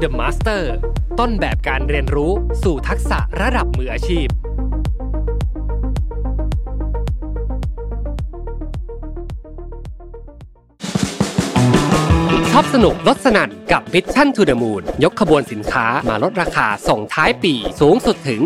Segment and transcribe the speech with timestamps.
[0.00, 0.62] The Master
[1.18, 2.32] ต้นแบบการเรียนรู้
[2.62, 4.26] สู่ทักษะระดับมืออาชีพ
[12.76, 18.40] สนุกลดสนั่นกับ Mission to the Moon ยกขบวนสินค้ามาลดราคาส่งท้ายปี สูงสุดถึง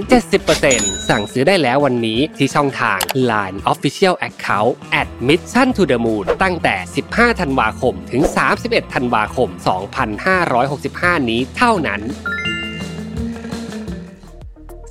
[0.52, 2.98] 70%สั่งซื้อได้แล้ววันนี้ที่ช่องทาง
[3.30, 6.76] Line Official Account at Mission to the Moon ตั้งแต่
[7.08, 8.22] 15 ธันวาคมถึง
[8.58, 9.48] 31 ธันวาคม
[10.38, 12.00] 2565 นี้เท่านั้น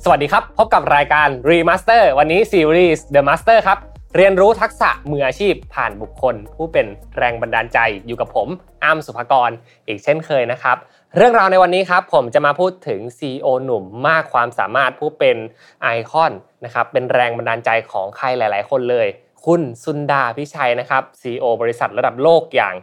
[0.04, 3.78] สวัสดีครับ พบกับรายการ Remaster วันนี้ซีรีส์ The Master ครับ
[4.18, 6.86] เรียนรู้ทักษะมืออาชีพผ่านบุคคล ผู้เป็น
[7.18, 8.48] แรงบันดาลใจอยู่กับผม
[8.84, 9.50] อ้ำสุภกร
[9.86, 10.76] อีกเช่นเคยนะครับ
[11.16, 15.36] เรื่องราวในวันนี้ครับผมจะมาพูดถึง CEO หนุ่มมากความสามารถผู้เป็น
[15.82, 16.32] ไอคอน
[16.64, 19.06] นะครับเป็นแรงบันดาลใจของใครหลาย ๆ คนเลย
[19.44, 22.74] คุณซุนดาพิชัยนะครับ CEO บริษัทระดับโลกอย่าง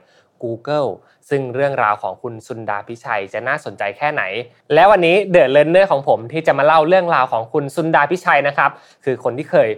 [0.43, 0.89] Google
[1.29, 4.23] ซึ่งเรื่องราวของคุณซุนดาพิชัยจะน่าสนใจแค่ไหน
[4.73, 8.71] และวันนี้ The Learner ของผมที่จะมาเล่าเรื่องราวของคุณซุนดาพิชัยนะครับ
[9.05, 9.69] คือคนที่เคย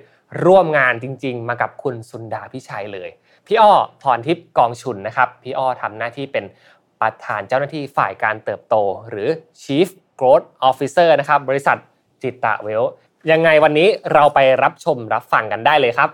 [0.46, 3.10] ร่วมงานจริง ๆ มากับคุณซุนดาพิชัยเลย
[3.48, 6.46] พี่อ้อพรทิพย์กองชุนนะครับ พี่อ้อทำหน้าที่เป็น
[7.02, 8.76] ประธานเจ้าหน้าที่ฝ่ายการเติบโต
[9.10, 9.30] หรือ
[9.62, 9.88] Chief
[10.20, 11.78] Growth Officer นะครับ บริษัท
[12.22, 12.84] จิตตะเวล
[13.32, 16.10] ยังไงวันนี้เราไปรับชมรับฟังกันได้เลยครับ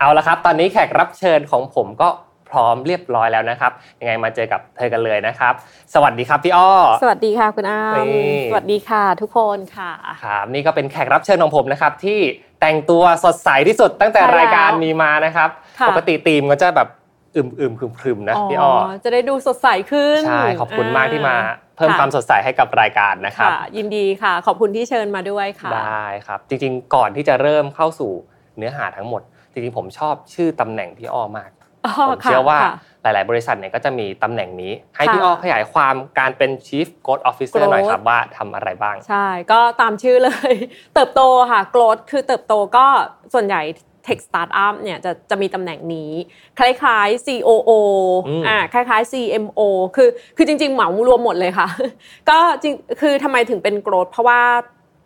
[0.00, 2.08] เอาละครับ ตอนนี้แขกรับเชิญของผมก็
[2.50, 5.54] พร้อมเรียบร้อยแล้วนะครับ ยังไงมาเจอกับเธอกันเลยนะครับ
[5.94, 6.70] สวัสดีครับพี่อ้อ
[7.02, 9.92] สวัสดีค่ะคุณอ้านี่สวัสดีค่ะ ทุกคนค่ะ
[10.24, 12.20] ครับนี่ก็เป็นแขกรับเชิญของผมนะครับที่
[12.60, 16.88] แต่งตัวสดใสที่สุดตั้งแต่ใช่แล้วรายการมีมานะครับค่ะปกติธีมก็จะแบบ
[17.36, 18.72] อึมอึมๆครึมๆนะพี่อ้อ
[19.04, 21.36] จะได้ดูสดใสขึ้นใช่ขอบคุณมากที่มา
[21.76, 28.12] เพิ่มค่ะความสดใสให้กับรายการนะครับค่ะยินดีค่ะ ขอบคุณที่เชิญมาด้วยค่ะได้ครับ จริงๆ ก่อนที่จะเริ่มเข้าสู่
[28.56, 29.22] เนื้อหาทั้งหมด
[29.52, 31.50] จริงๆผมชอบชื่อตำแหน่งพี่อ้อมาก
[31.84, 40.54] อ๋อผมค่ะเชื่อว่าค่ะ หลาย ๆ บริษัทเนี่ยก็จะมีตำแหน่งนี้ ให้ค่ะพี่อ้อขยายความการเป็น Chief Growth Officer Growth หน่อยครับว่าทำอะไรบ้าง ใช่ ก็ตามชื่อเลย
[40.94, 42.86] เติบโตค่ะ growth คือเติบโตก็
[43.34, 43.62] ส่วนใหญ่
[44.06, 46.10] tech startup เนี่ยจะจะมีตำแหน่งนี้
[46.58, 47.70] คล้ายๆ COO
[48.28, 49.60] อืมอ่าคล้ายๆ CMO
[49.96, 51.68] คือคือจริง ๆ เหมารวมหมดเลยค่ะ
[52.30, 54.40] ก็จริงคือทำไมถึงเป็น growth เพราะว่า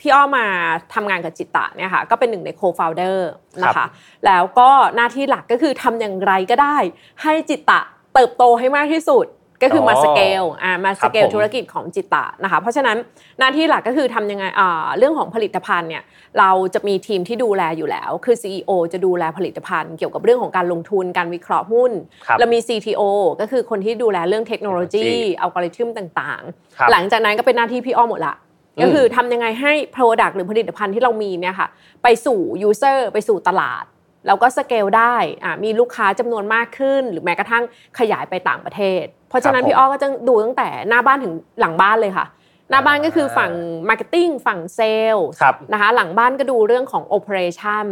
[0.03, 0.47] พี่อ้อมา
[0.95, 3.17] ทำงานกับจิตตะเนี่ยค่ะก็เป็นหนึ่งใน co-founder
[3.63, 3.87] นะคะ
[4.27, 6.77] แล้วก็หน้าที่หลักก็คือทำอย่างไรก็ได้
[7.23, 7.81] ให้จิตตะ
[8.15, 9.27] เติบโตให้มากที่สุด
[9.63, 12.97] ก็คือมาอ๋อสเกลอ่ามาสเกลครับผมธุรกิจของจิตตะนะคะ เพราะฉะนั้น
[13.39, 16.03] หน้าที่หลักก็คือทำยังไงอ่าเรื่องของผลิตภัณฑ์เนี่ย
[16.39, 21.93] เราจะมีทีมที่ดูแลอยู่แล้ว คือ CEO จะดูแลผลิตภัณฑ์ เกี่ยวกับเรื่องของการลงทุนการวิเคราะห์หุ้น
[22.27, 23.03] ครับแล้วมี CTO
[23.41, 26.43] ก็คือคนที่ดูแลเรื่องเทคโนโลยี Technology อัลกอริทึมต่าง
[26.79, 31.69] ครับๆหลังจากนั้นก็เป็นหน้าที่พี่อ้อมหมดละอืม ก็คือทำยังไงให้ Product หรือผลิตภัณฑ์ที่เรามีเนี่ยค่ะ
[32.03, 33.85] ไปสู่ User ไปสู่ตลาด
[34.27, 37.65] แล้วก็สเกลได้อ่ามีลูกค้าจำนวนมากขึ้น หรือแม้กระทั่ง
[37.99, 42.27] ขยายไปต่างประเทศ เพราะฉะนั้นครับผมพี่อ้อก็จะดูตั้งแต่หน้าบ้านถึงหลังบ้านเลยค่ะ
[42.71, 43.53] หน้าบ้านก็คือฝั่ง
[43.89, 47.87] Marketing ฝั่งเซลล์ครับนะคะหลังบ้านก็ดูเรื่องของ Operation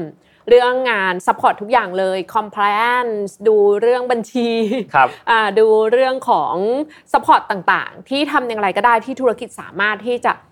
[0.48, 4.50] เรื่องงาน Support ทุกอย่างเลย Compliance ดูเรื่องบัญชี
[4.94, 6.54] ครับอ่าดูเรื่องของ
[7.12, 10.48] support ต่างๆ ที่ทำอย่างไรก็ได้ที่ธุรกิจสามารถที่จะเอ่อ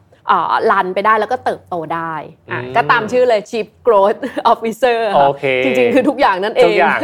[0.71, 2.15] รันไปได้แล้วก็เติบโตได้
[2.51, 4.21] อะอืมก็ตามชื่อเลย Chief Growth
[4.53, 7.01] Officer ค่ะโอเคจริงๆ คือทุกอย่างนั่นเองทุกอย่าง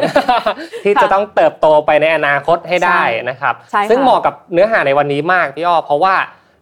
[0.85, 6.15] ที่ค่ะจะต้องเติบโตไปในอนาคตให้ได้ใช่นะครับใช่ค่ะซึ่งเหมาะกับเนื้อหาในวันนี้มากพี่อ้อเพราะว่า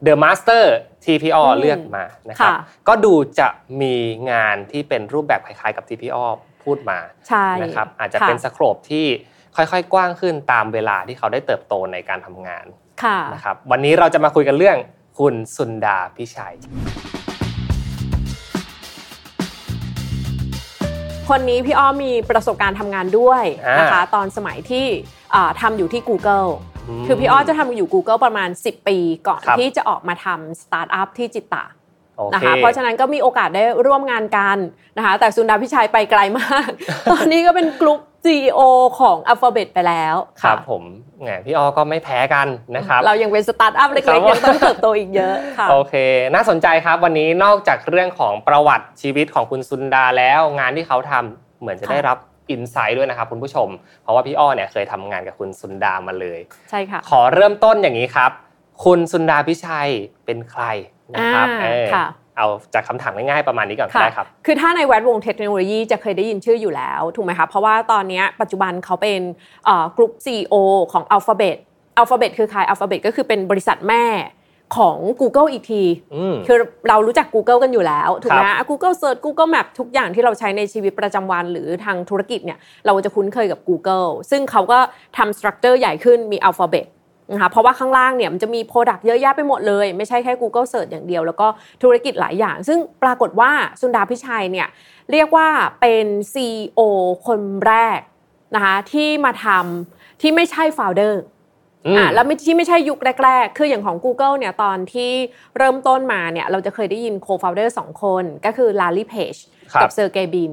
[0.06, 0.65] The Master
[1.05, 2.59] ที่พี่อ้ออืมเลือกมานะครับค่ะ
[2.89, 3.49] ก็ดูจะ
[3.83, 3.95] มี
[4.31, 6.28] งานที่เป็นรูปแบบคล้ายๆกับที่พี่อ้อ
[6.65, 9.06] พูดมาใช่นะครับอาจจะค่เป็นสโคปที่
[9.56, 12.67] ค่อยๆ กว้างขึ้นตามเวลาที่เขาได้เติบโตในการทำงาน
[13.03, 14.78] ค่ะนะครับวันนี้เราจะมาคุยกันเรื่อง
[15.19, 16.56] คุณสุนดาพิชัย
[21.28, 23.45] คนนี้พี่อ้อมมีประสบการณ์ทำงานด้วย
[23.78, 24.87] นะคะ ตอนสมัยที่
[25.34, 26.49] อ่าทำอยู่ที่ Google
[27.01, 31.65] มคือพี่อ้อจะทำอยู่ Google ประมาณ 10 ปีก่อนครับที่จะออกมาทำสตาร์ทอัพที่ Jitta
[32.17, 34.59] โอเคนะคะเพราะฉะนั้นก็มีโอกาสได้ร่วมงานกัน
[34.97, 36.69] นะคะแต่สุนดาพิชัยไปไกลมาก
[37.12, 38.60] ตอนนี้ก็เป็นกลุ่ม CEO
[39.00, 40.83] ของ Alphabet ไปแล้วครัค่ะบผม
[41.22, 45.95] แหมพี่อ้อก็ไม่แพ้กันนะครับ เรายังเป็นสตาร์ทอัพเล็ครักบๆยังต้องเติบโตอีกเยอะค่ะโอเค
[46.34, 52.19] น่าสนใจครับวันนี้นอกจากเรื่องของประวัติชีวิตของคุณซุนดาแล้ว งานที่เขาทำเหมือนจะค่ะได้รับ
[52.51, 53.69] insight ด้วยนะครับคุณผู้ชม
[54.03, 56.41] เพราะว่าพี่อ้อเนี่ยเคยทำงานกับคุณซุนดามาเลย
[56.71, 58.30] ใช่ค่ะ ขอเริ่มต้นอย่างนี้ครับ
[58.84, 59.91] คุณซุนดาพิชัย
[60.24, 60.65] เป็นใคร
[61.15, 62.07] นะครับอ่าเออค่ะ
[62.37, 69.21] เอาจากคำถามง่ายๆประมาณนี้ก่อนก็ค่ะได้ครับ คือถ้าในแวดวงเทคโนโลยีจะเคยได้ยินชื่ออยู่แล้ว ถูกไหมคะเพราะว่าตอนเนี้ยปัจจุบันเขาเป็น
[69.97, 70.55] กลุ่ม CEO
[70.93, 71.57] ของ Alphabet
[72.01, 74.05] Alphabet คือใคร Alphabet ก็คือเป็นบริษัทแม่
[74.77, 75.83] ของ Google อีกที
[76.15, 76.59] อืมคือ
[76.89, 84.79] เรารู้จัก Google กันอยู่แล้วถูกไหมครับอะ Google Search Google Map ทุกอย่างที่เราใช้ในชีวิตประจำวันหรือทางธุรกิจเนี่ยเราจะคุ้นเคยกับ Google ซึ่งเขาก็
[85.19, 86.87] ทำสตรัคเจอร์ใหญ่ขึ้นมี Alphabet
[87.30, 91.47] นะคะเพราะว่าข้างล่างเนี่ยมันจะมี Product เยอะแยะไปหมดเลย ไม่ใช่แค่ Google Search อย่างเดียว แล้วก็
[91.83, 94.69] ธุรกิจหลายอย่าง ซึ่งปรากฏว่าสุนดาพิชัยเนี่ย
[95.13, 95.48] เรียกว่า
[95.80, 96.80] เป็น CEO
[97.27, 98.01] คนแรก
[98.54, 101.15] นะคะที่มาทำที่ไม่ใช่ founder
[101.97, 105.10] อ่าแล้วที่ไม่ใช่ยุคแรก ๆ คืออย่างของ Google เนี่ยตอนที่
[105.57, 109.41] เริ่มต้นมาเนี่ยเราจะเคยได้ยิน co-founder สองคนก็คือ Larry Page
[109.80, 110.53] กับเซอร์เกย์บิน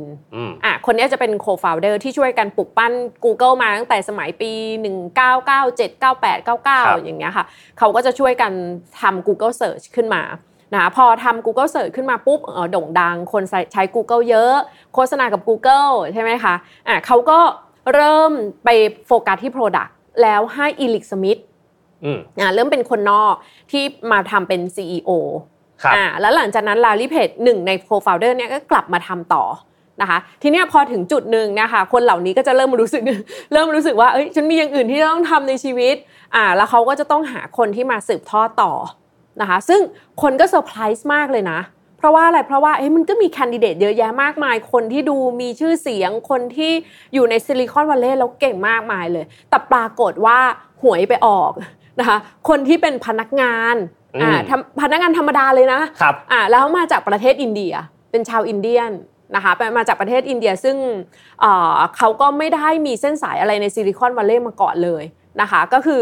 [0.65, 2.93] อะคนนี้จะเป็น co-founder ที่ช่วยกันปลุกปั้น
[3.25, 4.51] Google มาตั้งแต่สมัยปี
[5.07, 7.45] 1997 98 99 อย่างเงี้ยค่ะ
[7.79, 8.51] เขาก็จะช่วยกัน
[9.01, 10.23] ทำ Google Search ขึ้นมา
[10.73, 12.39] นะพอทำ Google Search ขึ้นมาปุ๊บ
[12.71, 13.43] โด่งดัง คน
[13.73, 14.53] ใช้ Google เยอะ
[14.93, 16.53] โฆษณากับ Google ใช่ไหมคะ
[16.87, 17.39] อะเขาก็
[17.93, 18.31] เริ่ม
[18.65, 18.69] ไป
[19.07, 21.39] โฟกัสที่ Product แล้วให้อีลิกสมิธ
[22.39, 23.35] อ่าเริ่มเป็นคนนอก
[23.71, 25.11] ที่มาทำเป็น CEO
[25.95, 29.43] อ่าแล้วหลังจากนั้นลารีเพจหนึ่งใน co-founder เนี่ยก็กลับมาทำต่อ
[30.01, 33.01] นะคะทีนี้พอถึงจุดหนึ่งนะคะคนเหล่านี้ก็จะเริ่มรู้สึก
[33.53, 35.95] เริ่มรู้สึกว่าเอ้ยฉันมีอย่างอื่นที่ต้องทำในชีวิต
[36.35, 38.73] อ่าแล้วเขาก็จะต้องหาคนที่มาสืบทอดต่อ
[39.41, 39.81] นะคะซึ่ง
[40.21, 41.59] คนก็เซอร์ไพรส์มากเลยนะ
[41.97, 46.71] เพราะว่าอะไร เพราะว่าเอ้มันก็มี candidate เยอะแยะมากมาย คนที่ดูมีชื่อเสียง คนที่
[47.13, 50.37] อยู่ในซิลิคอนวัลเลย์แล้วเก่งมากมายเลย แต่ปรากฏว่า
[50.81, 51.51] หวยไปออก
[51.99, 52.17] นะคะ
[52.49, 53.75] คนที่เป็นพนักงาน
[54.21, 54.31] อ่า
[54.81, 57.73] พนักงานธรรมดาเลยนะครับอ่าแล้วมาจากประเทศอินเดีย
[58.11, 58.91] เป็นชาวอินเดียน
[59.35, 60.77] นะคะมาจากประเทศอินเดียซึ่ง
[61.97, 65.03] เขาก็ไม่ได้มีเส้นสายอะไรในซิลิคอนวัลเลย์มาก่อนเลย
[65.41, 66.01] นะคะก็คือ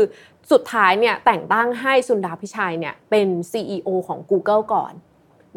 [0.51, 4.93] สุดท้ายเนี่ยแต่งตั้งให้สุนดาพิชัยเนี่ยเป็น CEO ของ Google ก่อน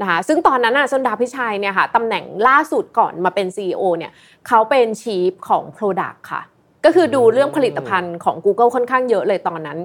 [0.00, 4.12] นะคะซึ่งตอนนั้นน่ะสุนดาพิชัยเนี่ยค่ะตำแหน่งล่าสุดก่อนมาเป็น CEO เนี่ย
[4.48, 6.42] เขาเป็น Chief ของ Product ค่ะ
[6.84, 9.78] ก็คือดูเรื่องผลิตภัณฑ์ของ Google ค่อนข้างเยอะเลยตอนนั้น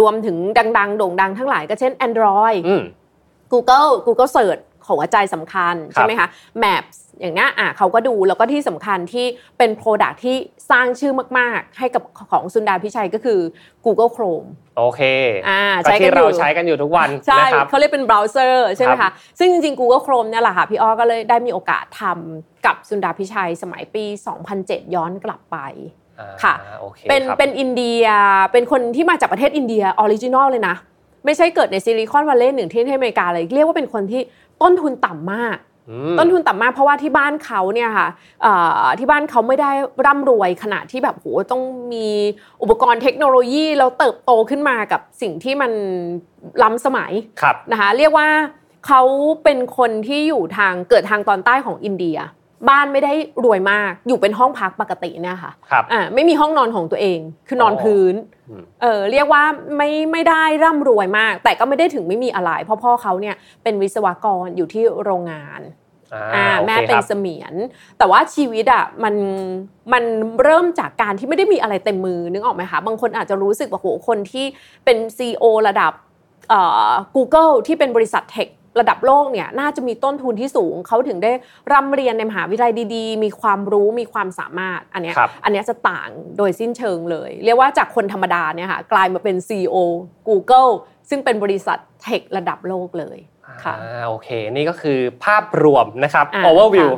[0.00, 0.36] รวมถึง
[0.78, 2.60] ดัง ๆ โด่งดังทั้งหลายก็เช่น Android
[3.52, 6.28] Google Google Search หัวใจสำคัญใช่ไหมคะ
[6.62, 9.26] Maps อย่างนี้อะเขาก็ดูแล้วก็ที่สำคัญที่
[9.58, 10.36] เป็น Product ที่
[10.70, 13.40] สร้างชื่อมาก ๆ ให้กับของสุนดาพิชัยก็คือ
[13.84, 14.48] Google Chrome
[14.78, 15.00] โอเค
[15.48, 24.04] อ่าใช้กันอยู่ใช้กันอยู่ทุกวันใช่เขาเรียกเป็นเบราว์เซอร์ใช่ไหมคะซึ่งจริง ๆ Google Chrome เนี่ยแหละค่ะ พี่อ้อก็เลยได้มีโอกาสทำกับสุนดาพิชัยสมัยปี
[24.50, 25.58] 2007 ย้อนกลับไป
[26.44, 26.54] ค่ะ
[27.08, 28.04] เป็นเป็นอินเดีย
[28.52, 30.76] เป็นคนที่มาจากประเทศอินเดีย original เลยนะ
[31.24, 34.20] ไม่ใช่เกิดในซิลิคอนวัลเลย์หนึ่งที่อเมริกาเลย เรียกว่าเป็นคนที่
[34.62, 35.56] ต้นทุนต่ำมาก
[36.18, 38.08] ต้นทุนต่ำมากเพราะว่าที่บ้านเขาเนี่ยค่ะ
[38.98, 39.70] ที่บ้านเขาไม่ได้
[40.06, 41.62] ร่ำรวยขนาดที่แบบโหต้อง
[41.92, 42.06] มี
[42.62, 45.72] อุปกรณ์เทคโนโลยีแล้วเติบโตขึ้นมากับสิ่งที่มัน
[46.62, 47.12] ล้ำสมัย
[47.72, 48.28] นะคะเรียกว่า
[48.86, 49.02] เขา
[49.44, 52.18] เป็นคนที่อยู่ทางเกิดทางตอนใต้ของอินเดีย
[52.68, 53.12] บ้านไม่ได้
[53.44, 57.18] รวยมากอยู่เป็นห้องพักปกติเนี่ยค่ะครับอ่าไม่มีห้องนอนของตัวเอง
[57.48, 58.14] คือนอนพื้น
[58.82, 59.42] เออเรียกว่า
[59.76, 65.62] ไม่ไม่ได้ร่ำรวยมาก แต่ก็ไม่ได้ถึงไม่มีอะไรเพราะพ่อเขาเนี่ยเป็นวิศวกรอยู่ที่โรงงาน
[66.34, 67.54] อ่าแม่เป็นเสมียน
[67.98, 69.14] แต่ว่าชีวิตอะมัน
[69.92, 70.04] มัน
[70.42, 74.46] เริ่มจากการที่ไม่ได้มีอะไรเต็มมือนึกออกไหมคะบางคนอาจจะรู้สึกว่าโหคนที่
[74.84, 75.92] เป็นซีอระดับ
[76.48, 76.60] เอ่
[76.90, 78.48] อ Google ที่เป็นบริษัทเทค
[78.80, 81.32] ระดับโลกเนี่ยน่าจะมีต้นทุนที่สูง เขาถึงได้
[81.72, 85.12] ร่ำเรียนในมหาวิทยาลัยดีๆ มีความรู้มีความสามารถอันนี้
[85.44, 89.76] อันนี้จะต่างโดยสิ้นเชิงเลย เรียกว่าจากคนธรรมดาเนี่ยค่ะกลายมาเป็น CEO
[90.28, 90.70] Google
[91.10, 93.18] ซึ่งเป็นบริษัทเทคระดับโลกเลย
[93.64, 93.74] ค่ะ
[94.06, 96.90] โอเค นี่ก็คือภาพรวมนะครับ overview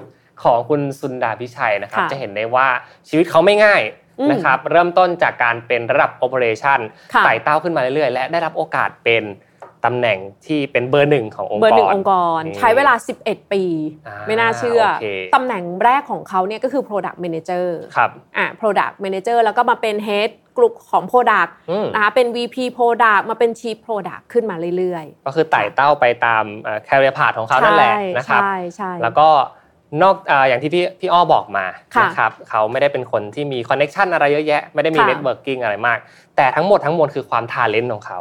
[0.42, 2.66] ของคุณสุนดาพิชัยนะครับ จะเห็นได้ว่า
[3.08, 3.82] ชีวิตเขาไม่ง่าย
[4.30, 6.80] นะครับ เริ่มต้นจากการเป็นระดับ operation
[7.24, 9.22] ไต่เต้าขึ้นมาเรื่อยๆ และได้รับโอกาสเป็น
[9.84, 12.94] ตำแหน่งที่เป็นเบอร์หนึ่งขององค์กรเบอร์หนึ่งองค์กร ใช้เวลา
[13.24, 13.62] 11 ปี
[14.26, 14.82] ไม่น่าเชื่อ
[15.34, 21.50] ตำแหน่งแรกของเขาเนี่ยก็คือ product manager ครับอ่า product manager แล้วก็มาเป็น head กลุ่มของ product
[21.94, 26.44] นะคะเป็น VP product มาเป็น chief product ขึ้นมาเรื่อยๆ ก็คือไต่เต้าไปตาม
[26.88, 29.28] career path ของเขานั่นแหละนะครับใช่ใช่แล้วก็
[30.02, 30.16] นอก
[30.48, 31.66] อย่างที่พี่พี่อ้อบอกมา
[32.02, 35.98] นะครับเขาไม่ได้เป็นคนที่มี connection อะไรเยอะแยะ ไม่ได้มี networking อะไรมาก
[36.36, 38.20] แต่ทั้งหมดทั้งมวลคือความ talent ของเขา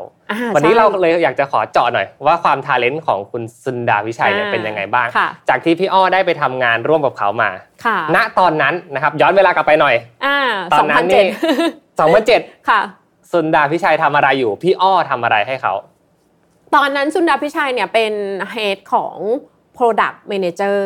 [0.56, 5.08] วันนี้เราเลยอยากจะขอเจาะหน่อย ว่าความ talent ของคุณซุนดาพิชัยเนี่ยเป็นยังไงบ้าง
[5.50, 7.50] จากที่พี่อ้อได้ไปทำงานร่วมกับเขามา
[8.16, 9.96] ณตอนนั้นนะครับย้อนเวลากลับไปหน่อย
[10.74, 11.26] ตอนนั้นนี่
[12.00, 12.82] สองพันเจ็ดค่ะ
[13.32, 15.74] ซุนดาพิชัยทำอะไรอยู่ พี่อ้อทำอะไรให้เขา
[16.76, 18.14] ตอนนั้นซุนดาพิชัยเนี่ยเป็น
[18.52, 19.18] Head ของ
[19.78, 20.80] Product Manager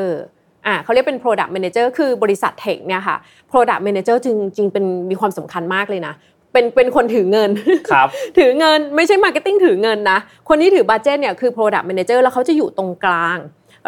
[0.67, 3.17] อ่าเขาเรียกเป็น product manager คือบริษัทเทคเนี่ยค่ะ
[3.51, 6.13] product manager จริงจริงเป็นมีความสำคัญมากเลยนะ
[6.53, 7.49] เป็นเป็นคนถือเงิน
[7.91, 13.37] ครับถือเงินไม่ใช่ marketing ถือเงินนะ คนที่ถือ budget เนี่ยคือ product manager แล้วเขาจะอยู่ตรงกลาง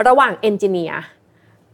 [0.07, 0.95] ระหว่าง engineer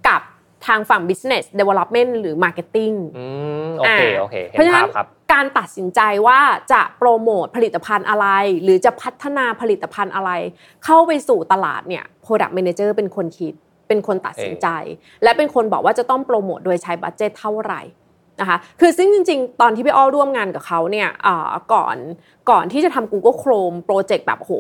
[0.08, 0.22] กับ
[0.68, 3.26] ทางฝั่ง business development หรือ marketing อื
[3.68, 4.88] มโอเคโอเคเพราะฉะนั้น
[5.34, 6.40] การตัดสินใจว่า
[6.72, 8.28] จะโปรโมทผลิตภัณฑ์อะไร
[8.64, 10.32] หรือจะพัฒนาผลิตภัณฑ์อะไร
[10.86, 13.54] เข้าไปสู่ตลาดเนี่ย product manager เป็นคนคิด
[13.92, 14.68] เป็นคนตัดสินใจ
[15.24, 17.82] และเป็นคนบอกว่าจะต้องโปรโมทโดยใช้ budget เท่าไหร่
[18.42, 21.10] นะคะคือซึ่งจริง ๆ ตอนที่พี่อ้อร่วมงานกับเขาเนี่ย
[21.74, 21.98] ก่อน
[22.50, 24.52] ก่อนที่จะทำ Google Chrome โปรเจกต์แบบโห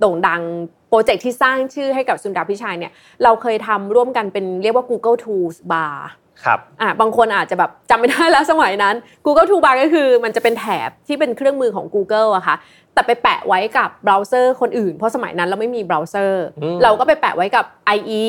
[0.00, 0.42] โด่งดัง
[0.88, 2.92] โปรเจกต์ที่สร้างชื่อให้กับสุนดาพิชัยเนี่ย
[3.22, 5.96] เราเคยทำร่วมกันเป็นเรียกว่า Google Toolbar
[6.44, 8.94] ครับอ่าบางคนอาจจะแบบจำไม่ได้แล้วสมัยนั้น
[9.26, 12.56] Google Toolbar ก็คือมันจะเป็นแถบที่เป็นเครื่องมือของ Google อะค่ะ
[12.94, 16.44] แต่ไปแปะไว้กับเบราว์เซอร์คนอื่น เพราะสมัยนั้นเราไม่มีเบราว์เซอร์
[16.82, 17.64] เราก็ไปแปะไว้กับ
[17.96, 18.24] IE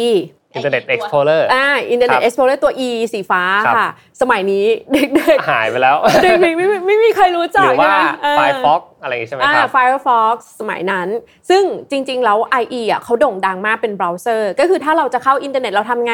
[0.58, 3.42] Internet Explorer อ่า Internet Explorer ตัว E สีฟ้า
[3.76, 3.88] ค่ะ
[4.22, 7.96] สมัยนี้เด็กๆ หายไปแล้ว เด็กๆไม่ไม่มีใครรู้จักหรือว่า
[8.40, 11.08] Firefox อะไรใช่ไหมครับ Firefox สมัยนั้น
[11.50, 16.14] ซึ่งจริงๆ แล้ว IE อะเขาโด่งดังมากเป็นเบราว์เซอร์ ก็คือถ้าเราจะเข้าอินเทอร์เน็ตเราทำไง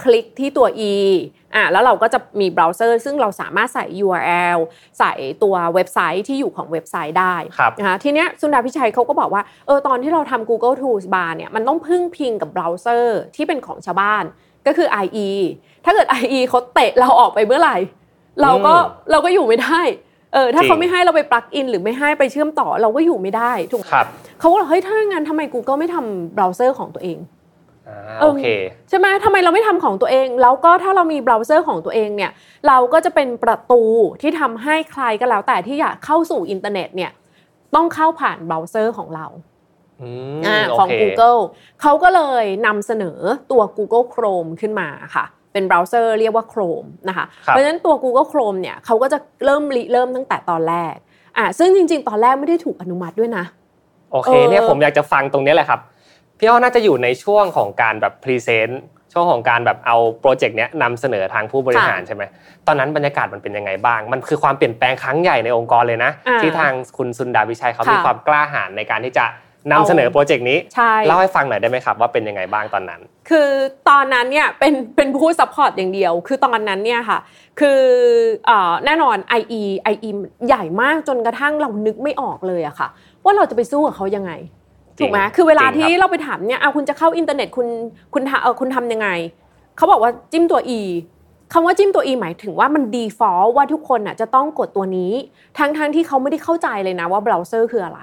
[0.00, 0.94] คลิกที่ตัว e
[1.54, 4.58] อะแล้วเราก็จะมีเบราว์เซอร์ ซึ่งเราสามารถใส่ URL
[4.98, 7.34] ใส่ตัวเว็บไซต์ที่อยู่ของเว็บไซต์ได้
[7.78, 14.24] นะคะทีเนี้ยสุนดาพิชัยเขาก็บอกว่าเออตอนที่เราทำ Google Toolbar เนี่ยมันต้องพึ่งพิงกับเบราว์เซอร์ที่เป็นของชาวบ้าน
[14.66, 15.30] ก็คือ IE
[15.84, 17.76] ถ้าเกิด IE เขาเตะเราออกไปเมื่อไหร่
[18.42, 18.74] เราก็
[19.10, 19.80] เราก็อยู่ไม่ได้
[20.32, 23.88] เออถ้าเขาไม่ให้เราไป plug in หรือไม่ให้ไปเชื่อมต่อเราก็อยู่ไม่ได้ถูกไหม
[24.40, 27.18] เขาก็บอกเฮ้ยถ้างั้นทำไม Google ไม่ทำเบราว์เซอร์ของตัวเอง
[28.22, 28.44] โอเค
[28.88, 32.30] ใช่ไหมทำไมเราไม่ทำของตัวเอง แล้วก็ถ้าเรามีเบราว์เซอร์ของตัวเองเนี่ย
[32.68, 33.82] เราก็จะเป็นประตู
[34.20, 37.10] ที่ทำให้ใครก็แล้วแต่ที่อยากเข้าสู่อินเทอร์เน็ตเนี่ย
[37.74, 39.26] ต้องเข้าผ่านเบราว์เซอร์ของเรา
[40.78, 41.40] ของ Google
[41.82, 43.18] เขาก็เลยนำเสนอ
[43.50, 50.94] ตัว Google Chrome ขึ้นมาค่ะ เป็นเบราว์เซอร์เรียกว่า Chrome นะคะเพราะฉะนั้นตัว Google Chrome เนี่ยเขาก็จะเริ่มริเริ่มตั้งแต่ตอนแรก
[51.36, 53.44] อ่าซึ่งจริง ๆ ตอนแรกไม่ได้ถูกอนุมัติด้วยนะ
[54.12, 55.80] โอเคเนี่ยผมอยากจะฟังตรงนี้แหละครับ
[56.42, 62.22] พี่อ้อน่าจะอยู่ในช่วงของการแบบ present ช่วงของการแบบเอา project เนี้ยนำเสนอทางผู้บริหารใช่ไหม
[62.66, 66.10] ตอนนั้นบรรยากาศมันเป็นยังไงบ้าง มันคือความเปลี่ยนแปลงครั้งใหญ่ในองค์กรเลยนะ
[66.42, 69.24] ที่ทางคุณ Sundar Pichai เขามีความกล้าหาญในการที่จะ
[69.72, 70.58] นำเสนอ project นี้
[71.06, 73.50] เล่าให้ฟังหน่อยได้ไหมครับว่าเป็นยังไงบ้างตอนนั้น คือ
[73.88, 77.18] ตอนนั้นเนี่ยเป็นเป็นผู้ support อย่างเดียว คือตอนนั้นเนี่ยค่ะ
[77.60, 77.80] คือ
[78.86, 80.10] แน่นอน IE IE
[80.46, 82.88] ใหญ่มากจนกระทั่งเรานึกไม่ออกเลยอะค่ะ
[83.24, 84.32] ว่าเราจะไปสู้กับเขายังไง
[85.00, 87.66] ถูกไหมคือเวลาที่เราไปถามเนี่ยเอาคุณจะเข้าอินเทอร์เน็ตคุณ
[88.14, 89.08] คุณเออคุณทำยังไง
[89.76, 90.80] เขาบอกว่าจิ้มตัว e
[91.52, 95.12] คำว่าจิ้มตัว e หมายถึงว่ามัน default ว่าทุกคนอะจะต้องกดตัวนี้
[95.58, 98.00] ทั้งทั้งที่เขาไม่ได้เข้าใจเลยนะว่าเบราว์เซอร์คืออะไร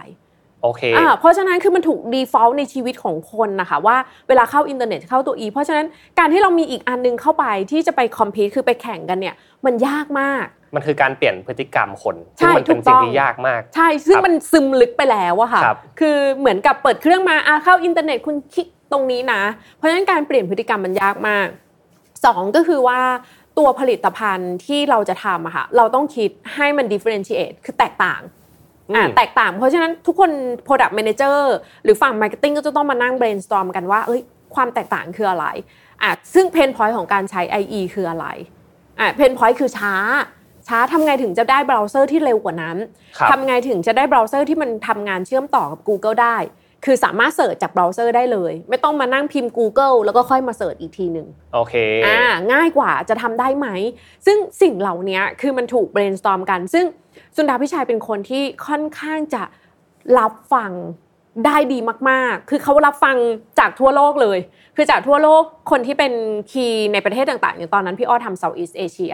[0.64, 3.98] โอเคอ่าเพราะฉะนั้นคือมันถูก default ในชีวิตของคนนะคะว่า
[4.28, 5.86] เวลาเข้าอินเทอร์เน็ตเข้าตัว e เพราะฉะนั้น
[6.20, 9.36] การที่เรามีอีกอันนึงเข้าไปที่จะไป compete คือไปแข่งกันเนี่ย
[9.66, 10.46] มันยากมาก
[10.76, 15.62] มันคือการเปลี่ยนพฤติกรรมคนซึ่งมันเป็นสิ่งที่ยากมาก ใช่ ซึ่งมันซึมลึกไปแล้วอะค่ะ
[16.00, 19.42] คือเหมือนกับเปิดเครื่องมาอาเข้าอินเทอร์เน็ตคุณคลิกตรงนี้นะ
[19.76, 21.48] เพราะฉะนั้นการเปลี่ยนพฤติกรรมมันยากมาก
[22.26, 23.02] สองก็คือว่า
[23.58, 28.22] ตัวผลิตภัณฑ์ที่เราจะทำอะค่ะ เราต้องคิดให้มัน differentiate คือแตกต่าง
[28.96, 30.32] อ่าแตกต่างเพราะฉะนั้นทุกคน
[30.68, 31.38] product manager
[31.84, 34.22] หรือฝั่ง marketing ก็จะต้องมานั่ง brainstorm กันว่าเอ้ย
[34.56, 35.46] ความแตกต่างคืออะไร
[36.04, 38.26] อะซึ่ง pain point ของการใช้ IE คืออะไร
[39.00, 39.96] อะ pain point คือช้า
[40.68, 42.78] ช้าทำไงถึงจะได้เบราว์เซอร์ที่เร็วกว่านั้น
[43.32, 46.38] ทำไงถึงจะได้เบราว์เซอร์ที่มันทำงานเชื่อมต่อกับ Google ได้
[46.86, 51.74] คือสามารถ search จากเบราว์เซอร์ได้เลย ไม่ต้องมานั่งพิมพ์ Google แล้วก็ค่อยมา search อีกทีหนึ่งโอเค
[52.06, 52.20] อ่า
[52.54, 53.68] ง่ายกว่าจะทำได้ไหม
[54.26, 56.86] ซึ่งสิ่งเหล่านี้คือมันถูก brainstorm กันซึ่ง
[57.36, 59.44] Sundar Pichai เป็นคนที่ค่อนข้างจะ
[60.20, 60.72] รับฟัง
[61.46, 61.80] ได้ดี
[62.10, 63.16] มากๆ คือเขารับฟัง
[63.60, 64.40] จากทั่วโลกเลย
[64.76, 66.14] คือจากทั่วโลกคนที่เป็น
[66.52, 69.14] key ในประเทศต่างๆอย่างตอนนั้นพี่อ้อทำ Southeast Asia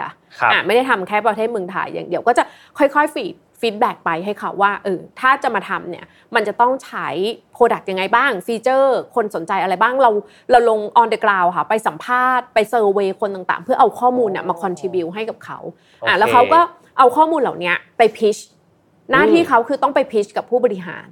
[0.52, 2.44] อ่าไม่ได้ทำแค่ประเทศเมืองไทยอย่างเดียวก็จะ
[2.78, 6.06] ค่อยๆ feed feedback ไปให้เขาว่าเออถ้าจะมาทำเนี่ย
[6.36, 7.08] มันจะต้องใช้
[7.54, 10.12] product ยังไงบ้าง feature คนสนใจอะไรบ้างเรา
[10.52, 15.60] เราลง on the ground ค่ะ ไปสัมภาษณ์ไป survey คนต่างๆ เพื่อเอาข้อมูลเนี่ยมา contribute ให้กับเขา
[16.08, 16.60] อ่าแล้วเขาก็
[16.98, 18.38] เอาข้อมูลเหล่านี้ไป pitch
[19.12, 21.10] หน้าที่เขาคือต้องไป pitch กับผู้บริหาร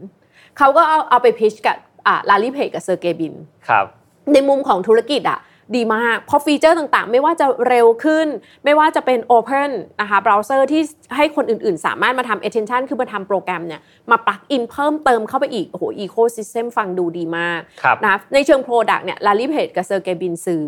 [0.57, 3.33] เขาก็เอาเอาไป pitch กับอ่า Larry Page กับ Sergey Brin
[3.69, 3.85] ครับ
[4.33, 5.39] ในมุมของธุรกิจอะ
[5.75, 8.27] ดีมากเพราะ feature ต่างๆ ไม่ว่าจะเร็วขึ้น
[8.65, 9.71] ไม่ว่าจะเป็น Open
[10.01, 10.81] นะคะเบราว์เซอร์ที่
[11.15, 17.59] ให้คนอื่นๆ สามารถมาทำ extension คือมาทำโปรแกรมเนี่ยมา plug-in เพิ่มเติมเข้าไปอีก โอ้โห ecosystem ฟังดูดีมาก
[18.05, 20.65] นะในเชิง Product เนี่ย Larry Page กับ Sergey Brin ซื้อ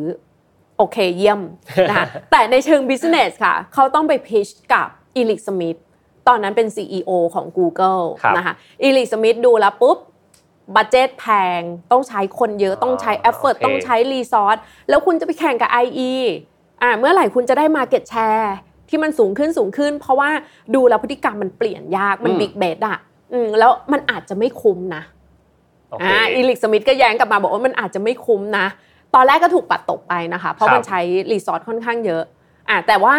[0.78, 1.42] โอเคเยี่ยม
[1.90, 5.78] นะคะแต่ในเชิง Business ค่ะ เขาต้องไป pitch กับ Eric Schmidt
[6.28, 8.04] ตอนนั้นเป็น CEO ของ Google
[8.38, 8.54] นะคะ
[8.84, 9.98] Eric Schmidt ดูแล้วปุ๊บ
[10.76, 11.26] budget แพ
[11.60, 14.58] ง ต้องใช้คนเยอะต้องใช้ effort ต้องใช้ resource
[14.90, 16.12] แล้วคุณจะไปแข่งกับ IE
[16.82, 18.54] อ่าเมื่อไหร่คุณจะได้ market share
[18.90, 20.30] ที่มันสูงขึ้นสูงขึ้น เพราะว่า
[20.76, 22.98] ดูแล้วพฤติกรรมมันเปลี่ยนยากมัน big bet อะ
[23.34, 25.04] อืมแล้วมันอาจจะไม่คุ้มนะ
[26.02, 28.66] อ่า Eric Schmidt ก็แย้งกลับมาบอกว่ามันอาจจะไม่คุ้มนะ
[29.16, 31.00] ตอนแรกก็ถูกปัดตกไปนะคะ เพราะมันใช้
[31.32, 32.24] resource ค่อนข้างเยอะ
[32.74, 33.16] อ่าแต่ว่า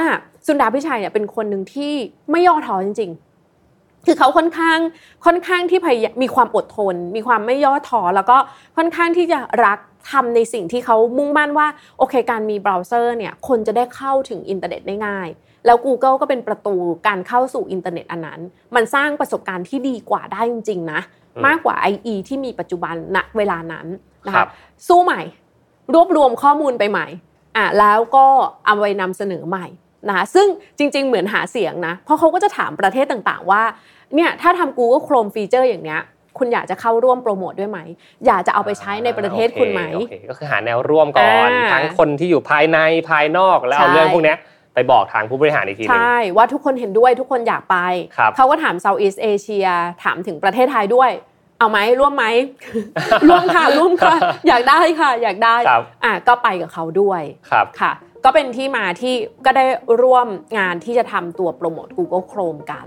[0.46, 1.92] Sundar Pichai เนี่ยเป็นคนหนึ่งที่
[2.30, 3.11] ไม่ย่อท้อจริง
[3.58, 4.78] ๆ คือเขาค่อนข้าง
[5.25, 8.37] ค่อนข้างที่พยมีความอดทน มีความไม่ย่อท้อแล้วก็
[8.76, 9.78] ค่อนข้างที่จะรัก
[10.11, 11.66] ทำในสิ่งที่เขามุ่งมั่นว่า
[11.99, 15.28] โอเคการมีเบราว์เซอร์เนี่ยคนจะได้เข้าถึงอินเทอร์เน็ตได้ง่าย
[15.66, 18.40] แล้ว Google ก็เป็นประตูการเข้าสู่อินเทอร์เน็ตอันนั้น
[18.75, 21.00] มันสร้างประสบการณ์ที่ดีกว่าได้จริง ๆ นะ
[21.46, 23.87] มากกว่า IE ที่มีปัจจุบันณเวลานั้น
[24.26, 24.49] นะครัคะบ
[24.88, 25.20] สู้ใหม่
[25.94, 27.06] รวบรวมข้อมูลไปใหม่
[27.56, 28.26] อะแล้วก็
[28.66, 29.66] เอาไปนำเสนอใหม่
[30.08, 30.46] นะคะซึ่ง
[30.78, 33.62] จริง ๆ เหมือนหาเสียงนะ เพราะเขาก็จะถามประเทศต่างๆ ว่า
[34.14, 36.00] เนี่ยถ้าทำ Google Chrome ฟีเจอร์อย่างเนี้ย
[36.38, 37.78] คุณอยากจะเข้าร่วมโปรโมทด้วยไหม
[38.26, 42.78] อยากจะเอาไปใช้ในประเทศคุณไหมโอเคก็คือหาแนวร่วมก่อนอ่าทั้งคนที่อยู่ภายใน
[43.11, 44.38] ภายนอกแล้วเอาใช่เรื่องพวกเนี้ย
[44.75, 47.76] ไปบอกทางผู้บริหารอีกทีหนึงใช่ ว่าทุกคนเห็นด้วยทุกคนอยากไป
[48.16, 49.68] ครับเขาก็ถาม Southeast Asia
[50.04, 51.11] ถามถึงประเทศไทยด้วย
[51.58, 52.25] เอาไหมร่วมไหม
[53.28, 54.14] ร่วมค่ะร่วมค่ะ
[54.49, 57.92] อยากได้ค่ะ อยากได้ครับอะก็ไปกับเขาด้วยครับค่ะ
[58.25, 59.14] ก็เป็นที่มาที่
[59.46, 59.64] ก็ได้
[60.02, 62.87] ร่วมงานที่จะทำตัวโปรโมท Google Chrome กัน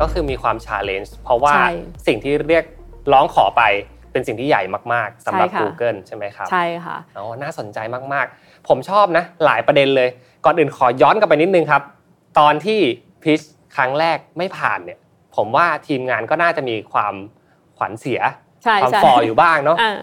[0.00, 1.70] ก็คือมีความชาเลนจ์เพราะว่าใช่
[2.06, 2.64] สิ่งที่เรียก
[3.12, 3.62] ร้องขอไป
[4.12, 7.78] เป็นสิ่งที่ใหญ่มากๆสำหรับใช่ค่ะ Google ใช่ไหมครับ ใช่ค่ะอ๋อน่าสนใจ
[8.12, 10.08] มากๆ ผมชอบนะ หลายประเด็นเลย
[10.44, 11.82] ก่อนอื่นขอย้อนกลับไปนิดนึงครับ
[12.38, 12.80] ตอนที่
[13.22, 13.40] พิช
[13.76, 14.98] ครั้งแรกไม่ผ่านเนี่ย
[15.36, 17.14] ผมว่าทีมงานก็น่าจะมีความ
[17.76, 18.20] ขวัญเสีย
[18.64, 19.94] ใช่ความใช่ฟออยู่บ้างเนาะอ่า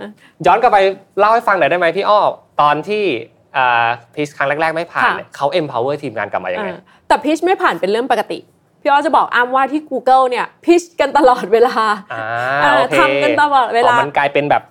[0.46, 0.78] ย้อนกลับไป
[1.20, 2.20] เล่าให้ฟังหน่อยได้ไหมพี่อ้อ
[2.62, 3.04] ตอนที่
[4.16, 8.40] พิชครั้งแรก ๆ ไม่ผ่านค่ะเนี่ยเขา empower ทีมงานกลับมายังไงอ่าแต่ pitch ไม่ผ่านเป็นเรื่องปกติ
[8.82, 11.76] พี่อ้อจะบอกอ้ามว่าที่ Google เนี่ย pitch กันตลอดเวลา
[12.14, 12.24] อ่า
[12.64, 14.64] อ่าโอเคทำกันตลอดเวลาอ๋อมันกลายเป็นแบบ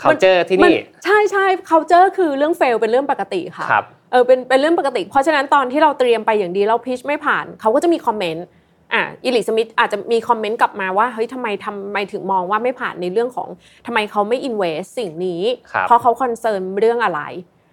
[0.00, 0.68] culture ที่นี่มั
[1.04, 8.46] ใช่ใช่ culture คือเรื่อง fail เป็นเรื่องปกติค่ะครับ เออเป็นเป็นเรื่องปกติ เพราะฉะนั้นตอนที่เราเตรียมไปอย่างดีแล้ว pitch ไม่ผ่านเขาก็จะมี comment
[8.94, 13.48] อะ Eric Schmidt อาจจะมี comment กลับมาว่าเฮ้ยทำไมทำไมถึงมองว่าไม่ผ่านในเรื่องของ
[13.86, 17.20] ทำไมเขาไม่ invest สิ่งนี้ครับเพราะเขา concern เรื่องอะไร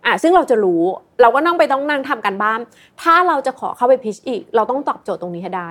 [0.06, 0.84] อะซึ่งเราจะรู้
[1.22, 2.60] เราก็ต้องไปต้องนั่งทำกันบ้าน
[3.02, 5.70] ถ้าเราจะขอเข้าไปพิชอีก เราต้องตอบโจทย์ตรงนี้ให้ได้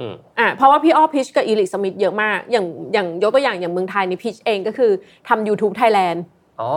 [0.00, 4.90] อืมอะเพราะว่าพี่อ้อพิชกับอีลิสมิธเยอะมาก อย่างอย่างยกตัวอย่างอย่างเมืองไทยนี่พิชเองก็คือ
[5.28, 6.18] ทำ YouTube Thailand
[6.60, 6.70] อ๋อ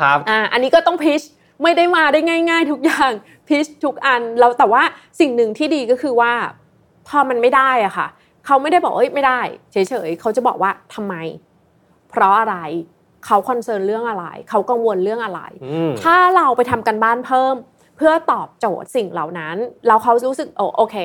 [0.00, 1.22] ครับอ่าอันนี้ก็ต้องพิช
[1.62, 3.10] ไม่ได้มาได้ง่าย ๆ ทุกอย่าง
[3.48, 4.82] พิชทุกอันแล้วแต่ว่า
[5.20, 6.32] สิ่งหนึ่งที่ดีก็คือว่า
[7.08, 8.06] พอมันไม่ได้อะค่ะ
[8.46, 9.40] เขาไม่ได้บอกเอ้ยไม่ได้
[9.72, 11.14] เฉยๆเขาจะบอกว่าทำไม
[12.10, 12.56] เพราะอะไร
[13.26, 17.56] เขา concern เรื่องอะไร เขากังวลเรื่องอะไรอืมถ้าเราไปทำการบ้านเพิ่ม
[17.96, 19.56] เพื่อตอบโจทย์สิ่งเหล่านั้น
[19.86, 20.96] แล้วเขารู้สึกโอโอเค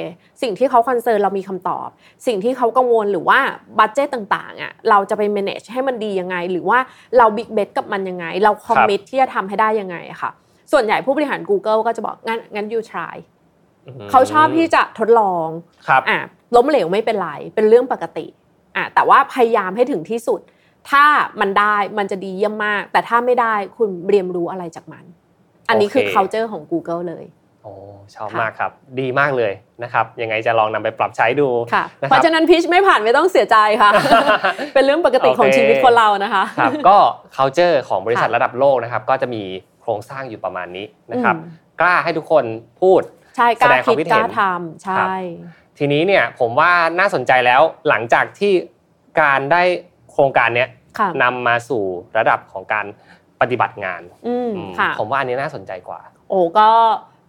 [0.41, 1.87] สิ่งที่เขา concern เรามีคำตอบ
[2.27, 3.39] สิ่งที่เขากังวลหรือว่า
[3.79, 6.79] budget ต่างๆอะเราจะไป manage ให้มันดียังไง หรือว่า
[7.17, 10.31] เราบิ๊กเบ t กับมันยังไง เรา commit ที่จะทำให้ได้ยังไงอะค่ะ
[10.71, 13.15] ส่วนใหญ่ผู้บริหาร Google ก็จะบอกงั้นงั้น you try
[14.11, 15.47] เขาชอบที่จะทดลอง
[15.87, 16.19] ครับอะ
[16.55, 18.25] ล้มเหลวไม่เป็นไร เป็นเรื่องปกติ
[18.77, 20.41] อะแต่ว่าพยายามให้ถึงที่สุด
[20.91, 21.05] ถ้า
[21.41, 25.03] มันได้มันจะดีเยี่ยมมาก แต่ถ้าไม่ได้คุณเรียนรู้อะไรจากมัน
[25.69, 27.25] อันนี้คือโอเค culture ของ Google เลย
[27.63, 27.73] โอ้
[28.15, 33.89] ชอบค่ะมากครับ ดีมากเลยนะครับยังไงจะลองนำไปปรับใช้ดูค่ะนะครับเพราะฉะนั้นพิชไม่ผ่านไม่ต้องเสียใจค่ะ
[34.73, 36.97] เป็นเรื่องปกติของโอเคชีวิตคนเรานะคะครับก็
[37.35, 39.43] culture ของบริษัทค่ะระดับโลกนะครับ ก็จะมี
[39.83, 42.45] โครงสร้างอยู่ประมาณนี้นะครับอืมกล้าให้ทุกคน
[42.81, 43.01] พูด
[43.35, 45.13] ใช่กล้าแสดงความคิดคิดกล้าเห็นทำใช่
[45.77, 48.53] ทีนี้เนี่ยผมว่าน่าสนใจแล้วหลังจากที่
[49.21, 49.61] การได้
[50.11, 50.69] โครงการเนี้ย
[50.99, 51.83] ค่ะนำมาสู่
[52.17, 52.85] ระดับของการ
[53.41, 56.69] ปฏิบัติงานอืมอืมค่ะผมว่าอันนี้น่าสนใจกว่า โอ้ก็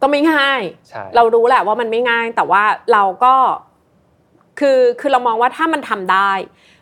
[0.02, 2.62] ก็ไม่ง่ายใช่เรารู้แหละว่ามันไม่ง่าย แต่ว่า
[2.92, 3.34] เราก็
[4.60, 6.32] คือคือเรามองว่าถ้ามันทำได้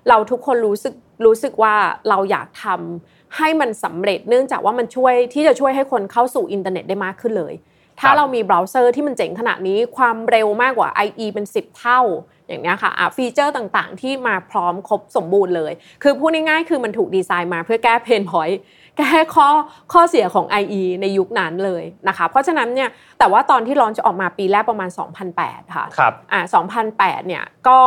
[0.08, 0.94] เราทุกคนรู้สึก
[1.26, 1.74] รู้สึกว่า
[2.08, 7.54] เราอยากทำ ให้มันสำเร็จเนื่องจากว่ามันช่วยที่จะช่วยให้คนเข้าสู่อินเทอร์เน็ตได้มากขึ้นเลย
[8.00, 12.00] ถ้าเรามีเบราว์เซอร์ที่มันเจ๋งขนาดนี้ความเร็วมากกว่า IE เป็น 10 เท่า
[12.48, 18.60] อย่างเนี้ยค่ะอะ feature ต่างๆ ที่มาพร้อมครบสมบูรณ์เลย คือพูดง่ายๆ คือมันถูกดีไซน์มาเพื่อแก้ pain point
[18.98, 19.48] แก้ข้อ
[19.92, 24.90] ข้อเสียของ IE ในยุคนั้นเลยนะคะ เพราะฉะนั้นเนี่ยแต่ว่าตอนที่ launch ออกมาปีแรกประมาณ
[25.32, 26.40] 2008 ค่ะครับอ่า
[26.86, 27.78] 2008 เนี่ยก็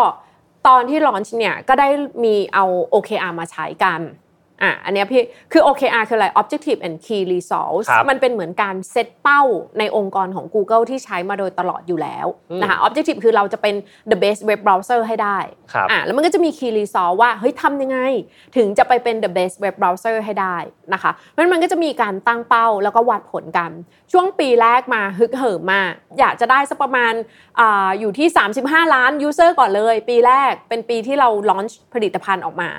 [0.68, 1.88] ตอนที่ launch เนี่ยก็ได้
[2.24, 4.02] มีเอา OKR มาใช้กัน
[4.62, 9.42] อะอันเนี้ยพี่คือ OKR คืออะไร Objective and Key Results ครับมันเป็นเหมือนการเซตเป้า
[9.80, 13.76] ในองค์กรของ Google ที่ใช้มาโดยตลอดอยู่แล้วอืมนะคะ Objective คือเราจะเป็น
[14.12, 15.38] the best web browser ให้ได้
[15.74, 18.00] ครับอะแล้วมันก็จะมี key result ว่าเฮ้ยทำยังไง
[18.56, 20.58] ถึงจะไปเป็น the best web browser ให้ได้
[20.94, 23.72] นะคะเพราะฉะนั้นมันก็จะมีการตั้งเป้าแล้วก็วัดผลกัน
[24.12, 27.14] ช่วงปีแรกมาฮึกเหิมมากอยากจะได้สักประมาณ
[27.60, 28.28] อาอยู่ที่
[28.62, 32.70] 35 ล้าน user ก่อนเลย ปีแรกเป็นปีที่เรา launch ผลิตภัณฑ์ออกมา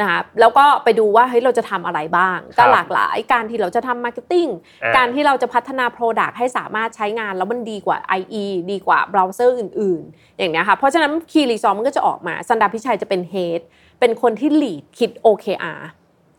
[0.00, 4.50] นะคะแล้วก็ไปดูว่าเฮ้ยเราจะทำอะไรบ้างครัก็บหลากหลายการที่เราจะทำ marketing
[4.82, 13.60] อ่าการที่เราจะพัฒนา Product ให้สามารถใช้งานแล้วมันดีกว่า IE ดีกว่าเบราว์เซอร์อื่น ๆ อย่างเนี้ยค่ะเพราะฉะนั้น Key Result มันก็จะออกมาสันดาพิชัยจะเป็น Head
[14.00, 15.80] เป็นคนที่ lead คิด OKR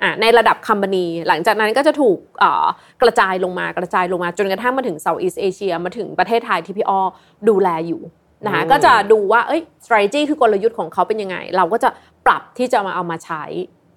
[0.03, 2.65] อะในระดับ Company หลังจากนั้นก็จะถูกเอ่อ
[3.01, 7.01] กระจายลงมากระจายลงมาจนกระทั่งมาถึง Southeast Asia มาถึงประเทศไทยที่พี่อ้อ
[7.49, 8.01] ดูแลอยู่
[8.45, 11.89] นะคะอืมก็จะดูว่าเอ้ย strategy คือกลยุทธ์ของเขาเป็นยังไง เราก็จะ
[12.25, 13.43] ปรับที่จะมาเอามาใช้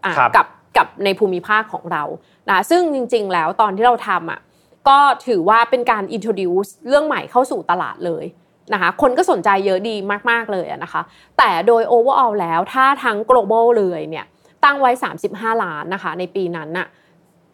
[0.07, 0.46] อะครับกับ
[0.77, 2.03] กับในภูมิภาคของเรา
[2.51, 4.40] นะซึ่งจริง ๆ แล้วตอนที่เราทำอะ
[4.88, 8.24] ก็ถือว่าเป็นการ introduce เรื่องใหม่เข้าสู่ตลาดเลย
[8.72, 9.94] นะคะคนก็สนใจเยอะดี
[10.31, 11.03] มาก ๆ เลยนะคะ
[11.38, 14.27] แต่โดย overall แล้วถ้าทั้ง global เลยเนี่ย
[14.64, 14.90] ตั้งไว้
[15.27, 16.88] 35 ล้านนะคะ ในปีนั้นน่ะ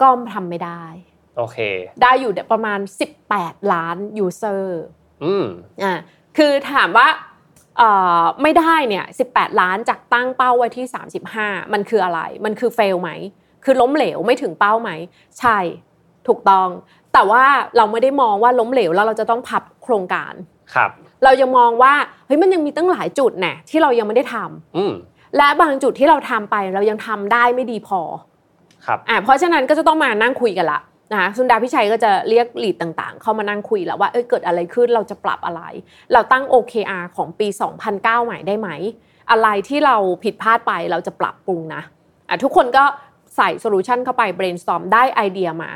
[0.01, 0.85] ก็ทำไม่ได้
[1.37, 1.59] โอเค
[2.03, 2.79] ได้อยู่ประมาณ
[3.27, 4.65] 18 ล้าน user
[5.25, 5.47] อืม
[5.83, 5.95] อ่า
[6.37, 7.09] คือถามว่า
[8.43, 10.87] ไม่ได้เนี่ย18 ล้านจากตั้งเป้าไว้ที่
[11.31, 13.11] 35 มันคืออะไร มันคือเฟลไหม
[13.65, 14.91] คือล้มเหลวไม่ถึงเป้าไหม
[15.41, 15.59] ใช่
[16.29, 16.69] ถูกต้อง
[17.13, 17.45] แต่ว่า
[17.77, 20.35] เราไม่ได้มองว่าล้มเหลวแล้วเราจะต้องพับโครงการ
[20.75, 20.91] ครับ
[21.25, 21.95] เรายังมองว่า
[22.27, 24.93] เฮ้ยมันยังมีตั้งหลายจุดแน่ที่เรายังไม่ได้ทำอืม
[25.37, 28.01] และบางจุดที่เราทำไปเรายังทำได้ไม่ดีพอ
[28.87, 30.81] ครับ อ่าเพราะฉะนั้นก็จะต้องมานั่งคุยกันละ
[31.15, 35.63] นะคะสุนดาพิชัยก็จะเรียกลีดต่างๆ เข้ามานั่งคุยแล้วว่าเอ้ยเกิดอะไรขึ้นเราจะปรับอะไร
[36.13, 37.49] เราตั้ง OKR ของปี
[37.87, 38.69] 2009 ใหม่ได้ไหม
[39.31, 41.83] อะไรที่เราผิดพลาดไปเราจะปรับปรุงนะ
[42.29, 42.85] อะทุกคนก็
[43.37, 45.71] ใส่โซลูชันเข้าไป brainstorm ได้ไอเดียมา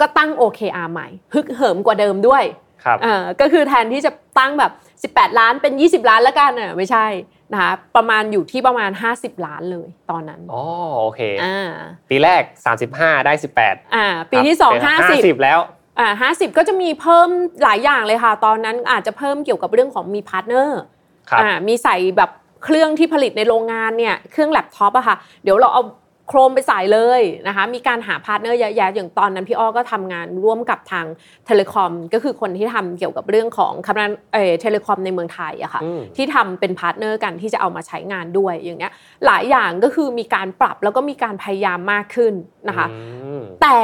[0.00, 2.44] ก็ตั้ง OKR ใหม่ ฮึกเหิมกว่าเดิมด้วย
[2.84, 4.72] ครับอ่าก็คือแทนที่จะตั้งแบบ
[5.16, 7.06] 18 ล้านเป็น 20 ล้านแล้วกันอะไม่ใช่
[7.52, 10.62] นะคะประมาณอยู่ที่ประมาณ 50 ล้านเลยตอนนั้นอ๋อ
[11.00, 11.70] โอเคอ่า
[12.10, 12.42] ปีแรก
[12.84, 15.60] 35 ได้ 18อ่าปีที่สองห้าสิบ50 แล้ว
[15.98, 17.28] อ่าห้าสิบก็จะมีเพิ่ม
[17.62, 20.80] หลายอย่างเลยค่ะ ตอนนั้นอาจจะเพิ่มเกี่ยวกับเรื่องของมี partner
[21.30, 22.30] ครับอ่ามีใส่แบบ
[22.64, 25.82] เครื่องที่ผลิตในโรงงานเนี่ยเครื่องแล็ปท็อปอะค่ะ เดี๋ยวเราเอา
[26.28, 31.06] Chrome ไปใส่เลยนะคะ มีการหา partner เยอะแยะอย่างตอนนั้นพี่อ้อก็ทำงานร่วมกับทาง
[31.46, 38.92] telecom ก็คือคนที่ทำเกี่ยวกับเรื่องของคำนั้นเออ telecom ในเมืองไทยอะค่ะอืมที่ทำเป็น partner กันที่จะเอามาใช้งานด้วยอย่างเงี้ย
[39.26, 42.34] หลายอย่างก็คือมีการปรับแล้วก็มีการพยายามมากขึ้น
[42.68, 42.96] นะคะอื
[43.40, 43.78] มแต่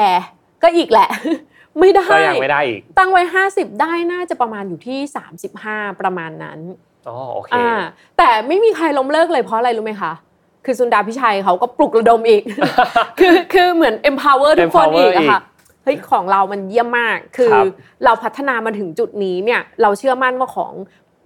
[0.62, 1.08] ก็อีกแหละ
[1.78, 3.22] ไม่ได้ก็ยังไม่ได้อีกตั้งไว้
[3.52, 4.98] 50 ได้น่าจะประมาณอยู่ที่
[5.50, 6.60] 35 ประมาณนั้น
[7.08, 7.70] อ๋อโอเคอ่า
[8.18, 10.12] แต่ไม่มีใครล้มเลิกเลยเพราะอะไรรู้ไหมคะ
[10.64, 12.42] คือสุนดาพิชัยเขาก็ปลุกระดมอีก
[13.20, 15.40] คือคือเหมือน empower ทุกคน empower อีกอะค่ะ
[15.84, 17.66] เฮ้ยของเรามันเยี่ยมมาก คือครับ
[18.04, 20.72] เราพัฒนามาถึงจุดนี้เนี่ยเราเชื่อมั่นว่าของ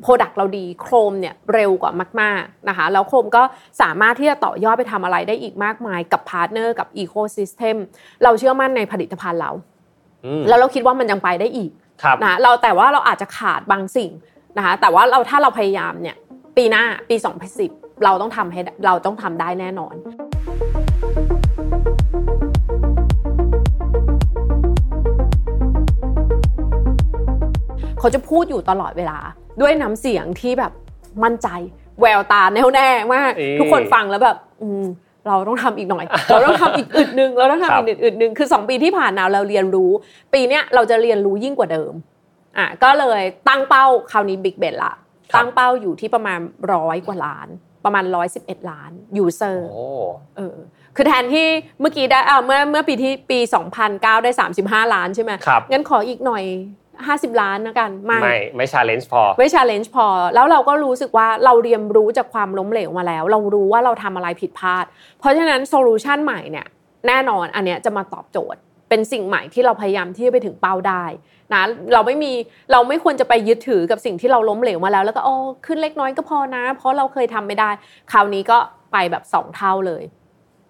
[0.05, 3.43] Product เราดี Chrome เนี่ยเร็วกว่ามาก ๆนะคะ แล้ว Chrome ก็
[3.81, 7.77] สามารถที่จะต่อยอดไปทำอะไรได้อีกมากมายกับ partner กับ Ecosystem
[8.25, 9.51] เราเชื่อมั่นในผลิตภัณฑ์เรา
[10.25, 11.71] อืมแล้วเราคิดว่ามันยังไปได้อีก
[12.03, 14.11] ครับนะเราแต่ว่าเราอาจจะขาดบางสิ่ง
[14.57, 16.17] นะคะแต่ว่าเราถ้าเราพยายามเนี่ย
[16.57, 17.17] ปีหน้าปี
[17.51, 19.95] 2010 เราต้องทำให้เราต้องทำได้แน่นอน
[27.99, 29.19] เขาจะพูดอยู่ตลอดเวลา
[29.61, 30.73] ด้วยน้ำเสียงที่แบบ
[31.25, 31.49] มั่นใจ
[32.01, 34.85] แววตาแน่วแน่มากเอ๊ะทุกคนฟังแล้วแบบ อืม
[35.27, 39.91] เราต้องทำอีกหน่อย เราต้องทำอีกอึดหนึ่งเราต้องครัทำบอีกอึดหนึ่งคือ 2 ปีที่ผ่านมาเราเรียนรู้
[40.35, 41.93] ปีเนี้ยเราจะเรียนรู้ยิ่งกว่าเดิม
[42.59, 44.93] อะก็เลยตั้งเป้าคราวนี้บิ๊กเบนละ
[45.37, 46.39] ตั้งเป้าอยู่ที่ประมาณ
[46.73, 47.49] ร้อยกว่าล้าน
[47.85, 48.05] ประมาณ
[48.37, 49.87] 111 ล้านยูเซอร์โอ้
[50.37, 50.57] เออ
[50.97, 51.47] คือแทนที่
[51.81, 53.39] เมื่อกี้ได้อ่าเมื่อเมื่อปีที่ปี
[53.81, 54.31] 2009 ได้
[54.63, 56.45] 35 ล้านใช่ไหมครับงั้นขออีกหน่อย
[56.93, 64.85] 50 ล้านนะกัน ไม่ ไม่ไม่ challenge พอ ไม่ challenge พอ แล้วเราก็รู้สึกว่าเราเรียนรู้จากความล้มเหลวมาแล้ว เรารู้ว่าเราทำอะไรผิดพลาด
[65.19, 66.67] เพราะฉะนั้น solution ใหม่เนี่ย
[67.07, 71.05] แน่นอนอันเนี้ยจะมาตอบโจทย์ เป็นสิ่งใหม่ที่เราพยายามที่จะไปถึงเป้าได้
[71.53, 71.63] นะ
[71.95, 72.33] เราไม่มี
[72.73, 75.35] เราไม่ควรจะไปยึดถือกับสิ่งที่เราล้มเหลวมาแล้ว แล้วก็โอ้
[75.67, 77.71] ขึ้นเล็กน้อยก็พอนะ เพราะเราเคยทำไม่ได้
[78.13, 78.59] คราวนี้ก็
[78.93, 80.05] ไปแบบสองเท่าเลย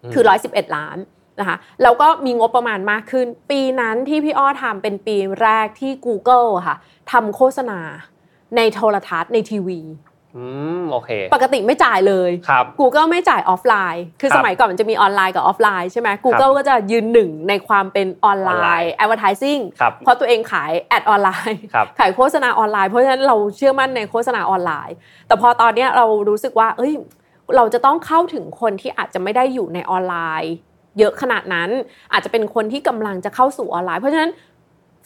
[0.03, 0.97] อืมคือ111ล้าน
[1.41, 6.77] นะคะแล้วก็มีงบประมาณมากขึ้น ปีนั้นที่พี่อ้อทำเป็นปีแรกที่ Google อะค่ะ
[7.13, 7.81] ทำโฆษณา
[8.57, 9.81] ในโทรทัศน์ในทีวี
[10.37, 10.47] อื
[10.79, 24.95] มโอเค ปกติไม่จ่ายเลยครับ Google ไม่จ่ายออฟไลน์ คือครับสมัยก่อนมันจะมีออนไลน์กับออฟไลน์ใช่ไหม Google ก็จะยืนหนึ่งในความเป็นออนไลออนไลน์น์ advertising ครับเพราะตัวเองขาย ad ออนไลน์ครับขายโฆษณาออนไลน์ เพราะฉะนั้นเราเชื่อมั่นในโฆษณาออนไลน์
[25.27, 26.93] แต่พอตอนเนี้ยเรารู้สึกว่า เอ้ย
[27.57, 30.53] เราจะต้องเข้าถึงคนที่อาจจะไม่ได้อยู่ในออนไลน์
[30.99, 31.71] เยอะขนาดนั้น
[32.13, 34.31] อาจจะเป็นคนที่กำลังจะเข้าสู่ออนไลน์ เพราะฉะนั้น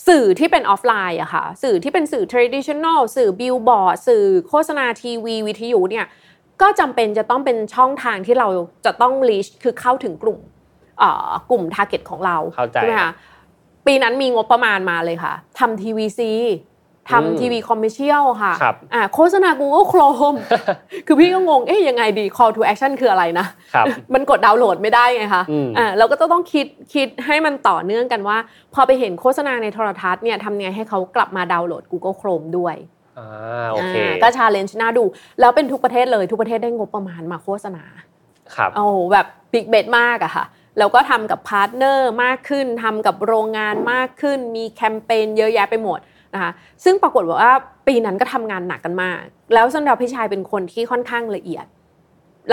[0.07, 6.07] สื่อที่เป็นออฟไลน์อะค่ะสื่อที่เป็นสื่อ traditional สื่อบิลบอร์ดสื่อโฆษณาทีวี วิทยุเนี่ย
[6.63, 8.49] ก็จำเป็นจะต้องเป็นช่องทางที่เรา
[8.87, 10.39] จะต้อง reach คือเข้าถึงกลุ่ม
[10.99, 13.13] เอ่อกลุ่ม target ของเราเข้าใจใช่ไหมคะ
[13.87, 16.78] ปีนั้นมีงบประมาณมาเลยค่ะทำ TVC อืม
[17.11, 20.39] ทำ TV commercial ค่ะครับอ่าโฆษณา Google Chrome
[21.07, 28.39] คือพี่ก็งง เอ๊ยยังไงดี call to action คืออะไรนะครับมันกดดาวน์โหลดไม่ได้ไงคะอืมอ่าเราก็ต้องคิดคิดให้มันต่อเนื่องกันว่า
[28.75, 32.77] พอไปเห็นโฆษณาในโทรทัศน์เนี่ยทำไงให้เขากลับมาดาวน์โหลด Google Chrome ด้วย
[33.19, 35.05] อ่าโอเคอ่าก็ชา challenge น่าดู
[35.41, 37.85] แล้วเป็นทุกประเทศเลยทุกประเทศได้งบประมาณมาโฆษณา
[38.55, 40.47] ครับโอ้โหแบบ big bet มากอะค่ะ
[40.79, 45.99] แล้วก็ทำกับ partner มากขึ้นทำกับโรงงานมากขึ้น มีแคมเปญเยอะแยะไปหมด
[46.35, 46.53] นะคะ
[46.85, 47.53] ซึ่งปรากฏว่า
[47.87, 49.21] ปีนั้นก็ทำงานหนักกันมาก
[49.55, 51.67] แล้วซันดาร์ พิชัยเป็นคนที่ค่อนข้างละเอียด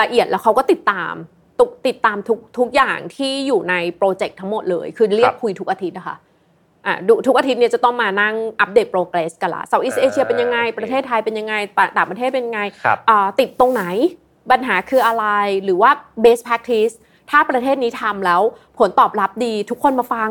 [0.02, 1.14] ละเอียดแล้วเขาก็ติดตาม
[1.60, 6.18] ทุกติดตามทุกทุกอย่างที่อยู่ในโปรเจกต์ทั้งหมดเลย คือเรียกว่าคุยทุกอาทิตย์นะคะ
[6.86, 11.56] อะดูทุกอาทิตย์เนี่ยจะต้องมานั่งอัปเดต progress กันละ Southeast Asia เป็นยังไง ประเทศไทยเป็นยังไง
[11.98, 13.84] ต่างประเทศเป็นยังไงครับอ่าติดตรงไหน
[14.52, 15.26] ปัญหาคืออะไร
[15.64, 15.92] หรือว่า
[16.24, 16.94] best practice
[17.30, 18.42] ถ้าประเทศนี้ทำแล้ว
[18.78, 20.30] ผลตอบรับดีทุกคนมาฟัง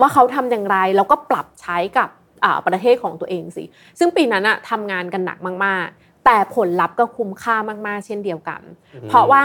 [0.00, 2.25] ว่าเขาทำอย่างไร แล้วก็ปรับใช้กับอ่า
[2.66, 3.64] ประเทศของตัวเองสิ
[3.98, 8.62] ซึ่งปีนั้นอะทำงานกันหนักมาก ๆ แต่ผลลัพธ์ก็คุ้มค่ามากๆ เช่นเดียวกัน
[9.08, 9.44] เพราะว่า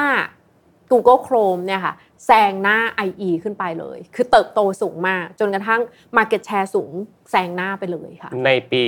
[0.92, 1.94] Google Chrome เนี่ยค่ะ
[2.26, 2.78] แซงหน้า
[3.08, 5.82] IE ขึ้นไปเลย คือเติบโตสูงมาก จนกระทั่ง
[6.18, 6.92] Market Share สูง
[7.32, 8.84] แซงหน้าไปเลยค่ะ ในปี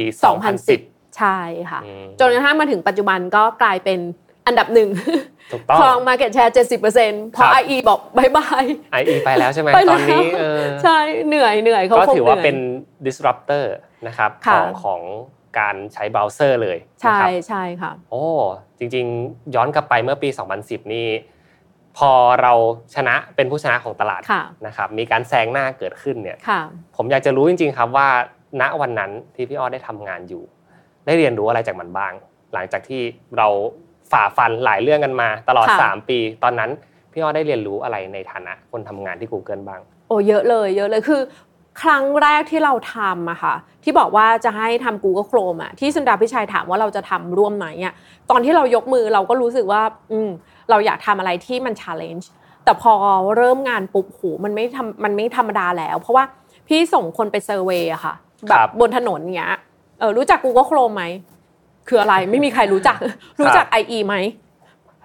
[0.58, 1.40] 2010 ใช่
[1.72, 4.00] ค่ะอืมจนกระทั่งมาถึงปัจจุบันก็กลายเป็น
[4.48, 4.90] อันดับหนึ่ง
[5.52, 6.52] ถูกต้องครอง Market Share
[6.94, 8.64] 70%พอครับ IE บอกบายบาย
[9.02, 12.58] IE ไปแล้วใช่ไหมไปแล้วตอนนี้เออใช่เหนื่อยเหนื่อยเขาก็คงถือเหว่านื่อยเป็น
[13.06, 13.64] disruptor
[14.08, 15.02] นะครับขค่ะองของ
[15.60, 18.24] การใช้เบราว์เซอร์เลยนะใช่ครับใช่ค่ะโอ้
[18.78, 20.30] จริงๆ ย้อนกลับไปเมื่อปี
[20.62, 21.08] 2010 นี่
[21.98, 22.12] พอ
[22.42, 22.54] เรา
[22.96, 26.62] ชนะเป็นผู้ชนะของตลาดค่ะนะครับมีการแซงหน้าเกิดขึ้นเนี่ยค่ะ
[26.96, 28.08] ผมอยากจะรู้จริง ๆ ครับว่า
[28.62, 30.44] ณวันนั้นที่พี่อ้อได้ทำงานอยู่
[31.06, 32.14] ได้เรียนรู้อะไรจากมันบ้าง
[32.54, 33.02] หลังจากที่
[33.38, 33.48] เรา
[34.12, 36.72] ฝ่าฟันหลายเรื่องกันมา ตลอดค่ะ3ปี ตอนนั้น
[37.12, 41.22] พี่อ้อได้เรียนรู้อะไรในฐานะคนทำงานที่ Google บ้างโอ้เยอะเลยเยอะเลยคือ
[41.82, 47.94] ครั้งแรกที่เราทำอะค่ะที่บอกว่าจะให้ทำ Google Chrome อะที่สุนดาพิชัยถามว่าเราจะทำร่วมไหมอะ
[48.30, 49.82] ตอนที่เรายกมือเราก็รู้สึกว่า
[50.12, 50.30] อืม
[50.70, 52.26] เราอยากทำอะไรที่มัน challenge
[52.64, 52.94] แต่พอ
[53.38, 56.24] เริ่มงานปุ๊บโหมันไม่ทำมันไม่ธรรมดาแล้ว เพราะว่า
[56.68, 58.14] พี่ส่งคนไปเซอร์เวยอะค่ะ
[58.50, 59.56] แบครับบบนถนนเงี้ย
[60.00, 61.04] เออรู้จัก Google Chrome ไหม
[61.88, 62.98] คืออะไรไม่มีใครรู้จัก
[63.40, 64.16] รู้จัก IE ไหม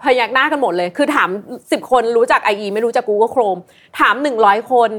[0.04, 3.60] พยักหน้ากันหมดเลย คือถาม 10 คนรู้จัก IE ไม่รู้จัก Google Chrome
[3.98, 4.90] ถาม 100 คน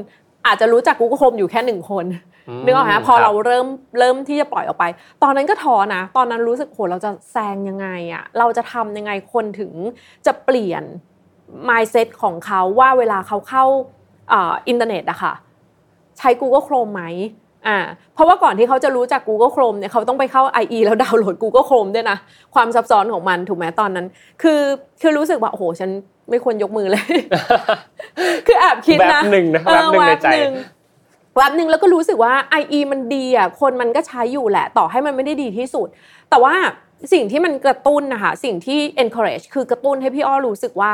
[0.46, 2.04] อาจจะรู้จัก Google Chrome อยู่แค่หนึ่งคน
[2.58, 3.66] มนึกออกไหมพอคบเราเริ่ม
[3.98, 4.84] เริ่มที่จะปล่อยออกไป
[5.22, 9.72] ตอนนั้นก็ท้อนะ ตอนนั้นรู้สึกโหเราจะแซงยังไงอะเราจะทำยังไงคนถึง
[10.26, 10.82] จะเปลี่ยน
[11.68, 13.64] mindset ของเขาว่าเวลาเขาเข้า
[14.32, 15.32] อ่าอินเทอร์เน็ตอะค่ะ
[16.18, 17.02] ใช้ Google Chrome ไหม
[17.66, 17.78] อ่า
[18.14, 22.18] เพราะว่าก่อนที่เขาจะรู้จัก Google Chrome เนี่ยเขาต้องไปเข้า IE แล้วดาวน์โหลด Google Chrome ด้วยนะ
[22.54, 24.06] ความซับซ้อนของมันถูกไหมตอนนั้น
[24.42, 24.60] คือ
[25.02, 25.90] คือรู้สึกว่าโอ้โหฉัน
[26.30, 27.04] ไม่ควรยกมือเลย
[28.46, 30.52] คือแอบคิดแบนะบหนึ่งนะเอแบบอหนึ่งในใจแวบหนึ่ง
[31.36, 35.88] แวบหนึ่งแล้วก็รู้สึกว่า IE มันดีอะคนมันก็ใช้อยู่แหละ ต่อให้มันไม่ได้ดีที่สุด
[36.30, 36.54] แต่ว่า
[37.12, 40.90] สิ่งที่มันกระตุ้นนะคะสิ่งที่ encourage คือกระตุ้นให้พี่อ้อรู้สึกว่า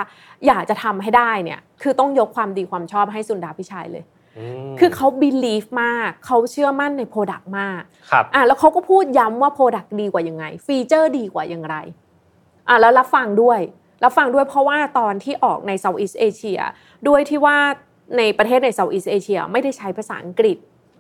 [0.46, 11.76] อยากจะทำให้ได้เนี่ย คือต้องยกความดีความชอบให้ซันดาร์ พิชัยเลยคือเขา believe มากเขาเชื่อมั่นใน Product มากครับอะแล้วเขาก็พูดย้ำว่า Product ดีกว่ายังไง ฟีเจอร์ดีกว่าอย่างไร
[12.68, 13.60] อะแล้วรับฟังด้วย
[14.04, 16.60] รับฟังด้วยเพราะว่าตอนที่ออกใน Southeast Asia
[17.08, 17.56] ด้วยที่ว่า
[18.18, 20.56] ในประเทศใน Southeast Asia ไม่ได้ใช้ภาษาอังกฤษ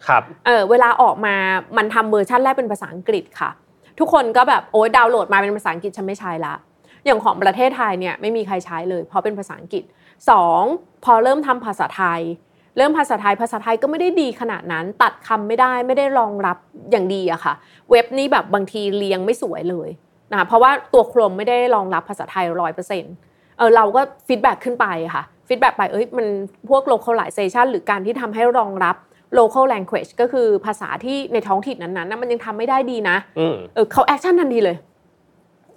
[0.06, 1.36] ครับเออเวลาออกมา
[1.76, 3.50] มันทำเวอร์ชันแรกเป็นภาษาอังกฤษค่ะ
[3.98, 6.54] ทุกคนก็แบบโอ๊ยดาวน์โหลดมาเป็นภาษาอังกฤษฉันไม่ใช้ละ
[7.04, 9.84] อย่างของประเทศไทยเนี่ยไม่มีใครใช้เลย เพราะเป็นภาษาอังกฤษ
[10.30, 10.62] สอง
[11.04, 12.20] พอเริ่มทำภาษาไทย
[12.76, 16.58] เริ่มภาษาไทยภาษาไทยก็ไม่ได้ดีขนาดนั้น ตัดคำไม่ได้ไม่ได้รองรับ
[16.90, 17.54] อย่างดีอะค่ะ
[17.90, 19.88] เว็บนี้แบบบางทีเรียงไม่สวยเลย
[20.30, 23.14] นะคะเพราะว่าตัว Chrome ไม่ได้รองรับภาษาไทยร้อยเปอร์เซ็นต์
[23.58, 26.26] เออเราก็ feedback ขึ้นไปค่ะ feedback ไปเอ้ยมัน
[26.70, 28.96] พวก localization หรือการที่ทำให้รองรับ
[29.38, 34.76] local language ก็คือภาษาที่ในท้องถิ่นนั้นๆนะมันยังทำไม่ได้ดีนะอืมเออเขา action ทันทีเลย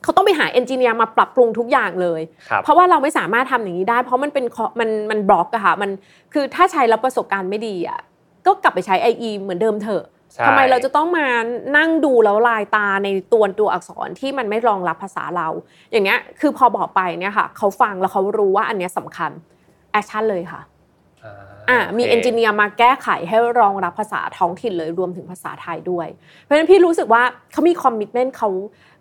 [0.03, 5.89] เขาต้องไปหา engineer มาปรับปรุงทุกอย่างเลยครับเพราะว่าเราไม่สามารถทำอย่างนี้ได้ เพราะมันเป็น co- มันมันบล็อกอะค่ะมัน
[6.33, 7.99] คือถ้าใช้แล้วประสบการณ์ไม่ดีอะ
[8.45, 11.27] ก็กลับไปใช้ IE เหมือนเดิมเถอะใช่ ทำไมเราจะต้องมา
[11.77, 15.47] นั่งดูแล้วลายตาในตัวตัวอักษรที่มันไม่รองรับภาษาเรา
[15.91, 19.31] อย่างเนี้ยคือพอบอกไปเนี่ยค่ะเขาฟังแล้วเขารู้ว่าอันเนี้ยสำคัญ
[19.91, 20.61] action เลยค่ะ
[21.25, 21.33] อ่า
[21.69, 26.07] อะมี co-engineer มาแก้ไขให้รองรับภาษาท้องถิ่นเลยรวมถึงภาษาไทยด้วย
[26.43, 28.49] เพราะฉะนั้นพี่รู้สึกว่าเขามี commitment เขา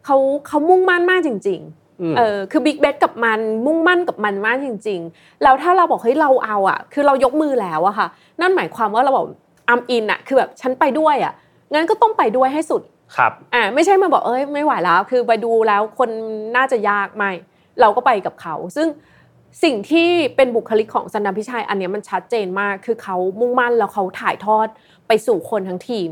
[0.04, 1.62] เขาเขามุ่งมั่นมากจริง
[2.02, 8.08] อืมๆเออคือ big bet กับมันมุ่งมั่นกับมันมากจริง ๆ แล้วถ้าเราบอกเฮ้ยเราเอาอะ คือเรายกมือแล้วอะค่ะ
[8.40, 9.26] นั่นหมายความว่าเราบอก
[9.68, 11.32] I'm in อะคือแบบฉันไปด้วยอะ
[11.74, 12.82] งั้นก็ต้องไปด้วยให้สุด
[13.16, 16.10] ครับอ่าไม่ใช่มาบอกเอ้ยไม่ไหวแล้ว คือไปดูแล้วคน
[16.56, 17.30] น่าจะยากไม่
[17.80, 18.88] เราก็ไปกับเขา ซึ่ง
[19.64, 24.66] สิ่งที่เป็นบุคลิกของซันดาร์ พิชัยอันเนี้ยมันชัดเจนมากคือเขามุ่งมั่นแล้วเขาถ่ายทอด
[25.08, 26.10] ไปสู่คนทั้งทีม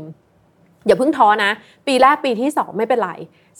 [0.85, 1.51] อย่าเพิ่งท้อนะ
[1.87, 3.11] ปีแรกปีที่สองไม่เป็นไร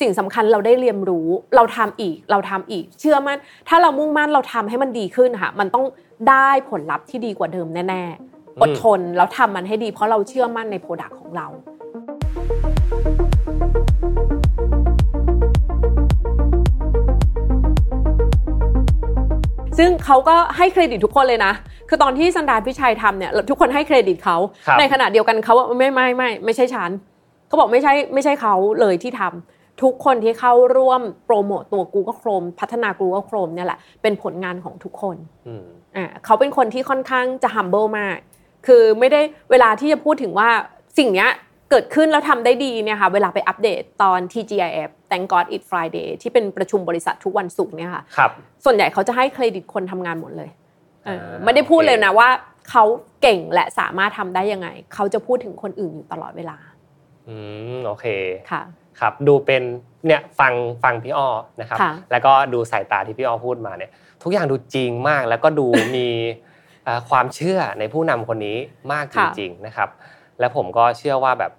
[0.01, 5.85] สิ่งสำคัญเราได้เรียนรู้ เราทำอีกเราทำอีก เชื่อมั่นถ้าเรามุ่งมั่นเราทำให้มันดีขึ้นค่ะ มันต้อง
[6.29, 11.47] ได้ผลลัพธ์ที่ดีกว่าเดิมแน่ ๆ อดทนแล้วทำมันให้ดี เพราะเราเชื่อมั่นใน product ของเรา
[19.77, 21.53] ซึ่งเขาก็ให้เครดิตทุกคนเลยนะ
[21.89, 26.89] คือตอนที่สันดานพิชัยทำเนี่ยทุกคนให้เครดิตเขาครับในขณะเดียวกันเขาว่าไม่ไม่ไม่ไม่ใช่ฉัน
[27.47, 35.15] เขาบอกไม่ใช่ไม่ใช่เขาเลยที่ทำทุกคนที่เข้าร่วมโปรโมตตัว Google Chrome พัฒนา Google Chrome เนี่ยแหละ เป็นผลงานของทุกคน
[35.95, 38.17] อ่าเขาเป็นคนที่ค่อนข้างจะ humble มาก
[38.67, 40.49] คือไม่ได้เวลาที่จะพูดถึงว่า
[40.97, 41.27] สิ่งนี้
[41.69, 48.31] เกิดขึ้นแล้วทำได้ดีเนี่ยค่ะเวลาไปอัปเดตตอน TGIF Thank God It Friday ที่เป็นประชุมบริษัททุกวันศุกร์เนี่ยค่ะครับ
[48.65, 50.49] ส่วนใหญ่เขาจะให้เครดิตคนทำงานหมดเลย
[51.43, 52.29] ไม่ได้พูดเลยนะว่า
[52.69, 52.83] เขา
[53.21, 56.57] เก่งและสามารถทำได้ยังไง เขาจะพูดถึงคนอื่นอยู่ตลอดเวลา
[57.27, 57.35] อื
[57.75, 58.05] มโอเค
[58.51, 58.61] ค่ะ
[58.99, 59.63] ครับดูเป็น
[60.07, 60.53] เนี่ยฟัง
[60.83, 61.27] ฟังพี่อ้อ
[61.61, 61.79] นะครับ
[62.11, 63.91] แล้วก็ดูสายตาที่พี่อ้อพูดมาเนี่ย
[64.23, 66.07] ทุกอย่างดูจริงมากแล้วก็ดูมี
[67.09, 68.57] ความเชื่อในผู้นำคนนี้
[68.91, 69.89] มากจริงๆนะครับ
[70.39, 71.51] และผมก็เชื่อว่าแบบ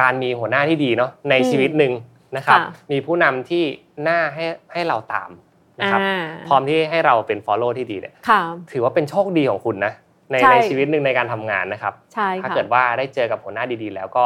[0.00, 1.92] การมีหัวหน้าที่ดีเนาะในชีวิตหนึ่ง
[2.36, 2.58] นะครับ
[2.92, 3.64] มีผู้นำที่
[4.08, 5.30] น่าให้ให้เราตาม
[5.80, 6.00] นะครับ
[6.48, 8.14] พร้อมที่ให้เราเป็น follow ที่ดีเนี่ย
[8.72, 9.92] ถือว่าเป็นโชคดีของคุณนะ
[10.30, 11.94] ในในชีวิตหนึ่งในการทำงานนะครับ
[12.42, 14.24] ถ้าเกิดว่าได้เจอกับหัวหน้าดีๆ แล้วก็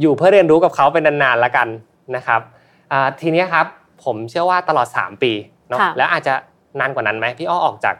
[0.00, 1.68] อยู่เพื่อเรียนรู้กับเขาเป็นนานๆแล้วกัน
[2.16, 2.40] นะครับ
[3.20, 3.66] ทีนี้ครับ
[4.04, 5.32] ผมเชื่อว่าตลอด 3 ปี
[5.68, 6.34] เนาะแล้วอาจจะ
[6.80, 7.94] นานกว่านั้นไหมพี่อ้อออกจาก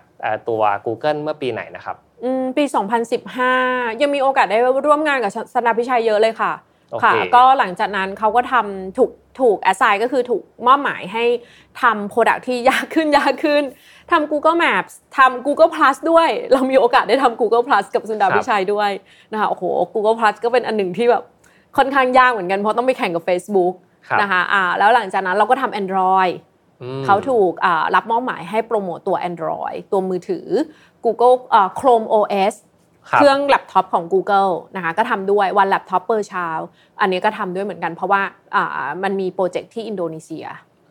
[0.48, 1.96] ตัว Google เมื่อปีไหนนะครับ
[2.56, 2.64] ปี
[3.32, 6.52] 2015 ยังมีโอกาสได้ร่วมงานกับสนาพิชัยเยอะเลยค่ะ
[7.02, 11.24] ค่ะ ก็หลังจากนั้นเขาก็ทำถูกถูกแอสไซน์ก็คือถูกมอบหมายให้
[11.82, 13.62] ทำโปรดักที่ยากขึ้นยากขึ้น
[14.10, 18.90] ทำ Google Maps ทำ Google Plus ด้วย เรามีโอกาสได้ทำ Google Plus กับสุนดาพิชัยด้วย
[19.32, 21.22] นะคะโอ้โห Google Plus ก็เป็นอันหนึ่งที่แบบ
[21.76, 23.74] ค่อนข้างยากเหมือนกันเพราะต้องไปแข่งกับ Facebook
[24.20, 26.32] นะคะอ่าแล้วหลังจากนั้นเราก็ทำ Android
[27.06, 27.52] เขาถูก
[27.94, 30.46] รับมอบหมายให้โปรโมตตัว Android ตัวมือถือ
[31.04, 31.36] Google
[31.78, 32.54] Chrome OS
[33.16, 36.48] เครื่องแล็ปท็อปของ Google นะคะก็ทำด้วย One Laptop per Child
[37.00, 38.22] อันนี้ก็ทำด้วยเหมือนกันเพราะว่า
[39.02, 40.46] มันมีโปรเจกต์ที่อินโดนีเซีย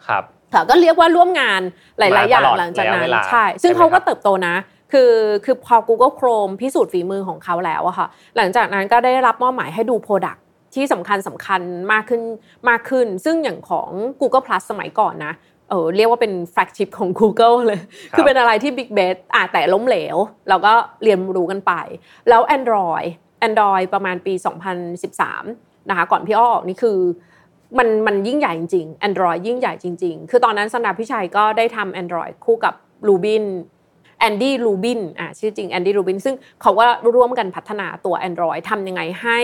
[0.08, 0.23] ครับ
[0.69, 1.62] ก็เรียกว่าร่วมงาน
[2.00, 4.56] หลาย ๆ อย่างหลังจากนั้นใช่ ซึ่งเขาก็เติบโตนะ
[4.91, 5.12] คือ
[5.45, 10.39] คือพอ Google Chrome พิสูจน์ฝีมือของเขาแล้วอะค่ะ หลังจากนั้นก็ได้รับมอบหมายให้ดู Product
[10.76, 12.21] ที่สำคัญสำคัญมากขึ้น
[12.69, 13.89] มากขึ้น ซึ่งอย่างของ
[14.21, 15.34] Google Plus สมัยก่อนนะ
[15.69, 17.80] เออเรียกว่าเป็น flagship ของ Google เลย
[18.12, 20.17] คือเป็นอะไรที่ Big b e t อะแต่ล้มเหลว
[20.49, 21.73] เราก็เรียนรู้กันไป
[22.30, 23.08] แล้ว Android
[23.47, 24.34] Android ประมาณปี
[25.12, 26.97] 2013 นะคะ ก่อนพี่อ้อออกนี่คือ
[27.77, 32.73] มันมันยิ่งใหญ่จริงๆ Android ยิ่งใหญ่จริง ๆ คือตอนนั้นซันดาร์ พิชัยก็ได้ทำ Android คู่กับ
[33.08, 33.45] Rubin
[34.19, 39.39] แอนดี้ รูบินอะชื่อจริงแอนดี้ รูบินซึ่งเขาก็ร่วมกันพัฒนาตัว Android ทำยังไงให้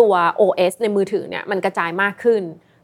[0.00, 2.42] ตัว OS ในมือถือเนี่ยมันกระจายมากขึ้น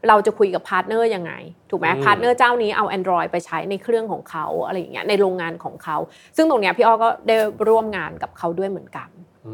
[0.09, 1.33] เราจะคุยกับ partner ยังไง
[1.69, 5.97] ถูกไหม partner เจ้านี้เอา Android ไปใช้ในเครื่องของเขาอะไรอย่างเงี้ยในโรงงานของเขา
[6.37, 7.35] ซึ่งตรงเนี้ยพี่อ้อก็ได้
[7.69, 9.09] ร่วมงานกับเขาด้วยเหมือนกัน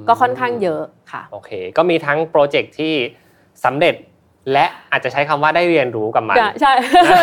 [0.08, 2.94] ก็ค่อนข้างเยอะค่ะโอเค ก็มีทั้งโปรเจกต์ที่
[3.66, 3.96] สำเร็จ
[4.52, 6.74] และอาจจะใช้คำว่าได้เรียนรู้กับมันใช่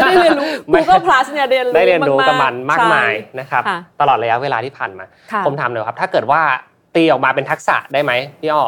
[0.03, 3.63] ได้เรียนรู้ Google Plus เนี่ยเรียนรู้ได้เรียนรู้กับมันมากมายนะครับ
[4.01, 5.05] ตลอดระยะเวลาที่ผ่านมา
[5.47, 6.41] ผมถามเลยครับ ถ้าเกิดว่า
[6.97, 8.63] ตีออกมาเป็นทักษะได้ไหมพี่อ้อ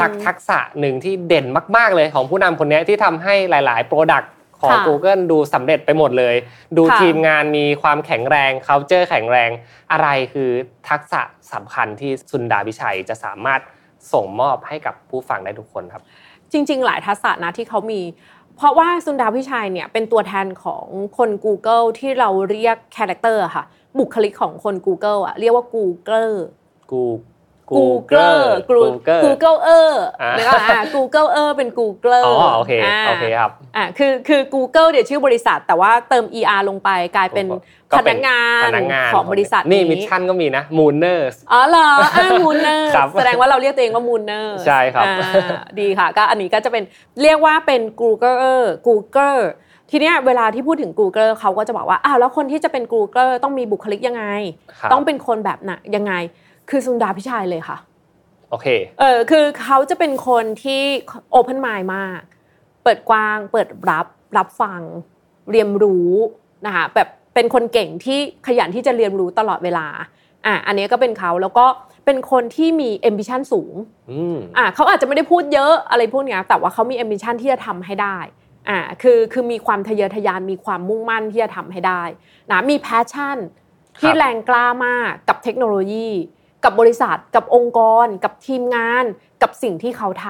[0.00, 6.34] สักทักษะหนึ่งที่เด่นมาก ๆ เลยของผู้นำคนนี้ที่ทำให้หลาย ๆ โปรดักต์ของ Google ดูสำเร็จไปหมดเลย
[6.76, 9.50] ดูทีมงานมีความแข็งแรง culture แข็งแรง
[9.92, 10.50] อะไรคือ
[10.88, 11.20] ทักษะ
[11.52, 13.60] สำคัญที่ซุนดาร์ พิชัยจะสามารถ
[14.12, 16.02] ส่งมอบให้กับผู้ฟังได้ทุกคนครับ
[16.52, 18.00] จริง ๆ หลายทักษะนะที่เขามี
[18.56, 20.86] เพราะว่าซุนดาร์ พิชัยเนี่ยเป็นตัวแทนของ
[21.18, 23.64] คน Google ที่เราเรียก character ค่ะ
[23.98, 26.34] บุคลิกของคน Google อะเรียกว่า Google
[26.90, 27.02] กู
[27.70, 29.94] Google Google Google เออ
[30.38, 32.72] นะคะ Google เออเป็น Google อ๋อโอเค
[33.08, 37.46] โอเคครับอ่าคือคือ Google เดี๋ยวชื่อบริษัท แต่ว่าเติม er ลงไปกลายเป็น
[37.98, 38.70] พนักงาน
[39.14, 45.04] ของบริษัทนี่มิชชั่นก็มีนะ Mooners อ๋อเหรออ่า Mooners แสดงว่าเราเรียกตัวเองว่า Mooners ใช่ครับ
[45.80, 46.84] ดีค่ะก็อันนี้ก็จะเป็น
[47.22, 49.40] เรียกว่าเป็น Google เออ Google
[49.90, 54.24] ทีเนี้ยเวลาที่พูดถึง Google เขาก็จะบอกว่าอ้าวแล้วคนที่จะเป็น Google ต้องมีบุคลิกยังไง
[54.92, 56.14] ต้องเป็นคนแบบไหนยังไง
[56.70, 57.78] คือสุนดาพิชัยเลยค่ะ
[58.50, 58.66] โอเค
[59.00, 60.82] เออคือเขาจะเป็นคนที่
[61.30, 62.20] โอเพนไมล์มาก
[62.82, 64.80] เปิดกว้างเปิดรับรับฟัง
[65.50, 66.10] เรียนรู้
[66.66, 69.86] นะคะแบบเป็นคนเก่งที่ขยันที่จะเรียนรู้ตลอดเวลา
[70.46, 71.66] อะอันนี้ก็เป็นเขาแล้วก็
[72.04, 73.74] เป็นคนที่มี ambition สูง
[74.56, 78.18] อะเขาอาจจะไม่ได้พูดเยอะอะไรพวกนี้แต่ว่าเขามี ambition ที่จะทำให้ได้
[78.68, 82.02] อะคือคือมีความทะเยอทะยานมีความมุ่งมั่นที่จะทำให้ได้
[82.50, 83.38] นะมี passion
[84.00, 86.08] ที่แรงกล้ามากกับเทคโนโลยี
[86.66, 89.04] กับบริษัทกับองค์กร กับทีมงาน
[89.42, 90.26] กับสิ่งที่เขาท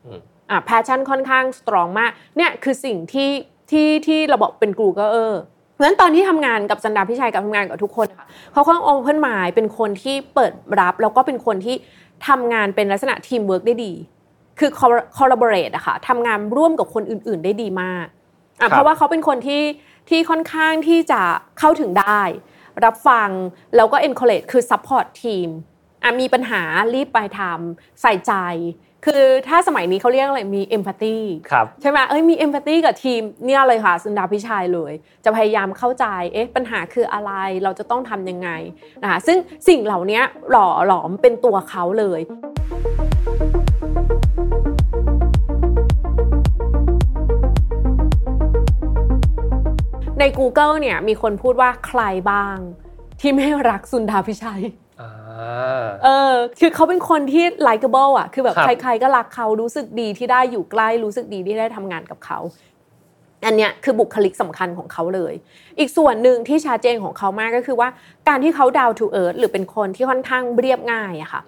[0.00, 3.30] ำอ่า passion ค่อนข้าง strong มากเนี่ยคือสิ่งที่
[3.70, 5.34] ที่ที่เราบอกเป็น Googler
[5.72, 11.76] เพราะฉะนั้นตอนที่ทำงานกับซุนดาร์ พิชัยกับทำงานกับทุกคนค่ะเขาค่อนองค์เพื่อนหมายเป็นคนที่เปิดรับ แล้วก็เป็นคนที่
[12.28, 13.92] ทำงานเป็นลักษณะทีมเวิร์กได้ดี
[14.58, 14.70] คือ
[15.16, 18.06] collaborate อะค่ะทำงานร่วมกับคนอื่น ๆ ได้ดีมาก
[18.60, 19.62] อะเพราะว่าเขาเป็นคนที่
[20.08, 21.20] ที่ค่อนข้างที่จะ
[21.58, 22.20] เข้าถึงได้
[22.84, 23.28] รับฟัง
[23.76, 25.48] แล้วก็ encourage คือ support ทีม
[26.02, 26.62] อะมีปัญหา
[26.94, 28.34] รีบไปทำใส่ใจ
[29.06, 31.16] คือถ้าสมัยนี้เขาเรียกอะไรมีเอมพัตตี
[31.50, 34.92] ครับใช่ไหมเอ้ยมีเอมพัตตีกับทีมเนี่ยเลยค่ะสุนดาพิชัยเลย
[35.24, 37.32] จะพยายามเข้าใจเอ๊ะปัญหาคืออะไร
[37.62, 38.50] เราจะต้องทำยังไง
[39.02, 39.38] นะคะซึ่ง
[39.68, 40.20] สิ่งเหล่านี้
[40.50, 42.20] หล่อหลอมเป็นตัวเขาเลย
[50.18, 52.56] ใน Google เนี่ยมีคนพูดว่าใครบ้าง
[53.20, 54.89] ที่ไม่รักสุนดาพิชัยอ่า
[56.04, 62.38] เออคือเขาเป็นคนที่ likable อะ คือแบบครับใครๆก็รักเขารู้สึกดีที่ได้อยู่ใกล้รู้สึกดีที่ได้ทำงานกับเขา
[63.46, 65.34] อันเนี้ยคือบุคลิกสำคัญของเขาเลย
[65.78, 67.88] อีกส่วนหนึ่งที่ชัดเจนของเขามากก็คือว่า
[68.28, 71.42] การที่เขา down to earth หรือเป็นคนที่ค่อนข้างเรียบง่ายอะค่ะ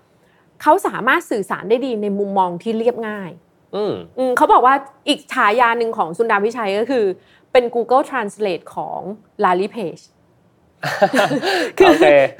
[0.62, 3.30] เขาสามารถสื่อสารได้ดีในมุมมองที่เรียบง่าย
[3.76, 4.74] อืมอืมเขาบอกว่า
[5.09, 7.05] อีกฉายาหนึ่งของสุนดาพิชัยก็คือ
[7.53, 9.00] เป็น Google Translate ของ
[9.44, 11.82] Larry Page คือโอเค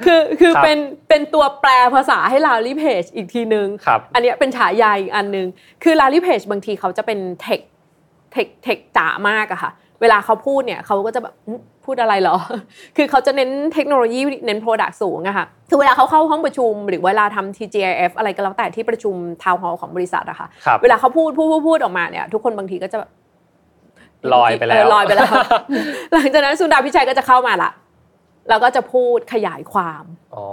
[0.05, 0.77] คือคือครับเป็น
[1.09, 5.47] เป็นตัวแปลภาษาให้ Larry Page อีกทีนึงครับอันเนี้ยเป็นฉายาอีกอันนึง
[5.83, 7.59] คือ Larry Page บางทีเขาจะเป็นเทค
[8.33, 9.71] เทคเทคจ๋ามากอะค่ะ
[10.01, 12.35] เวลาเขาพูดเนี่ยเขาก็จะแบบอื้อพูดอะไรเหรอ
[12.97, 23.09] คือเขาจะเน้นเทคโนโลยีเน้น Product สูงอะค่ะ คือเวลาเขาเข้าห้องประชุม หรือเวลาทำ TGIF อะไรก็แล้วแต่ที่ประชุมทาวน์ฮอลของบริษัทอะค่ะครับเวลาเขาพูดพูดพูดพูดออกมาเนี่ยทุกคนบางทีก็จะแบบ
[24.33, 25.31] ลอยไปแล้วเลอยไปแล้ว
[26.13, 27.69] หลังจากนั้นสุนดาพิชัยก็จะเข้ามาละ
[28.49, 30.03] แล้วก็จะพูดขยายความ
[30.35, 30.45] อ๋อ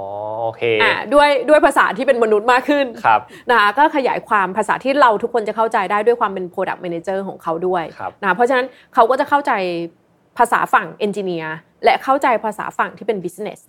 [0.43, 3.21] โอเคอ่าด้วยด้วยภาษาที่เป็นมนุษย์มากขึ้นครับ
[3.51, 9.53] นะคะก็ขยายความภาษาที่เราทุกคนจะเข้าใจได้ด้วยความเป็น Product Manager ของเขาด้วยครับนะเพราะฉะนั้นเขาก็จะเข้าใจ
[10.39, 11.49] ภาษาฝั่ง Engineer
[11.85, 13.61] และเข้าใจภาษาฝั่งที่เป็น Business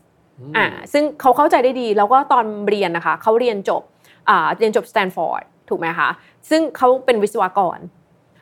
[0.57, 3.81] อ่าซึ่งเขาเข้าใจได้ดี แล้วก็ตอนเรียนนะคะเขาเรียนจบ
[4.29, 6.09] อ่าเรียนจบสแตนฟอร์ดถูกไหมคะ
[6.49, 7.79] ซึ่งเขาเป็นวิศวกร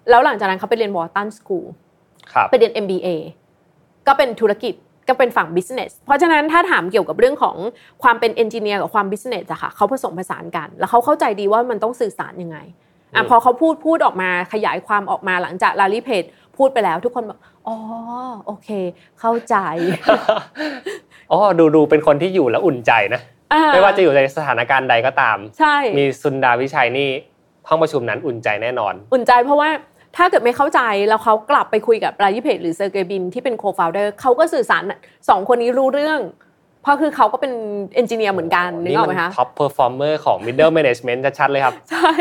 [0.10, 1.68] แล้วหลังจากนั้นเขาไปเรียน Wharton School
[2.34, 3.08] ครับไปเรียน MBA
[4.08, 4.74] ก็เป็นธุรกิจ
[5.10, 7.56] ก็เป็นฝั่ง business เพราะฉะนั้นถ้าถามเกี่ยวกับเรื่องของ
[8.04, 12.58] ความเป็น engineer กับความ business อะค่ะเขาผสมผสานกัน แล้วเขาเข้าใจดีว่ามันต้องสื่อสารยังไง
[13.16, 16.24] อะอืมพอเขาพูดพูดออกมาขยายความออกมาหลังจากแลร์รีเพจ
[16.58, 17.76] พูดไปแล้ว ทุกคนบอกอ๋อ
[18.46, 18.70] โอเค
[19.20, 19.56] เข้าใจ
[21.32, 23.22] อ๋อดูดูเป็นคนที่อยู่แล้วอุ่นใจนะ
[23.54, 27.10] อ่ไม่ว่าจะอยู่ในสถานการณ์ใดก็ตาม ใช่ มีซุนดาร์ พิชัยนี่
[27.68, 29.70] ห้องประชุมนั้นอุ่นใจแน่นอน อุ่นใจเพราะว่า
[30.18, 34.84] ถ้าเกิดไม่เข้าใจแล้วเขากลับไปคุยกับแลร์รีเพจหรือเซอร์เกย์ บรินที่เป็น co-founder เขาก็สื่อสาร
[35.30, 36.22] สองคนนี้รู้เรื่อง
[36.84, 37.54] เพราะคือเขาก็เป็น
[37.96, 42.12] engineer เหมือนกันนึกออกไหมคะท็อปเพอร์ฟอร์เมอร์ของ middle management ชัดๆเลยครับ ใช่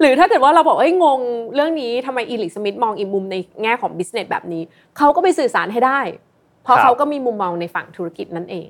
[0.00, 1.20] หรือถ้าเกิดว่าเราบอกเอ้ยงง
[1.54, 4.62] เรื่องนี้ทำไมเอริก ชมิดต์มองอีกมุมในแง่ของ business แบบนี้
[4.98, 6.00] เขาก็ไปสื่อสารให้ได้
[6.64, 8.68] เพราะครับเขาก็มีมุมมองในฝั่งธุรกิจนั่นเอง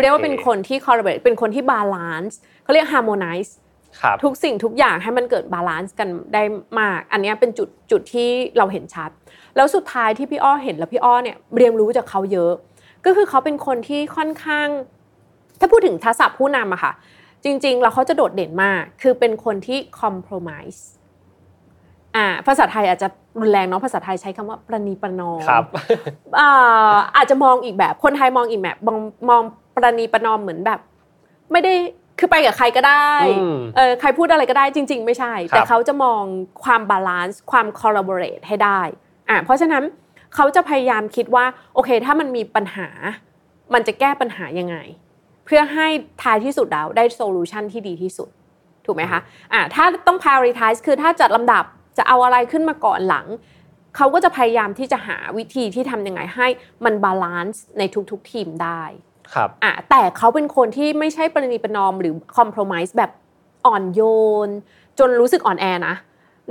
[0.00, 3.67] เรียกว่าเป็นคนที่ collaborate เป็นคนที่ balance เขาเรียก harmonize ครับ
[4.24, 6.42] ทุกสิ่งทุกอย่างให้มันเกิด balance กันได้
[6.80, 8.28] มาก อันเนี้ยเป็นจุดจุดที่
[8.58, 9.10] เราเห็นชัด
[9.56, 12.52] แล้วสุดท้ายที่พี่อ้อเห็นแล้วพี่อ้อเนี่ยเรียนรู้จากเขาเยอะ
[13.04, 14.68] ก็คือเขาเป็นคนที่ค่อนข้าง
[15.60, 16.92] ถ้าพูดถึงทักษะผู้นำอะค่ะ
[17.44, 20.80] จริงๆแล้วเขาจะโดดเด่นมาก คือเป็นคนที่ compromise
[22.16, 23.08] อ่าภาษาไทยอาจจะ
[23.40, 25.64] รุนแรงเนาะภาษาไทยใช้คำว่าประนีประนอมครับ
[26.40, 29.42] อ่าอาจจะมองอีกแบบคนไทยมองอีกแบบมองมอง
[29.74, 30.80] ประนีประนอมเหมือนแบบ
[31.52, 31.74] ไม่ได้
[32.18, 36.22] คือไปกับใครก็ได้อืมเออใครพูดอะไรก็ได้จริง ๆ ไม่ใช่ครับแต่เขาจะมอง
[36.64, 38.80] ความ balance ความ collaborate ให้ได้
[39.28, 39.84] อ่าเพราะฉะนั้น
[40.34, 41.44] เขาจะพยายามคิดว่า
[41.74, 42.88] โอเค ถ้ามันมีปัญหา
[43.74, 44.76] มันจะแก้ปัญหายังไง
[45.44, 45.88] เพื่อให้
[46.22, 48.28] ท้ายที่สุดแล้วได้ solution ที่ดีที่สุด
[48.86, 49.20] ถูกไหมคะ
[49.52, 51.64] อ่าถ้าต้อง prioritize คือถ้าจัดลำดับ
[51.98, 53.26] จะเอาอะไรขึ้นมาก่อนหลัง
[53.96, 56.46] เขาก็จะพยายามที่จะหาวิธีที่ทำยังไงให้
[56.84, 58.82] มัน balance ในทุกๆทีมได้
[59.34, 63.10] ครับอะแต่เขาเป็นคนที่ไม่ใช่ประนีประนอมหรือคอม p r o m i s e แบบ
[63.66, 64.00] อ่อนโย
[64.46, 64.48] น
[64.98, 65.96] จนรู้สึกอ่อนแอนะ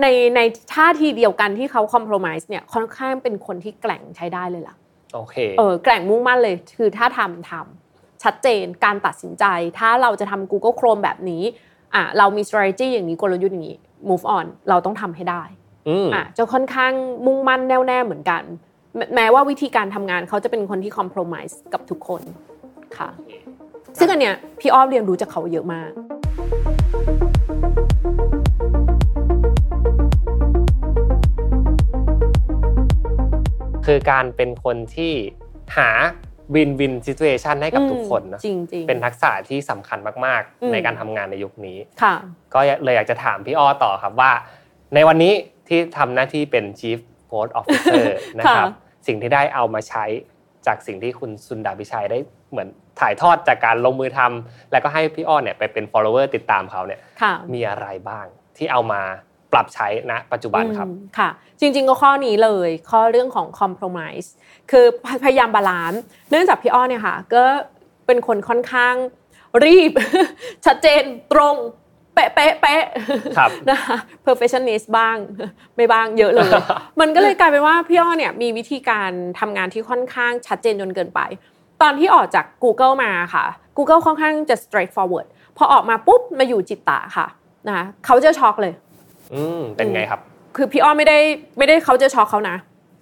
[0.01, 0.05] ใน
[0.35, 0.39] ใน
[0.73, 4.75] ท่าทีเดียวกันที่เขาคอม p r o m i s e เนี่ยค่อนข้างเป็นคนที่แกร่งใช้ได้เลยล่ะ
[5.13, 9.45] โอเคเออแกร่งมุ่งมั่นเลย คือถ้าทำทำชัดเจนการตัดสินใจ
[9.79, 11.43] ถ้าเราจะทำ Google Chrome แบบนี้
[11.95, 13.77] อะเรามี strategy อย่างนี้กลยุทธ์อย่างนี้
[14.09, 15.43] move on เราต้องทำให้ได้
[15.89, 16.93] อืมอะจะค่อนข้าง
[17.25, 18.43] มุ่งมั่นแน่วแน่เหมือนกัน
[18.95, 22.21] แม้แม้ว่าวิธีการทำงานเขาจะเป็นคนที่คอม p r o m i s e กับทุกคน
[22.97, 23.09] ค่ะ
[23.99, 25.91] ซึ่งอันเนี้ยพี่อ้อมเรียนรู้จากเขาเยอะมาก
[33.85, 35.13] คือการเป็นคนที่
[35.77, 35.89] หา
[36.55, 42.15] วินวินซิ t u เ t ชันให้กับทุกคนนะจริงจริงๆเป็นทักษะที่สำคัญมากอืมๆในการทำงานในยุคนี้ค่ะ
[42.53, 44.31] ก็เลยอยากจะถามพี่อ้อต่อครับว่า
[44.95, 45.33] ในวันนี้
[45.67, 46.99] ที่ทำหน้าที่เป็น Chief
[47.31, 48.07] Code Officer
[48.39, 48.67] นะครับ
[49.07, 50.05] สิ่งที่ได้เอามาใช้
[50.67, 52.17] จากสิ่งที่คุณสุนดาพิชัยได้
[52.51, 52.67] เหมือน
[52.99, 58.25] ถ่ายทอดจากการลงมือทำแล้วก็ให้พี่อ้อเนี่ยไปเป็น follower ติดตามเขาเนี่ยค่ะมีอะไรบ้าง
[58.57, 59.01] ที่เอามา
[59.53, 61.29] ปรับใช้ณปัจจุบันครับอืมค่ะ
[61.59, 64.29] จริงๆก็ข้อนี้เลยข้อเรื่องของ compromise
[64.71, 64.85] คือ
[65.23, 67.43] พยายาม balance เนื่องจากพี่อ้อเนี่ยค่ะก็
[68.05, 68.95] เป็นคนค่อนข้าง
[69.65, 69.91] รีบ
[70.65, 71.55] ชัดเจนตรง
[72.13, 72.83] เป๊ะเป๊ะเป๊ะ
[73.37, 75.17] ครับนะคะ perfectionist บ้าง
[75.75, 76.51] ไม่บ้างเยอะเลย
[76.99, 81.21] มันก็เลยกลายเป็นว่าพี่อ้อเนี่ยมีวิธีการทำงานที่ค่อนข้างชัดเจนจนเกินไป
[81.81, 83.45] ตอนที่ออกจาก Google มาค่ะ
[83.77, 87.27] Google ค่อนข้างจะ straightforward พอออกมาปุ๊บมาอยู่จิตตะค่ะ
[87.67, 88.73] นะคะเขาจะช็อกเลย
[89.33, 90.19] อืมเป็นไงครับ
[90.55, 91.17] คือพี่อ้อไม่ได้
[91.57, 92.57] ไม่ได้เขาจะช็อกเขานะ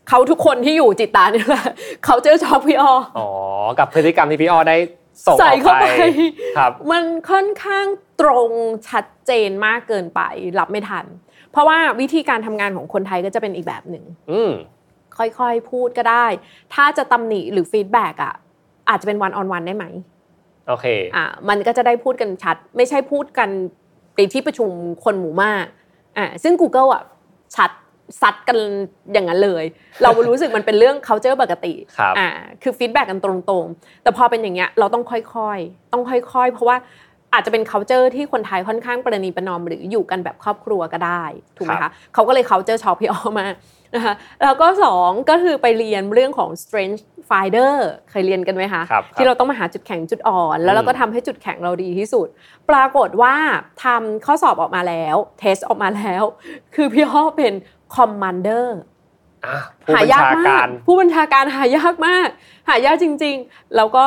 [0.10, 1.66] เขาทุกคนที่อยู่จิตตาเนี่ยแหละ
[2.06, 3.28] เขาจะช็อกพี่อ้ออ๋อ
[3.80, 4.78] กับพฤติกรรมที่พี่อ้อได้
[5.26, 6.04] ส่งอใส่อกเข้าไปไป
[6.58, 7.86] ครับ มันค่อนข้าง
[8.22, 8.52] ตรง
[8.90, 10.22] ชัดเจนมากเกินไป
[10.60, 11.06] รับไม่ทัน
[11.52, 14.52] เพราะว่าวิธีการทำงานของคนไทยก็จะเป็นอีกแบบหนึ่งอืม
[15.18, 16.26] ค่อยๆพูดก็ได้
[16.74, 18.36] ถ้าจะตำหนิหรือ feedback อะ
[18.90, 19.86] อาจจะเป็นวันออนวันได้ไหม
[20.68, 23.50] โอเคอะมันก็จะได้พูดกันชัด ไม่ใช่พูดกัน
[24.16, 24.70] ในที่ประชุม
[25.04, 25.66] คนหมู่มาก
[26.18, 27.04] อะซึ่ง Google อะ
[27.56, 27.72] ชัด
[28.22, 28.58] ซัดกัน
[29.14, 29.64] อย่างนั้นเลย
[30.02, 32.30] เรารู้สึกมันเป็นเรื่อง culture ปกติครับอ่า
[32.64, 36.78] คือฟีดแบ็กกันตรงๆ แต่พอเป็นอย่างเงี้ยเราต้องค่อยๆ ต้องค่อยๆ เพราะว่า
[37.34, 41.24] อาจจะเป็น culture ที่คนไทยค่อนข้างประนีประนอม หรืออยู่กันแบบครอบครัวก็ได้
[41.58, 43.54] ถูกไหมครัคะบเขาก็เลย culture ชอบพี่อ้อมาก
[43.96, 47.76] นะคะแล้วก็สองก็คือไปเรียนเรื่องของ strength finder
[48.10, 52.28] เคยเรียนกันไหมคะครับที่เราต้องมาหาจุดแข็งจุดอ่อน แล้วเราก็ทำให้จุดแข็งเราดีที่สุด
[52.70, 53.36] ปรากฏว่า
[53.84, 56.24] ทำข้อสอบออกมาแล้ว test ออกมาแล้ว
[56.76, 57.54] คือพี่อ้อเป็น
[57.96, 58.78] commander
[59.46, 62.28] อะผู้บัญชาการหายากมาก
[62.70, 64.06] หายากจริง ๆ แล้วก็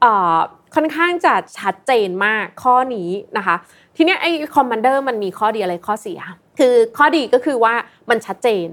[0.00, 0.38] เอ่อ
[0.74, 3.56] ค่อนข้างจะชัดเจนมากข้อนี้นะคะ
[3.96, 6.20] ทีเนี้ยไอ้ commander มันมีข้อดีอะไรข้อเสีย
[6.58, 7.74] คือข้อดีก็คือว่า
[8.10, 8.68] มันชัดเจน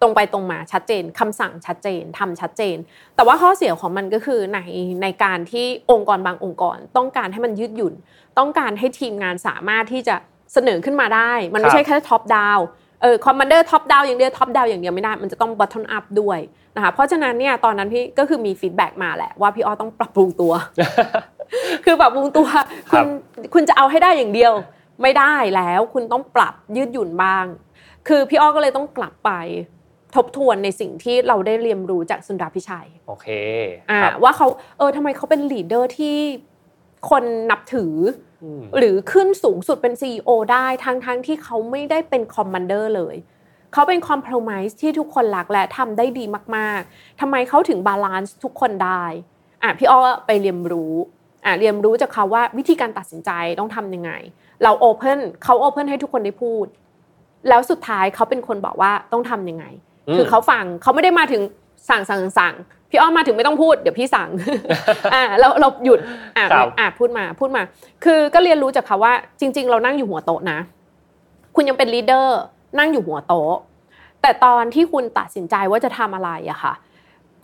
[0.00, 2.76] ตรงไปตรงมาชัดเจนคำสั่งชัดเจนทำชัดเจน
[3.16, 4.58] แต่ว่าข้อเสียของมันก็คือใน
[5.02, 7.94] ในการที่องค์กรบางองค์กร ต้องการให้มันยืดหยุ่น
[8.38, 10.16] ต้องการให้ทีมงานสามารถที่จะ
[10.52, 12.58] เสนอขึ้นมาได้ มันไม่ใช่แค่ top-down
[13.02, 16.38] เออ commander top-down อย่างเดียว top-down อย่างเดียวไม่ได้มันจะต้อง bottom-up ด้วย
[16.76, 20.52] นะคะเพราะฉะนั้นเนี่ยตอนนั้นพี่ก็คือมี feedback มาแหละว่าพี่อ้อต้องปรับปรุงตัว
[21.84, 22.48] คือปรับปรุงตัว
[22.90, 23.08] ครัคุบณ
[23.54, 24.52] คุณจะเอาให้ได้อย่างเดียว
[25.02, 27.44] ไม่ได้แล้วคุณต้องปรับยืดหยุ่นบ้าง
[28.08, 29.30] คือพี่อ้อก็เลยต้องกลับไป
[30.16, 33.28] ทบทวนในสิ่งที่เราได้เรียนรู้จาก Sundar Pichai โอเค
[33.90, 34.46] อ่าครับว่าเขา
[34.78, 36.16] เออทำไมเขาเป็น leader ที่
[37.10, 37.94] คนนับถือ
[38.44, 43.16] อืมหรือขึ้นสูงสุดเป็น CEO ได้ทั้งทั้งๆที่เขาไม่ได้เป็น commander เลย
[43.72, 46.24] เขาเป็นคอม p r o m i s e ที่ทุกคนรักและทำได้ดี
[46.56, 49.04] มากๆทำไมเขาถึง balance ทุกคนได้
[49.62, 50.92] อะพี่อ้อไปเรียนรู้
[51.44, 54.12] อะเรียนรู้จากเขาว่าวิธีการตัดสินใจต้องทำยังไง
[54.62, 56.66] เรา open เขา open ให้ทุกคนได้พูด
[57.48, 61.42] แล้วสุดท้ายเขาเป็นคนบอกว่าต้องทำยังไงอืม คือเขาฟังเขาไม่ได้มาถึง
[61.88, 62.54] สั่งสั่งสั่ง
[62.90, 64.28] พี่อ้อมาถึงไม่ต้องพูดเดี๋ยวพี่สั่ง
[65.14, 65.98] อ่าเราเราหยุด
[66.36, 67.62] อ่าครับอ่าพูดมาพูดมา
[68.04, 70.58] คือก็เรียนรู้จากเขาว่า จริง ๆ เรานั่งอยู่หัวโต๊ะนะ
[71.54, 72.40] คุณยังเป็น leader
[72.78, 73.54] นั่งอยู่หัวโต๊ะ
[74.22, 76.74] แต่ตอนที่คุณตัดสินใจว่าจะทำอะไรอะค่ะ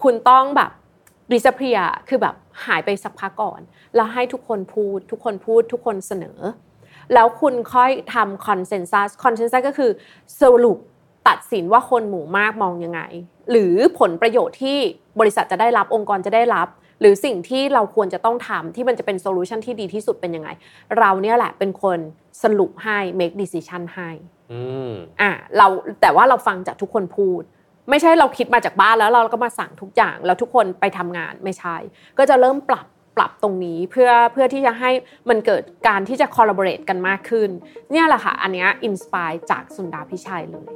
[0.03, 0.71] คุณต้องแบบ
[1.33, 3.61] disappear คือแบบหายไปสักพักก่อน
[3.95, 6.39] แล้วให้ทุกคนพูด ทุกคนพูดทุกคนเสนอ
[7.15, 9.91] แล้วคุณค่อยทำ consensus consensus ก็คือ
[10.41, 10.79] สรุป
[11.29, 13.01] ตัดสินว่าคนหมู่มากมองยังไง
[13.51, 14.79] หรือผลประโยชน์ที่
[15.21, 16.69] บริษัทจะได้รับองค์กรจะได้รับ
[17.01, 20.49] หรือสิ่งที่เราควรจะต้องทำที่มันจะเป็น solution ที่ดีที่สุดเป็นยังไง
[20.99, 21.99] เราเนี่ยแหละเป็นคน
[22.43, 24.11] สรุปให้ make decision ให้
[24.53, 24.61] อื
[24.91, 25.67] มอะเรา
[26.01, 27.43] แต่ว่าเราฟังจากทุกคนพูด
[27.91, 31.77] ไม่ใช่เราคิดมาจากบ้านแล้วเราก็มาสั่งทุกอย่าง แล้วทุกคนไปทำงานไม่ใช่
[32.19, 32.87] ก็จะเริ่มปรับ
[33.17, 34.91] ปรับตรงนี้เพื่อเพื่อที่จะให้
[35.29, 37.51] มันเกิดการที่จะ collaborate กันมากขึ้น
[37.91, 40.67] เนี่ยแหละค่ะ อันเนี้ย inspire จาก Sundar Pichai เลย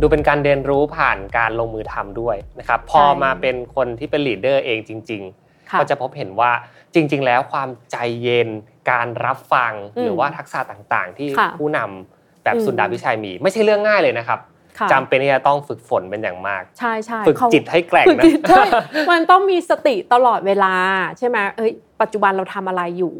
[0.00, 6.50] ดูเป็นการเรียนรู้ผ่านการลงมือทำด้วยนะครับพอใช่มาเป็นคนที่เป็น leader เองจริงๆค่ะก็จะพบเห็นว่า
[6.94, 8.48] จริง ๆ แล้วความใจเย็น
[8.90, 12.17] การรับฟังอืมหรือว่าทักษะต่างๆ ที่ค่ะผู้นำ
[12.48, 14.38] แบบอืมสุนดาพิชัยมี ไม่ใช่เรื่องง่ายเลยนะครับ
[14.78, 18.64] ค่ะจำเป็นที่จะต้องฝึกฝนเป็นอย่างมาก ใช่ใช่ฝึกเขาจิตให้แกร่งฝึกนะจิตใช่
[19.10, 20.74] มันต้องมีสติตลอดเวลา
[21.18, 23.14] ใช่ไหมเอ้ยปัจจุบันเราทำอะไรอยู่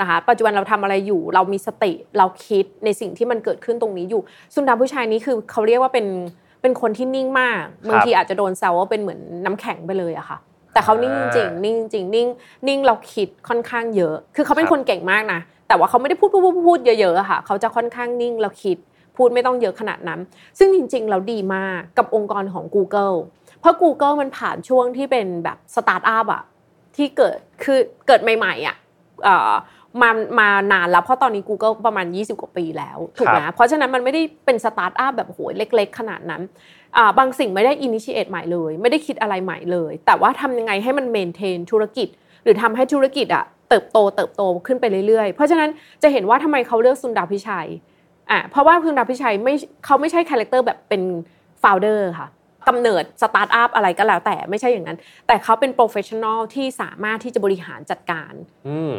[0.00, 4.22] นะคะปัจจุบันเราทำอะไรอยู่ เรามีสติเราคิดในสิ่งที่มันเกิดขึ้นตรงนี้อยู่
[4.54, 6.06] สุนดาผู้ชายนี้คือเขาเรียกว่าเป็น
[6.62, 10.38] เป็นคนที่นิ่งมากบางทีอาจจะโดนแซวว่าเป็นเหมือนน้ำแข็งไปเลยอะค่ะ
[10.72, 12.28] แต่เขานิ่งจริงอ่านิ่งจริงนิ่ง
[12.68, 15.40] นิ่งแล้วคิดค่อนข้างเยอะ คือเขาเป็นคนรับคนเก่งมากนะ
[15.70, 18.76] แต่ว่าเขาไม่ได้พูดพูดพูดพูดเยอะๆอะค่ะ เขาจะค่อนข้างนิ่งแล้วคิด
[19.16, 20.20] พูดไม่ต้องเยอะขนาดนั้น
[20.58, 23.16] ซึ่งจริงๆแล้วดีมากกับองค์กรของ Google
[23.60, 26.42] เพราะ Google มันผ่านช่วงที่เป็นแบบสตาร์ทอัพอะ
[26.96, 28.76] ที่เกิดคือเกิดใหม่ๆอะ
[29.24, 29.52] เอ่อ
[30.02, 36.42] มามานานแล้วเพราะตอนนี้ Google ประมาณ 20 กว่าปีแล้วถูกไหมครับเพราะฉะนั้นมันไม่ได้เป็นสตาร์ทอัพแบบโอ้โหเล็ก ๆ ขนาดนั้น
[36.96, 42.08] อ่าบางสิ่งไม่ได้ initiate ใหม่เลย ไม่ได้คิดอะไรใหม่เลย แต่ว่าทำยังไงให้มัน maintain ธุรกิจ
[42.44, 45.70] หรือทำให้ธุรกิจอะ เติบโตเติบโตขึ้นไปเรื่อยๆ เพราะฉะนั้น
[46.02, 47.68] จะเห็นว่าทำไมเขาเลือก Sundar Pichai
[48.30, 49.54] อะเพราะว่า Sundar Pichai ไม่
[49.84, 51.02] เขาไม่ใช่ character แบบเป็น
[51.62, 52.28] founder ค่ะ
[52.68, 58.32] กำเนิดสตาร์ทอัพอะไรก็แล้วแต่ไม่ใช่อย่างนั้น แต่เขาเป็น professional ที่สามารถที่จะบริหารจัดการ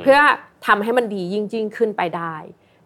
[0.04, 0.20] เพื่อ
[0.68, 2.36] ทำให้มันดียิ่งยิ่งขึ้นไปได้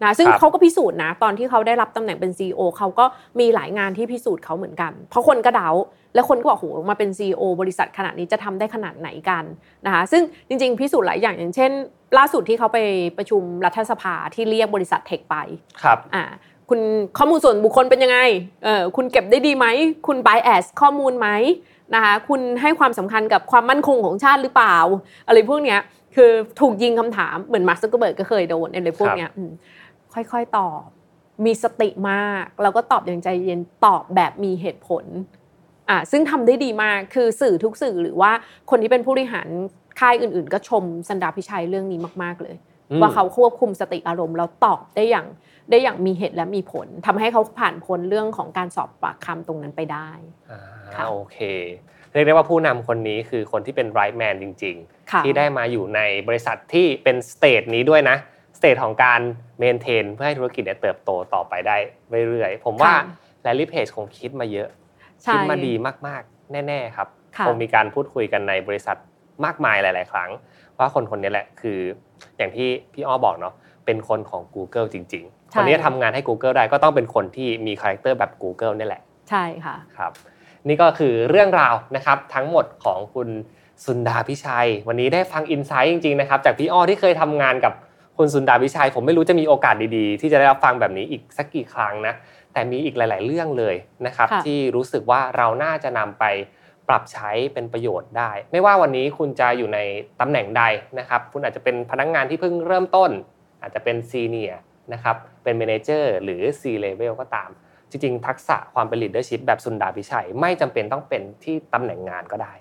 [0.05, 3.05] นะซึ่งเขาก็พิสูจน์นะ ตอนที่เขาได้รับตำแหน่งเป็น CEO เขาก็
[3.39, 5.69] มีหลายงานที่พิสูจน์เขาเหมือนกัน เพราะคนก็เดา
[6.15, 9.43] แล้วคนก็บอกโหมาเป็น CEO บริษัทขนาดนี้จะทำได้ขนาดไหนกัน
[9.85, 11.71] นะคะซึ่งจริงๆ พิสูจน์หลายอย่างอย่างเช่น
[12.17, 12.79] ล่าสุดที่เขาไป
[13.17, 15.35] ประชุมรัฐสภาที่เรียกบริษัท tech ไป
[15.83, 16.23] ครับอ่า
[16.69, 16.79] คุณ
[17.17, 18.19] ข้อมูลส่วนบุคคลเป็นยังไง
[18.63, 19.65] เออคุณเก็บได้ดีไหม
[20.07, 21.27] คุณ bias ข้อมูลไหม
[21.95, 24.77] นะคะคุณให้ความสำคัญกับความมั่นคงของชาติหรือเปล่า
[25.27, 25.79] อะไรพวกเนี้ย
[26.15, 29.29] คือถูกยิงคำถามเหมือน Mark Zuckerberg ก็เคยโดนอะไรพวกเนี้ย
[30.15, 30.83] ค่อยๆตอบ
[31.45, 35.05] มีสติมากแล้วก็ตอบอย่างใจเย็นตอบแบบมีเหตุผล
[35.89, 38.31] อ่าซึ่งทำได้ดีมากคือสื่อทุกสื่อหรือว่า
[38.69, 39.47] คนที่เป็นผู้บริหาร
[39.99, 42.55] ค่ายอื่น ๆ ก็ชมสันดาพิชัยเรื่องนี้มาก ๆเลย
[43.01, 45.27] ว่าเขาควบคุมสติอารมณ์แล้วตอบได้อย่าง
[45.69, 50.09] ได้อย่างมีเหตุและมีผลทำให้เขาผ่านพ้นเรื่องของการสอบปากคำตรงนั้นไปได้
[50.51, 51.37] อ่าโอเค
[52.11, 58.17] เรียกได้ว่าผู้นำคนนี้คือคนที่เป็นไรท์แมนจริง ๆ ที่ได้มาอยู่ในบริษัทที่เป็น stage นี้ด้วยนะ
[58.57, 59.21] stage ของการ
[59.59, 61.77] maintain เพื่อให้ธุรกิจเนี่ยเติบโตต่อไปได้
[62.29, 62.93] เรื่อยๆ ผมว่า
[63.43, 64.69] Larry Page คงคิดมาเยอะ
[65.31, 65.73] คิดมาดี
[66.07, 67.07] มากๆ แน่ๆครับ
[67.45, 68.97] คงมีการพูดคุยกันในบริษัท
[69.45, 70.29] มากมายหลาย ๆ ครั้ง
[70.77, 71.79] ว่าคนคนนี้แหละคือ
[72.37, 73.53] อย่างที่พี่อ้อบอกเนาะ
[73.85, 80.11] เป็นคนของ Google จริงๆ คนนี้ทำงานให้ Google ได้ก็ต้องเป็นคนที่มี character แบบ Google นี่แหละ ใช่ค่ะครับ
[80.67, 83.29] นี่ก็คือเรื่องราวนะครับทั้งหมดของคุณ
[83.85, 87.73] สุนดาพิชัย วันนี้ได้ฟังอินไซต์จริงๆนะครับจากพี่อ้อที่เคยทำงานกับ
[88.17, 92.13] คุณสุนดาวิชัย ผมไม่รู้จะมีโอกาสดีๆ ที่จะได้รับฟังแบบนี้อีกสักกี่ครั้งนะ
[92.53, 96.25] แต่มีอีกหลาย ๆ เรื่องเลยนะครับ ที่รู้สึกว่าเราน่าจะนำไป
[96.87, 99.79] ปรับใช้เป็นประโยชน์ได้ ไม่ว่าวันนี้คุณจะอยู่ใน
[100.21, 100.63] ตำแหน่งใด
[100.99, 103.11] นะครับ คุณอาจจะเป็นพนักงานที่เพิ่งเริ่มต้น
[103.61, 104.59] อาจจะเป็นซีเนียร์
[104.93, 107.49] นะครับเป็นเมนเจอร์หรือ C level ก็ตาม
[107.89, 112.53] จริง ๆ ทักษะความเป็น leadership แบบสุนดาพิชัย ไม่จำเป็นต้องเป็นที่ตำแหน่งงานก็ได้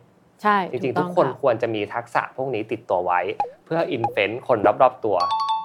[0.43, 3.21] ใช่ จริง ๆ ทุกคนควรจะมีทักษะพวกนี้ติดตัวไว้
[3.65, 5.17] เพื่อ influence คนรอบๆตัว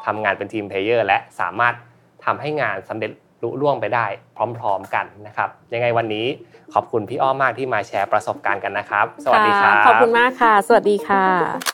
[0.05, 1.73] ทำงานเป็น team player และสามารถ
[2.25, 3.11] ทำให้งานสำเร็จ
[3.43, 4.05] ลุล่วงไปได้
[4.59, 6.25] พร้อมๆกันนะครับ ยังไงวันนี้
[6.73, 11.23] ขอบคุณพี่อ้อมากที่มาแชร์ประสบการณ์กันนะครับ สวัสดีครับขอบคุณมากค่ะ สวัสดีค่ะ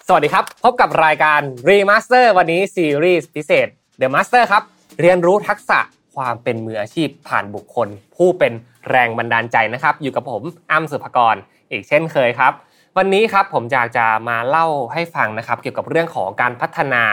[0.07, 3.67] สวัสดีครับ พบกับรายการ Remaster วันนี้ซีรีส์พิเศษ
[4.01, 4.63] The Master ครับ
[5.01, 5.79] เรียนรู้ทักษะ
[6.15, 8.53] ความเป็นมืออาชีพผ่านบุคคล ผู้เป็น
[8.89, 11.35] แรงบันดาลใจนะครับ อยู่กับผมอ้ำสุภกร
[11.71, 12.53] อีกเช่นเคยครับ
[12.99, 17.03] วันนี้ครับผมอยากจะมาเล่าให้ฟังนะครับ เกี่ยวกับเรื่องของการพัฒนา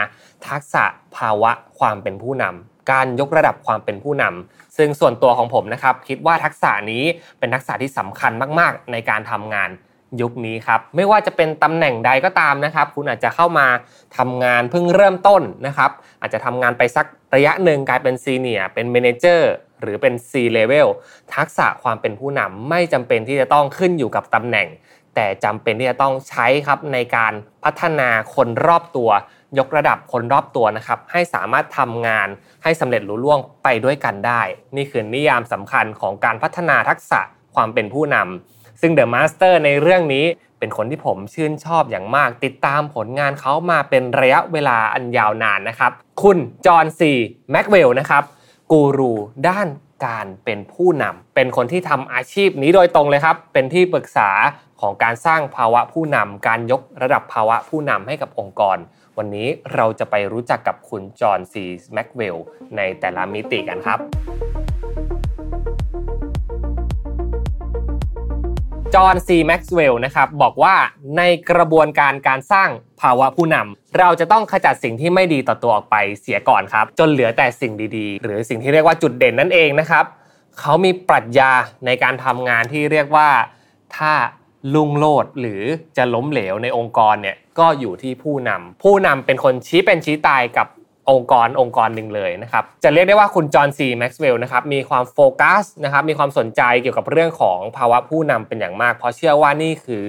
[0.47, 0.83] ทักษะ
[1.15, 7.03] ภาวะความเป็นผู้นำการยกระดับความเป็นผู้นำซึ่งส่วนตัวของผมนะครับคิดว่าทักษะนี้
[7.39, 9.69] เป็นทักษะที่สำคัญมาก ๆ ในการทำงาน
[10.21, 13.67] ยุคนี้ครับไม่ว่าจะเป็นตำแหน่งใดก็ตามนะครับ คุณอาจจะเข้ามา
[14.17, 17.05] ทำงานเพิ่งเริ่มต้นนะครับ อาจจะทำงานไปสัก
[17.35, 20.87] ระยะหนึ่งกลายเป็น senior เป็น manager หรือเป็น C level
[21.35, 24.67] ทักษะความเป็นผู้นำไม่จำเป็นที่จะต้องขึ้นอยู่กับตำแหน่ง
[25.15, 27.33] แต่จำเป็นที่จะต้องใช้ครับในการ
[27.63, 29.09] พัฒนาคนรอบตัว
[29.59, 32.27] ยกระดับคนรอบตัวนะครับ ให้สามารถทำงาน
[32.63, 34.41] ให้สำเร็จลุล่วงไปด้วยกันได้
[34.75, 37.19] นี่คือนิยามสำคัญของการพัฒนาทักษะ
[37.55, 40.25] ความเป็นผู้นำซึ่ง The Master ในเรื่องนี้
[40.59, 45.91] เป็นคนที่ผมชื่นชอบอย่างมาก ติดตามผลงานเขามาเป็นระยะเวลาอันยาวนานนะครับ
[46.23, 47.01] คุณ John C.
[47.09, 48.23] Maxwell นะครับ
[48.71, 49.13] กูรู
[49.47, 49.67] ด้าน
[50.05, 54.29] การเป็นผู้นำเป็นคนที่ทำอาชีพนี้โดยตรงเลยครับ เป็นที่ปรึกษา
[54.83, 58.77] ของการสร้างภาวะผู้นำการยกระดับภาวะผู้นำให้กับองค์กร
[59.17, 61.55] วันนี้เราจะไปรู้จักกับคุณ John C.
[61.63, 62.37] Maxwell
[62.77, 63.99] ในแต่ละมิติกันครับ
[68.93, 69.29] John C.
[69.35, 70.75] Maxwell นะครับบอกว่า
[71.17, 71.21] ใน
[71.51, 72.69] กระบวนการการสร้าง
[73.01, 80.05] ภาวะผู้นำเราจะต้องขจัดสิ่งที่ไม่ดีต่อตัวออกไปเสียก่อนครับ จนเหลือแต่สิ่งดีๆ หรือสิ่งที่เรียกว่าจุดเด่นนั่นเองนะครับ
[80.59, 81.51] เขามีปรัชญา
[81.85, 83.29] ในการทำงานที่เรียกว่า
[83.97, 84.13] ถ้า
[84.75, 85.61] ลุงโลดหรือ
[85.97, 90.67] จะล้มเหลวในองค์กรเนี่ยก็อยู่ที่ผู้นำผู้นำเป็นคนชี้เป็นชี้ตายกับ
[91.11, 100.03] องค์กรองค์กรหนึ่งเลยนะครับจะเรียกได้ว่าคุณจอห์นซีแม็กซ์เวลล์นะครับมีความโฟกัสนะครับมีความสนใจเกี่ยวกับเรื่องของภาวะผู้นำเป็นอย่างมาก เพราะเชื่อว่านี่คือ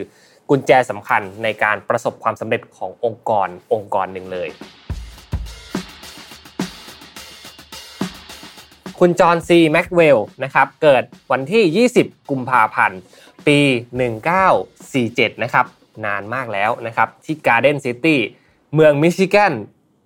[0.51, 4.49] กุญแจสำคัญในการประสบความสำเร็จขององค์กรองค์กรหนึ่งเลย
[9.01, 9.51] คุณ John C.
[9.57, 12.99] Maxwell นะครับเกิดวันที่ 20 กุมภาพันธ์
[13.47, 13.59] ปี
[14.67, 15.67] 1947 นะครับ
[16.07, 18.21] นานมากแล้วนะครับ ที่ Garden City
[18.75, 19.53] เมืองมิชิแกน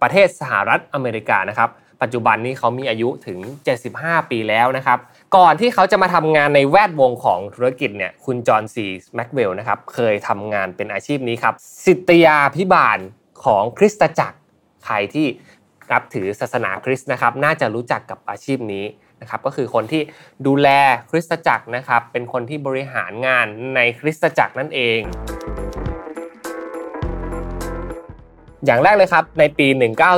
[0.02, 1.70] ประเทศสหรัฐอเมริกานะครับ
[2.02, 3.38] ปัจจุบันนี้เขามีอายุถึง
[3.84, 4.98] 75 ปีแล้วนะครับ
[5.36, 11.54] ก่อนที่เขาจะมาทำงานในแวดวงของธุรกิจเนี่ยคุณ John C.แม็กซ์เวลล์นะครับ เคยทำงานเป็นอาชีพนี้ครับ
[11.86, 12.98] ศิษยาภิบาล
[13.44, 14.38] ของคริสตจักร
[14.84, 15.26] ใครที่
[15.92, 18.84] นับถือศาสนาคริสต์นะครับ น่าจะรู้จักกับอาชีพนี้
[19.20, 20.02] นะครับก็คือคนที่
[20.46, 20.68] ดูแล
[21.10, 25.00] คริสตจักรนะครับเป็นคนที่บริหารงานในคริสตจักรนั่นเอง
[28.66, 29.66] อย่างแรกเลยครับในปี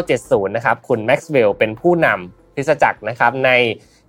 [0.03, 3.51] 1970 นะครับคุณแม็กซ์เวลล์เป็นผู้นำคริสตจักรนะครับใน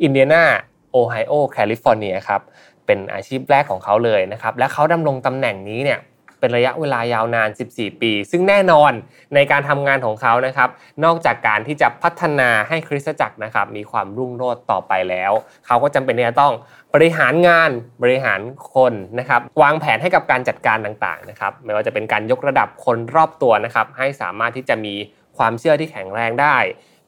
[0.02, 0.44] อินเดียนา
[0.92, 2.42] โอไฮโอแคลิฟอร์เนียครับ
[2.86, 6.00] เป็นอาชีพแรกของเขาเลยนะครับและเขาดำรงตำแหน่งนี้เนี่ย
[6.42, 8.92] เป็นระยะเวลายาวนาน 14 ปี ซึ่งแน่นอน
[9.36, 10.70] ในการทำงานของเขานะครับ
[11.04, 15.32] นอกจากการที่จะพัฒนาให้คริสตจักรนะครับ มีความรุ่งโรจน์ต่อไปแล้ว
[15.66, 16.54] เขาก็จำเป็นที่จะต้อง
[16.94, 17.72] บริหารงาน
[18.04, 18.39] บริหาร
[18.74, 24.96] คนนะครับ วางแผนให้กับการจัดการต่างๆนะครับ ไม่ว่าจะเป็นการยกระดับคนรอบตัวนะครับ ให้สามารถที่จะมี
[25.38, 26.58] ความเชื่อที่แข็งแรงได้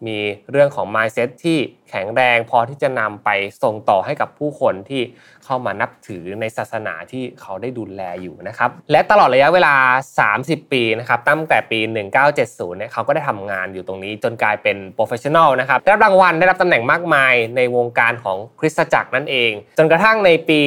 [0.07, 0.17] มี
[0.51, 1.57] เรื่องของ mindset ที่
[1.89, 3.29] แข็งแรงพอที่จะนำไป
[3.63, 5.01] ส่งต่อให้กับผู้คนที่
[5.45, 9.75] เข้ามานับถือในศาสนาที่เขาได้ดูแลอยู่นะครับ และตลอดระยะเวลา
[10.25, 11.79] 30 ปีนะครับตั้งแต่ปี
[12.27, 20.61] 1970 เนี่ยเขาก็ได้ทำงานอยู่ตรงนี้จนกลายเป็น professional นะครับได้รับรางวัลได้รับตำแหน่งมากมายในวงการของคริสตจักรนั่นเอง จนกระทั่งในปี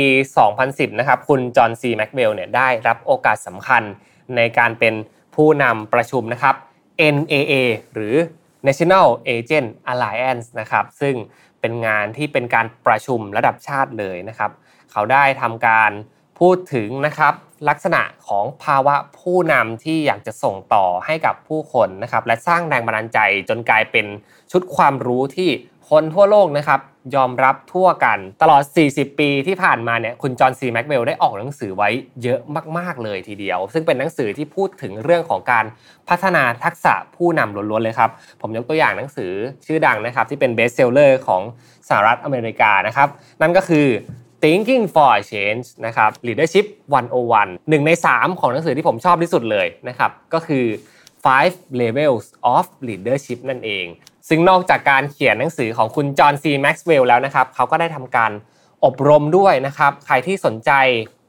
[0.47, 3.83] 2010 นะครับคุณจอห์นซีแม็กเวลเนี่ยได้รับโอกาสสำคัญ
[4.37, 4.95] ในการเป็น
[5.35, 6.55] ผู้นำประชุมนะครับ
[7.15, 7.55] NAA
[7.95, 8.15] หรือ
[8.67, 11.15] National Agent Alliance นะครับซึ่ง
[11.61, 14.51] เป็นงานที่เป็นการประชุมระดับชาติเลยนะครับ
[14.93, 15.91] เขาได้ทำการ
[16.39, 17.35] พูดถึงนะครับ
[17.69, 24.07] ลักษณะของภาวะผู้นำที่อยากจะส่งต่อให้กับผู้คนนะครับและสร้างแรงบันดาลใจจนกลายเป็น
[24.53, 25.51] ชุดความรู้ที่
[25.91, 26.81] คนทั่วโลกนะครับ
[27.17, 28.63] ยอมรับทั่วกันตลอด
[28.93, 31.89] 40 ปีที่ผ่านมาเนี่ยคุณจอห์นซีแม็กเวลได้ออกหนังสือไว้
[32.23, 32.41] เยอะ
[32.79, 35.65] มาก ๆ เลยทีเดียว ซึ่งเป็นหนังสือที่พูดถึงเรื่องของการ
[36.09, 38.11] พัฒนาทักษะผู้นำล้วน ๆ เลยครับ
[38.41, 39.33] ผมยกตัวอย่างหนังสือ
[39.67, 41.43] ชื่อดังนะครับ ที่เป็น bestseller ของ
[41.89, 43.09] สหรัฐอเมริกานะครับ
[43.41, 43.87] นั่นก็คือ
[44.43, 46.67] Thinking for a Change นะครับ Leadership
[47.19, 50.65] 101หนึ่งใน 3 ของหนังสือที่ผมชอบที่สุดเลยนะครับก็คือ
[51.25, 53.87] five levels of leadership นั่นเอง
[54.29, 58.33] ซึ่งนอกจากการเขียนหนังสือของคุณจอห์นซีแม็กซ์เวลล์แล้วนะครับเขาก็ได้ทำการ
[58.85, 60.73] อบรมด้วยนะครับ ใครที่สนใจ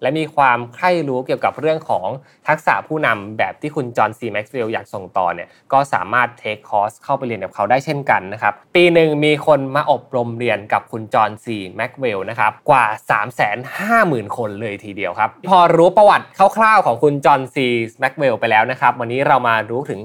[0.01, 2.07] และมีความใคร่รู้เกี่ยวกับเรื่องของ
[2.47, 12.85] ทักษะผู้นำแบบที่คุณจอห์นซีแม็กซ์เวลล์อยากส่งต่อเนี่ยก็สามารถ take คอร์สเข้าไปเรียนกับเขาได้เช่นกันนะครับ ปีหนึ่งมีคนมาอบรมเรียนกับคุณจอห์นซีแม็กซ์เวลล์นะครับกว่า
[13.61, 16.25] 350,000 คนเลยทีเดียวครับ พอรู้ประวัติ
[16.57, 17.67] คร่าวๆของคุณจอห์นซี
[17.99, 19.99] แม็กซ์เวลล์ไปแล้วนะครับ วันนี้เรามารู้ถึง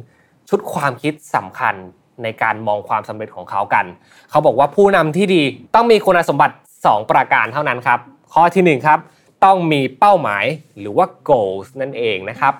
[0.48, 1.76] ชุดความคิดสำคัญ
[2.22, 3.84] ในการมองความสำเร็จของเขากัน
[4.30, 5.42] เขาบอกว่าผู้นำที่ดี
[5.74, 7.98] ต้องมีคุณสมบัติ 2 ประการเท่านั้นครับ
[8.32, 8.98] ข้อที่1ครับ
[9.44, 10.44] ต้องมีเป้าหมาย
[10.78, 12.54] หรือว่า goals นั่นเองนะครับ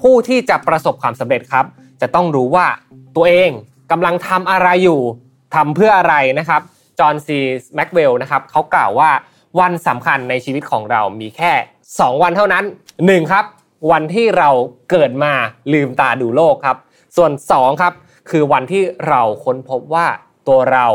[0.00, 1.64] ผู้ที่จะประสบความสำเร็จครับ
[2.00, 2.66] จะต้องรู้ว่า
[3.16, 3.50] ตัวเอง
[3.90, 5.00] กำลังทำอะไรอยู่
[5.54, 6.60] ทำเพื่ออะไรนะครับ
[6.98, 7.38] จอห์นซี
[7.74, 9.10] แม็กเวลนะครับเขากล่าวว่า
[9.60, 11.52] วันสำคัญในชีวิตของเรามีแค่
[11.88, 12.64] 2 วันเท่านั้น
[13.00, 13.44] 1 ครับ
[13.90, 14.50] วันที่เรา
[14.90, 15.32] เกิดมา
[15.72, 16.76] ลืมตาดูโลกครับ
[17.16, 17.92] ส่วน 2 ครับ
[18.30, 20.06] คือวันที่เราค้นพบว่า
[20.48, 20.86] ตัวเรา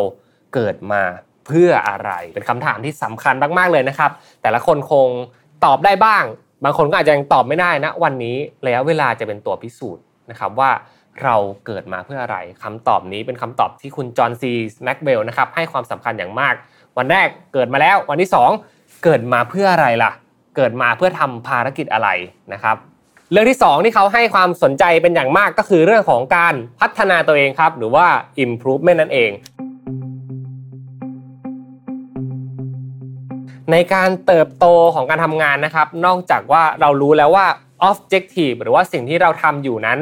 [0.53, 1.03] เกิดมา
[1.47, 4.11] เพื่ออะไร เป็นคำถามที่สำคัญมากๆเลยนะครับ
[4.41, 5.07] แต่ละคนคง
[5.65, 6.23] ตอบได้บ้าง
[6.63, 10.71] บางคนก็อาจจะยังตอบไม่ได้นะ วันนี้ระยะเวลาจะเป็นตัวพิสูจน์นะครับว่า
[11.23, 11.35] เรา
[11.65, 14.51] เกิดมาเพื่ออะไรคำตอบนี้เป็นคำตอบที่คุณจอห์นซี
[14.83, 16.53] แม็กเบลนะครับให้ความสำคัญอย่างมาก
[16.97, 18.29] วันแรกเกิดมาแล้ว วันที่
[18.65, 20.11] 2 เกิดมาเพื่ออะไรล่ะ
[20.57, 22.09] เกิดมาเพื่อทำภารกิจอะไร
[22.53, 22.75] นะครับ
[23.31, 28.05] เรื่องที่ 2 ที่เขาให้ความสนใจเป็นอย่างมากก็คือเรื่องของการพัฒนาตัวเองครับ หรือว่า
[28.43, 29.31] improvement นั่นเอง
[33.71, 37.45] ในการเติบโตของการทำงานนะครับ นอกจากว่าเรารู้แล้วว่า
[37.89, 39.99] objective หรือว่าสิ่งที่เราทำอยู่นั้น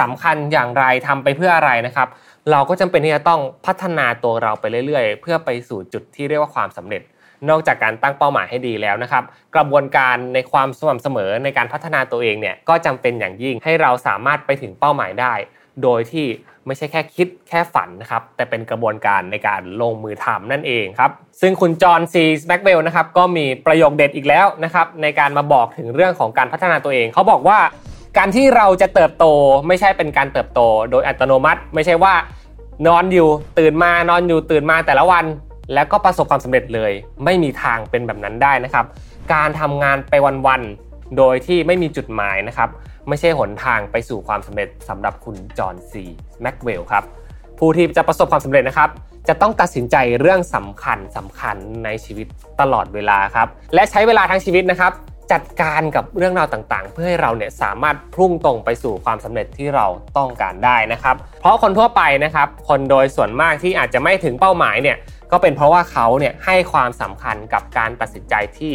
[0.00, 2.08] สำคัญอย่างไรทำไปเพื่ออะไรนะครับ
[2.50, 7.02] เราก็จำเป็นที่จะต้องพัฒนาตัวเราไปเรื่อยๆ เพื่อไปสู่จุดที่เรียกว่าความสำเร็จ
[7.48, 9.24] นอกจากการตั้งเป้าหมายให้ดีแล้วนะครับ
[9.54, 15.34] กระบวนการในความสม่ำเสมอในการพัฒนาตัวเองเนี่ยก็จำเป็นอย่างยิ่งให้เราสามารถไปถึงเป้าหมายได้
[15.82, 16.26] โดยที่
[16.66, 21.10] ไม่ใช่แค่คิดแค่ฝันนะครับ แต่เป็นกระบวนการในการลงมือทำนั่นเองครับ
[21.40, 27.58] ซึ่งคุณจอห์นซีแม็กซ์เวลล์นะครับก็มีประโยคเด็ดอีกแล้วนะครับในการมาบอกถึงเรื่องของการพัฒนาตัวเอง เขาบอกว่า
[28.18, 29.24] การที่เราจะเติบโต
[29.66, 30.60] ไม่ใช่เป็นการเติบโต
[30.90, 32.14] โดยอัตโนมัติ ไม่ใช่ว่า
[32.86, 33.28] นอนอยู่
[33.58, 35.24] ตื่นมานอนอยู่ตื่นมาแต่ละวัน
[35.74, 36.92] แล้วก็ประสบความสำเร็จเลย
[37.24, 38.86] ไม่มีทางเป็นแบบนั้นได้นะครับ
[39.34, 40.14] การทำงานไป
[40.46, 42.68] วันๆโดยที่ไม่มีจุดหมายนะครับ
[43.08, 46.04] ไม่ใช่หนทางไปสู่ความสำเร็จสำหรับคุณจอห์นซี
[46.42, 47.04] แม็กเวลครับ
[47.58, 48.90] ผู้ที่จะประสบความสำเร็จนะครับ
[49.28, 52.26] จะต้องตัดสินใจเรื่องสำคัญสำคัญในชีวิต
[52.60, 54.92] ตลอดเวลาครับและใช้เวลาทั้งชีวิตนะครับ
[55.32, 64.96] จัดการกับเรื่องราวต่างๆ เพื่อให้เราเนี่ยสามารถพุ่งตรงไปสู่ความสำเร็จที่เราต้องการได้นะครับ เพราะคนทั่วไปนะครับ คนโดยส่วนมากที่อาจจะไม่ถึงเป้าหมายเนี่ย
[65.32, 68.74] ก็เป็นเพราะว่าเขาเนี่ยให้ความสำคัญกับการตัดสินใจที่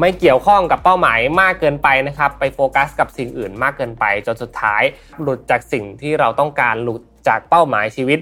[0.00, 4.82] ไม่เกี่ยวข้องกับเป้าหมายมากเกินไปนะครับ ไปโฟกัสกับสิ่งอื่นมากเกินไป จนสุดท้าย
[5.22, 8.18] หลุดจากสิ่งที่เราต้องการหลุดจากเป้าหมายชีวิต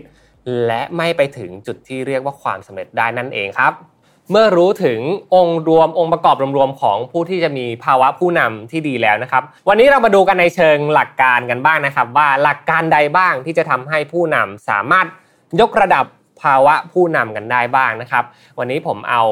[0.66, 3.72] และไม่ไปถึงจุดที่เรียกว่าความสำเร็จได้นั่นเองครับ
[4.30, 5.00] เมื่อรู้ถึง
[5.34, 15.06] องค์รวมองค์ประกอบรวมๆของผู้ที่จะมีภาวะผู้นำที่ดีแล้วนะครับ วันนี้เรามาดูกันในเชิงหลักการกันบ้างนะครับ ว่าหลักการใดบ้างที่จะทำให้ผู้นำสามารถ
[15.60, 16.04] ยกระดับ
[16.42, 18.24] ภาวะผู้นำกันได้บ้างนะครับ
[18.58, 19.22] วันนี้ผมเอา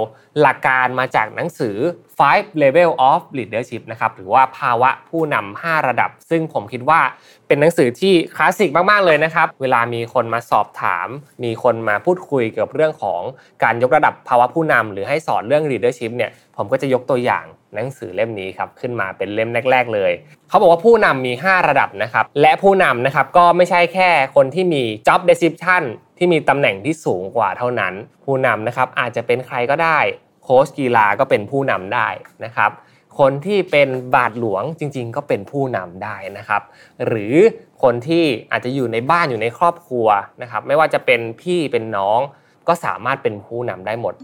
[0.40, 1.76] หลักการมาจากหนังสือ
[2.18, 7.00] five level of leadership นะครับ หรือว่าภาวะผู้นำ5ระดับ ซึ่งผมคิดว่า
[7.46, 11.08] เป็นหนังสือที่คลาสสิกมาก ๆ เลยนะครับ เวลามีคนมาสอบถาม
[11.44, 13.22] มีคนมาพูดคุยเกี่ยวกับเรื่องของ
[13.62, 17.44] การยกระดับภาวะผู้นำหรือให้สอนเรื่อง leadership เนี่ย ผมก็จะยกตัวอย่าง
[17.74, 20.12] หนังสือเล่มนี้ครับขึ้นมาเป็นเล่มแรก ๆ เลย
[20.48, 25.82] เขาบอกว่าผู้นำมี 5 ระดับนะครับ และผู้นำนะครับก็ไม่ใช่แค่คนที่มี job description
[26.18, 27.94] ที่มีตำแหน่งที่สูงกว่าเท่านั้น
[28.24, 29.98] ผู้นำนะครับอาจจะเป็นใครก็ได้
[30.42, 32.08] โค้ชกีฬาก็เป็นผู้นำได้
[32.44, 32.70] นะครับ
[33.18, 36.62] คนที่เป็นบาทหลวงจริง ๆ ก็เป็นผู้นำได้นะครับ
[37.06, 37.34] หรือ
[37.82, 40.06] คนที่อาจจะอยู่ในบ้านอยู่ในครอบครัว
[40.42, 42.20] นะครับ ไม่ว่าจะเป็นพี่เป็นน้อง
[42.68, 44.14] ก็สามารถเป็นผู้นำได้หมด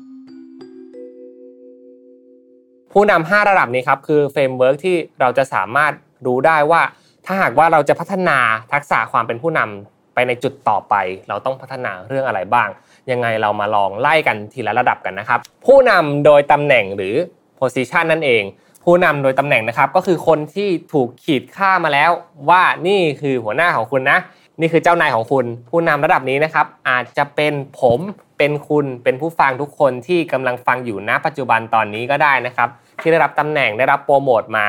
[2.93, 5.93] ผู้นำ5ระดับนี้ครับคือ framework ที่เราจะสามารถ
[6.26, 6.82] รู้ได้ว่า
[7.26, 8.38] ถ้าหากว่าเราจะพัฒนา
[8.72, 10.95] ทักษะความเป็นผู้นำ ไปในจุดต่อไป
[11.29, 12.69] เราต้องพัฒนาเรื่องอะไรบ้าง
[13.11, 17.15] ยังไงเรามาลองไล่กันทีละระดับกันนะครับ ผู้นำโดยตำแหน่งหรือ
[17.61, 18.43] position นั่นเอง
[18.85, 22.11] ผู้นำโดยตำแหน่งนะครับ ก็คือคนที่ถูกขีดค่ามาแล้ว
[22.51, 24.19] ว่านี่คือหัวหน้าของคุณนะ
[24.61, 28.01] นี่คือเจ้านายของคุณ ผู้นำระดับนี้นะครับ อาจจะเป็นผม
[28.39, 32.69] เป็นคุณเป็นผู้ฟังทุกคนที่กำลังฟังอยู่ณปัจจุบันตอนนี้ก็ได้นะครับ
[33.03, 34.67] ที่ได้รับตำแหน่งได้รับโปรโมทมา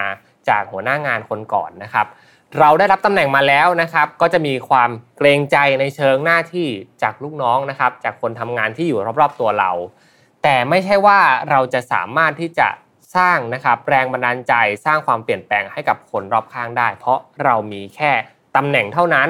[0.50, 2.06] จากหัวหน้างานคนก่อนนะครับ
[2.60, 6.68] เราได้รับตำแหน่งมาแล้วนะครับ ก็จะมีความเกรงใจในเชิงหน้าที่
[7.04, 9.72] จากลูกน้องนะครับ จากคนทำงานที่อยู่รอบๆตัวเรา
[10.44, 12.68] แต่ไม่ใช่ว่าเราจะสามารถที่จะ
[13.16, 14.54] สร้างนะครับแรงบันดาลใจ
[14.86, 18.12] สร้างความเปลี่ยนแปลงให้กับคนรอบข้างได้ เพราะเรามีแค่
[18.56, 19.28] ตำแหน่งเท่านั้น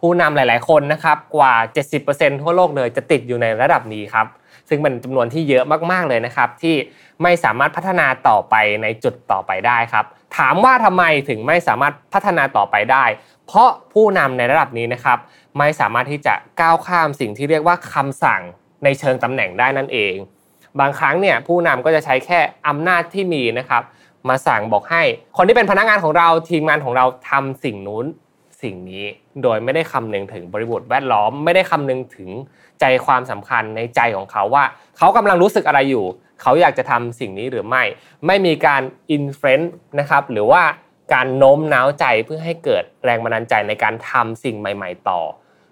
[0.00, 1.54] ผู้นำหลาย ๆ คนนะครับกว่า
[1.98, 4.26] 70%ทั่วโลกเลยจะติดอยู่ในระดับนี้ครับ
[4.68, 6.76] ซึ่งเป็นจำนวนที่เยอะมากๆเลยนะครับ ที่
[7.22, 10.04] ไม่สามารถพัฒนาต่อไปในจุดต่อไปได้ครับ
[10.36, 13.04] ถามว่าทำไมถึงไม่สามารถพัฒนาต่อไปได้
[13.46, 15.18] เพราะผู้นำในระดับนี้นะครับ
[15.58, 18.42] ไม่สามารถที่จะก้าวข้ามสิ่งที่เรียกว่าคำสั่ง
[18.84, 20.14] ในเชิงตำแหน่งได้นั่นเอง
[20.80, 23.82] บางครั้งเนี่ยผู้นำก็จะใช้แค่อำนาจที่มีนะครับ
[24.28, 25.02] มาสั่งบอกให้
[25.36, 28.06] คนที่เป็นพนักงานของเราทีมงานของเราทำสิ่งนู้น
[28.62, 29.04] สิ่งนี้
[29.42, 32.30] โดยไม่ได้คำนึงถึงบริบทแวดล้อม ไม่ได้คำนึงถึง
[32.80, 34.64] ใจความสำคัญในใจของเขาว่า
[34.98, 36.04] เขากำลังรู้สึกอะไรอยู่
[36.42, 37.82] เขาอยากจะทำสิ่งนี้หรือไม่
[38.26, 40.62] ไม่มีการอินเฟรนต์นะครับหรือว่า
[41.12, 45.20] การโน้มน้าวใจเพื่อให้เกิดแรงบันดาลใจในการทำสิ่งใหม่ ๆ ต่อ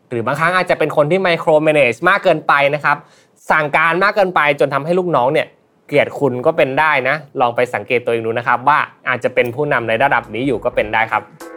[0.08, 2.96] หรือบางครั้งอาจจะเป็นคนที่ไมโครเมเนจมากเกินไปนะครับ
[3.50, 5.46] สั่งการมากเกินไปจนทำให้ลูกน้องเนี่ย
[5.86, 11.49] เกลียดคุณก็เป็นได้นะ ลองไปสังเกตตัวเองดูนะครับ ว่าอาจจะเป็นผู้นำในระดับนี้อยู่ก็เป็นได้ครับ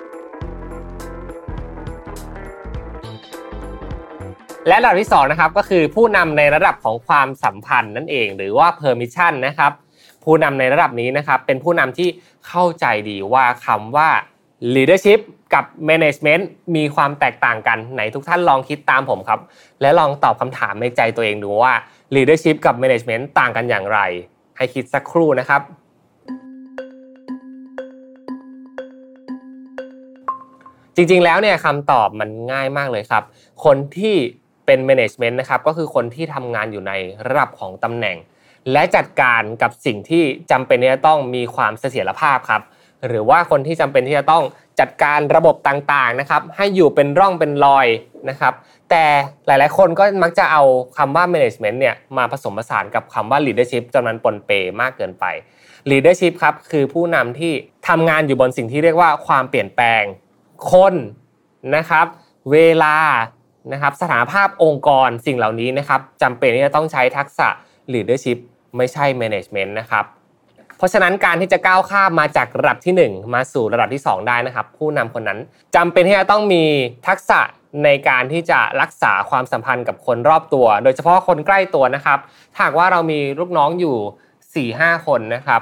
[4.68, 9.72] และระดับที่2นะครับก็คือผู้นำในระดับของความสัมพันธ์นั่นเอง หรือว่า permission นะครับ
[10.24, 12.09] ผู้นำในระดับนี้นะครับ เป็นผู้นำที่
[12.47, 14.09] เข้าใจดีว่าคำว่า
[14.76, 15.20] leadership
[15.53, 16.43] กับ management
[16.76, 19.39] มีความแตกต่างกันไหนทุกท่านลองคิดตามผมครับ
[19.82, 21.74] และลองตอบคำถามในใจตัวเองดูว่า
[22.16, 23.99] leadership กับ management ต่างกันอย่างไร
[24.57, 25.61] ให้คิดสักครู่นะครับ
[30.95, 33.24] จริงๆแล้วเนี่ยคำตอบมันง่ายมากเลยครับ
[33.64, 34.16] คนที่
[34.66, 36.93] เป็น management นะครับก็คือคนที่ทำงานอยู่ใน
[37.28, 38.18] ระดับของตำแหน่ง
[38.72, 42.61] และจัดการกับสิ่งที่จำเป็นที่จะต้องมีความเสถียรภาพครับ
[43.07, 44.43] หรือว่าคนที่จำเป็นที่จะต้อง
[44.80, 47.88] จัดการระบบต่างๆนะครับให้อยู่เป็นร่องเป็นรอย
[48.30, 48.53] นะครับ
[48.89, 49.05] แต่
[49.45, 50.64] หลายๆ คนก็มักจะเอา
[50.97, 54.51] คำว่า management เนี่ยมาผสมผสานกับคำว่า leadership จนมันปนเป
[54.82, 55.26] มากเกินไป
[55.89, 57.53] leadership ครับคือผู้นำที่
[57.88, 60.03] ทำงานอยู่บนสิ่งที่เรียกว่าความเปลี่ยนแปลง
[60.72, 60.93] คน
[61.76, 62.05] นะครับ
[62.51, 62.95] เวลา
[63.72, 67.47] นะครับสถานภาพองค์กรสิ่งเหล่านี้นะครับจำเป็นที่จะต้องใช้ทักษะ
[67.93, 68.38] leadership
[68.78, 70.05] ไม่ใช่ management นะครับ
[70.78, 75.39] เพราะฉะนั้นการที่จะก้าวข้ามมาจากระดับที่ 1 มาสู่ระดับที่ 2 ได้นะครับ ผู้นำคนนั้น
[75.76, 76.64] จำเป็นที่จะต้องมี
[77.07, 77.39] ทักษะ
[77.84, 82.20] ในการที่จะรักษาความสัมพันธ์กับคนรอบตัว โดยเฉพาะคนใกล้ตัวนะครับ
[82.53, 85.61] ถ้าหากว่าเรามีลูกน้องอยู่ 4-5 คนนะครับ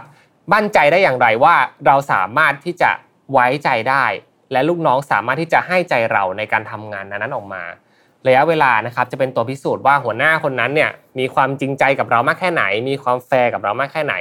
[0.54, 2.92] มั่นใจได้อย่างไรว่าเราสามารถที่จะ
[3.32, 4.06] ไว้ใจได้
[4.52, 7.64] และลูกน้องสามารถที่จะให้ใจเราในการทำงานนั้นออกมา
[8.28, 14.16] ระยะเวลานะครับจะเป็นตัวพิสูจน์ว่าหัวหน้าคนนั้นเนี่ยมีความจริงใจกับเรามากแค่ไหน มีความแฟร์กับเรามากแค่ไหน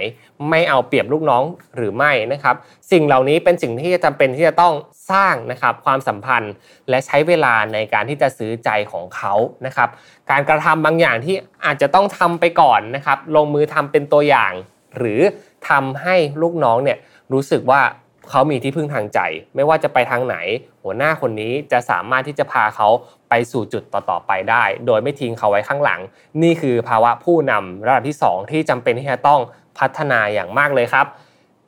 [0.50, 1.42] ไม่เอาเปรียบลูกน้อง
[1.76, 2.54] หรือไม่นะครับ
[2.92, 4.74] สิ่งเหล่านี้เป็นสิ่งที่จำเป็นที่จะต้อง
[5.10, 6.52] สร้างนะครับความสัมพันธ์
[6.88, 9.34] และใช้เวลาในการที่จะซื้อใจของเขา
[9.66, 9.88] นะครับ
[10.30, 14.52] การกระทำบางอย่างที่อาจจะต้องทำไปก่อนนะครับ ลงมือทำเป็นตัวอย่าง
[14.98, 15.20] หรือ
[15.68, 16.98] ทำให้ลูกน้องเนี่ย
[17.32, 17.82] รู้สึกว่า
[18.30, 19.20] เขามีที่พึ่งทางใจ
[19.54, 20.36] ไม่ว่าจะไปทางไหน
[20.82, 22.88] หัวหน้าคนนี้จะสามารถที่จะพาเขา
[23.30, 26.00] ไปสู่จุดต่อๆไปได้ โดยไม่ทิ้งเขาไว้ข้างหลัง
[26.42, 29.40] นี่คือภาวะผู้นำระดับที่ 2 ที่จำเป็นที่จะต้อง
[29.78, 31.06] พัฒนาอย่างมากเลยครับ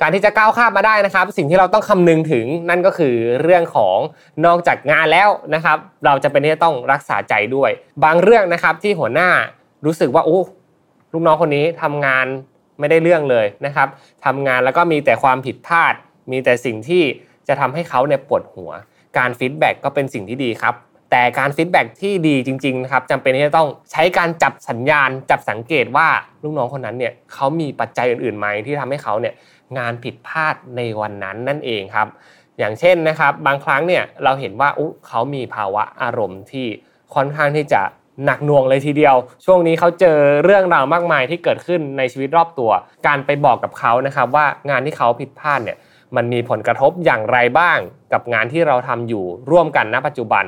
[0.01, 3.99] การที่จะก้าวข้ามมาได้นะครับ สิ่งที่เราต้องคำนึงถึงนั่นก็คือเรื่องของ
[4.47, 7.71] นอกจากงานแล้วนะครับ เราจะเป็นที่จะต้องรักษาใจด้วย
[8.05, 9.31] บางเรื่องนะครับที่หัวหน้า
[9.85, 10.39] รู้สึกว่าโอ้
[11.13, 12.27] ลูกน้องคนนี้ทำงาน
[12.79, 13.89] ไม่ได้เรื่องเลยนะครับ
[14.25, 15.95] ทำงานแล้วก็มีแต่ความผิดพลาด
[16.31, 17.03] มีแต่สิ่งที่
[17.49, 18.71] จะทำให้เขาเนี่ยปวดหัว
[19.19, 20.75] การ feedback ก็เป็นสิ่งที่ดีครับ
[21.13, 26.09] แต่การ feedback ที่ดีจริงๆนะครับจำเป็นที่จะต้องใช้การจับสัญญาณ จับสังเกตว่า
[26.43, 29.35] ลูกน้องคนนั้นเนี่ยเขามีปัจจัยอื่นๆไหมที่ทำให้เขาเนี่ย
[29.79, 32.09] งานผิดพลาดในวันนั้นนั่นเองครับ
[32.59, 36.67] อย่างเช่นนะครับบางครั้งเนี่ยเราเห็นว่าอุ๊เขามีภาวะอารมณ์ที่
[37.15, 37.81] ค่อนข้างที่จะ
[38.25, 42.71] หนักหน่วงเลยทีเดียว ช่วงนี้เขาเจอเรื่องราวมากมายที่เกิดขึ้นในชีวิตรอบตัว
[43.07, 45.79] การไปบอกกับเขานะครับว่างานที่เขาผิดพลาดเนี่ย
[46.17, 47.79] มันมีผลกระทบอย่างไรบ้าง
[48.13, 50.45] กับงานที่เราทำอยู่ร่วมกันณปัจจุบัน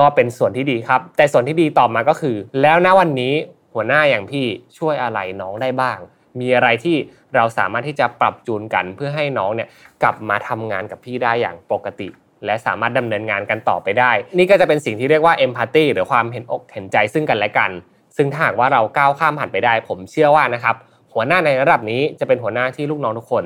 [0.00, 3.34] ก็เป็นส่วนที่ดีครับ แต่ส่วนที่ดีต่อมาก็คือ แล้วณวันนี้
[3.74, 4.46] หัวหน้าอย่างพี่
[4.78, 5.98] ช่วยอะไรน้องได้บ้าง
[6.40, 6.96] มีอะไรที่
[7.34, 9.68] เราสามารถที่จะปรับจูนกันเพื่อให้น้องเนี่ย
[10.02, 12.08] กลับมาทำงานกับพี่ได้อย่างปกติ
[12.44, 17.70] และสามารถดำเนินงานกันต่อไปได้ นี่ก็จะเป็นสิ่งที่เรียกว่า empathy หรือความเห็นอกเห็นใจซึ่งกันและกัน
[18.16, 20.76] ซึ่งถ้าหากว่าเราก้าวข้ามผ่านไปได้ ผมเชื่อว่านะครับ
[21.12, 23.44] หัวหน้าในระดับนี้จะเป็นหัวหน้าที่ลูกน้องทุกคน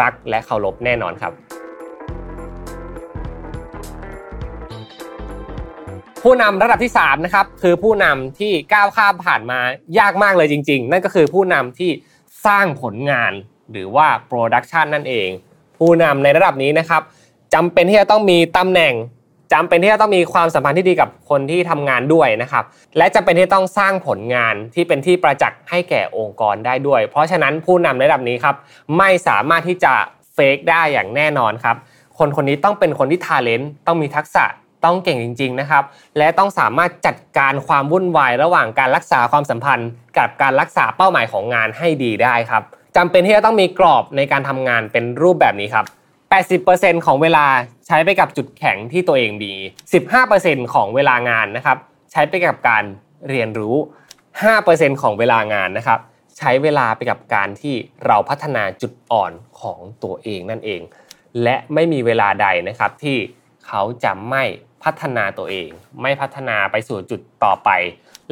[0.00, 1.34] รักและเคารพแน่นอนครับ
[6.24, 9.60] ผู้นำระดับที่3นะครับคือผู้นำที่ก้าวข้ามผ่านมา
[9.98, 11.90] ยากมากเลยจริง ๆ นั่นก็คือผู้นำที่
[12.46, 13.32] สร้างผลงาน
[13.72, 15.28] หรือว่าโปรดักชันนั่นเอง
[15.78, 17.02] ผู้นำในระดับนี้นะครับ
[17.54, 18.94] จำเป็นที่จะต้องมีตำแหน่ง
[19.52, 22.64] จำเป็นที่จะต้องมีความสัมพันธ์ที่ดีกับคนที่ทำงานด้วยนะครับ
[22.96, 28.56] และจำเป็นที่ต้องสร้างผลงานที่เป็นที่ประจักษ์ให้แก่องค์กรได้ด้วย เพราะฉะนั้นผู้นำในระดับนี้ครับ
[28.98, 29.92] ไม่สามารถที่จะ
[30.34, 31.76] เฟกได้อย่างแน่นอนครับ
[32.18, 34.44] คนคนนี้ต้องเป็นคนที่ทาเลนต์ต้องมีทักษะ
[34.84, 35.84] ต้องเก่งจริง ๆ นะครับ
[36.18, 42.62] และต้องสามารถจัดการความวุ่นวายระหว่างการรักษาความสัมพันธ์ กับการรักษาเป้าหมายของงานให้ดีได้ครับ
[42.96, 45.86] จำเป็นที่จะต้องมีกรอบในการทำงานเป็นรูปแบบนี้ครับ
[46.46, 47.46] 80%ของเวลา
[47.86, 49.52] ใช้ไปกับจุดแข็งที่ตัวเองมี
[50.12, 51.78] 15%ของเวลางานนะครับ
[52.12, 52.84] ใช้ไปกับการ
[53.28, 53.76] เรียนรู้
[54.38, 56.00] 5%ของเวลางานนะครับ
[56.38, 57.74] ใช้เวลาไปกับการที่
[58.06, 60.80] เราพัฒนาจุดอ่อนของตัวเองนั่นเอง
[61.42, 63.16] และไม่มีเวลาใดนะครับที่
[63.66, 64.44] เขาจะไม่
[64.84, 65.68] พัฒนาตัวเอง
[66.02, 67.70] ไม่พัฒนาไปสู่จุดต่อไป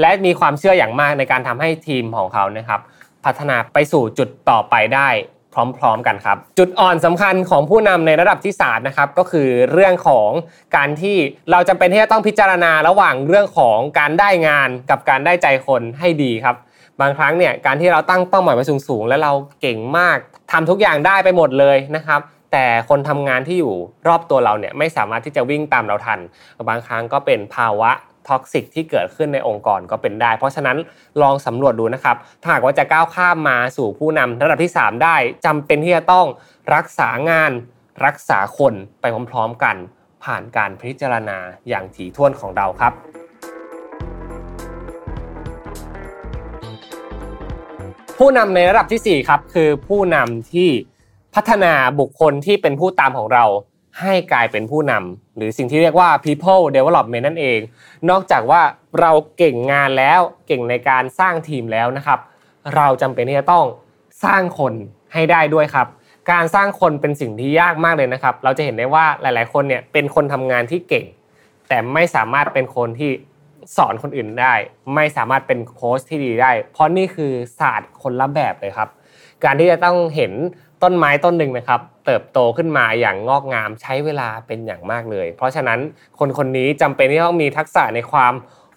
[0.00, 2.80] และมีความเชื่ออย่างมากในการทำให้ทีมของเขานะครับ
[3.24, 5.08] พัฒนาไปสู่จุดต่อไปได้
[5.78, 10.30] พร้อมๆกันครับ จุดอ่อนสำคัญของผู้นำในระดับที่3นะครับก็คือเรื่องของ
[10.76, 11.16] การที่
[11.50, 16.56] เราจำเป็นที่จะต้องพิจารณาระหว่างเรื่องของการได้งานกับการได้ใจคนให้ดีครับ
[17.00, 20.18] บางครั้งเนี่ยการที่เราตั้งเป้าหมายไว้สูงๆ แล้วเราเก่งมาก
[20.52, 22.20] ทำทุกอย่างได้ไปหมดเลยนะครับ
[22.52, 23.74] แต่คนทำงานที่อยู่
[24.08, 26.20] รอบตัวเราเนี่ยไม่สามารถที่จะวิ่งตามเราทัน
[26.68, 27.90] บางครั้งก็เป็นภาวะ
[28.28, 30.76] ท็อกซิกที่เกิดขึ้นในองค์กรก็เป็นได้ เพราะฉะนั้น
[31.22, 35.16] ลองสำรวจดูนะครับถ้าหากว่าจะก้าวข้ามมาสู่ผู้นำระดับที่ 3 ได้
[35.46, 36.26] จำเป็นที่จะต้อง
[36.74, 37.52] รักษางาน
[38.04, 39.76] รักษาคนไปพร้อมๆกัน
[40.24, 41.38] ผ่านการพิจารณา
[41.68, 42.92] อย่างถี่ถ้วนของเราครับ
[48.18, 50.70] ผู้นำในระดับที่ 4 ครับ คือผู้นำที่
[51.36, 53.44] พัฒนาบุคคลที่เป็นผู้ตามของเรา
[54.00, 57.58] ให้กลายเป็นผู้นำหรือสิ่งที่เรียกว่า people development นั่นเอง
[58.10, 58.62] นอกจากว่า
[59.00, 62.18] เราเก่งงานแล้วเก่งในการสร้างทีมแล้วนะครับ
[62.76, 63.64] เราจำเป็นที่จะต้อง
[64.24, 64.72] สร้างคน
[65.12, 65.86] ให้ได้ด้วยครับ
[66.32, 71.06] การสร้างคนเป็นสิ่งที่ยากมากเลยนะครับ เราจะเห็นได้ว่าหลาย ๆ คนเนี่ยเป็นคนทำงานที่เก่ง
[71.68, 73.10] แต่ไม่สามารถเป็นคนที่
[73.76, 74.54] สอนคนอื่นได้
[74.94, 78.88] ไม่สามารถเป็นโค้ชที่ดีได้ เพราะนี่คือศาสตร์คนละแบบเลยครับ
[79.44, 80.32] การที่จะต้องเห็น
[80.82, 85.78] ต้นไม้ต้นหนึ่งนะครับ เติบโตขึ้นมาอย่างงอกงามใช้เวลาเป็นอย่างมากเลย เพราะฉะนั้น
[86.18, 88.32] คนคนนี้จำเป็นที่ต้องมีทักษะในความ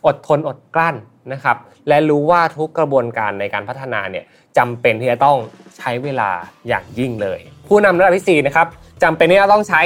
[0.06, 0.95] อดทนอดกลั้น
[1.34, 4.26] นะครับ และรู้ว่าทุกกระบวนการในการพัฒนาเนี่ย
[4.58, 5.38] จำเป็นที่จะต้อง
[5.78, 6.30] ใช้เวลา
[6.68, 8.68] อย่างยิ่งเลย ผู้นำระดับที่ 4 นะครับ
[9.04, 9.82] จำเป็นที่จะต้องใช้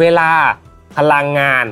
[0.00, 0.30] เวลา
[0.96, 1.66] พลังงาน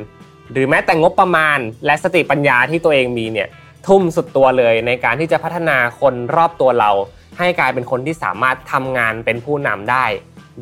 [0.52, 3.48] หรือแม้แต่งบประมาณ และสติปัญญาที่ตัวเองมีเนี่ย
[3.86, 6.90] ทุ่มสุดตัวเลยในการที่จะพัฒนาคนรอบตัวเรา
[7.38, 10.04] ให้กลายเป็นคนที่สามารถทำงานเป็นผู้นำได้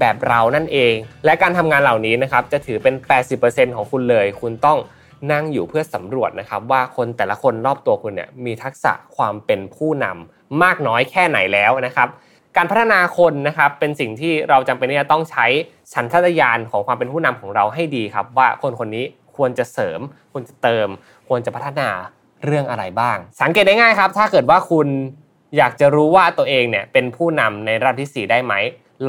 [0.00, 0.94] แบบเรานั่นเอง
[1.24, 2.94] และการทำงานเหล่านี้นะครับจะถือเป็น
[3.34, 4.78] 80%ของคุณเลย คุณต้อง
[5.32, 12.08] นั่งอยู่เพื่อสำรวจนะครับ ว่าคนแต่ละคนรอบตัวคุณเนี่ยมีทักษะความเป็นผู้นำมากน้อยแค่ไหนแล้วนะครับ
[12.56, 15.46] การพัฒนาคนนะครับเป็นสิ่งที่เราจำเป็นที่จะต้องใช้
[15.94, 19.04] สัญชาตญาณของความเป็นผู้นำของเราให้ดีครับ ว่าคนคนนี้
[19.36, 20.00] ควรจะเสริม
[20.32, 20.88] ควรจะเติม
[21.28, 21.88] ควรจะพัฒนา
[22.44, 24.88] เรื่องอะไรบ้าง สังเกตได้ง่ายครับ ถ้าเกิดว่าคุณ
[25.56, 28.54] อยากจะรู้ว่าตัวเองเนี่ยเป็นผู้นำในระดับที่ 4 ได้ไหม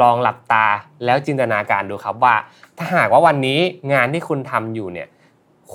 [0.01, 0.65] ลองหลับตา
[1.05, 2.35] แล้วจินตนาการดูครับว่า
[2.77, 3.59] ถ้าหากว่าวันนี้
[3.93, 5.07] งานที่คุณทำอยู่เนี่ย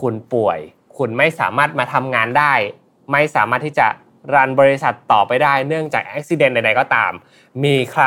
[0.00, 0.58] คุณป่วย
[0.96, 2.54] คุณไม่สามารถมาทำงานได้
[3.12, 3.86] ไม่สามารถที่จะ
[4.34, 7.12] รันบริษัทต่อไปได้เนื่องจากอุบิเหตุใดๆก็ตาม
[7.64, 8.04] มีใคร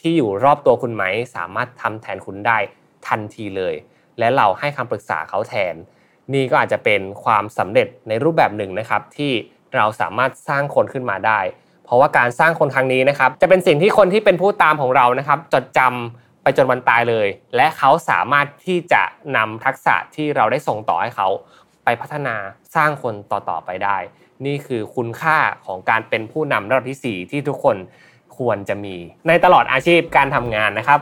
[0.00, 1.04] ที่อยู่รอบตัวคุณไหม
[1.34, 2.58] สามารถทำแทนคุณได้
[3.06, 3.74] ทันทีเลย
[4.18, 5.74] และเราให้คำปรึกษาเขาแทน
[6.32, 9.32] นี่ก็อาจจะเป็นความสำเร็จในรูปแบบหนึ่งนะครับ ที่
[9.74, 11.40] เราสามารถสร้างคนขึ้นมาได้
[11.90, 19.02] เพราะว่าการสร้างคนครั้งนี้นะครับจะเป็นสิ่งที่คนที่เป็นผู้ตามของเรานะครับ จดจำไปจนวันตายเลย และเขาสามารถที่จะ
[19.36, 21.28] นำทักษะที่เราได้ส่งต่อให้เขา
[21.84, 22.36] ไปพัฒนา
[22.76, 23.96] สร้างคนต่อๆไปได้
[24.46, 27.76] นี่คือคุณค่าของการเป็นผู้นำระดับที่ 4 ที่ทุกคน
[28.38, 28.96] ควรจะมี
[29.28, 31.00] ในตลอดอาชีพการทำงานนะครับ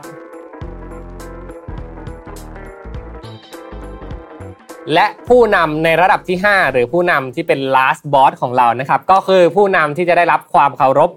[4.93, 11.09] และผู้นำในระดับที่ 5 หรือผู้นำที่เป็น last boss ของเรานะครับ ก็คือผู้นำที่จะได้รับความเคารพ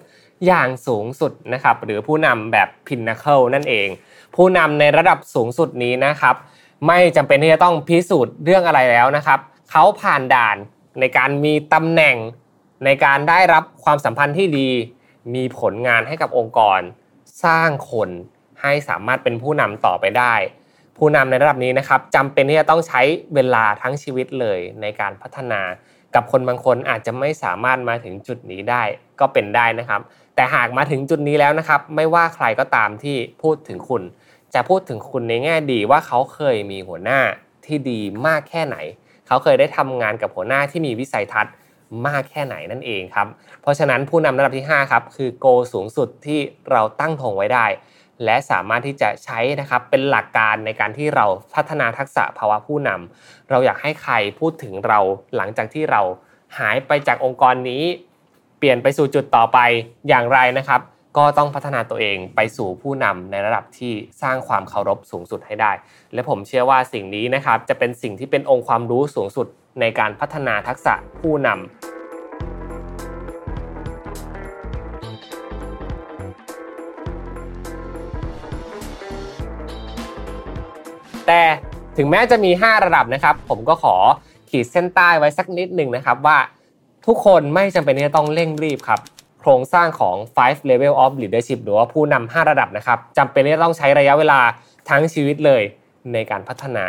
[0.46, 3.88] อย่างสูงสุดนะครับ หรือผู้นำแบบ pinnacle นั่นเอง
[4.36, 6.34] ผู้นำในระดับสูงสุดนี้นะครับ
[6.86, 9.38] ไม่จำเป็นที่จะต้องพิสูจน์เรื่องอะไรแล้วนะครับ
[9.70, 10.56] เขาผ่านด่าน
[11.00, 12.16] ในการมีตำแหน่ง
[12.84, 14.68] ในการได้รับความสัมพันธ์ที่ดี
[15.34, 16.80] มีผลงานให้กับองค์กร
[17.44, 18.10] สร้างคน
[18.60, 20.34] ให้สามารถเป็นผู้นำต่อไปได้
[20.96, 23.02] ผู้นำในระดับนี้นะครับจำเป็นที่จะต้องใช้
[23.34, 25.60] เวลาทั้งชีวิตเลยในการพัฒนา
[26.14, 28.82] กับคนบางคนอาจจะไม่สามารถมาถึงจุดนี้ได้
[29.20, 30.00] ก็เป็นได้นะครับ
[30.34, 34.02] แต่หากมาถึงจุดนี้แล้วนะครับ ไม่ว่าใครก็ตามที่พูดถึงคุณ
[34.54, 37.20] จะพูดถึงคุณในแง่ดีว่าเขาเคยมีหัวหน้า
[37.66, 38.76] ที่ดีมากแค่ไหน
[39.26, 41.54] เขาเคยได้ทำงานกับหัวหน้าที่มีวิสัยทัศน์
[42.06, 43.26] มากแค่ไหนนั่นเองครับ
[43.62, 46.40] เพราะฉะนั้นผู้นำระดับที่ 5 ครับ คือโกสูงสุดที่
[46.70, 47.66] เราตั้งธงไว้ได้
[48.24, 55.00] และสามารถที่จะใช้นะครับเป็นหลักการในการที่เราพัฒนาทักษะภาวะผู้นำเราอยากให้ใครพูดถึงเรา
[55.36, 56.02] หลังจากที่เรา
[56.58, 57.82] หายไปจากองค์กรนี้
[58.58, 59.58] เปลี่ยนไปสู่จุดต่อไป
[60.08, 60.80] อย่างไรนะครับ
[61.16, 63.92] ก็ต้องพัฒนาตัวเองไปสู่ผู้นำในระดับที่
[64.22, 65.72] สร้างความเคารพสูงสุดให้ได้
[66.12, 69.46] และผมเชื่อว่าสิ่งนี้นะครับจะเป็นสิ่งที่เป็นองค์ความรู้สูงสุด
[69.80, 71.91] ในการพัฒนาทักษะผู้นำ
[81.26, 81.40] แต่
[81.96, 83.94] ถึงแม้จะมี 5 ระดับนะครับ ผมก็ขอ
[84.50, 86.38] ขีดเส้นใต้ไว้สักนิดหนึ่งนะครับว่า
[87.06, 89.00] ทุกคนไม่จำเป็นที่จะต้องเร่งรีบครับ
[89.40, 94.40] โครงสร้างของ five level of leadership หรือว่าผู้นำ5ระดับนะครับจำเป็นที่จะต้องใช้ระยะเวลา
[94.88, 95.62] ทั้งชีวิตเลย
[96.12, 96.86] ในการพัฒนา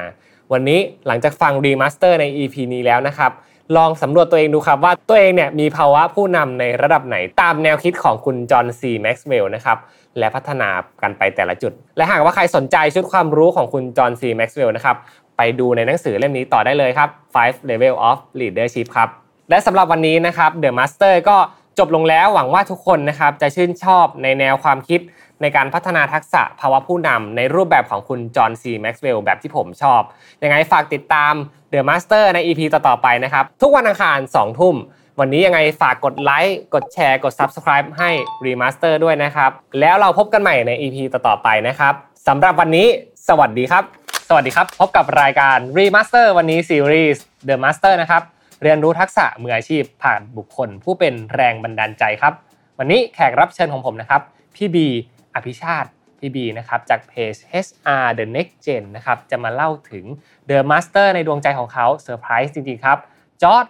[0.52, 3.32] วันนี้หลังจากฟัง remaster ใน EP นี้แล้วนะครับ
[3.78, 9.78] ลองสำรวจตัวเองดูครับว่าตัวเองเนี่ยมีภาวะผู้นำในระดับไหนตามแนวคิดของคุณจอห์นซีแม็กซ์เวลล์นะครับ
[10.20, 10.70] และพัฒนา
[11.04, 14.96] กันไปแต่ละจุด และหากว่าใครสนใจชุดความรู้ของคุณจอห์นซีแม็กซ์เวลล์นะครับ
[15.38, 19.10] ไปดูในหนังสือเล่มนี้ต่อได้เลยครับ Five Level of Leadership ครับ
[19.50, 21.38] และสำหรับวันนี้นะครับ The Master ก็
[21.80, 25.02] จบลงแล้วหวังว่าทุกคนนะครับจะชื่นชอบในแนวความคิด
[25.42, 30.02] ในการพัฒนาทักษะภาวะผู้นำในรูปแบบของคุณจอห์นซีแม็กซ์เวลล์แบบที่ผมชอบ
[30.44, 31.34] ยังไงฝากติดตาม
[31.74, 34.76] The Master ใน EP ต่อๆไปนะครับ ทุกวันอังคาร 2 ทุ่ม
[35.20, 38.10] วันนี้ยังไงฝากกดไลค์กดแชร์กด Subscribe ให้
[38.46, 41.94] Remaster ด้วยนะครับ แล้วเราพบกันใหม่ใน EP ต่อๆไปนะครับ
[42.28, 42.88] สำหรับวันนี้
[43.28, 43.84] สวัสดีครับ
[44.28, 48.24] สวัสดีครับ พบกับรายการ Remaster วันนี้ซีรีส์ The Master นะครับ
[48.64, 52.34] เรียนรู้ทักษะมืออาชีพผ่านบุคคล ผู้เป็นแรงบันดาลใจครับ
[52.80, 54.22] วันนี้แขกรับเชิญของผมนะครับ
[54.56, 54.88] พี่บี
[55.36, 55.90] อภิชาติ
[56.20, 57.36] พี่บีนะครับจากเพจ
[57.66, 60.06] HR The Next Gen นะครับจะมาเล่าถึง
[60.50, 63.00] The Master ในดวงใจของเขาเซอร์ไพรส์จริงๆครับ
[63.42, 63.66] George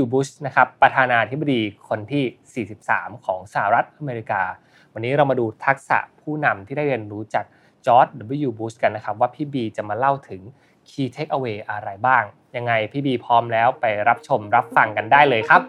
[0.00, 0.04] W.
[0.12, 4.42] Bush นะครับประธานาธิบดีคนที่ 43 ของสหรัฐอเมริกา
[4.92, 7.44] วันนี้เรามาดูทักษะผู้นำที่ได้เรียนรู้จาก
[7.86, 8.06] จอร์ด
[8.46, 8.50] W.
[8.58, 10.40] Bush กันนะครับว่าพี่บีจะมาเล่าถึง
[10.88, 12.22] Key Takeaway อะไรบ้าง
[12.56, 15.62] ยังไงพี่บีพร้อมแล้วไปรับชมรับฟังกันได้เลยครับ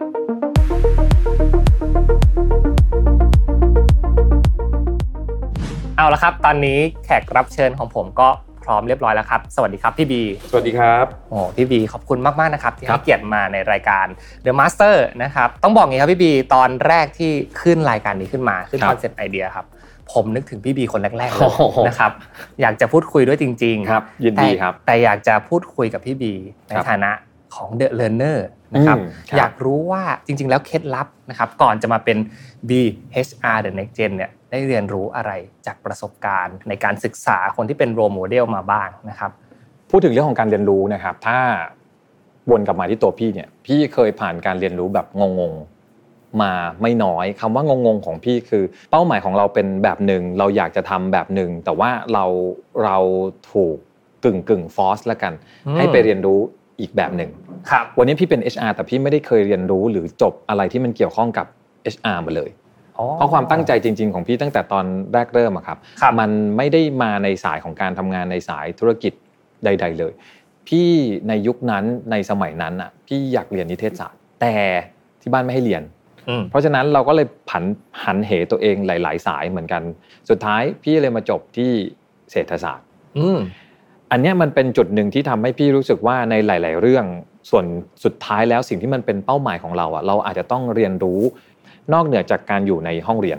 [5.96, 8.28] เอาละครับ ตอนนี้แขกรับเชิญของผมก็
[8.64, 14.06] พร้อมเรียบร้อยแล้วครับ สวัสดีครับพี่บี สวัสดีครับโอ้พี่บีขอบคุณมากๆนะครับที่ให้เกียรติมาในรายการ
[14.44, 17.32] The Master นะครับต้องบอกงี้ครับพี่บีตอนแรกที่
[17.62, 19.66] ขึ้นรายการนี้ขึ้นมาขึ้นคอนเซ็ปต์ไอเดียครับ
[20.12, 21.52] ผมนึกถึงพี่บีคนแรกๆเลย
[21.86, 22.12] นะครับ
[22.60, 26.32] อยากจะพูดคุยด้วยจริง ๆ ครับ ยินดีครับ แต่อยากจะพูดคุยกับพี่บี
[26.68, 27.10] ในฐานะ
[27.54, 28.38] ของ The Learner
[28.74, 28.98] นะครับ
[29.36, 32.18] อยากรู้ว่าจริง ๆ แล้วเคล็ดลับนะครับก่อนจะมาเป็น
[32.68, 35.32] BHR The Next Gen เนี่ย ได้เรียนรู้อะไร
[35.66, 39.30] จากประสบการณ์ ในการศึกษาคนที่เป็นโรโมเดลมาบ้างนะครับ
[39.90, 41.38] พูดถึงเรื่องของการเรียนรู้นะครับ ถ้า
[42.50, 46.52] วนกลับมาที่ตัวพี่เนี่ย พี่เคยผ่านการเรียนรู้แบบงงๆมา
[46.82, 52.24] ไม่น้อยคำว่างงๆของพี่คือ เป้าหมายของเราเป็นแบบหนึ่งเราอยากจะทำแบบหนึ่งแต่ว่าเรา
[52.84, 52.96] เรา
[53.52, 53.76] ถูก
[54.24, 55.32] กึ่งกึ่งฟอสแล้วกัน
[55.76, 56.40] ให้ไปเรียนรู้
[56.80, 57.30] อีกแบบหนึ่ง
[57.98, 61.46] วันนี้พี่เป็น HR แต่พี่ไม่ได้เคยเรียนรู้หรือจบอะไรที่มันเกี่ยวข้องกับ
[61.94, 62.50] HR มาเลย
[63.16, 69.12] เพราะความตั้งใจจริง ๆ ของพี่ตั้งแต่ตอนแรกเริ่มอะครับครับมันไม่ได้มาในสายของการทำงานในสายธุรกิจ
[69.64, 70.12] ใด ๆ เลย
[70.68, 70.90] พี่
[71.28, 74.54] ในยุคนั้นในสมัยนั้นอะพี่อยากเรียนนิเทศศาสตร์ แต่
[75.20, 75.82] ที่บ้านไม่ให้เรียน
[76.28, 77.64] อืมเพราะฉะนั้นเราก็เลยผัน
[78.04, 79.82] หันเหตัวเองหลาย ๆ สายเหมือนกัน
[80.30, 81.70] สุดท้ายพี่เลยมาจบที่
[82.32, 82.86] เศรษฐศาสตร์
[83.18, 83.38] อืม
[84.10, 87.04] อันเนี้ยมันเป็นจุดหนึ่งที่ทำให้พี่รู้สึกว่าในหลาย ๆ เรื่อง
[87.50, 87.64] ส่วน
[88.04, 91.20] สุดท้ายแล้วสิ่งที่มันเป็นเป้าหมายของเราอะเราอาจจะต้องเรียนรู้
[91.92, 93.38] นอกเหนือจากการอยู่ในห้องเรียน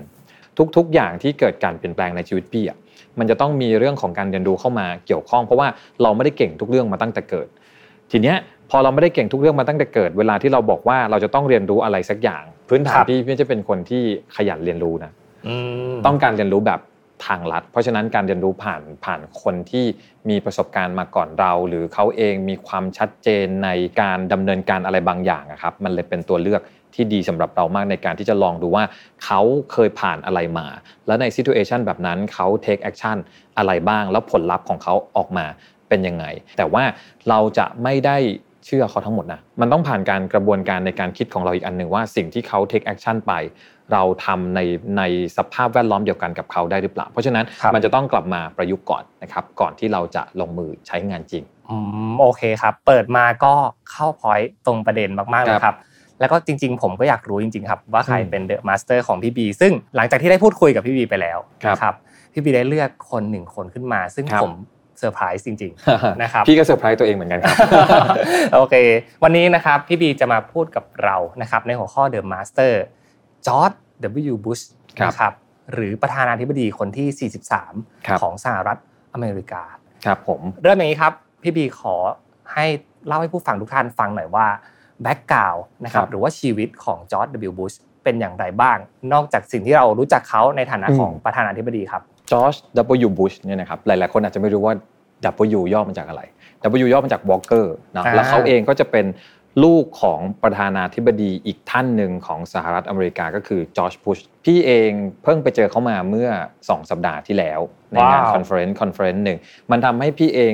[0.78, 2.78] ทุกๆ อย่างที่เกิดการเปลี่ยนแปลงในชีวิตพี่อะ
[3.20, 5.68] มันจะต้องมีเรื่องของการเรียนรู้เข้ามาเกี่ยวข้อง เพราะว่า
[6.02, 7.48] เราไม่ได้เก่งทุกเรื่องมาตั้งแต่เกิด
[8.12, 8.38] ทีเนี้ย
[8.70, 14.04] พอเราไม่ได้เก่งทุกเรื่องมาตั้งแต่เกิด เวลาที่เราบอกว่าเราจะต้องเรียนรู้อะไรสักอย่าง พื้นฐานครับพี่พี่จะเป็นคนที่
[14.36, 15.12] ขยันเรียนรู้นะ
[15.48, 15.56] อื
[15.94, 16.80] มต้องการเรียนรู้แบบ
[17.26, 19.86] ทางลัด เพราะฉะนั้นการเรียนรู้ผ่านผ่านคนที่
[20.30, 23.70] มีประสบการณ์มาก่อนเรา หรือเขาเองมีความชัดเจนใน
[24.02, 26.62] การดำเนินการอะไรบางอย่างอะครับ มันเลยเป็นตัวเลือก
[26.96, 28.84] ที่ดีสำหรับเรามากในการที่จะลองดูว่า
[29.26, 29.42] เขา
[29.72, 30.68] เคยผ่านอะไรมา
[31.08, 33.18] แล้วในซิ t u เอชันแบบนั้นเขา take action
[33.58, 35.46] อะไรบ้าง แล้วผลลัพธ์ของเขาออกมา
[35.90, 36.26] เป็นยังไง
[36.58, 36.84] แต่ว่า
[37.30, 38.18] เราจะไม่ได้
[38.66, 43.34] เชื่อเขาทั้งหมดนะ มันต้องผ่านการกระบวนการในการคิดของเราอีกอันหนึ่งว่าสิ่งที่เขา take action ไป
[43.94, 44.60] เราทำใน
[44.98, 45.04] ใน
[45.38, 51.76] สภาพแวดล้อมเดียวกันกับเขาได้หรือเปล่า เพราะฉะนั้นครับมันจะต้องกลับมาประยุกต์ก่อนนะครับ ก่อนที่เราจะลงมือใช้งานจริง อื
[52.12, 53.54] มโอเคครับ เปิดมาก็
[53.92, 55.76] เข้า pointตรงประเด็นมากๆเลยครับ
[56.20, 61.96] แล้วก็จริง ๆ ผมก็อยากรู้จริง ๆ ครับ ว่าใครอืมเป็น The Master ของพี่บีซึ่งหลังจากที่ได้พูดคุยกับพี่บีไปแล้วครับนะครับ
[62.34, 64.56] พี่บีได้เลือกคนหนึ่งคนขึ้นมา ซึ่งครับผม
[65.00, 67.58] เซอร์ไพรส์จริงๆนะครับพี่ก็เซอร์ไพรส์ตัวเองเหมือนกันครับ
[68.54, 68.76] โอเค
[69.24, 72.74] วันนี้นะครับพี่บีจะมาพูดกับเรานะครับในหัวข้อ The Master
[73.48, 73.72] George
[74.32, 74.36] W.
[74.46, 74.64] Bush
[75.00, 75.34] ครับนะครับ
[75.74, 78.78] หรือประธานาธิบดีคนที่ครับ43 ของสหรัฐ
[79.14, 79.64] อเมริกา
[80.06, 81.14] ครับผมเริ่มอย่างนี้ครับ
[81.44, 81.96] พี่บีขอ
[82.54, 82.66] ให้
[83.08, 84.48] เล่าให้ผู้ฟังทุกท่านฟังหน่อยว่า
[85.04, 87.54] background นะครับหรือว่าชีวิตของจอร์ด W.
[87.60, 88.78] Bush เป็นอย่างไรบ้าง
[89.14, 92.02] นอกจากสิ่งที่เรารู้จักเขาในฐานะของประธานาธิบดีครับ
[92.32, 92.56] จอร์จ
[93.06, 93.10] W.
[93.18, 94.74] Bush เนี่ยนะครับหลายๆ คนอาจจะไม่รู้ว่า
[95.58, 96.22] W ย่อมาจากอะไร
[96.84, 97.66] W ย่อมาจาก Walker
[97.96, 99.06] นะอ่าแล้วเขาเองก็จะเป็น
[99.64, 104.92] ลูกของประธานาธิบดีอีกท่านหนึ่งของสหรัฐอเมริกาก็คือจอร์จบุชพี่เอง
[105.24, 107.60] เพิ่งไปเจอเขามาเมื่อ 2 สัปดาห์ที่แล้ว
[107.94, 109.38] ในงาน World Conference conference หนึ่ง
[109.72, 110.54] มันทำให้พี่เอง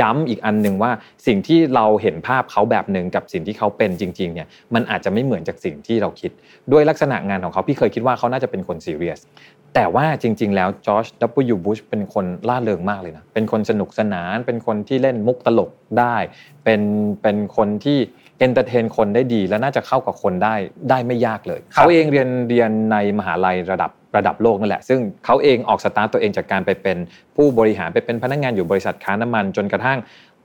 [0.00, 0.92] ย้ำอีกอันหนึ่งว่า
[1.26, 6.30] สิ่งที่เราเห็นภาพเขาแบบหนึ่งกับสิ่งที่เขาเป็นจริงๆเนี่ยมันอาจจะไม่เหมือนจากสิ่งที่เราคิด
[6.72, 9.20] ด้วยลักษณะงานของเขาพี่เคยคิดว่าเขาน่าจะเป็นคนซีเรียส
[9.74, 11.06] แต่ว่าจริง ๆ แล้วจอร์จ
[11.52, 11.56] W.
[11.64, 16.16] Bush เป็นคนร่าเริงมากเลยนะเป็นคนสนุกสนาน เป็นคนที่เล่นมุกตลกได้
[16.64, 16.80] เป็น
[17.22, 17.98] เป็นคนที่
[18.38, 20.54] entertain คนได้ดีและน่าจะเข้ากับคนได้
[20.90, 26.98] ได้ไม่ยากเลยครับเขาเองเรียนเรียนในมหาลัยระดับ ระดับโลกนั่นแหละ ซึ่งเขาเองออกสตาร์ตตัวเองจากการไปเป็น
[27.36, 29.98] ผู้บริหารไปเป็นพนักงานอยู่บริษัทค้าน้ำมัน จนกระทั่ง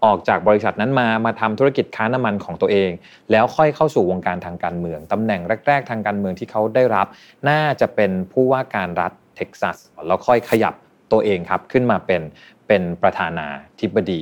[0.06, 2.91] ออกจากบริษัทนั้นมามาทำธุรกิจค้าน้ำมันของตัวเอง
[3.31, 7.07] แล้วค่อยเข้าสู่วงการทางการเมืองตำแหน่งแรก ๆ ทางการเมืองที่เขาได้รับ
[7.49, 9.77] น่าจะเป็นผู้ว่าการรัฐเท็กซัส
[10.07, 10.73] แล้วค่อยขยับ
[11.11, 12.22] ตัวเองครับขึ้นมาเป็น
[12.68, 13.48] เป็นประธานา
[13.81, 14.19] ธิบดี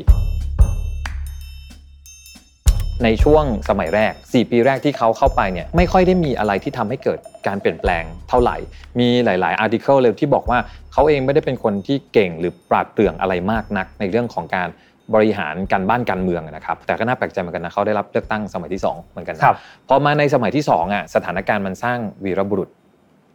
[3.03, 8.57] ในช่วงสมัยแรก 4 ปีแรกที่เขาเข้าไปเนี่ยไม่ค่อยได้มีอะไรที่ทำให้เกิดการเปลี่ยนแปลงเท่าไหร่
[8.99, 10.59] มีหลาย ๆ article เลยที่บอกว่า
[10.93, 14.67] เขาเองไม่ได้เป็นคนที่เก่งหรือปราดเปรื่องอะไรมากนัก ในเรื่องของการ
[15.15, 19.57] บริหารการบ้านการเมืองนะครับแต่ก็น่าแปลกใจเหมือนกันนะเขาได้รับเลือกตั้งสมัยที่ 2 เหมือนกันนะครับ
[19.87, 22.69] พอมาในสมัยที่2อะสถานการณ์มันสร้างวีรบุรุษ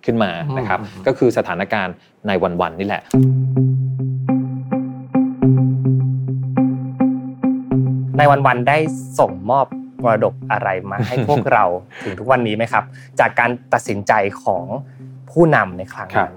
[0.04, 1.94] ขึ้นมานะครับอืมก็คือสถานการณ์
[2.26, 3.02] ในวันๆนี่แหละ
[8.20, 8.78] ในวันๆได้
[9.18, 9.66] ส่งมอบ
[10.04, 11.64] มรดกอะไรมาให้พวกเรา
[12.04, 12.84] ถึงทุกวันนี้ไหมครับ
[13.20, 14.64] จากการตัดสินใจของ
[15.30, 16.34] ผู้นำในครั้งนั้น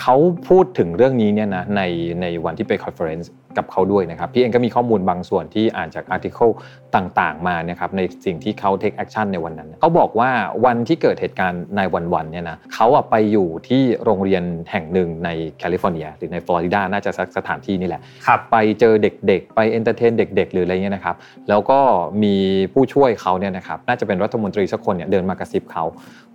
[0.00, 0.16] เขา
[0.48, 1.82] พูดถึงเรื่องนี้เนี่ยนะใน
[2.20, 6.50] ในวันที่ไป conference กับเขาด้วยนะครับ พี่เองก็มีข้อมูลบางส่วนที่อ่านจาก article
[6.96, 10.30] ต่างๆ มานะครับในสิ่งที่เขา take action ในวันนั้น เขาบอกว่า
[10.64, 11.80] วันที่เกิดเหตุการณ์ใน
[12.14, 15.28] วันๆเนี่ยนะเขาอะไปอยู่ที่โรงเรียนแห่งหนึ่งใน
[15.58, 21.16] แคลิฟอร์เนีย หรือในฟลอริดาน่าจะสักสถานที่นี่แหละครับไปเจอเด็กๆ ไป entertain เด็ก ๆ หรืออะไรเงี้ยนะครับ
[21.48, 21.80] แล้วก็
[22.22, 22.34] มี
[22.72, 25.84] ผู้ช่วยเขาเนี่ยนะครับน่าจะเป็นรัฐมนตรีสักคนเนี่ยเดินมากระซิบเขา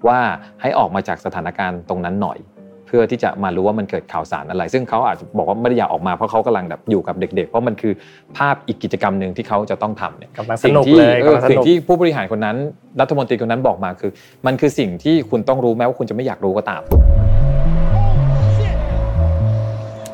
[0.07, 0.19] ว่า
[0.61, 7.93] ให้ออกมาจากสถานการณ์ตรงนั้นหน่อยเพื่อที่จะมารู้ว่ามันเกิดข่าวสารอะไร ซึ่งเขาอาจจะบอกว่าไม่ได้อยากออกมาเพราะเขากำลังแบบอยู่กับเด็ก ๆ เพราะมันคือ
[8.37, 12.57] ภาพอีกกิจกรรมหนึ่งที่เขาจะต้องทำเนี่ยกำลังสสิ่งนุกที่เลยเออกำลังสสิ่งนุกที่ผู้บริหารคนนั้น
[13.01, 14.11] รัฐมนตรีคนนั้นบอกมาคือ
[14.45, 16.81] มันคือสิ่งที่คุณต้องรู้แม้ว่าคุณจะไม่อยากรู้ก็ตาม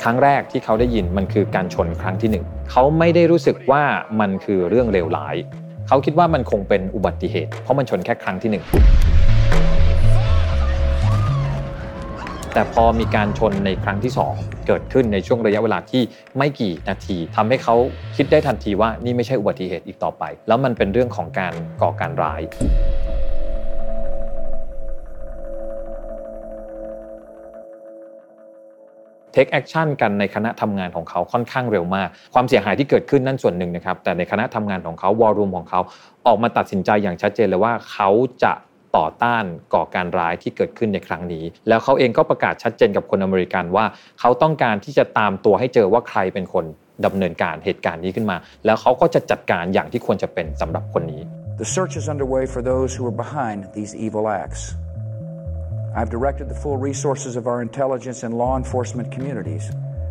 [0.02, 3.82] ครั้งแรกที่เขาได้ยินมันคือการชนครั้งที่หนึ่งเขาไม่ได้รู้สึกว่า
[4.20, 5.36] มันคือเรื่องเลวร้าย
[5.88, 8.64] เขาคิดว่ามันคงเป็นอุบัติเหตุ เพราะมันชนแค่ครั้งที่หนึ่ง
[12.54, 16.02] แต่พอมีการชนในครั้งที่ 2 เกิดขึ้นในช่วงระยะเวลาที่
[16.38, 17.76] ไม่กี่นาที ทำให้เขา
[18.16, 22.40] คิดได้ทันทีว่านี่ไม่ใช่อุบัติเหตุอีกต่อไป แล้วมันเป็นเรื่องของการก่อการร้าย
[29.32, 35.80] take action กันในคณะทำงานของเขาค่อนข้างเร็วมาก ความเสียหายที่เกิดขึ้นนั่นส่วนหนึ่งนะครับ แต่ในคณะทำงานของเขา war room ของเขา
[36.26, 38.10] ออกมาตัดสินใจอย่างชัดเจนเลยว่าเขา
[38.42, 38.52] จะ
[38.96, 39.44] ต่อต้าน
[39.74, 43.84] ก่อการร้ายที่เกิดขึ้นในครั้งนี้ แล้วเขาเองก็ประกาศชัดเจนกับคนอเมริกันว่า
[44.20, 46.64] เขาต้องการที่จะตามตัวให้เจอว่าใครเป็นคน
[47.06, 48.36] ดำเนินการเหตุการณ์นี้ขึ้นมา
[48.66, 51.22] แล้วเขาก็จะจัดการอย่างที่ควรจะเป็นสำหรับคนนี้
[51.62, 54.62] The search is underway for those who are behind these evil acts.
[55.98, 59.64] I've directed the full resources of our intelligence and law enforcement communities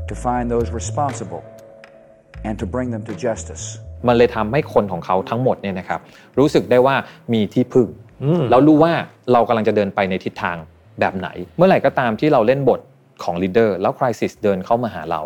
[0.09, 1.43] to find those responsible
[2.47, 3.63] and to bring them to justice.
[4.07, 5.99] มันเลยทำให้คนของเขาทั้งหมดเนี่ยนะครับ
[6.39, 6.95] รู้สึกได้ว่า
[7.33, 7.87] มีที่พึ่ง
[8.49, 8.93] แล้วรู้ว่า
[9.33, 10.57] เรากำลังจะเดินไปในทิศทาง
[10.99, 11.27] แบบไหน
[11.57, 12.81] เมื่อไหร่ก็ตามที่เราเล่นบท
[13.23, 15.21] ของลีดเดอร์แล้วคริสิสเดินเข้ามาหาเรา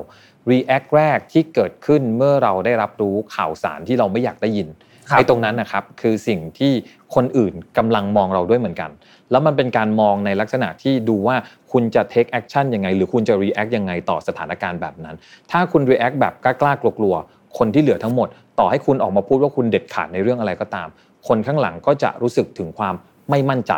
[0.52, 4.68] React แรกที่เกิดขึ้นเมื่อเราได้รับรู้ข่าวสารที่เราไม่อยากได้ยิน
[5.10, 6.74] ครับไอ้ตรงนั้นนะครับคือสิ่งที่
[7.16, 8.92] คนอื่นกำลังมองเราด้วยเหมือนกัน
[9.32, 11.36] แล้วมันเป็นการมองในลักษณะที่ดูว่า
[11.72, 15.16] คุณจะ take action ยังไง หรือคุณจะ react ยังไงต่อสถานการณ์แบบนั้น
[15.52, 18.28] ถ้าคุณ react แบบกล้าๆกลัวๆคนที่เหลือทั้งหมด
[18.60, 20.88] ต่อให้คุณออกมาพูดว่าคุณเด็ดขาดในเรื่องอะไรก็ตาม
[21.28, 22.94] คนข้างหลังก็จะรู้สึกถึงความ
[23.30, 23.74] ไม่มั่นใจ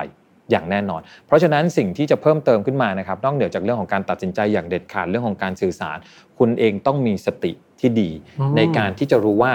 [0.52, 5.98] อย่างแน่นอน เพราะฉะนั้นสิ่งที่จะเพิ่มเติมขึ้นมานะครับนอกเหนือจากเรื่องของการตัดสินใจอย่างเด็ดขาดเรื่องของการสื่อสาร
[6.40, 8.10] คุณเองต้องมีสติที่ดี
[8.40, 9.52] อืมในการที่จะรู้ว่า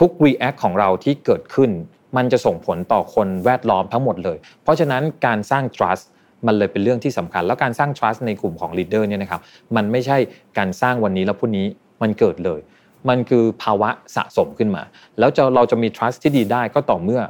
[0.00, 1.70] ทุก react ของเราที่เกิดขึ้น
[2.16, 6.04] มันจะส่งผลต่อคนแวดล้อมทั้งหมดเลย เพราะฉะนั้นการสร้าง trust
[6.46, 9.40] มันเลยเป็นเรื่องที่สำคัญ แล้วการสร้าง trust ในกลุ่มของ leader เนี่ยนะครับ
[9.76, 10.18] มันไม่ใช่
[10.58, 11.66] การสร้างวันนี้แล้วพรุ่งนี้
[12.02, 12.60] มันเกิดเลย
[13.08, 14.82] มันคือภาวะสะสมขึ้นมา
[15.18, 17.20] แล้วจะเราจะมี trust ที่ดีได้ก็ต่อเมื่อ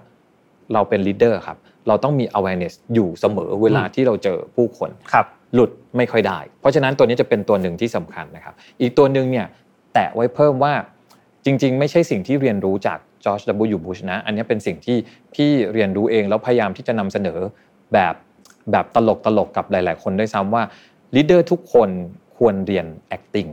[0.72, 9.46] เราเป็น leader ครับ เราต้องมี awareness อยู่เสมอเวลาที่เราเจอผู้คนครับ หลุดไม่ค่อยได้ เพราะฉะนั้นตัวนี้จะเป็นตัวหนึ่งที่สำคัญนะครับ อีกตัวหนึ่งเนี่ย
[9.94, 10.72] แตะไว้เพิ่มว่า
[11.44, 13.40] จริง ๆ ไม่ใช่สิ่งที่เรียนรู้จากจอร์จ
[13.74, 13.78] W.
[13.84, 14.96] Bush นะ อันนี้เป็นสิ่งที่
[15.34, 17.38] พี่เรียนรู้เองแล้วพยายามที่จะนำเสนอ
[17.92, 18.14] แบบ
[18.72, 20.62] แบบตลกตลกๆกับหลาย ๆ คนด้วยซ้ำว่า
[21.14, 21.88] ลีดเดอร์ทุกคน
[22.36, 22.86] ควรเรียน
[23.16, 23.50] acting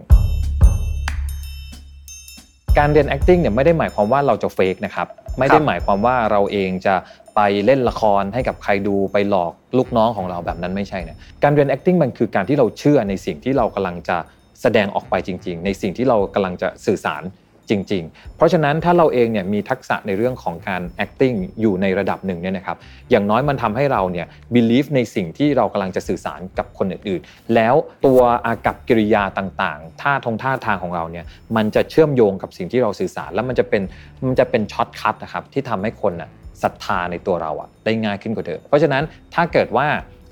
[2.78, 5.08] การเรียน acting เนี่ยไม่ได้หมายความว่าเราจะเฟกนะครับ
[5.40, 6.95] ไม่ได้หมายความว่าเราเองจะ
[7.36, 14.18] ไปเล่นละครให้กับใครดูไปหลอกลูกน้องของเราแบบนั้นไม่ใช่นะการเรียน acting มันคือการที่เราเชื่อในสิ่งที่เรากำลังจะ
[14.62, 17.24] แสดงออกไปจริง ๆ ในสิ่งที่เรากำลังจะสื่อสาร
[17.69, 22.77] จริง ๆ เพราะฉะนั้นถ้าเราเองเนี่ยมีทักษะในเรื่องของการ acting อยู่ในระดับหนึ่งเนี่ยนะครับ
[23.11, 27.76] อย่างน้อยมันทำให้เราเนี่ย believe ในสิ่งที่เรากำลังจะสื่อสารกับคนอื่นๆ แล้ว
[28.06, 31.26] ตัวอากัปกิริยาต่างๆท่าทงท่าทางของเราเนี่ย
[31.56, 33.81] มันจะเชื่อมโยงกับสิ่งที่เราสื่อสาร แล้วมันจะเป็น
[34.27, 36.30] มันจะเป็น shortcut นะครับที่ทำให้คนน่ะ
[36.64, 39.03] ศรัทธาในตัวเราอะได้ง่ายขึ้นกว่าเดิมเพราะฉะนั้น
[39.34, 39.88] ถ้าเกิดว่า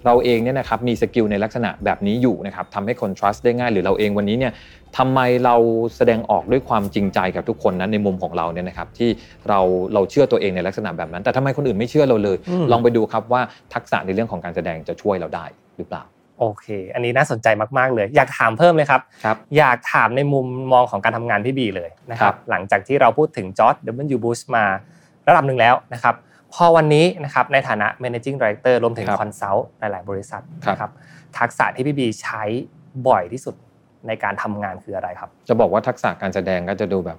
[0.05, 4.53] เราเองเนี่ยนะครับมี skill ในลักษณะแบบนี้อยู่นะครับทำให้คน trust ได้ง่าย หรือเราเองวันนี้เนี่ย
[4.97, 5.55] ทำไมเรา
[5.97, 9.09] แสดงออกด้วยความจริงใจกับทุกคนนั้นในมุมของเราเนี่ยนะครับที่
[9.49, 9.59] เรา
[9.93, 13.41] เราเชื่อตัวเองในลักษณะแบบนั้น แต่ทำไมคนอื่นไม่เชื่อเราเลยอืมลองไปดูครับว่า
[13.73, 15.45] ทักษะในเรื่องของการแสดงจะช่วยเราได้
[15.77, 16.03] หรือเปล่า
[16.39, 23.75] โอเค อันนี้น่าสนใจมาก ๆ เลย อยากถามเพิ่มเลยครับครับอยากถามในมุมมองของการทำงานพี่บีเลยนะคครัรับบหลังจากที่เราพูดถึงจอร์จ
[24.15, 24.19] W.
[24.23, 24.65] Bush มา
[25.27, 26.15] ระดับหนึ่งแล้วนะครับ
[26.55, 30.91] พอวันนี้นะครับในฐานะ managing director รวมถึง consult หลาย ๆ บริษัทนะครับ
[31.39, 32.43] ทักษะที่พี่บีใช้
[33.07, 33.55] บ่อยที่สุด
[34.07, 37.17] ในการทำงานคืออะไรครับ จะบอกว่าทักษะการแสดงก็จะดูแบบ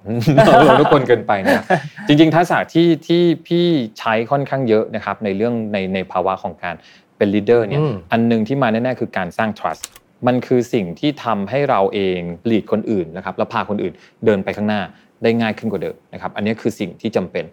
[0.65, 1.63] เราทุกคนเกินไปนะ
[2.07, 3.65] จริง ๆ ทักษะที่ที่พี่
[3.99, 6.75] ใช้ค่อนข้างเยอะนะครับในเรื่องในในภาวะของการ
[7.17, 9.83] เป็นลีดเดอร์เนี่ยอืมอันหนึ่งที่มาแน่ๆคือการสร้าง trust
[10.27, 12.19] มันคือสิ่งที่ทำให้เราเอง
[12.49, 13.93] lead คนอื่นนะครับแล้วพาคนอื่น
[14.25, 14.81] เดินไปข้างหน้า
[15.23, 17.43] ได้ง่ายขึ้นกว่าเดิมนะครับ อันนี้คือสิ่งที่จำเป็น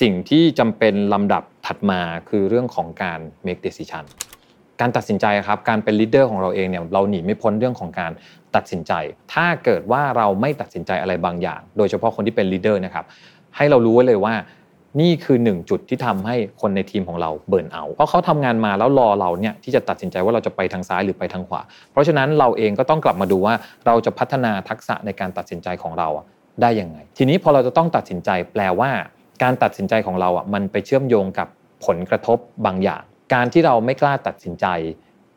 [0.00, 4.04] สิ่งที่จำเป็นลำดับถัดมาคือเรื่องของการ make decision
[4.80, 8.12] การตัดสินใจครับการเป็น leader ของเราเองเนี่ยเราหนีไม่พ้นเรื่องของการ
[8.56, 8.92] ตัดสินใจ
[9.32, 13.04] ถ้าเกิดว่าเราไม่ตัดสินใจอะไรบางอย่าง โดยเฉพาะคนที่เป็น leader นะครับ
[13.56, 14.34] ให้เรารู้ไว้เลยว่า
[15.00, 21.60] นี่คือหนึ่งจุดที่ทำให้คนในทีมของเรา burnout เพราะเขาทำงานมาแล้วรอเราเนี่ยที่จะตัดสินใจว่าเราจะไปทางซ้ายหรือไปทางขวา
[21.92, 23.54] เพราะฉะนั้นเราเองก็ต้องกลับมาดูว่า
[23.86, 26.08] เราจะพัฒนาทักษะในการตัดสินใจของเรา
[26.62, 28.90] ได้ยังไง ทีนี้พอเราจะต้องตัดสินใจแปลว่า
[29.42, 31.48] การตัดสินใจของเราอะมันไปเชื่อมโยงกับ
[31.86, 33.02] ผลกระทบบางอย่าง
[33.34, 34.66] การที่เราไม่กล้าตัดสินใจ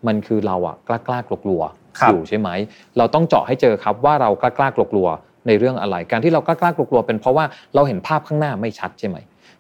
[0.07, 1.61] มันคือเราอะกล้ากล้ากลัวกลัว
[2.07, 2.49] อยู่ใช่ไหม
[2.97, 5.07] เราต้องเจาะให้เจอครับว่าเรากล้ากล้ากลัวกลัว
[5.47, 9.17] ในเรื่องอะไร การที่เรากล้ากล้ากลัวกลัวเป็นเพราะว่าเราเห็นภาพข้างหน้าไม่ชัดใช่ไหม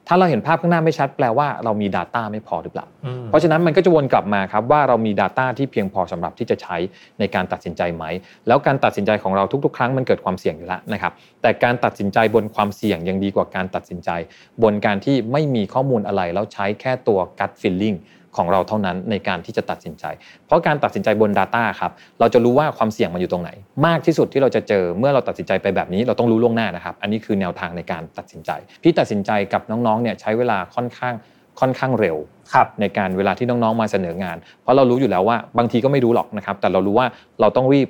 [0.07, 6.77] ถ้าเราเห็นภาพข้างหน้าไม่ชัดแปลว่าเรามี Data ไม่พอหรือเปล่าอืมเพราะฉะนั้นมันก็จะวนกลับมาครับว่าเรามี Data ที่เพียงพอสำหรับที่จะใช้
[7.19, 8.03] ในการตัดสินใจไหม
[8.47, 14.09] แล้วการตัดสินใจของเราทุก ๆ ครั้งมันเกิดความเสี่ยงอยู่แล้วนะครับแต่การตัดสินใจบนความเสี่ยงยังดีกว่าการตัดสินใจ
[14.63, 17.97] บนการที่ไม่มีข้อมูลอะไรแล้วใช้แค่ตัว gut feeling
[18.37, 20.05] ของเราเท่านั้นในการที่จะตัดสินใจ
[20.47, 23.51] เพราะการตัดสินใจบน Data ครับเราจะรู้ว่าความเสี่ยงมันอยู่ตรงไหน
[23.85, 28.51] มากที่สุดที่เราจะเจอเมื่อเราตัดสินใจไปแบบนี้ เราต้องรู้ล่วงหน้านะครับอันนี้คือแนวทางในการตัดสินใจ
[28.83, 31.15] พี่ตัดสินใจกับน้องๆเนี่ยใช้เวลาค่อนข้าง
[31.59, 32.17] ค่อนข้างเร็ว
[32.53, 37.07] ครับในการเวลาที่น้องๆมาเสนองาน เพราะเรารู้อยู่แล้วว่าบางทีก็ไม่รู้หรอกนะครับ แต่เรารู้ว่า
[37.41, 37.89] เราต้องรีบ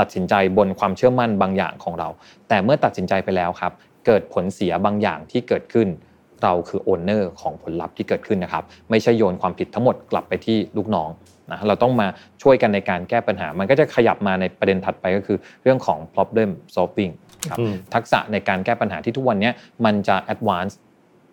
[0.00, 2.08] ตัดสินใจบนความเชื่อมั่นบางอย่างของเรา
[2.48, 3.72] แต่เมื่อตัดสินใจไปแล้วครับ
[4.06, 5.88] เกิดผลเสียบางอย่างที่เกิดขึ้น
[6.42, 11.08] เราคือโอนเนอร์ของผลลัพธ์ที่เกิดขึ้นนะครับ ไม่ใช่โยนความผิดทั้งหมดกลับไปที่ลูกน้อง
[11.50, 12.06] นะเราต้องมา
[12.42, 17.12] ช่วยกันในการแก้ปัญหา มันก็จะขยับมาในประเด็นถัดไปก็คือเรื่องของ problem solving
[17.50, 19.50] ครับอืมทักษะในการแก้ปัญหาที่ทุกวันนี้
[19.84, 20.74] มันจะ advance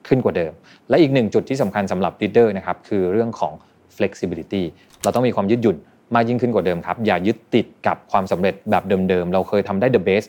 [0.08, 0.54] ขึ้นกว่าเดิม
[0.90, 3.54] และอีกหนึ่งจุดที่สำคัญสำหรับ leader นะครับคือเรื่องของ
[3.98, 4.64] flexibility
[5.04, 5.78] เราต้องมีความยืดหยุ่น
[6.16, 10.28] มากยิ่งขึ้นกว่าเดิมครับ อย่ายึดติดกับความสำเร็จแบบเดิมๆ เราเคยทำได้ the best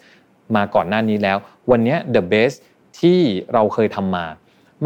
[0.57, 1.37] มาก่อนหน้านี้แล้ว
[1.71, 2.57] วันนี้ the best
[3.01, 3.21] ที่
[3.55, 4.25] เราเคยทำมา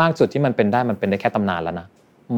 [0.01, 1.87] มากสุดที่มันเป็นได้มันเป็นได้แค่ตำนานแล้วนะ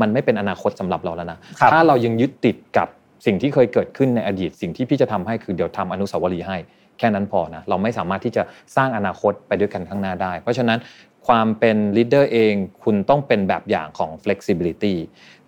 [0.01, 2.89] มันไม่เป็นอนาคตสำหรับเราแล้วนะครับถ้าเรายังยึดติดกับ
[3.27, 6.57] สิ่งที่เคยเกิดขึ้นในอดีต สิ่งที่พี่จะทำให้คือเดี๋ยวทำอนุสาวรีย์ให้
[6.99, 8.43] แค่นั้นพอนะเราไม่สามารถที่จะ
[8.77, 10.79] สร้างอนาคตไปด้วยกันข้างหน้าได้ เพราะฉะนั้น
[11.27, 12.55] ความเป็น leader เอง
[12.85, 14.95] คุณต้องเป็นแบบอย่างของ flexibility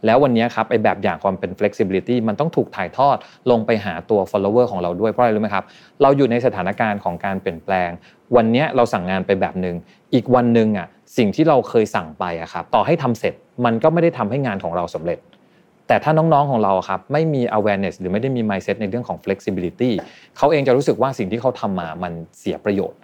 [0.04, 3.16] แล้ววันนี้ครับไอแบบอย่างความเป็น flexibility มันต้องถูกถ่ายทอด
[3.50, 5.64] ลงไปหาตัว follower ของเราด้วยเพราะอะไรรู้ไหมครับ
[6.02, 7.90] เราอยู่ในสถานการณ์ของการเปลี่ยนแปลง
[8.36, 9.76] วันนี้เราสั่งงานไปแบบหนึ่ง
[10.14, 15.18] อีกวันหนึ่งอะ สิ่งที่เราเคยสั่งไปอะครับต่อให้ทำเสร็จมันก็ไม่ได้ทำให้งานของเราสำเร็จ
[15.88, 19.90] แต่ถ้าน้องๆของเราครับไม่มี awareness หรือไม่ได้มี mindset ในเรื่องของ flexibility
[20.36, 22.98] เขาเองจะรู้สึกว่าสิ่งที่เขาทำมามันเสียประโยชน์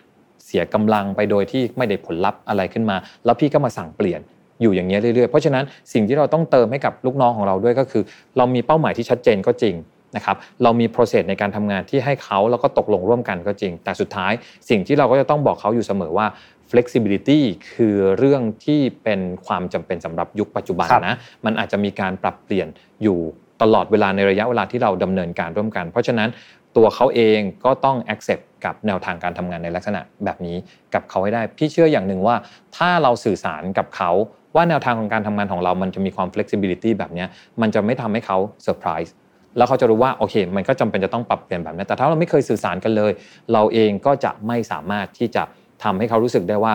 [0.46, 4.20] เสียกำลังไปโดยที่ไม่ได้ผลลัพธ์อะไรขึ้นมา แล้วพี่ก็มาสั่งเปลี่ยน
[4.60, 8.02] อยู่อย่างนี้ยเรื่อยๆ เพราะฉะนั้นสิ่งที่เราต้องเติมให้กับลูกน้องของเราด้วยก็คือ
[8.36, 9.74] เรามีเป้าหมายที่ชัดเจนก็จริง
[10.16, 14.32] นะครับเรามี process ในการทำงานที่ให้เขาแล้วก็ตกลงร่วมกันก็จริง แต่สุดท้าย
[14.70, 16.26] สิ่งที่เราก็จะต้องบอกเขาอยู่เสมอว่า
[16.74, 17.40] flexibility
[17.74, 22.68] คือเรื่องที่เป็นความจำเป็นสำหรับยุคปัจจุบันครับนะ มันอาจจะมีการปรับเปลี่ยน
[23.02, 23.18] อยู่
[23.62, 26.28] ตลอดเวลาในระยะเวลาที่เราดำเนินการร่วมกัน เพราะฉะนั้น
[26.76, 30.56] ตัวเขาเองก็ต้อง accept กับแนวทางการทำงานในลักษณะแบบนี้
[30.94, 32.36] กับเขาให้ได้ พี่เชื่ออย่างหนึ่งว่า
[32.76, 34.10] ถ้าเราสื่อสารกับเขา
[34.56, 37.28] ว่าแนวทางของการทำงานของเรามันจะมีความ flexibility แบบเนี้ย
[37.60, 39.14] มันจะไม่ทำให้เขาเซอร์ไพรส์
[39.56, 43.12] แล้วเขาจะรู้ว่าโอเค มันก็จำเป็นจะต้องปรับเปลี่ยนแบบนี้แต่ถ้าเราไม่เคยสื่อสารกันเลย
[43.52, 45.42] เราเองก็จะไม่สามารถที่จะ
[45.84, 46.72] ทำให้เขารู้สึกได้ว่า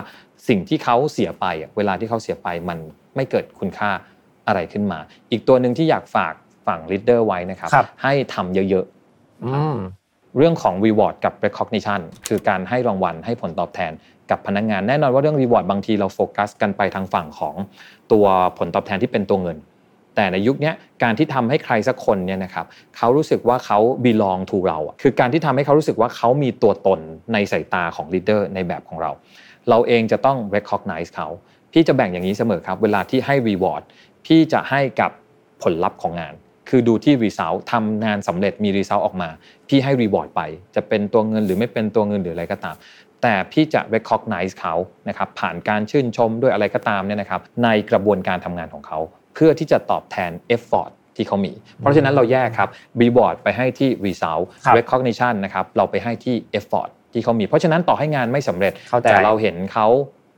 [0.48, 2.80] สิ่งที่เขาเสียไปอะเวลาที่เขาเสียไปมัน
[3.16, 3.92] ไม่เกิดคุณค่า
[4.48, 5.00] อะไรขึ้นมา
[5.32, 6.34] อีกตัวหนึ่งที่อยากฝาก
[6.68, 9.78] ฝั่ง leader ไว้นะครับครับให้ทำเยอะๆอืม
[10.38, 13.92] เรื่องของ reward กับ recognition คือการให้รางวัลให้ผลตอบแทน
[14.32, 17.56] กับพนักงานแน่นอนว่าเรื่อง reward บางทีเราโฟกัสกันไปทางฝั่งของ
[18.12, 18.26] ตัว
[18.58, 19.58] ผลตอบแทนที่เป็นตัวเงิน
[20.16, 20.72] แต่ในยุคนี้
[21.04, 22.66] การที่ทำให้ใครสักคนเนี่ยนะครับ
[22.98, 27.00] เขารู้สึกว่าเขา belong to เราคือการที่ทำให้เขารู้สึกว่าเขามีตัวตน
[27.34, 29.12] ในสายตาของ leader ในแบบของเรา
[29.70, 31.28] เราเองจะต้อง recognize เขา
[31.74, 33.84] พี่จะแบ่งอย่างนี้เสมอครับ เวลาที่ให้ reward
[34.26, 35.12] พี่จะให้กับ
[35.64, 36.34] ผลลัพธ์ของงาน
[36.70, 39.30] คือดูที่ result ทำงานสำเร็จมี result ออกมา
[39.70, 40.42] พี่ให้ reward ไป
[40.76, 42.76] จะเป็นตัวเงินหรือไม่เป็นตัวเงินหรืออะไรก็ตาม
[43.22, 44.76] แต่พี่จะ recognize เขา
[45.10, 49.00] นะครับผ่านการชื่นชมด้วยอะไรก็ตามเนี่ยนะครับในกระบวนการทำงานของเขา
[49.40, 52.70] พื่อที่จะตอบแทน effort ที่เขามี เพราะฉะนั้นเราแยกครับ
[53.02, 59.88] reward ไปให้ที่ result ครับ recognition นะครับเราไปให้ที่ effort ที่เขามี เพราะฉะนั้นต่อให้งานไม่สำเร็จเข้าใจแต่เราเห็นเขา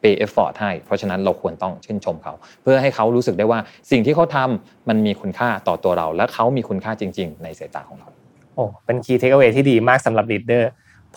[0.02, 2.34] pay effort ให้ เพราะฉะนั้นเราควรต้องชื่นชมเขา
[2.64, 3.60] เพื่อให้เขารู้สึกได้ว่า
[3.92, 8.08] สิ่งที่เขาทำมันมีคุณค่าต่อตัวเรา และเขามีคุณค่าจริง ๆ ในสายตาของเรา
[8.56, 10.64] โอ้เป็น key takeaway ที่ดีมากสำหรับ leader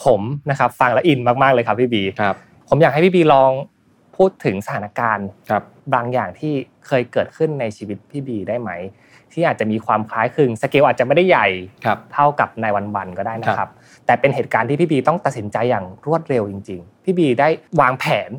[0.04, 0.20] ผม
[0.50, 2.34] นะครับฟังแล้วอินมากๆเลยครับพี่บีครับ
[2.68, 3.50] ผมอยากให้พี่บีลอง
[4.16, 5.62] พูดถึงสถานการณ์ครับ
[5.94, 6.52] บางอย่างที่
[6.86, 8.70] เคยเกิดขึ้นในชีวิตพี่บีได้ไหม
[9.32, 11.48] ที่อาจจะมีความคล้ายคลึงสเกลอาจจะไม่ได้ใหญ่
[11.84, 12.66] ครับเท่ากับใน
[12.96, 13.72] วันๆก็ได้นะคครัรับบ
[14.06, 17.48] แต่เป็นเหตุการณ์ที่พี่บีต้องตัดสินใจอย่างรวดเร็วจริง ๆ พี่บีได้
[17.80, 18.30] วางแผน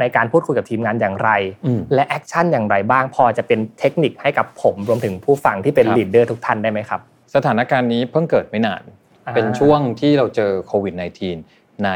[0.00, 1.30] ในการพูดคุยกับทีมงานอย่างไร
[1.66, 7.00] อืมและ action อย่างไรบ้างพอจะเป็นเทคนิคให้กับผมรวมถึงผู้ฟังที่เป็นครับ leader ทุกท่านได้ไหมครับ
[7.34, 8.82] สถานการณ์นี้เพิ่งเกิดไม่นาน
[9.26, 10.94] อ่าเป็นช่วงที่เราเจอโควิด
[11.38, 11.90] -19 ใน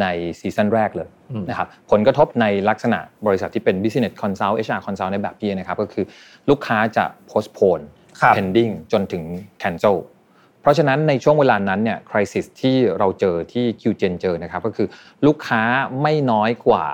[0.00, 0.06] ใน
[0.40, 6.04] season แรกเลยอืมนะครับผลกระทบในลักษณะบริษัทที่เป็น business consult HR consult ในแบบพี่นะครับก็คือ
[6.50, 7.82] ลูกค้าจะ postpone
[8.20, 9.22] ครับ pending จนถึง
[9.62, 9.96] cancel
[10.60, 14.88] เพราะฉะนั้นในช่วงเวลานั้นเนี่ย crisis ที่เราเจอที่ QGen เจอนะครับก็คือ
[15.26, 15.62] ลูกค้า
[16.02, 16.84] ไม่น้อยกว่า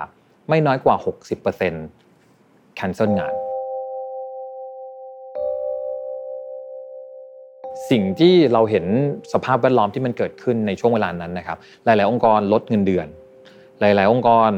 [0.49, 0.95] ไม่น้อยกว่า
[1.87, 3.33] 60% cancel งาน
[7.91, 8.85] สิ่งที่เราเห็น
[9.33, 13.07] สภาพแวดล้อมที่มันเกิดขึ้นในช่วงเวลานั้นนะครับ หลาย ๆ องค์กรลดเงินเดือน
[13.79, 14.51] หลาย ๆ องค์กร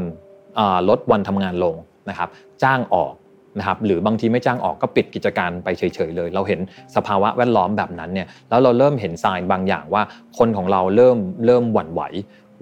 [0.89, 1.75] ลดวันทำงานลง
[2.09, 2.29] นะครับ
[2.63, 3.13] จ้างออก
[3.59, 6.59] นะครับหรือบางทีไม่จ้างออกก็ปิดกิจการไปเฉยๆเลย เราเห็น
[6.95, 10.03] สภาวะแวดล้อมแบบนั้นเนี่ยแล้วเราเริ่มเห็นสายบางอย่างว่า
[10.37, 12.01] คนของเราเริ่มเริ่มหวั่นไหว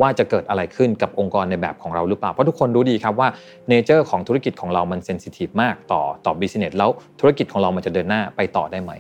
[0.02, 3.28] ว่าจะเกิดอะไรขึ้นกับองค์กรในแบบของเราหรือเปล่าเพราะทุกคนรู้ดีครับว่า
[3.70, 6.90] nature ของธุรกิจของเรามัน sensitive มากต่อต่อ business แล้ว
[7.20, 8.92] ธุรกิจของเรามันจะเดินหน้าไปต่อได้ไหม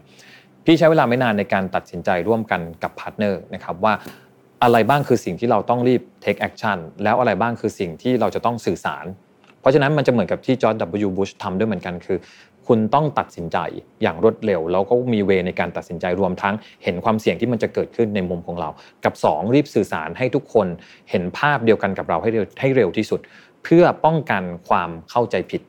[0.65, 3.93] พี่ใช้เวลาไม่นานในการตัดสินใจร่วมกันกับ partner นะครับว่า
[4.63, 9.05] อะไรบ้างคือสิ่งที่เราต้องรีบ take action แล้วอะไรบ้างคือสิ่งที่เราจะต้องสื่อสาร
[9.61, 10.75] เพราะฉะนั้นมันจะเหมือนกับที่จอร์ด
[11.05, 11.09] W.
[11.17, 12.17] บุชทำด้วยเหมือนกันคือ
[12.67, 13.57] คุณต้องตัดสินใจ
[14.01, 18.69] อย่างรวดเร็ว แล้วก็มีเวในการตัดสินใจรวมทั้งเห็นความเสี่ยงที่มันจะเกิดขึ้นในมุมของเรา
[19.05, 20.67] กับ 2 รีบสื่อสารให้ทุกคน
[21.09, 23.19] เห็นภาพเดียวกันกับเราให้เร็วให้เร็วที่สุด
[23.63, 25.61] เพื่อป้องกันความเข้าใจผิด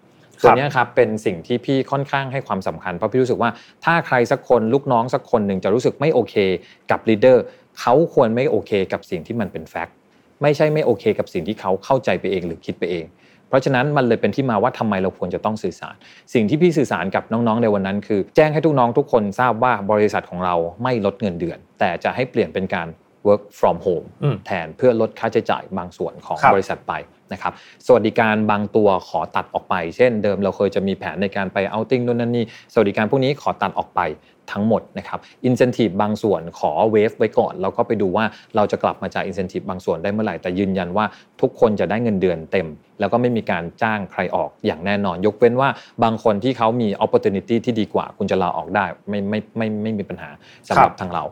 [0.43, 3.51] ตัวนี้ครับเป็นสิ่งที่พี่ค่อนข้างให้ความสำคัญเพราะพี่รู้สึกว่า
[3.85, 6.35] ถ้าใครสักคนลูกน้องสักคนหนึ่งจะรู้สึกไม่โอเค
[6.91, 7.43] กับ leader
[7.81, 9.97] เขาควรไม่โอเคกับสิ่งที่มันเป็น fact
[10.43, 13.07] ไม่ใช่ไม่โอเคกับสิ่งที่เขาเข้าใจไปเองหรือคิดไปเอง
[13.49, 15.95] เพราะฉะนั้นมันเลยเป็นที่มาว่าทำไมเราควรจะต้องสื่อสาร
[16.35, 22.89] สิ่งที่พี่สื่อสารกับน้องๆในวันนั้น คือ แจ้งให้ทุกน้องทุกคนทราบว่าบริษัทของเราไม่ลดเงินเดือน แต่จะให้เปลี่ยนเป็นการ
[23.27, 24.07] work from home
[24.47, 26.93] แทนเพื่อลดค่าใช้จ่ายบางส่วนของบริษัทไป
[27.34, 27.54] นะครับ
[27.86, 34.02] สวัสดิการบางตัวขอตัดออกไป เช่นเดิมเราเคยจะมีแผนในการไปเอาติ้งนู่นนั่นนี่สวัสดิการพวกนี้ขอตัดออกไป
[34.54, 41.06] ทั้งหมดนะครับอินเซนティブบางส่วนขอเวฟไว้ก่อนแล้วก็ไปดูว่าเราจะกลับมาจ่ายอินเซนティブบางส่วนได้เมื่อไหร่แต่ยืนยันว่า
[41.42, 42.68] ทุกคนจะได้เงินเดือนเต็ม
[43.00, 45.70] แล้วก็ไม่มีการจ้างใครออกอย่างแน่นอน ยกเว้นว่า
[46.04, 50.30] บางคนที่เขามี opportunity ที่ดีกว่า คุณจะลาออกได้ไม่ไม่ไม่ไม่มีปัญหา
[50.68, 51.24] สำหรับทางเรา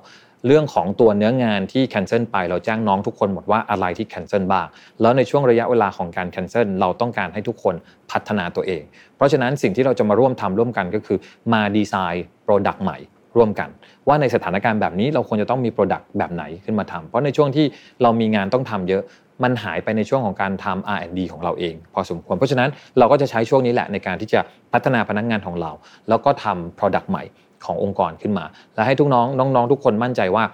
[0.47, 4.67] เรื่องของตัวเนื้องานที่ cancel ไป เราแจ้งน้องทุกคนหมดว่าอะไรที่ cancel บ้าง
[5.01, 7.75] แล้วในช่วงระยะเวลาของการ cancel เราต้องการให้ทุกคน
[8.11, 8.83] พัฒนาตัวเอง
[9.17, 11.19] เพราะฉะนั้นสิ่งที่เราจะมาร่วมทำร่วมกันก็คือ
[11.53, 12.99] มา design product ใหม่
[13.37, 13.69] ร่วมกัน
[14.09, 17.67] ว่าในสถานการณ์แบบนี้เราควรจะต้องมี product แบบไหนขึ้นมาทำเพราะในช่วงที่
[18.03, 19.03] เรามีงานต้องทำเยอะ
[19.43, 22.69] มันหายไปในช่วงของการทำ R&D ของเราเอง พอสมควร เพราะฉะนั้น
[22.99, 24.41] เราก็จะใช้ช่วงนี้แหละในการที่จะ
[24.73, 25.73] พัฒนาพนักงานของเรา
[26.09, 27.25] แล้วก็ทำ Product ใหม่
[27.65, 30.45] ขององค์กรขึ้นมา และให้ทุกน้องน้องๆ ทุกคนมั่นใจว่า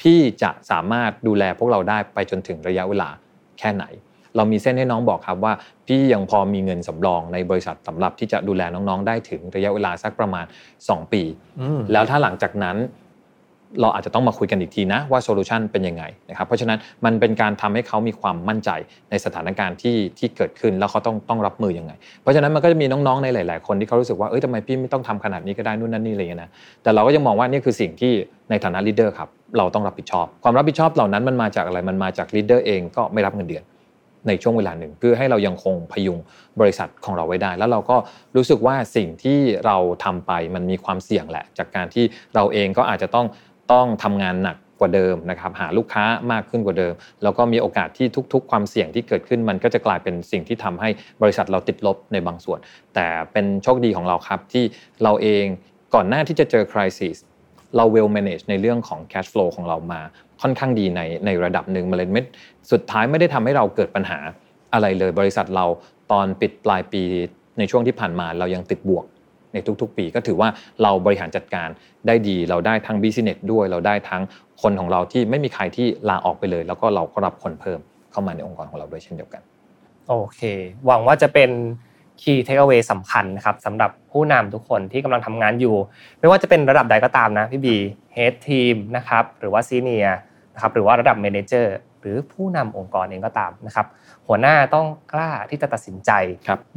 [0.00, 3.08] พี่จะสามารถดูแลพวกเราได้ไปจนถึงระยะเวลา
[3.58, 3.84] แค่ไหน
[4.36, 5.52] เรามีเส้นให้น้องบอกครับว่า
[5.86, 10.44] พี่ยังพอมีเงินสำรองในบริษัทสำหรับที่จะดูแลน้องๆ ได้ถึงระยะเวลาสักประมาณ
[10.80, 11.22] 2 ปี
[11.92, 12.76] แล้วถ้าหลังจากนั้น
[13.80, 18.70] เราอาจจะต้องมาคุยกันอีกทีนะว่า solution เป็นยังไงนะครับเพราะฉะนั้นมันเป็นการทำให้เขามีความมั่นใจ
[19.10, 21.92] ในสถานการณ์ที่ที่เกิดขึ้นแล้วเขาต้องต้องรับมือยังไง
[22.22, 26.50] เพราะฉะนั้นมันก็จะมีน้องๆในหลาย ๆ คนที่เขารู้สึกว่าเอ้ยทำไมพี่ไม่ต้องทำขนาดนี้ก็ได้นู่นนั่นนี่อะไรเงี้ยนะ
[26.82, 28.12] แต่เราก็ยังมองว่านี่คือสิ่งที่
[28.50, 29.28] ในฐานะ leader ครับ
[29.58, 33.64] เราต้องรับผิดชอบ ความรับผิดชอบเหล่านั้นมันมาจากอะไรมันมาจากลีดเดอร์เองก็ไม่รับเงินเดือน
[34.28, 36.18] ในช่วงเวลาหนึ่งเพื่อให้เรายังคงพยุง
[36.60, 37.96] บริษัทของเราไว้ได้ แล้วเราก็
[38.36, 43.26] รู้สึกว่าสิ่งที่เราทำไปมันมีความเสี่ยงแหละ จากการที่เราเองก็อาจจะต้อง
[43.72, 50.88] ต้องทำงานหนักกว่าเดิมนะครับหาลูกค้ามากขึ้นกว่าเดิม แล้วก็มีโอกาสที่ทุก ๆ ความเสี่ยงที่เกิดขึ้นมันก็จะกลายเป็นสิ่งที่ทำให้
[51.22, 52.58] บริษัทเราติดลบในบางส่วน
[52.94, 54.64] แต่เป็นโชคดีของเราครับที่
[55.02, 55.44] เราเอง
[55.94, 57.16] ก่อนหน้าที่จะเจอคริสิส
[57.76, 60.00] เรา well manage ในเรื่องของ cash flow ของเรามา
[60.42, 62.22] ค่อนข้างดีในในระดับหนึ่งมาเลยไม่
[62.72, 64.18] สุดท้ายไม่ได้ทำให้เราเกิดปัญหา
[64.72, 65.66] อะไรเลย บริษัทเรา
[66.12, 67.02] ตอนปิดปลายปี
[67.58, 69.04] ในช่วงที่ผ่านมาเรายังติดบวก
[69.54, 70.48] ในทุกๆ ปี ก็ถือว่า
[70.82, 71.68] เราบริหารจัดการ
[72.06, 74.22] ได้ดี เราได้ทั้งบิสเนสด้วย เราได้ทั้ง
[74.62, 77.80] คนของเราที่ไม่มีใครที่ลาออกไปเลย แล้วก็เราก็รับคนเพิ่ม
[78.12, 79.42] เข้ามาในองค์กรของเราด้วยเช่นเดียวกัน
[80.08, 80.40] โอเค
[80.86, 81.50] หวังว่าจะเป็น
[82.22, 85.76] key takeaway สำคัญนะครับสำหรับผู้นำทุกคนที่กำลังทำงานอยู่
[86.20, 87.76] ไม่ว่าจะเป็นระดับใดก็ตามนะพี่บี
[88.16, 90.14] head team นะครับหรือว่า senior
[90.54, 91.66] นะครับหรือว่าระดับ manager
[92.00, 93.86] หรือผู้นำองค์กรเองก็ตามนะครับ
[94.28, 96.10] หัวหน้าต้องกล้าที่จะตัดสินใจ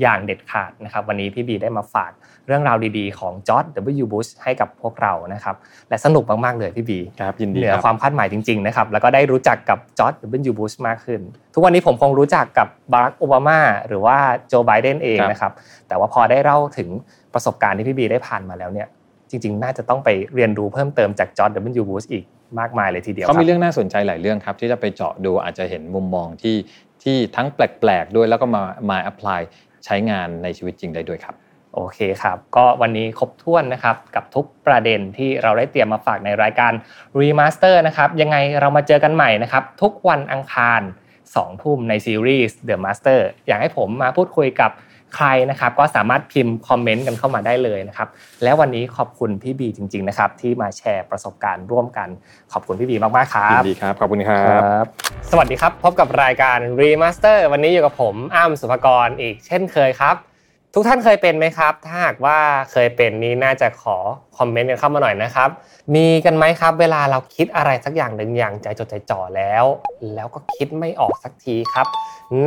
[0.02, 2.12] อย่างเด็ดขาดนะครับ วันนี้พี่บีได้มาฝาก
[2.48, 3.66] เรื่องราวดีๆของจอร์ด
[4.02, 4.06] W.
[4.14, 5.56] Bush ให้กับพวกเรานะครับ
[5.90, 10.14] และสนุกมากๆเลยพี่บีครับยินดีเหนือความคาดหมายจริงๆนะครับ แล้วก็ได้รู้จักกับจอร์ด
[10.50, 10.54] W.
[10.60, 11.22] Bush มากขึ้น
[11.54, 14.18] ทุกวันนี้ผมคงรู้จักกับบารักโอบามาหรือว่า
[14.48, 15.52] โจไบเดนเองนะครับ
[15.88, 16.90] แต่ว่าพอได้เล่าถึง
[17.34, 18.88] ประสบการณ์ที่พี่บีได้ผ่านมาแล้วเนี่ย
[19.30, 21.52] จริงๆ น่าจะต้องไปเรียนรู้เพิ่มเติมจากจอร์ด
[21.82, 21.86] W.
[21.92, 22.26] Bush อีก
[22.60, 26.56] มากมายเลยทีเดียวเขามีเรื่องน่าสนใจหลายเรื่องครับ ที่จะไปเจาะดูอาจจะเห็นมุมมองที่
[27.04, 29.40] ที่ทั้งแปลกๆ ด้วยแล้วก็มามา apply
[29.86, 31.36] ใช้งานในชีวิตจริงได้ด้วยครับ
[31.76, 36.72] โอเคครับ ก็วันนี้ครบถ้วนนะครับ กับทุกประเด็นที่เราได้เตรียมมาฝากในรายการ
[37.20, 40.82] Remaster นะครับ ยังไงเรามาเจอกันใหม่นะครับ ทุกวันอังคาร
[41.28, 44.72] 2ทุ่มในซีรีส์ The Master อยากให้ผมมาพูดคุยกับ
[45.16, 48.08] ใครนะครับก็สามารถพิมพ์คอมเมนต์กันเข้ามาได้เลยนะครับ
[48.44, 52.10] แล้ววันนี้ขอบคุณพี่บีจริง ๆนะครับ ที่มาแชร์ประสบการณ์ร่วมกัน
[52.54, 54.84] ขอบคุณพี่บีมากๆครับดีครับขอบคุณครับ
[55.32, 60.18] สวัสดีครับ พบกับรายการ Remaster วันนี้อยู่กับผมอ้ำสุภกรอีกเช่นเคยครับ
[60.74, 62.38] ทุกท่านเคยเป็นไหมครับ ถ้าหากว่า
[62.72, 63.98] เคยเป็นนี้น่าจะขอ
[64.38, 65.50] คอมเมนต์กันเข้ามาหน่อยนะครับ
[65.96, 69.66] มีกันไหมครับ เวลาเราคิดอะไรสักอย่างหนึ่งอย่างใจจดใจจ่อแล้ว
[70.16, 71.88] แล้วก็คิดไม่ออกสักทีครับ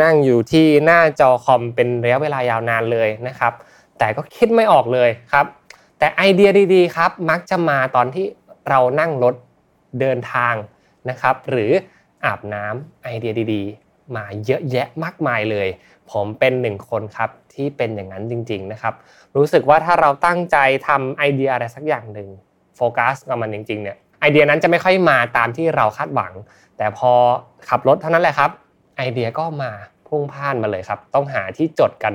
[0.03, 3.53] นั่งอยู่ที่หน้าจอคอมเป็นระยะเวลายาวนานเลยนะครับ
[3.99, 5.47] แต่ก็คิดไม่ออกเลยครับ
[5.99, 8.27] แต่ไอเดียดีๆครับมักจะมาตอนที่
[8.69, 9.35] เรานั่งรถ
[10.01, 10.55] เดินทาง
[11.09, 11.71] นะครับ หรือ
[12.25, 15.69] อาบน้ำไอเดียดีๆ มาเยอะแยะมากมายเลย
[16.11, 18.95] ผมเป็นหนึ่งคนครับที่เป็นอย่างนั้นจริง ๆนะครับ
[19.37, 20.57] รู้สึกว่าถ้าเราตั้งใจ
[20.89, 22.29] ทำไอเดียอะไรสักอย่างหนึ่ง
[22.77, 26.33] โฟกัสกับมันจริงๆเนี่ยไอเดียนั้นจะไม่ค่อยมาตามที่เราคาดหวัง
[26.77, 27.13] แต่พอ
[27.69, 28.51] ขับรถเท่านั้นแหละครับ
[29.01, 29.73] ไอเดียก็มา
[30.09, 32.15] พุ่งพ่านมาเลยครับ ต้องหาที่จดกัน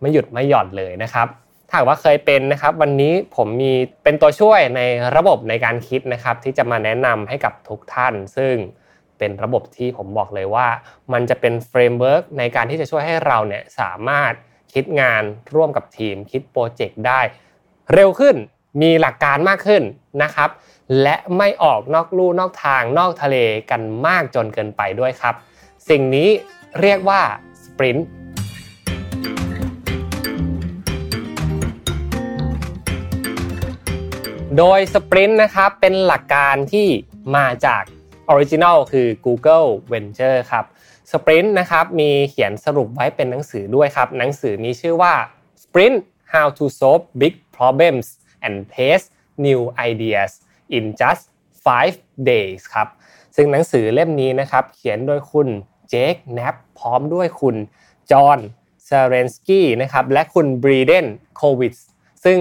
[0.00, 1.26] ไม่หยุดไม่หย่อนเลยนะครับ
[1.68, 3.72] ถ้าว่าเคยเป็นนะครับ วันนี้ผมมี
[4.04, 4.80] เป็นตัวช่วยใน
[5.16, 8.54] ระบบในการคิดนะครับ ที่จะมาแนะนำให้กับทุกท่าน ซึ่ง
[9.18, 10.68] เป็นระบบที่ผมบอกเลยว่า
[11.12, 14.32] มันจะเป็น framework ในการที่จะช่วยให้เราเนี่ยสามารถ
[14.74, 15.22] คิดงาน
[15.54, 17.20] ร่วมกับทีม คิดโปรเจกต์ได้
[17.94, 18.36] เร็วขึ้น
[18.82, 19.82] มีหลักการมากขึ้น
[20.22, 20.50] นะครับ
[21.02, 23.36] และไม่ออกนอกลู่นอกทางนอกทะเล
[23.70, 25.34] กันมากจนเกินไปด้วยครับ
[25.92, 26.28] สิ่งนี้
[26.80, 27.22] เรียกว่า
[27.64, 28.06] sprint
[34.56, 36.86] โดย sprint นะครับเป็นหลักการที่
[37.36, 37.82] มาจาก
[38.28, 40.64] original คือ Google Venture ครับ
[41.12, 45.14] sprint นะครับมีเขียนสรุปไว้เป็นหนังสือด้วยครับ หนังสือนี้ชื่อว่า
[45.62, 45.98] Sprint
[46.32, 48.06] How to Solve Big Problems
[48.46, 49.04] and Test
[49.46, 49.60] New
[49.90, 50.30] Ideas
[50.76, 51.24] in Just
[51.64, 52.88] 5 Days ครับ
[53.36, 55.48] ซึ่งหนังสือเล่มนี้นะครับ เขียนโดยคุณ
[55.90, 57.56] Jake Knapp พร้อมด้วยคุณ
[58.10, 58.38] John
[58.84, 61.06] Zeratsky นะครับและคุณ Braden
[61.36, 61.72] Kowitz
[62.24, 62.38] ซึ่ง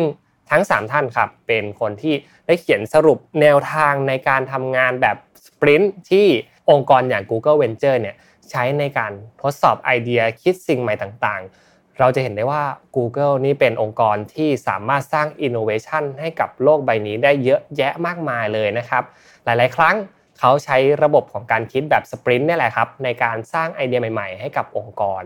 [0.52, 2.16] ทั้ง 3 ท่านครับเป็นคนที่
[2.46, 6.28] ได้เขียนสรุปแนวทางในการทำงานแบบ sprint ที่
[6.70, 8.16] องค์กรอย่าง Google Venture เนี่ย
[8.50, 9.12] ใช้ในการ
[9.42, 12.64] ทดสอบไอเดียคิดสิ่งใหม่ต่างๆ เราจะเห็นได้ว่า
[12.96, 19.04] Google นี่เป็นองค์กรที่สามารถสร้าง Innovation ให้กับโลกใบนี้ได้เยอะแยะมากมายเลยนะครับ
[19.46, 19.96] หลายๆ ครั้ง
[20.40, 25.24] เขาใช้ระบบของการคิดแบบ sprint นี่แหละครับในการสร้างไอเดียใหม่ๆ ให้กับองค์กร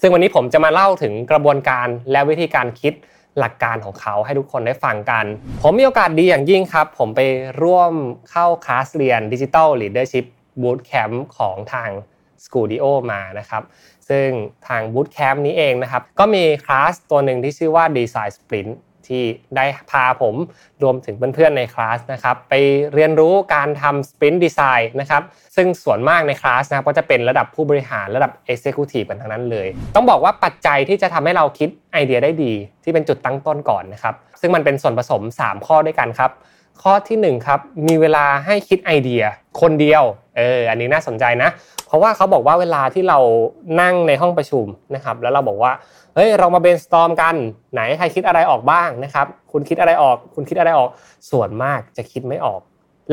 [0.00, 2.94] ซึ่งวันนี้ผมจะมาเล่าถึงกระบวนการและวิธีการคิด
[3.38, 5.24] หลักการของเขาให้ทุกคนได้ฟังกัน
[5.62, 7.20] ผมมีโอกาสดีอย่างยิ่งครับ ผมไป
[7.62, 7.92] ร่วม
[8.30, 10.26] เข้าคลาสเรียน Digital Leadership
[10.62, 11.90] Bootcamp ของทาง
[12.44, 13.62] s c o o d i o มานะครับ
[14.08, 14.28] ซึ่ง
[14.68, 18.72] ทาง bootcamp นี้เองนะครับ ก็มีคลาสตัวหนึ่งที่ชื่อว่า Design Sprint
[19.10, 19.22] ที่
[19.56, 20.34] ได้พาผม
[20.82, 22.54] รวมถึงเพื่อนๆในคลาสนะครับไป
[22.94, 25.22] เรียนรู้การทำ Sprint Design นะครับ
[25.56, 32.52] ซึ่งส่วนมากในคลาสนะครับก็จะเป็นระดับผู้บริหารระดับ Executive กันทั้งนั้นเลย ต้องบอกว่าปัจจัยที่จะทำให้เราคิดไอเดียได้ดี
[32.84, 36.30] ที่เป็นจุดตั้งต้นก่อนนะครับซึ่งมันเป็นส่วนผสม 3 ข้อด้วยกันครับ
[36.82, 39.22] ข้อที่1ครับมีเวลาให้คิดไอเดีย
[39.60, 40.02] คนเดียว
[40.36, 41.50] เอออันนี้น่าสนใจนะ
[41.86, 43.18] เพราะว่าเขาบอกว่าเวลาที่เรา
[43.80, 45.72] นั่งในห้องประชุมนะครับแล้วเราบอกว่า
[46.18, 47.36] เฮ้ยเรามาเบนสตอมกัน
[47.72, 50.90] ไหนใครคิดอะไรออกบ้างนะครับ คุณคิดอะไรออก คุณคิดอะไรออก
[51.30, 52.60] ส่วนมากจะคิดไม่ออก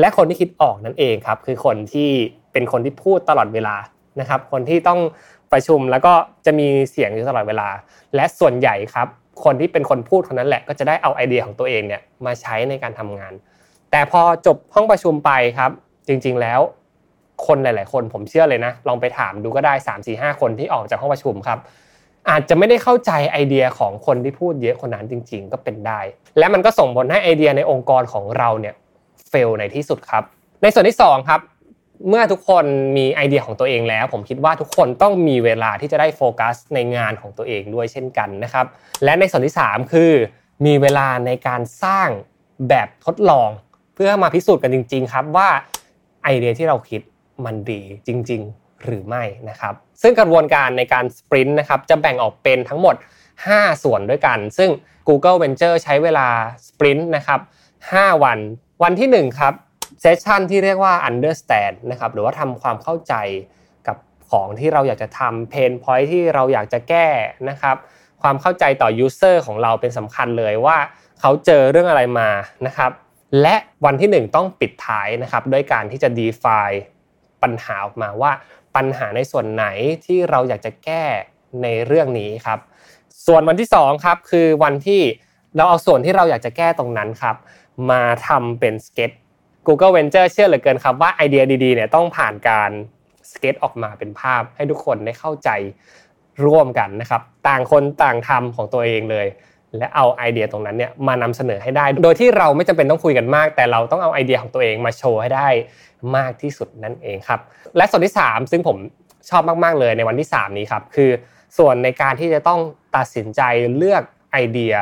[0.00, 2.10] และคนที่คิดออกนั่นเองครับคือคนที่
[2.52, 3.76] เป็นคนที่พูดตลอดเวลา
[4.20, 5.00] นะครับ คนที่ต้อง
[5.52, 6.12] ประชุมแล้วก็
[6.46, 7.68] จะมีเสียงอยู่ตลอดเวลา
[8.14, 9.06] และส่วนใหญ่ครับ
[9.44, 13.32] คนที่เป็นคนพูดคนนั้นแหละก็จะได้เอาไอเดียของตัวเองเนี่ยมาใช้ในการทำงาน
[13.90, 15.70] แต่พอจบห้องประชุมไปครับ
[16.08, 16.60] จริง ๆแล้ว
[17.46, 21.60] คนหลาย ๆ คนผมเชื่อเลยนะ ลองไปถามดูก็ได้3 4 5 คนที่ออกจากห้องประชุมครับ
[22.30, 26.00] อาจจะไม่ได้เข้าใจไอเดียของคนที่พูดเยอะคนนั้นจริง ๆ ก็เป็นได้
[26.38, 28.74] และมันก็ส่งผลให้ไอเดียในองค์กรของเราเนี่ย
[29.28, 30.24] เฟลในที่สุดครับ
[30.62, 31.40] ในส่วนที่2ครับ
[32.08, 32.64] เมื่อทุกคน
[32.96, 38.66] มีไอเดียของตัวเองแล้ว ผมคิดว่าทุกคนต้องมีเวลาที่จะได้โฟกัสในงานของตัวเองด้วยเช่นกันนะครับ
[39.04, 40.12] และในส่วนที่ 3 คือ
[40.66, 42.08] มีเวลาในการสร้าง
[42.68, 43.50] แบบทดลอง
[43.94, 45.48] เพื่อมาพิสูจน์กันจริง ๆ ครับว่า
[46.24, 47.00] ไอเดียที่เราคิด
[47.44, 52.94] มันดีจริง ๆ หรือไม่นะครับ ซึ่งกระบวนการในการสปรินต์นะครับจะแบ่งออกเป็นทั้งหมด
[53.40, 54.70] 5 ส่วนด้วยกัน ซึ่ง
[55.08, 56.28] Google Venture ใช้เวลา
[56.68, 57.40] สปรินต์นะครับ
[57.80, 58.38] 5วัน
[58.82, 59.54] วันที่ 1 ครับ
[60.00, 63.14] เซสชันที่เรียกว่า understand นะครับหรือว่าทำความเข้าใจ
[63.86, 63.96] กับ
[64.30, 67.08] ของที่เราอยากจะทำเพนพอยที่เราอยากจะแก้
[67.50, 67.76] นะครับ
[68.22, 70.78] ความเข้าใจต่อ user ของเราเป็นสำคัญเลยว่า
[71.20, 72.28] เขาเจอเรื่องอะไรมา
[72.66, 72.90] นะครับ
[73.42, 76.78] และวันที่ 1 ต้องปิดท้ายนะครับด้วยการที่จะ define
[77.42, 78.32] ปัญหาออกมาว่า
[78.76, 79.64] ปัญหาในส่วนไหน
[80.06, 81.04] ที่เราอยากจะแก้
[81.62, 82.58] ในเรื่องนี้ครับ
[83.26, 85.02] ส่วนวันที่2ครับคือวันที่
[85.56, 87.36] เราเอาส่วนที่เราอยากจะแก้ตรงนั้นครับ
[87.90, 89.10] มาทำเป็น sketch
[89.66, 92.70] Google Venture เชื่อเหลือเกินครับว่าไอเดียดีๆเนี่ยต้องผ่านการ
[93.32, 95.50] สเก็ตออกมาเป็นภาพ ให้ทุกคนได้เข้าใจ
[96.44, 99.26] ร่วมกันนะครับ ต่างคนต่างทำของตัวเองเลย
[99.76, 105.48] และเอาไอเดียตรงนั้นเนี่ยมานำเสนอให้ได้ โดยที่เราไม่จำเป็นต้องคุยกันมาก แต่เราต้องเอาไอเดียของตัวเองมาโชว์ให้ได้
[106.16, 107.40] มากที่สุดนั่นเองครับ
[107.76, 108.76] และส่วนที่ 3 ซึ่งผม
[109.30, 111.10] ชอบมาก ๆ เลยในวันที่ 3 นี้ครับ คือ
[111.58, 112.60] ส่วนในการที่จะต้อง
[112.96, 113.40] ตัดสินใจ
[113.76, 114.02] เลือก
[114.32, 114.74] ไอเดีย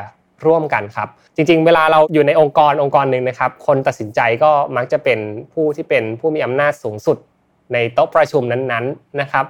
[0.46, 5.18] ร่วมกันครับ จริง ๆ เวลาเราอยู่ในองค์กรองค์กรหนึ่งนะครับ คนตัดสินใจก็มักจะเป็น
[5.52, 7.18] ผู้ที่เป็นผู้มีอำนาจสูงสุด
[7.72, 9.44] ในโต๊ะประชุมนั้นๆนะครับ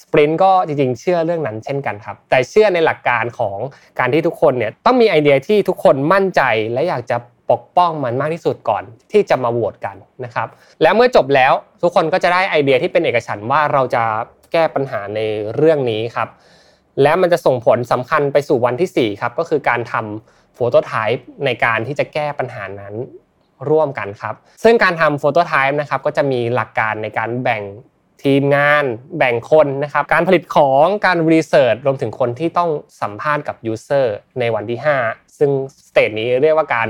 [0.00, 3.58] สปรินต์ก็จริงๆ เชื่อเรื่องนั้นเช่นกันครับ แต่เชื่อในหลักการของ
[3.98, 7.16] การที่ทุกคนเนี่ยต้องมีไอเดียที่ทุกคนมั่นใจและอยากจะ
[7.50, 8.82] ปกป้องมันมากที่สุดก่อน
[9.12, 10.48] ที่จะมาโหวตกันนะครับ
[10.82, 11.52] แล้วเมื่อจบแล้ว
[11.82, 14.04] ทุกคนก็จะได้ไอเดียที่เป็นเอกฉันว่าเราจะ
[14.52, 15.20] แก้ปัญหาใน
[15.56, 16.28] เรื่องนี้ครับ
[17.02, 22.94] และมันจะส่งผลสำคัญไปสู่วันที่4ครับก็คือการทำโฟโตไทป์ในการที่จะแก้ปัญหานั้น
[23.70, 27.62] ร่วมกันครับ ซึ่งการทำโฟโตไทป์นะครับก็จะมีหลักการในการแบ่ง
[28.24, 28.84] ทีมงาน
[29.18, 32.70] แบ่งคนนะครับ การผลิตของการรีเสิร์ชรวมถึงคนที่ต้อง
[33.02, 34.78] สัมภาษณ์กับ user ในวันที่
[35.08, 35.50] 5 ซึ่ง
[35.88, 36.88] stage นี้เรียกว่าการ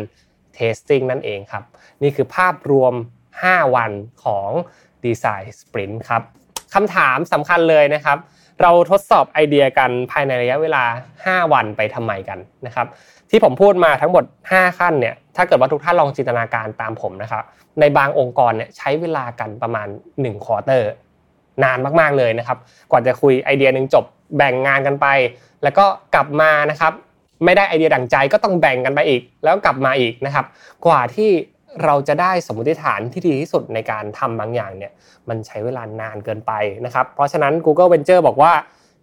[0.56, 1.64] testing นั่นเองครับ
[2.02, 2.94] นี่คือภาพรวม
[3.34, 3.92] 5 วัน
[4.24, 4.50] ของ
[5.04, 6.22] design sprint ครับ
[6.74, 8.18] คำถามสำคัญเลยนะครับ
[8.62, 10.84] เราทดสอบไอเดียกันภายในระยะเวลา
[11.22, 12.86] 5 วันไปทำไมกันนะครับ
[13.30, 17.44] ที่ผมพูดมาทั้งหมด 5 ขั้นเนี่ยถ้าเกิดว่าทุกท่านลองจินตนาการตามผมนะครับ
[17.80, 20.90] ในบางองค์กรเนี่ยใช้เวลากันประมาณ1 quarter
[21.64, 22.58] นานมากๆเลยนะครับ
[22.90, 24.04] กว่าจะคุยไอเดียหนึ่งจบ
[24.36, 25.06] แบ่งงานกันไป
[25.62, 25.84] แล้วก็
[26.14, 26.92] กลับมานะครับ
[27.44, 30.46] ไม่ได้ไอเดียดั่งใจก็ต้องแบ่งกันไปอีก แล้วกลับมาอีกนะครับ
[30.86, 31.30] กว่าที่
[31.84, 34.92] เราจะได้สมมติฐานที่ดีที่สุดในการทำบางอย่างเนี่ย
[35.28, 36.52] มันใช้เวลานานเกินไป
[36.84, 38.52] นะครับ เพราะฉะนั้น Google Venture บอกว่า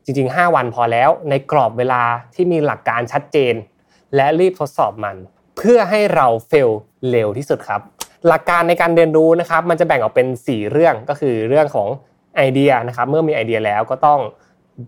[0.06, 2.04] จริง ๆ 5 วันพอแล้ว ในกรอบเวลา
[2.36, 3.54] ที่มีหลักการชัดเจน
[4.16, 5.16] และรีบทดสอบมัน
[5.58, 6.70] เพื่อให้เราเฟล
[7.10, 7.82] เร็วที่สุดครับ
[8.28, 11.88] หลักการในการเรียนรู้นะครับ มันจะแบ่งออกเป็น 4 เรื่องก็คือเรื่องของ
[12.38, 14.20] ไอเดียนะครับ เมื่อมีไอเดียแล้วก็ต้อง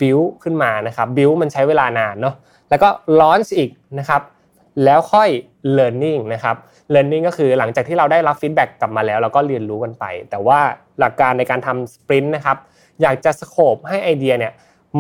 [0.02, 2.36] build ขึ้นมานะครับ build มันใช้เวลานานเนาะ
[2.70, 2.90] แล้วก็
[3.20, 3.70] launch อีก
[4.00, 4.22] นะครับ
[4.84, 5.30] แล้วค่อย
[5.78, 6.56] learning นะครับ
[6.94, 10.60] learning ก็คือหลังจากที่เราได้รับ feedback กลับมาแล้ว เราก็เรียนรู้กันไป แต่ว่า
[11.00, 12.58] หลักการในการทำ sprint นะครับ
[13.02, 14.54] อยากจะสโคปให้ไอเดียเนี่ย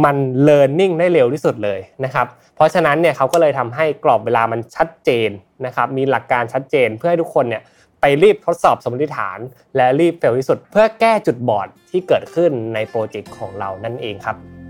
[0.03, 0.17] มัน
[0.47, 5.29] learning ได้เร็วที่สุดเลยนะครับเพราะฉะนั้นเนี่ยเขาก็เลยทำให้กรอบเวลามันชัดเจน
[5.65, 7.61] นะครับมีหลักการชัดเจนเพื่อให้ทุกคนเนี่ย
[8.01, 9.39] ไปรีบทดสอบสมมติฐาน
[9.75, 14.64] และรีบเฟลที่สุด เพื่อแก้จุดบอดที่เกิดขึ้นในโปรเจกต์ของเรานั่นเองครับ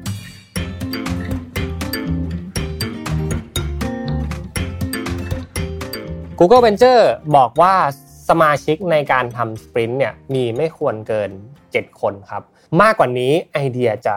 [6.40, 7.04] Google Venture
[7.36, 7.76] บอกว่า
[8.30, 11.30] สมาชิกในการทำสปรินต์เนี่ยมีไม่ควรเกิน
[11.66, 12.44] 7 คนครับ
[12.82, 14.16] มากกว่านี้ไอเดียจะ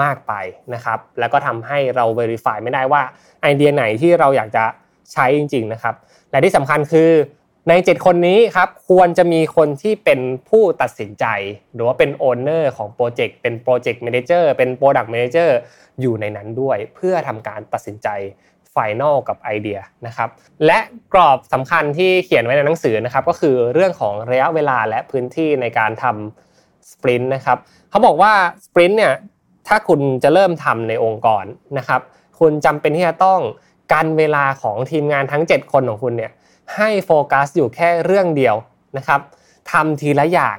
[0.00, 0.32] มากไป
[0.74, 3.02] นะครับ แล้วก็ทำให้เรา Verify ไม่ได้ว่า
[3.42, 4.64] ไอเดียไหนที่เราอยากจะ
[5.12, 5.94] ใช้จริง ๆนะครับ
[6.30, 7.10] และที่สำคัญคือ
[7.68, 11.26] ใน 7 คนนี้ครับควรจะมีคนที่เป็นผู้ตัดสินใจ
[11.74, 15.56] หรือว่าเป็น owner ของโปรเจกต์เป็น project manager เป็น product manager
[16.00, 18.08] อยู่ในนั้นด้วย เพื่อทำการตัดสินใจ
[18.78, 20.28] final กับไอเดียนะครับ
[20.66, 20.78] และ
[21.12, 27.58] กรอบสำคัญที่เขียนไว้ในหนังสือนะครับก็คือเรื่องของระยะเวลาและพื้นที่ในการทำ sprint นะครับ
[27.90, 28.32] เขาบอกว่า
[28.66, 29.14] สปรินต์เนี่ย
[29.68, 31.44] ถ้าคุณจะเริ่มทำในองค์กร
[31.78, 32.00] นะครับ
[32.40, 33.40] คุณจำเป็นที่จะต้อง
[33.92, 36.32] กันเวลาของทีมงานทั้ง 7 คนของคุณเนี่ย
[36.76, 38.56] ให้โฟกัสอยู่แค่เรื่องเดียว
[38.96, 39.20] นะครับ
[39.72, 40.56] ทำทีละอย่าง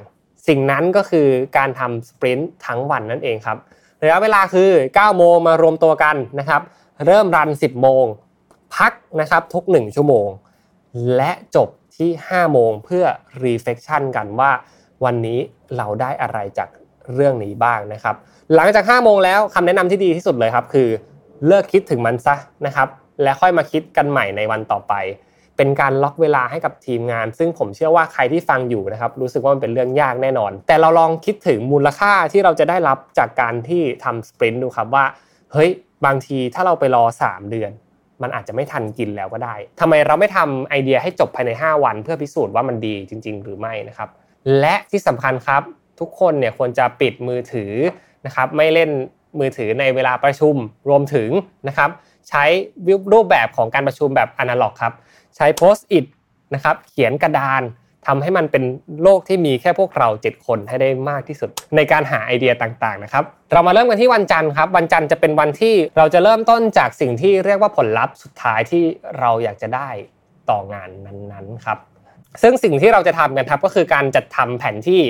[0.47, 1.27] สิ่งนั้นก็คือ
[1.57, 3.57] การทำสปรินต์ทั้งวันนั่นเองครับ
[4.03, 6.61] ระยะเวลาคือ 9 โมงมารวมตัวกันนะครับ
[7.05, 8.05] เริ่มรัน 10 โมง
[8.75, 10.27] พักนะครับทุก 1 ชั่วโมง
[11.15, 13.03] และจบที่ 5 โมงเพื่อ
[13.43, 14.51] reflection กันว่า
[15.05, 15.39] วันนี้
[15.77, 16.69] เราได้อะไรจาก
[17.13, 18.15] เรื่องนี้บ้างนะครับ
[18.55, 20.89] หลังจาก 5 โมงแล้วคำแนะนำที่ดีที่สุดเลยครับ คือ
[21.47, 22.87] เลิกคิดถึงมันซะนะครับ
[23.23, 24.93] และค่อยมาคิดกันใหม่ในวันต่อไป
[25.57, 35.05] เป็นการล็อกเวลาให้กับทีมงาน ซึ่งผมเชื่อว่าใครที่ฟังอยู่นะครับ รู้สึกว่ามันเป็นเรื่องยากแน่นอน แต่เราลองคิดถึงมูลค่าที่เราจะได้รับจากการที่ทำสปรินต์ดูครับว่า
[35.53, 35.69] เฮ้ย
[36.05, 37.71] บางทีถ้าเราไปรอ 3 เดือน
[38.21, 44.09] มันอาจจะไม่ทันกินแล้วก็ได้ทำไมเราไม่ทำไอเดียให้จบภายใน 5 วัน เพื่อพิสูจน์ว่ามันดีจริง ๆ หรือไม่นะครับ
[44.59, 45.61] และที่สำคัญครับ
[45.99, 47.73] ทุกคนเนี่ยควรจะปิดมือถือ
[48.25, 48.89] นะครับไม่เล่น
[49.39, 50.55] มือถือในเวลาประชุม
[50.89, 51.29] รวมถึง
[51.67, 51.89] นะครับ
[52.29, 52.43] ใช้
[53.13, 54.93] รูปแบบของการประชุมแบบอนาล็อกครับ
[55.35, 56.05] ใช้โพสต์อิท
[56.53, 57.61] นะครับเขียนกระดาน
[58.07, 58.63] ทำให้มันเป็น
[59.03, 63.23] โลกที่มีแค่พวกเรา 7 คนให้ได้มากที่สุด ในการหาไอเดียต่างๆนะครับ
[63.53, 68.83] เรามาเริ่มกันที่วันจันทร์ครับวันจันทร์จะเป็นวันที่เราจะเริ่มต้นจากสิ่งที่เรียกว่าผลลัพธ์สุดท้ายที่
[69.19, 69.89] เราอยากจะได้
[70.49, 71.77] ต่องานนั้นๆครับ
[72.41, 75.01] ซึ่งสิ่งที่เราจะทำกันครับก็คือการจัดทำแผนที่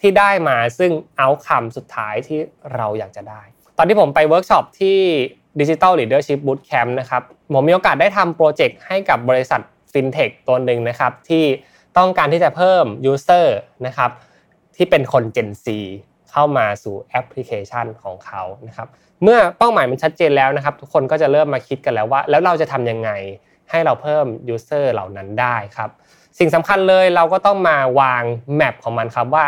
[0.00, 2.38] ที่ได้มาซึ่ง outcome สุดท้ายที่
[2.74, 3.42] เราอยากจะได้
[3.78, 4.98] ตอนที่ผมไปเวิร์กช็อปที่
[5.60, 7.22] Digital Leadership Bootcamp นะครับ
[7.52, 9.60] ผมมีโอกาสได้ทำโปรเจกต์ให้กับบริษัท
[9.92, 11.44] ฟินเทคตัวหนึ่งนะครับที่
[11.98, 13.56] ต้องการที่จะเพิ่ม user
[13.86, 14.10] นะครับ
[14.76, 15.66] ที่เป็นคน Gen Z
[16.30, 18.88] เข้ามาสู่แอปพลิเคชันของเขานะครับ
[19.22, 23.10] เมื่อเป้าหมายมันชัดเจนแล้วนะครับ ทุกคนก็จะเริ่มมาคิดกันแล้วว่า แล้วเราจะทำยังไง
[23.70, 25.90] ให้เราเพิ่ม user เหล่านั้นได้ครับ
[26.38, 28.22] สิ่งสำคัญเลยเราก็ต้องมาวาง
[28.56, 29.44] map ของมันครับว่า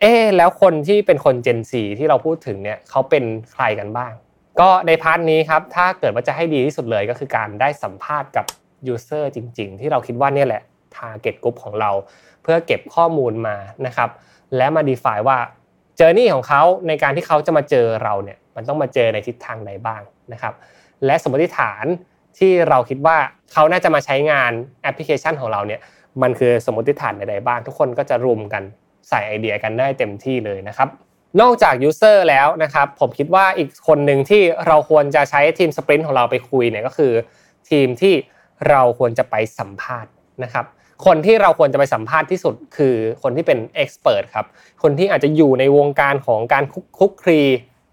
[0.00, 4.12] เอ๊แล้วคนที่เป็นคน Gen Z ที่เราพูดถึงเนี่ยเขาเป็นใครกันบ้าง
[4.60, 8.44] ก็ใน part นี้ครับถ้าเกิดว่าจะให้ดีที่สุดเลยก็คือการได้สัมภาษณ์กับ
[8.86, 10.62] user จริง ๆ ที่เราคิดว่านี่แหละ
[10.96, 11.90] target group ของเรา
[12.42, 13.56] เพื่อเก็บข้อมูลมา
[13.86, 14.10] นะครับ
[14.56, 15.38] และมา define ว่า
[15.96, 20.02] journey ของเขาในการที่เขาจะมาเจอเราเนี่ยมันต้องมาเจอในทิศทางใดบ้าง
[20.32, 20.54] นะครับ
[21.06, 21.84] และสมมติฐาน
[22.38, 23.16] ที่เราคิดว่า
[23.52, 24.52] เขาน่าจะมาใช้งาน
[24.82, 25.80] แอปพลิเคชันของเราเนี่ย
[26.22, 28.62] มันคือสมมติฐานใดๆบ้าง ทุกคนก็จะรวมกัน
[29.08, 30.88] ใส่ไอเดียกันได้เต็มที่เลยนะครับ
[31.40, 37.12] นอกจาก user แล้วนะครับผมคิดว่าอีกคนหนึ่งที่เราควรจะใช้ทีม sprint ของเราไปคุยเนี่ยก็คือ
[37.70, 38.14] ทีมที่
[38.68, 40.12] เราควรจะไปสัมภาษณ์
[40.44, 40.66] นะครับ
[41.04, 44.46] คนที่เราควรจะไปสัมภาษณ์ที่สุดคือคนที่เป็น expert ครับ
[44.82, 46.64] คนที่อาจจะอยู่ในวงการของการ
[46.98, 47.40] คลุกคลี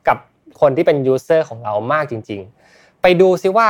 [0.07, 0.17] กับ
[0.61, 3.69] คนที่เป็น user ของเรามากจริง ๆ ไปดูซิว่า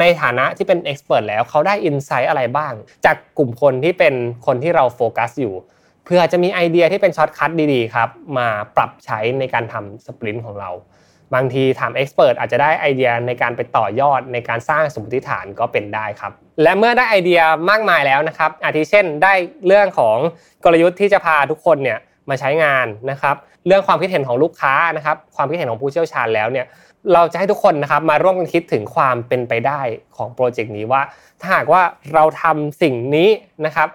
[0.00, 2.72] ในฐานะที่เป็น expert แล้วเขาได้ insight อะไรบ้าง
[3.04, 4.14] จากกลุ่มคนที่เป็น
[4.46, 5.54] คนที่เราโฟกัสอยู่
[6.04, 8.08] เพื่อจะมีไอเดียที่เป็น shortcut ดีๆครับ
[8.38, 10.70] มาปรับใช้ในการทำ sprint ของเรา
[11.34, 16.32] บางทีถาม expert อาจจะได้ไอเดียในการไปต่อยอดในการสร้างสมมติฐานก็เป็นได้ครับ
[16.62, 17.40] และเมื่อได้ไอเดีย
[17.70, 19.32] มากมายแล้วนะครับ อาทิเช่นได้
[19.66, 20.16] เรื่องของ
[20.64, 21.98] กลยุทธ์ที่จะพาทุกคนเนี่ย
[22.28, 23.36] มาใช้งานนะครับ
[23.66, 26.66] เรื่องความคิดเห็นของลูกค้านะครับ ความคิดเห็นของผู้เชี่ยวชาญแล้วเนี่ย
[27.14, 29.80] เราจะให้ทุกคนนะครับมาร่วมกันคิดถึงความเป็นไปได้
[30.16, 31.02] ของโปรเจกต์นี้ว่า
[31.40, 31.82] ถ้าหากว่า
[32.14, 33.28] เราทำสิ่งนี้
[33.66, 33.88] นะครับ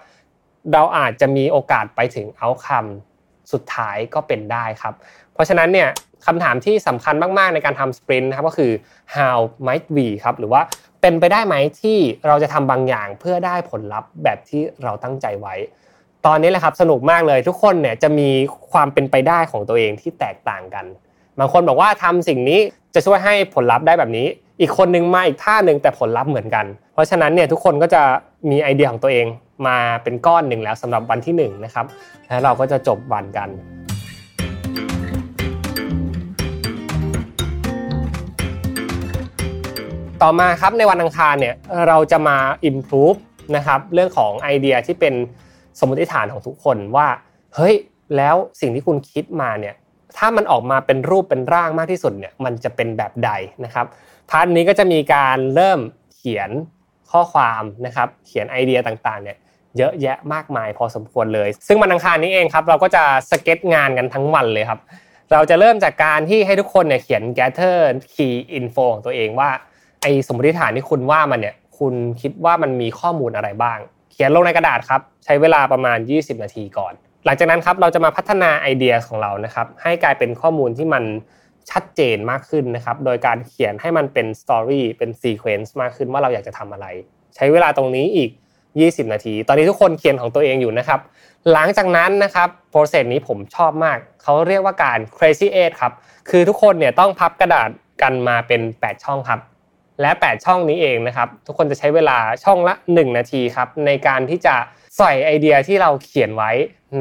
[0.72, 4.94] เราอาจจะมีโอกาสไปถึงเอาคำสุดท้ายก็เป็นได้ครับ
[5.32, 5.88] เพราะฉะนั้นเนี่ย
[6.28, 8.72] คำถามที่สำคัญมากๆในการทำสปรินต์นะครับก็คือ
[9.16, 10.62] how might we ครับหรือว่า
[11.00, 15.54] เป็นไปได้ไหมที่เราจะทำบางอย่างเพื่อได้ผลลัพธ์แบบที่เราตั้งใจไว้
[16.26, 18.28] ตอนนี้แหละครับสนุกมากเลยทุกคนเนี่ยจะมี
[18.72, 20.84] ความเป็นไปได้ของตัวเองที่แตกต่างกัน
[21.38, 22.60] บางคนบอกว่าทำสิ่งนี้
[22.94, 24.26] จะช่วยให้ผลลัพธ์ได้แบบนี้
[24.60, 28.02] อีกคนนึงมาอีกท่าหนึ่งแต่ผลลัพธ์เหมือนกัน เพราะฉะนั้นเนี่ยทุกคนก็จะ
[28.50, 29.26] มีไอเดียของตัวเอง
[29.66, 31.86] มาเป็นก้อนหนึ่งแล้วสำหรับวันที่1นนะครับ
[32.28, 33.48] แล้วเราก็จะจบวันกัน
[40.24, 41.54] ต่อมาครับในวันอังคารเนี่ย
[41.88, 42.38] เราจะมา
[42.70, 43.18] improve
[43.56, 45.14] นะครับเรื่องของไอเดียที่เป็น
[45.78, 47.08] สมมติฐานของทุกคนว่า
[47.54, 47.74] เฮ้ย
[48.16, 49.74] แล้วสิ่งที่คุณคิดมาเนี่ย
[50.16, 53.30] ถ้ามันออกมาเป็นรูปเป็นร่างมากที่สุดเนี่ยมันจะเป็นแบบใด
[53.64, 53.86] นะครับ
[54.30, 55.80] พาร์ทนี้ก็จะมีการเริ่ม
[56.14, 56.50] เขียน
[57.10, 59.36] ข้อความนะครับเขียนไอเดียต่างๆเนี่ย
[59.78, 64.80] เยอะแยะมากมายพอสมควรเลย ซึ่งวันอังคารนี้เองครับเราก็จะสเก็ตงานกันทั้งวันเลยครับ
[65.32, 67.78] เราจะเริ่มจากการที่ให้ทุกคนเนี่ยเขียน gather
[68.14, 69.50] key info ของตัวเองว่า
[70.02, 73.78] ไอ้สมมติฐานที่คุณว่ามันเนี่ย คุณคิดว่ามันมีข้อมูลอะไรบ้าง
[74.12, 76.92] เขียนลงในกระดาษครับ ใช้เวลาประมาณ 20 นาทีก่อน
[77.24, 81.04] หลังจากนั้นครับเราจะมาพัฒนาไอเดียของเรานะครับ ให้กลายเป็นข้อมูลที่มัน
[81.70, 86.86] ชัดเจนมากขึ้นนะครับ โดยการเขียนให้มันเป็น story เป็น sequence มากขึ้นว่าเราอยากจะทำอะไร
[87.36, 88.30] ใช้เวลาตรงนี้อีก
[88.70, 91.00] 20 นาที ตอนนี้ทุกคนเขียนของตัวเองอยู่นะครับ
[91.52, 95.92] หลังจากนั้นนะครับโปรเซสนี้ผมชอบมาก เขาเรียกว่าการ crazy eight ครับ
[96.30, 97.68] คือทุกคนเนี่ยต้องพับกระดาษ
[98.02, 99.40] กันมาเป็น 8 ช่องครับ
[100.00, 104.54] และ 8 ช่องนี้เองนะครับทุกคนจะใช้เวลาช่องละ 1 นาทีครับในการที่จะ
[104.98, 106.50] ใส่ไอเดียที่เราเขียนไว้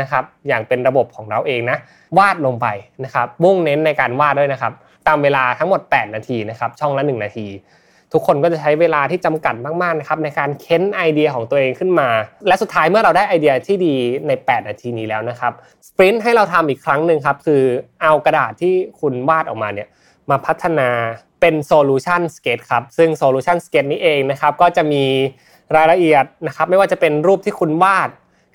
[0.01, 1.77] นะครับอย่างเป็นระบบของเราเองนะ
[2.17, 2.67] วาดลงไป
[3.03, 4.73] นะครับมุ่งเน้นในการวาดด้วยนะครับ
[5.07, 7.47] ตามเวลาทั้งหมด 8 นาทีนะครับช่องละ 1 นาที
[8.13, 12.09] ทุกคนก็จะใช้เวลาที่จำกัดมากๆนะครับในการเค้นไอเดียของตัวเองขึ้นมา
[12.47, 13.95] และสุดท้ายเมื่อเราได้ไอเดียที่ดี
[14.27, 15.53] ใน 8 นาทีนี้แล้วนะครับ
[15.88, 17.61] sprint ให้เราทำอีกครั้งหนึ่งครับคือ
[18.01, 19.87] เอากระดาษที่คุณวาดออกมาเนี่ย
[20.29, 20.89] มาพัฒนา
[21.41, 25.03] เป็น solution sketch ครับซึ่ง solution sketch นี้เองนะครับก็จะมี
[25.76, 28.09] รายละเอียดนะครับไม่ว่าจะเป็นรูปที่คุณวาด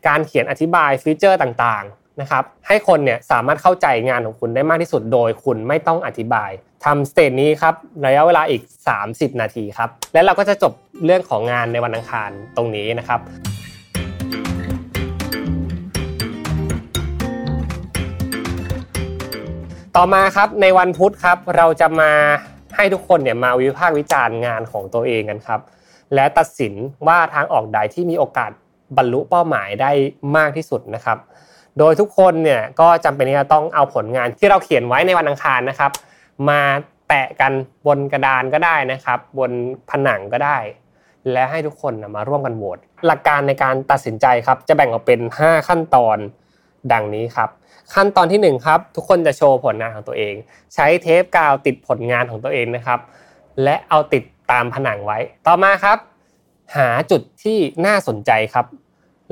[0.09, 6.51] การเขียนอธิบาย feature ต่างๆนะครับให้คนเนี่ยสามารถเข้าใจงานของคุณได้มากที่สุดโดยคุณไม่ต้องอธิบาย
[6.85, 7.75] ทำสเตจนี้ครับ
[8.07, 8.63] ระยะเวลาอีก
[9.01, 10.73] 30 นาทีครับและเราก็จะจบ
[11.05, 13.21] เรื่องของงานในวันอังคารตรงนี้นะครับ
[19.97, 22.13] ต่อมาครับในวันพุธครับเราจะมา
[22.77, 25.61] ให้ทุกคนเนี่ยมาวิพากษ์วิจารณ์งานของตัวเองกันครับ
[26.15, 26.75] และตัดสิน
[27.07, 28.51] ว่าทางออกใดที่มีโอกาส
[28.97, 29.91] บรรลุเป้าหมายได้
[30.37, 31.19] มากที่สุดนะครับ
[31.79, 35.91] โดยทุกคนเนี่ยก็จำเป็นที่จะต้องเอาผลงานที่เราเขียนไว้ในวันอังคารนะครับ
[36.49, 36.61] มา
[37.09, 37.53] แปะกัน
[37.87, 39.51] บนกระดานก็ได้นะครับ บน
[39.91, 40.59] ผนังก็ได้
[41.33, 46.17] และให้ทุกคนมาร่วมกันโหวตหลักการในการตัดสินใจครับ จะแบ่งออกเป็น 5 ขั้นตอน
[46.93, 47.51] ดังนี้ครับ
[47.95, 50.35] ขั้นตอนที่1ครับทุกคนจะโชว์ผลงานของตัวเอง
[50.75, 53.01] ใช้เทปกาวติดผลงานของตัวเองนะครับ
[53.63, 55.99] และเอาติดตามผนังไว้ ต่อมาครับ
[56.77, 58.67] หาจุดที่น่าสนใจครับ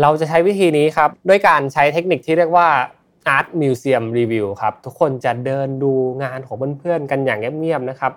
[0.01, 2.69] เราจะใช้วิธีนี้ครับด้วยการใช้เทคนิคที่เรียกว่า
[3.37, 8.13] Art Museum Review ครับทุกคนจะเดินดูงานของเพื่อนๆกันอย่างเงียบๆนะครับ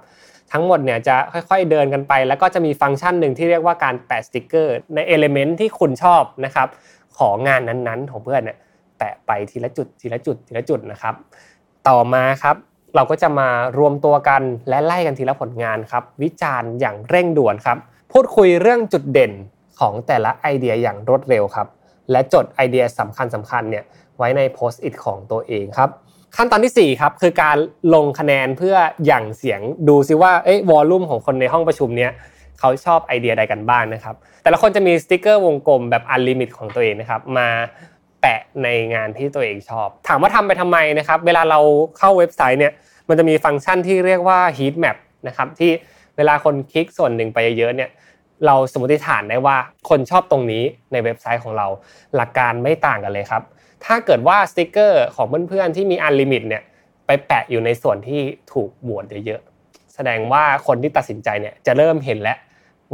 [0.51, 6.67] ทั้งหมดเนี่ยจะค่อยๆเดินกันไป แล้วก็จะมีฟังก์ชันหนึ่งที่เรียกว่าการแปะสติกเกอร์ ใน element ที่คุณชอบนะครับ
[7.17, 8.57] ของงานนั้นๆของเพื่อนเนี่ย
[8.97, 11.15] แปะไปทีละจุดทีละจุดทีละจุดนะครับ
[11.87, 12.55] ต่อมาครับ
[12.95, 17.77] เราก็จะมารวมตัวกันและไล่กันทีละผลงานครับ วิจารณ์อย่างเร่งด่วนครับ
[18.11, 19.31] พูดคุยเรื่องจุดเด่น
[19.79, 21.67] ของแต่ละไอเดียอย่างรวดเร็วครับ
[22.11, 23.83] และจดไอเดียสำคัญสำคัญเนี่ย
[24.17, 25.89] ไว้ใน Post-it ของตัวเองครับ
[26.35, 27.57] ขั้นตอนที่4ครับคือการ
[27.93, 28.75] ลงคะแนนเพื่อ
[29.05, 32.11] หยั่งเสียงดูซิว่าเอ้ย volume ของคนในห้องประชุมเนี้ย
[32.59, 37.47] เขาชอบไอเดียใดกันบ้างนะครับ แต่ละคนจะมีสติกเกอร์วงกลมแบบ unlimited ของตัวเองนะครับ มา
[38.23, 41.59] แปะในงานที่ตัวเองชอบ ถามว่าทำไปทำไมนะครับ เวลาเรา
[41.97, 42.73] เข้าเว็บไซต์เนี่ย
[43.09, 44.97] มันจะมีฟังก์ชันที่เรียกว่า heat map
[45.27, 45.71] นะครับที่
[46.17, 47.89] เวลาคนคลิกส่วนหนึ่งไปเยอะเนี่ย
[48.45, 49.57] เราสมมติฐานได้ว่า
[49.89, 51.67] คนชอบตรงนี้ในเว็บไซต์ของเรา
[52.15, 53.43] หลักการไม่ต่างกันเลยครับ
[53.85, 56.63] ถ้าเกิดว่าสติกเกอร์ของเพื่อนๆที่มี unlimited เนี่ย
[57.05, 58.21] ไปแปะอยู่ในส่วนที่
[58.53, 62.37] ถูกโหวตเยอะๆแสดงว่าคนที่ตัดสินใจเนี่ยจะเริ่มเห็นแล้ว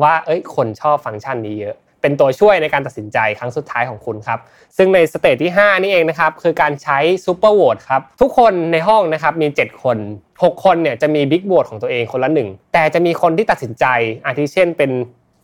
[0.01, 4.39] ว่าเอ้ยคนชอบฟังก์ชันนี้เยอะ เป็นตัวช่วยในการตัดสินใจครั้งสุดท้ายของคุณครับ
[4.77, 9.97] ซึ่งใน stage ที่ 5 นี่เองนะครับ คือการใช้ super vote ครับ ทุกคนในห้องนะครับมี 7 คน
[10.31, 13.85] 6 คนเนี่ยจะมี big vote ของตัวเองคนละหนึ่ง แต่จะมีคนที่ตัดสินใจ
[14.25, 14.91] อาทิเช่นเป็น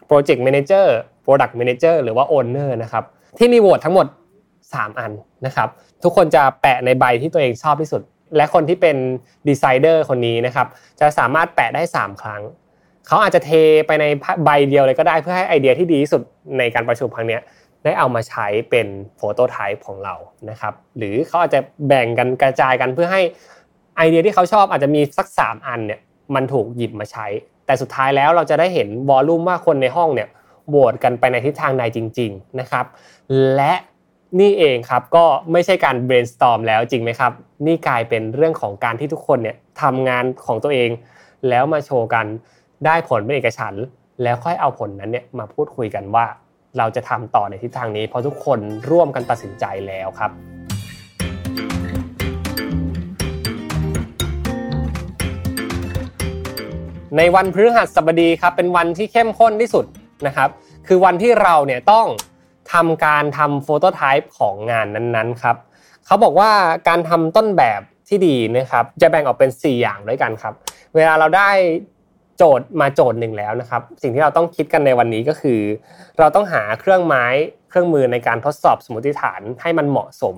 [0.07, 3.03] project manager product manager หรือว่า owner นะครับ
[3.37, 4.07] ที่มีโหวตทั้งหมด
[4.53, 5.11] 3 อัน
[5.45, 5.69] นะครับ
[6.03, 8.01] ทุกคนจะแปะในใบที่ตัวเองชอบที่สุด
[8.35, 8.97] และคนที่เป็น
[9.47, 10.67] decider คนนี้นะครับ
[10.99, 12.41] จะสามารถแปะได้ 3 ครั้ง
[13.07, 13.51] เขาอาจจะเท
[13.87, 14.05] ไปใน
[14.45, 16.21] ใบเดียวเลยก็ได้เพื่อให้ไอเดียที่ดีที่สุด
[16.57, 17.39] ในการประชุมครั้งนี้
[17.83, 18.87] ได้เอามาใช้เป็น
[19.17, 20.15] prototype ของเรา
[20.49, 23.21] นะครับ หรือเขาอาจจะแบ่งกันกระจายกันเพื่อให้
[23.97, 25.99] ไอเดียที่เขาชอบอาจจะมีสัก 3 อันเนี่ย
[26.35, 27.27] มันถูกหยิบมาใช้
[27.65, 30.29] แต่สุดท้ายแล้วเราจะได้เห็นวอลลุ่มว่าคนในห้องเนี่ย
[30.69, 32.85] โหวตกันไปในทิศทางใดจริง ๆนะครับ
[33.55, 33.73] และ
[34.39, 37.31] นี่เองครับก็ไม่ใช่การ brainstorm แล้วจริงไหมครับ
[37.65, 40.89] นี่กลายเป็นเรื่องของการที่ทุกคนเนี่ยทำงานของตัวเอง
[41.49, 42.25] แล้วมาโชว์กัน
[42.85, 43.73] ได้ผลเป็นเอกฉัน
[44.23, 46.25] แล้วค่อยเอาผลนั้นเนี่ยมาพูดคุยกันว่า
[46.77, 50.31] เราจะทำต่อในทิศทางนี้ เพราะทุกคนร่วมกันตัดสินใจแล้วครับ
[57.17, 59.85] ในวันพฤหัสบดีครับเป็นวันที่เข้มข้นที่สุด
[60.27, 60.49] นะครับ
[60.87, 62.07] คือวันที่เราเนี่ยต้อง
[62.73, 65.55] ทำการทำโฟโตไทป์ของงานนั้นๆครับ
[66.05, 66.51] เขาบอกว่า
[66.87, 70.53] การทำต้นแบบที่ดีนะครับ จะแบ่งออกเป็น 4 อย่างด้วยกันครับ
[70.95, 71.49] เวลาเราได้
[72.37, 75.59] โจทย์มาโจทย์หนึ่งแล้วนะครับ สิ่งที่เราต้องคิดกันในวันนี้ก็คือ
[76.19, 77.25] เราต้องหาเครื่องไม้
[77.69, 80.35] เครื่องมือในการทดสอบสมมติฐานให้มันเหมาะสม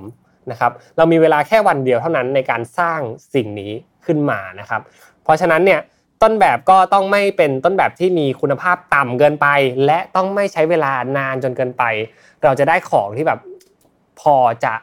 [0.52, 3.00] นะครับ เรามีเวลาแค่วันเดียวเท่านั้นในการสร้าง
[3.34, 3.72] สิ่งนี้
[4.06, 4.82] ขึ้นมานะครับ
[5.24, 5.80] เพราะฉะนั้นเนี่ย
[6.22, 9.48] ต้นแบบก็ต้องไม่เป็นต้นแบบที่มีคุณภาพต่ำเกินไป
[9.86, 11.84] และต้องไม่ใช้เวลานานจนเกินไป
[12.44, 13.40] เราจะได้ของที่แบบ
[14.22, 14.74] พอจะ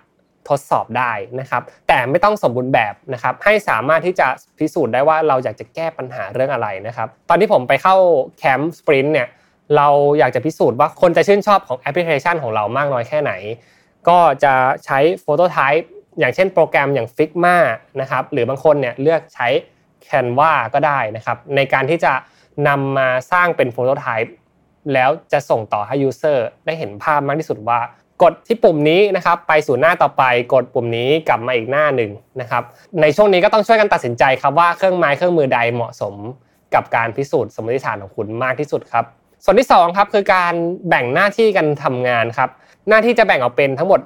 [0.49, 7.97] ทดสอบได้นะครับ แต่ไม่ต้องสมบูรณ์แบบนะครับ ให้สามารถที่จะพิสูจน์ได้ว่าเราอยากจะแก้ปัญหาเรื่องอะไรนะครับ ตอนที่ผมไปเข้า
[8.39, 9.29] แคมป์สปรินต์เนี่ย
[9.77, 9.89] เรา
[10.19, 13.33] อยากจะพิสูจน์ว่าคนจะชื่นชอบของแอปพลิเคชันของเรามากน้อยแค่ไหน
[14.09, 14.55] ก็จะ
[14.85, 15.89] ใช้โฟโตไทป์
[16.19, 17.57] อย่างเช่นโปรแกรมอย่าง Figma
[18.01, 19.49] นะครับ หรือบางคนเนี่ยเลือกใช้
[20.07, 22.13] Canva ก็ได้นะครับ ในการที่จะ
[22.69, 24.35] นำมาสร้างเป็นโฟโตไทป์
[24.93, 27.81] แล้วจะส่งต่อให้ User ได้เห็นภาพมากที่สุดว่า
[28.23, 30.23] กดที่ปุ่มนี้นะครับไปสู่หน้าต่อไป
[30.55, 32.11] กดปุ่มนี้กลับมาอีกหน้าหนึ่ง
[32.41, 32.63] นะครับ
[33.01, 36.15] ในช่วงนี้ก็ต้องช่วยกันตัดสินใจครับว่าเครื่องไม้เครื่องมือใดเหมาะสม
[36.75, 39.05] กับการพิสูจน์สมมติฐานของคุณมากที่สุดครับ
[39.45, 40.55] ส่วนที่2ครับคือการ
[40.89, 42.51] แบ่งหน้าที่กันทำงานครับ
[42.89, 44.01] หน้าที่จะแบ่งออกเป็นทั้งหมด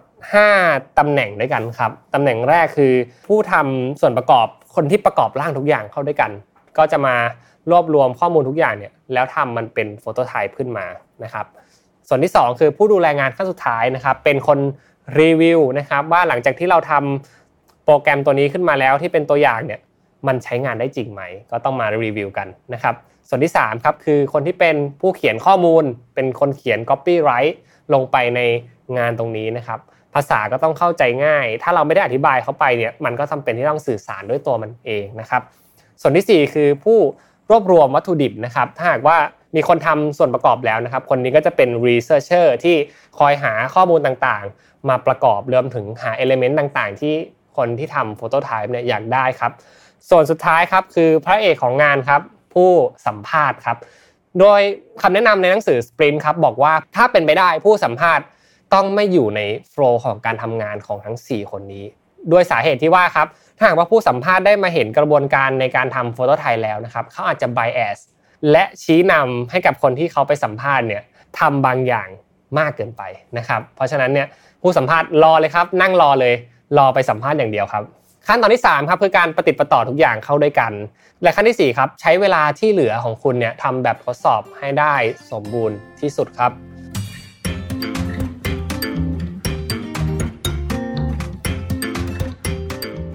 [0.46, 2.92] 5ตำแหน่งด้วยกันครับตำแหน่งแรกคือ
[3.26, 6.30] ผู้ทำส่วนประกอบคนที่ประกอบร่างทุกอย่างเข้าด้วยกัน
[6.78, 7.14] ก็จะมา
[7.70, 10.86] รวบรวมข้อมูลทุกอย่างเนี่ยแล้วทำมันเป็นโฟโตไทป์ขึ้นมา
[11.24, 11.46] นะครับ
[12.08, 14.58] ส่วนที่ 2 คือผู้ดูแลงานขั้นสุดท้ายนะครับเป็นคน
[15.20, 19.80] รีวิวนะครับว่าหลังจากที่เราทำโปรแกรมตัวนี้ขึ้นมาแล้วที่เป็นตัวอย่างเนี่ย
[20.26, 22.94] มันใช้งานได้จริงไหม ก็ต้องมารีวิวกันนะครับ
[23.28, 27.54] ส่วนที่3ครับคือคนที่เป็นผู้เขียนข้อมูล เป็นคนเขียน copyright
[27.94, 28.40] ลงไปใน
[28.98, 29.78] งานตรงนี้นะครับ
[30.14, 35.42] ภาษาก็ต้องเข้าใจง่าย ถ้าเราไม่ได้อธิบายเข้าไปเนี่ยมันก็จาเป็นที่ต้องสื่อสารด้วยตัวมันเองนะครับ
[36.00, 36.98] ส่วนที่ 4 คือผู้
[37.50, 39.16] รวบรวมวัตถุดิบนะครับถ้าหากว่า
[39.56, 42.76] มีคนทำส่วนประกอบแล้วนะครับ คนนี้ก็จะเป็น researcher ที่
[43.18, 47.14] คอยหาข้อมูลต่างๆ มาประกอบรวมถึงหา element ต่างๆ ที่
[47.56, 49.52] คนที่ทำ phototype เนี่ยอยากได้ครับ
[50.10, 52.20] ส่วนสุดท้ายครับคือพระเอกของงานครับ
[52.54, 52.70] ผู้
[53.06, 53.76] สัมภาษณ์ครับ
[54.40, 54.60] โดย
[55.02, 58.24] คำแนะนำในหนังสือ Sprint ครับบอกว่าถ้าเป็นไปได้ผู้สัมภาษณ์
[58.74, 61.84] ต้องไม่อยู่ในโฟล์ของการทำงานของทั้ง 4 คนนี้
[62.32, 71.02] ด้วยสาเหตุที่ว่าครับถ้าหากว่าผู้สัมภาษณ์ได้มาเห็นกระบวนการในการทำโฟโตไทยแล้วนะครับเขาอาจจะ bias แและชี้นำให้กับคนที่เขาไปสัมภาษณ์เนี่ย
[71.38, 72.08] ทำบางอย่าง
[72.58, 73.02] มากเกินไป
[73.38, 74.26] นะครับ เพราะฉะนั้นเนี่ย
[74.62, 76.34] ผู้สัมภาษณ์รอเลยครับ นั่งรอเลย
[76.78, 77.84] รอไปสัมภาษณ์อย่างเดียวครับ
[78.26, 80.72] ขั้นตอนที่3ครับคือการปฏิดประต่อทุกอย่างเข้าด้วยกัน
[81.22, 84.94] และขั้นที่4ครับใช้เวลาที่เหลือของคุณเนี่ยทำแบบทดสอบให้ได้
[85.30, 86.52] สมบูรณ์ที่สุดครับ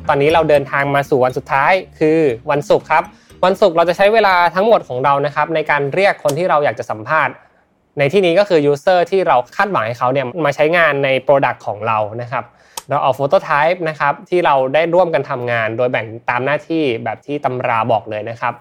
[0.08, 2.20] ตอนนี้เราเดินทางมาสู่วันสุดท้ายคือ
[2.52, 3.04] วันศุกร์ครับ
[3.44, 7.34] วันศุกร์เราจะใช้เวลาทั้งหมดของเรานะครับในการเรียกคนที่เราอยากจะสัมภาษณ์
[7.99, 12.44] ในที่นี้ก็คือ user ที่เราคาดหวังให้เขาเนี่ยมาใช้งานใน Product ของเรานะครับ
[12.90, 18.53] เราเอา prototype นะครับที่เราได้ร่วมกันทำงาน โดยแบ่งตามหน้าที่แบบที่ตำราบอกเลยนะครับ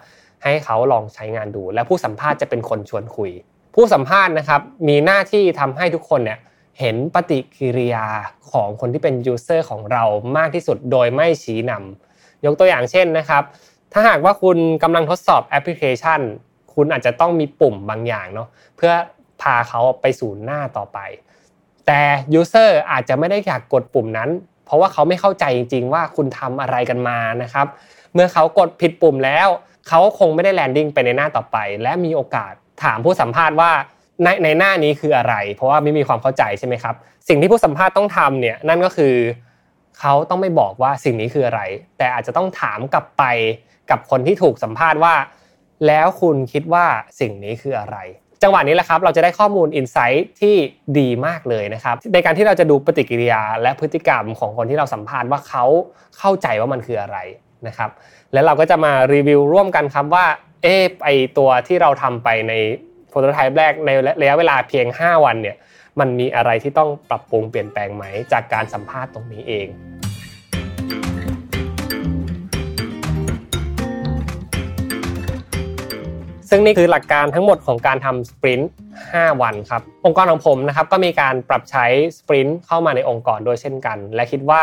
[0.43, 3.31] ให้เขาลองใช้งานดู และผู้สัมภาษณ์จะเป็นคนชวนคุย
[3.75, 6.39] ผู้สัมภาษณ์นะครับมีหน้าที่ทำให้ทุกคนเนี่ย
[6.81, 8.07] เห็นปฏิกิริยา
[8.51, 10.05] ของคนที่เป็น user ของเรา
[10.37, 13.43] มากที่สุดโดยไม่ชี้นำยกตัวอย่างเช่นนะครับ
[13.93, 16.21] ถ้าหากว่าคุณกำลังทดสอบแอปพลิเคชัน
[16.75, 18.93] คุณอาจจะต้องมีปุ่มบางอย่างเนาะเพื่อ
[19.43, 20.99] พาเขาไปสู่หน้าต่อไป
[21.87, 22.01] แต่
[22.35, 24.31] ยูเซอร์อาจจะไม่ได้อยากกดปุ่มนั้น
[24.65, 27.67] เพราะว่าเขาไม่เข้าใจจริง ๆ ว่าคุณทำอะไรกันมานะครับ
[28.15, 29.49] เมื่อเขากดผิดปุ่มแล้ว
[29.89, 32.53] เขาคงไม่ได้แลนดิ้งไปในหน้าต่อไป และมีโอกาส
[32.85, 33.71] ถามผู้สัมภาษณ์ว่า
[34.25, 36.95] ในในหน้านี้คืออะไร เพราะว่าไม่มีความเข้าใจใช่ไหมครับ
[37.29, 39.15] สิ่งที่ผู้สัมภาษณ์ต้องทำเนี่ยนั่นก็คือ
[39.99, 41.61] เขาต้องไม่บอกว่าสิ่งนี้คืออะไร
[41.99, 43.25] แต่อาจจะต้องถามกลับไป
[43.93, 45.15] กับคนที่ถูกสัมภาษณ์ว่า
[45.87, 46.87] แล้วคุณคิดว่า
[47.21, 47.99] สิ่งนี้คืออะไร
[48.43, 50.57] จังหวะนี้แหละครับ เราจะได้ข้อมูลอินไซต์ที่
[50.99, 55.65] ดีมากเลยนะครับ ในการที่เราจะดูปฏิกิริยาและพฤติกรรมของคนที่เราสัมภาษณ์ว่าเขา
[56.19, 57.19] เข้าใจว่ามันคืออะไร
[57.67, 57.91] นะครับ
[58.33, 60.27] แล้วเราก็จะมารีวิวร่วมกันครับว่า
[60.63, 61.09] เออไอ
[61.39, 62.53] ตัวที่เราทำไปใน
[63.09, 63.91] โปรโตไทป์แรกใน
[64.21, 65.57] ระยะเวลาเพียง 5 วันเนี่ย
[66.01, 69.69] มันมีอะไรที่ต้องปรับปรุงเปลี่ยนแปลงไหมจากการสัมภาษณ์ตรงนี้เอง
[76.55, 78.73] ซึ่งนี่คือหลักการทั้งหมดของการทำสปรินต์
[79.05, 81.87] 5วันครับ องค์กรของผมนะครับก็มีการปรับใช้
[82.19, 84.63] สปรินต์เข้ามาในองค์กรโดยเช่นกัน และคิดว่า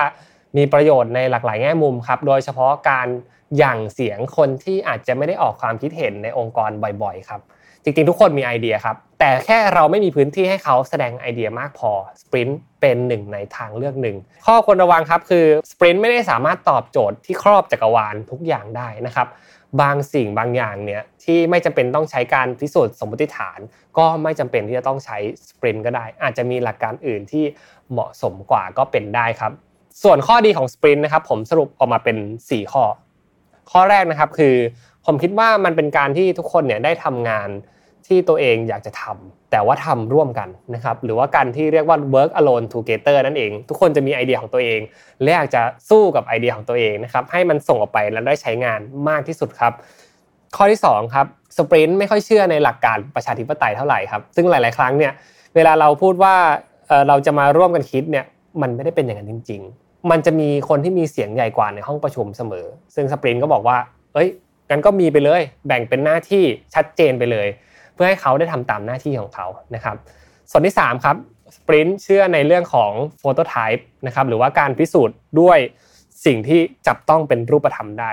[0.57, 3.07] มีประโยชน์ในหลากหลายแง่มุมครับ โดยเฉพาะการ
[3.61, 6.71] ยั่งเสียงคนที่อาจจะไม่ได้ออกความคิดเห็นในองค์กร
[7.03, 7.41] บ่อยๆ ครับ
[7.83, 11.91] จริงๆทุกคนมีไอเดียครับ แต่แค่เราไม่มีพื้นที่ให้เขาแสดงไอเดียมากพอ
[12.21, 19.27] สปรินต์เป็นหนึ่งในทางเลือกหนึ่ง ข้อควรระวังครับคือสปรินต์ไม่ได้สามารถตอบโจทย์ที่ครอบจักรวาลทุกอย่างได้นะครับ
[19.81, 23.59] บางสิ่งบางอย่างเนี่ยที่ไม่จำเป็นต้องใช้การพิสูจน์สมมติฐาน
[23.97, 25.17] ก็ไม่จำเป็นที่จะต้องใช้
[25.47, 27.45] สปรินต์ก็ได้ อาจจะมีหลักการอื่นที่
[27.91, 29.51] เหมาะสมกว่าก็เป็นได้ครับ
[30.03, 32.83] ส่วนข้อดีของสปรินต์นะครับผมสรุปออกมาเป็น 4 ข้อ
[33.71, 34.55] ข้อแรกนะครับคือ
[35.05, 37.49] ผมคิดว่ามันเป็นการที่ทุกคนเนี่ยได้ทำงาน
[38.09, 44.79] ที่ตัวเองอยากจะทำแต่ว่าทำร่วมกันนะครับหรือว่าการที่เรียกว่า work alone together นั่นเอง ทุกคนจะมีไอเดียของตัวเอง
[45.23, 48.79] และอยากจะสู้กับไอเดียของตัวเองนะครับให้มันส่งออกไปแล้วได้ใช้งาน
[49.09, 49.73] มากที่สุดครับ
[50.55, 51.25] ข้อที่2ครับ
[51.57, 55.13] สปรินต์ไม่ค่อยเชื่อในหลักการประชาธิปไตยเท่าไหร่ครับซึ่งหลาย ๆ ครั้งเนี่ย
[55.55, 56.35] เวลาเราพูดว่า
[57.07, 58.25] เราจะมาร่วมกันคิดเนี่ย
[58.61, 62.65] มันไม่ได้เป็นอย่างนั้นจริง ๆ มันจะมีคนที่มีเสียงใหญ่กว่าในห้องประชุมเสมอ
[62.95, 63.77] ซึ่งสปรินต์ก็บอกว่า
[64.13, 64.29] เอ้ย
[64.69, 66.43] งั้นก็มีไปเลย แบ่งเป็นหน้าที่
[66.75, 67.47] ชัดเจนไปเลย
[68.01, 69.95] พื่อให้เขาได้ทำตามหน้าที่ของเขานะครับ
[70.51, 71.15] ส่วนที่3ครับ
[71.55, 75.57] สปรินต์เชื่อในเรื่องของโฟโตไทป์นะครับหรือว่าการพิสูจน์ด้วย
[76.25, 78.11] สิ่งที่จับต้องเป็นรูปธรรมได้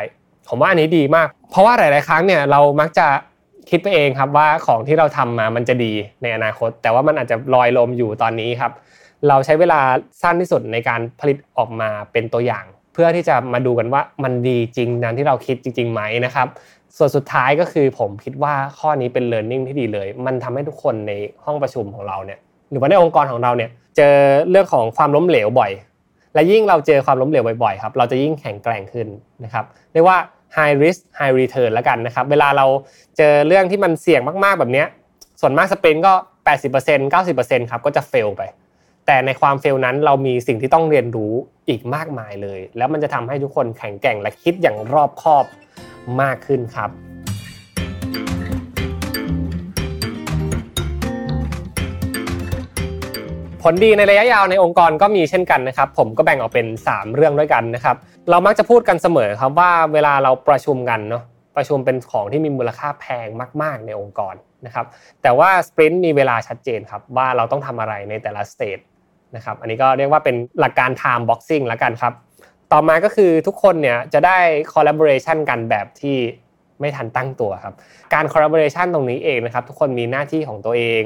[0.48, 3.06] ผมว่าอันนี้ดีมาก เพราะว่าหลาย ๆ ครั้งเนี่ยเรามักจะ
[3.70, 5.92] คิดไปเองครับว่าของที่เราทำมามันจะดี
[6.22, 8.72] ในอนาคต แต่ว่ามันอาจจะลอยลมอยู่ตอนนี้ครับ
[9.28, 9.80] เราใช้เวลา
[10.22, 16.46] สั้นที่สุดในการผลิตออกมาเป็นตัวอย่าง เพื่อที่จะมาดูกันว่ามันดีจริงนั้นที่เราคิดจริงๆไหมนะครับ
[16.96, 21.12] ส่วนสุดท้ายก็คือผมคิดว่าข้อนี้เป็น learning ที่ดีเลย มันทำให้ทุกคนใน
[21.44, 22.38] ห้องประชุมของเราเนี่ย
[22.70, 24.14] หรือว่าในองค์กรของเราเนี่ยเจอ
[24.50, 25.70] เรื่องของความล้มเหลวบ่อย
[26.34, 29.06] และยิ่งเราเจอความล้มเหลวบ่อยๆครับเราจะยิ่งแข็งแกร่งขึ้น
[29.44, 30.18] นะครับเรียกว่า
[30.56, 32.66] high risk high return แล้วกันนะครับ เวลาเรา
[33.16, 34.84] เจอเรื่องที่มันเสี่ยงมากๆแบบนี้
[35.40, 36.12] ส่วนมากสเปนก็
[36.46, 37.12] 80%
[37.60, 38.42] 90%ครับก็จะเฟลไป
[39.06, 41.32] แต่ในความเฟลนั้นเรามีสิ่งที่ต้องเรียนรู้
[41.68, 45.44] อีกมากมายเลย แล้วมันจะทำให้ทุกคนแข็งแกร่งและคิดอย่างรอบคอบ
[46.20, 46.90] มากขึ้นครับ
[53.62, 57.96] ผลดีในระยะยาวในองค์กรก็มีเช่นกันนะครับ ผมก็แบ่งออกเป็น 3 เรื่องด้วยกันนะครับ
[58.30, 61.24] เรามักจะพูดกันเสมอครับว่าเวลาเราประชุมกันเนาะ
[61.56, 63.28] ประชุมเป็นของที่มีมูลค่าแพง
[63.62, 64.34] มาก ๆ ในองค์กร
[64.66, 64.86] นะครับ
[65.22, 68.78] แต่ว่าสปรินต์มีเวลาชัดเจนครับว่าเราต้องทำอะไรในแต่ละสเตจ
[69.36, 72.12] นะครับ อันนี้ก็เรียกว่าเป็นหลักการ time boxing ล้วกันครับ
[72.72, 74.38] ต่อมาก็คือทุกคนเนี่ยจะได้
[74.72, 76.16] collaboration กันแบบที่
[76.80, 77.74] ไม่ทันตั้งตัวครับ
[78.14, 81.02] การ collaboration ตรงนี้เองนะครับ ทุกคนมีหน้าที่ของตัวเอง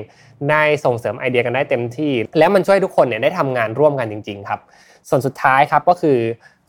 [0.51, 4.61] ได้ส่งเสริมไอเดียกันได้เต็มที่ และมันช่วยทุกคนเนี่ยได้ทำงานร่วมกันจริง ๆ ครับ
[5.09, 6.19] ส่วนสุดท้ายครับก็คือ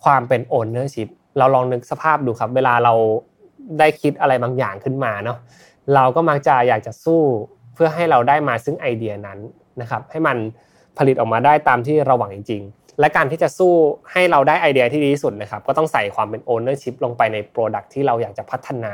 [0.04, 2.94] ความเป็น ownership เราลองนึกสภาพดูครับ เวลาเรา
[3.80, 5.38] ได้คิดอะไรบางอย่างขึ้นมาเนาะ
[5.96, 7.22] เราก็มักจะอยากจะสู้
[7.74, 9.40] เพื่อให้เราได้มาซึ่งไอเดียนั้น
[9.82, 10.38] นะครับ ให้มัน
[10.98, 13.74] ผลิตออกมาได้ตามที่เราหวังจริง ๆ และการที่จะสู้
[14.12, 18.94] ให้เราได้ไอเดียที่ดีที่สุดนะครับก็ต้องใส่ความเป็น ownership ลงไปใน product ที่เราอยากจะพัฒนา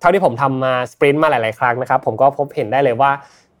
[0.00, 3.10] เท่าที่ผมทำมาสปรินต์มาหลาย ๆ ครั้งนะครับผมก็พบเห็นได้เลยว่า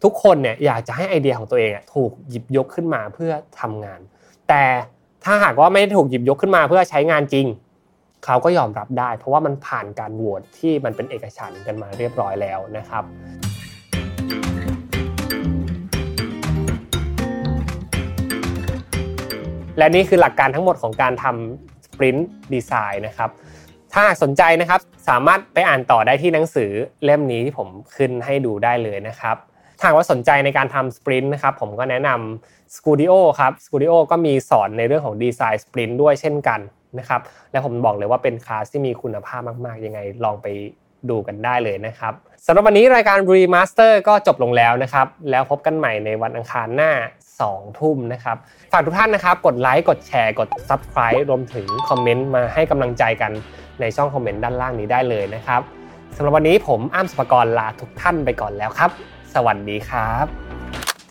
[0.04, 4.00] ทุกคนเนี่ยอยากจะให้ไอเดียของตัวเองถูกหยิบยกขึ้นมาเพื่อทำงาน
[4.48, 4.64] แต่
[5.24, 7.46] ถ้าหากว่าไม่ได้ถูกหยิบยกขึ้นมาเพื่อใช้งานจริง
[8.24, 13.04] เขาก็ยอมรับได้ เพราะว่ามันผ่านการโหวตที่มันเป็นเอกฉันท์กันมาเรียบร้อยแล้วนะครับ
[19.80, 23.30] และนี่คือหลักการทั้งหมดของการทำสปรินต์ดีไซน์นะครับ
[23.94, 26.70] ถ้าสนใจนะครับสามารถไปอ่านต่อได้ที่หนังสือ
[27.04, 29.36] เล่มนี้ที่ผมขึ้นให้ดูได้เลยนะครับ
[29.78, 36.60] ถ้าว่าสนใจในการทำสปรินต์นะครับผมก็แนะนำ Studio ครับ Studio ก็มีสอนในเรื่องของดีไซน์สปรินต์ด้วยเช่นกัน
[36.98, 37.20] นะครับ
[37.50, 40.46] และผมบอกเลยว่าเป็นคลาสที่มีคุณภาพมาก ๆ ยังไงลองไป
[41.10, 42.12] ดูกันได้เลยนะครับ
[42.46, 46.92] สำหรับวันนี้รายการ Remaster ก็จบลงแล้วนะครับ แล้วพบกันใหม่ในวันอังคารหน้า
[47.48, 48.36] 2 ทุ่มนะครับ
[48.72, 53.32] ฝากทุกท่านนะครับ กดไลค์ กดแชร์ กด Subscribe รวมถึงคอมเมนต์มาให้กำลังใจกัน
[53.80, 55.60] ในช่องคอมเมนต์ด้านล่างนี้ได้เลยนะครับ
[56.16, 58.90] สำหรับวันนี้ผมอ้ำสุภกรลาทุกท่านไปก่อนแล้วครับ
[59.34, 60.26] สวัสดีครับ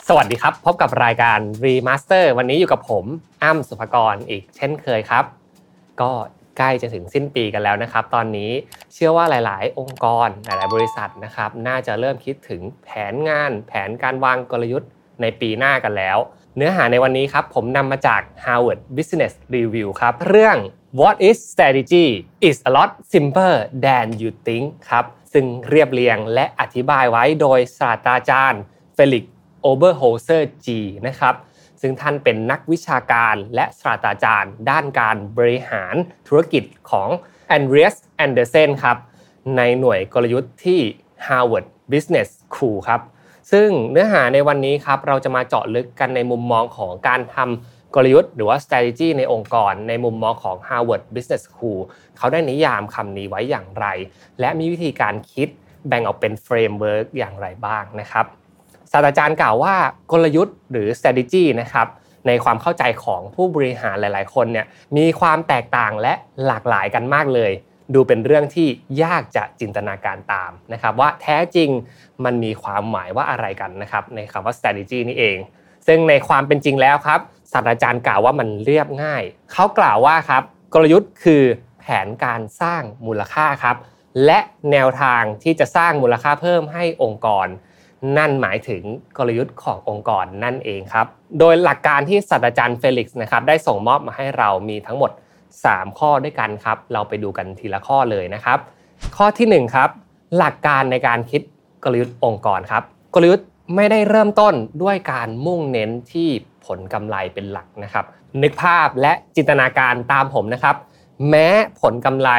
[0.08, 3.06] สวัสดีครับ พบกับรายการ Remaster วันนี้อยู่กับผม
[3.44, 5.24] อ้ำสุภกรอีกเช่นเคยครับ
[6.02, 6.12] ก็
[6.58, 8.52] ใกล้จะถึงสิ้นปีกันแล้วนะครับ ตอนนี้
[8.94, 14.90] เชื่อว่าหลาย ๆ องค์กรหลาย ๆ บริษัทนะครับ น่าจะเริ่มคิดถึงแผนงาน แผนการวางกลยุทธ์
[15.22, 16.18] ในปีหน้ากันแล้ว
[16.56, 20.58] เนื้อหาในวันนี้ครับผมนำมาจาก Harvard Business Review ครับ เรื่อง
[21.00, 22.08] What is strategy
[22.50, 23.56] is a lot simpler
[23.86, 28.62] than you think ครับ ซึ่งเรียบเรียงและอธิบายไว้โดยศาสตราจารย์
[28.96, 29.26] เฟลิก
[29.62, 31.36] โอเบอร์โฮเซอร์จีนะครับ
[31.82, 35.96] ซึ่งท่านเป็นนักวิชาการและศาสตราจารย์ ด้านการบริหาร
[36.28, 37.10] ธุรกิจของ
[37.58, 38.98] Andreas Andersen ครับ
[39.58, 40.80] ในหน่วยกลยุทธ์ที่
[41.28, 43.02] Harvard Business School ครับ
[43.52, 51.80] ซึ่งเนื้อหาในวันนี้ครับเราจะมาเจาะลึกกันในมุมมองของการทำกลยุทธ์หรือว่า strategy ในองค์กร ในมุมมองของ Harvard Business School
[52.18, 53.86] เขาได้นิยามคำนี้ไว้อย่างไร
[54.40, 55.48] และมีวิธีการคิด
[55.88, 58.26] แบ่งออกเป็น framework อย่างไรบ้างนะครับ
[58.92, 59.76] ศาสตราจารย์กล่าวว่า
[60.12, 61.88] กลยุทธ์หรือ strategy นะครับ
[62.28, 64.66] ในความเข้าใจของผู้บริหารหลาย ๆ คนเนี่ย
[64.98, 66.14] มีความแตกต่างและ
[66.46, 67.52] หลากหลายกันมากเลย
[67.94, 68.68] ดูเป็นเรื่องที่
[69.04, 71.70] ยากจะจินตนาการตามนะครับว่าแท้จริง
[72.26, 75.38] มันมีความหมายว่าอะไรกันนะครับในคำว่า strategy นี่เอง
[75.88, 77.20] ซึ่งในความเป็นจริงแล้วครับ
[77.52, 80.44] ศาสตราจารย์กล่าวว่ามันเรียบง่าย เขากล่าวว่าครับ
[80.74, 81.44] กลยุทธ์คือ
[81.80, 83.78] แผนการสร้างมูลค่าครับ
[84.26, 84.40] และ
[84.72, 87.48] แนวทางที่จะสร้างมูลค่าเพิ่มให้องค์กร
[88.18, 88.84] นั่นหมายถึง
[89.18, 91.08] กลยุทธ์ขององค์กรนั่นเองครับ
[91.40, 95.12] โดยหลักการที่ศาสตราจารย์เฟลิกซ์นะครับได้ส่งมอบมาให้เรามีทั้งหมด
[95.58, 98.60] 3 ข้อด้วยกันครับ เราไปดูกันทีละข้อเลยนะครับ
[99.18, 99.90] ข้อที่1ครับ
[100.38, 101.42] หลักการในการคิด
[101.84, 102.84] กลยุทธ์องค์กรครับ
[103.16, 104.54] กลยุทธ์ไม่ได้เริ่มต้น
[104.84, 106.30] ด้วยการมุ่งเน้นที่
[106.66, 108.06] ผลกำไรเป็นหลักนะครับ
[108.42, 110.76] นึกภาพและจินตนาการตามผมนะครับ
[111.30, 111.48] แม้
[111.82, 112.32] ผลกำไร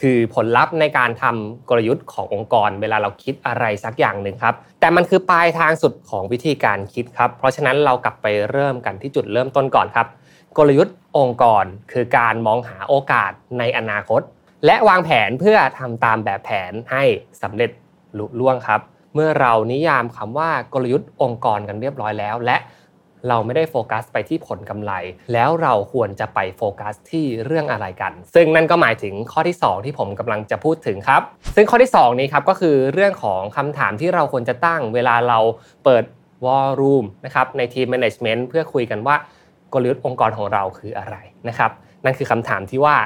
[0.00, 10.06] คือผลลัพธ์ในการทำกลยุทธ์ขององค์กร เวลาเราคิดอะไรสักอย่างหนึ่งครับ แต่มันคือปลายทางสุดของวิธีการคิดครับ เพราะฉะนั้นเรากลับไปเริ่มกันที่จุดเริ่มต้นก่อนครับ
[10.58, 14.20] กลยุทธ์ องค์กรคือการมองหาโอกาสในอนาคต
[14.66, 17.02] และวางแผนเพื่อทำตามแบบแผนให้
[17.42, 17.70] สำเร็จ
[18.18, 18.80] ลุล่วงครับ
[19.14, 22.56] เมื่อเรานิยามคำว่ากลยุทธ์องค์กรกันเรียบร้อยแล้ว และ
[23.28, 24.92] เราไม่ได้โฟกัสไปที่ผลกำไร
[25.32, 31.22] แล้วเราควรจะไปโฟกัสที่เรื่องอะไรกัน ซึ่งนั่นก็หมายถึงข้อที่ 2 ที่ผมกำลังจะพูดถึงครับ
[31.56, 35.38] ซึ่งข้อที่ 2 นี้ครับก็คือเรื่องของคำถามที่เราควรจะตั้งเวลาเรา
[35.84, 36.04] เปิด
[36.44, 39.16] วอลลุ่มนะครับในทีมแมネจเมนต์เพื่อคุยกันว่า
[39.82, 41.16] ลยุทธ์องค์กรของเราคืออะไร
[41.48, 41.70] นะครับ
[42.04, 42.96] นั่นคือคำถามที่ว่า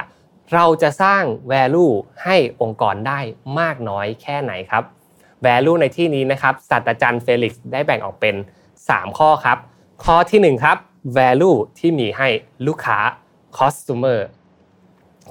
[0.53, 1.93] เราจะสร้าง value
[2.23, 3.19] ให้องค์กรได้
[3.59, 4.83] มากน้อยแค่ไหนครับ
[5.45, 8.35] value ในที่นี้นะครับศาสตราจารย์เฟลิกซ์ได้แบ่งออกเป็น
[8.81, 9.57] 3 ข้อครับ
[10.05, 10.77] ข้อที่1ครับ
[11.17, 12.27] value ที่มีให้
[12.67, 12.99] ลูกค้า
[13.57, 14.19] customer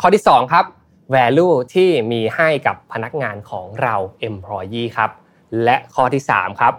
[0.00, 0.64] ข้อที่2ครับ
[1.14, 3.94] value ที่มีให้กับพนักงานของเรา
[4.28, 5.10] employee ครับ
[5.64, 6.74] และข้อที่3ครับ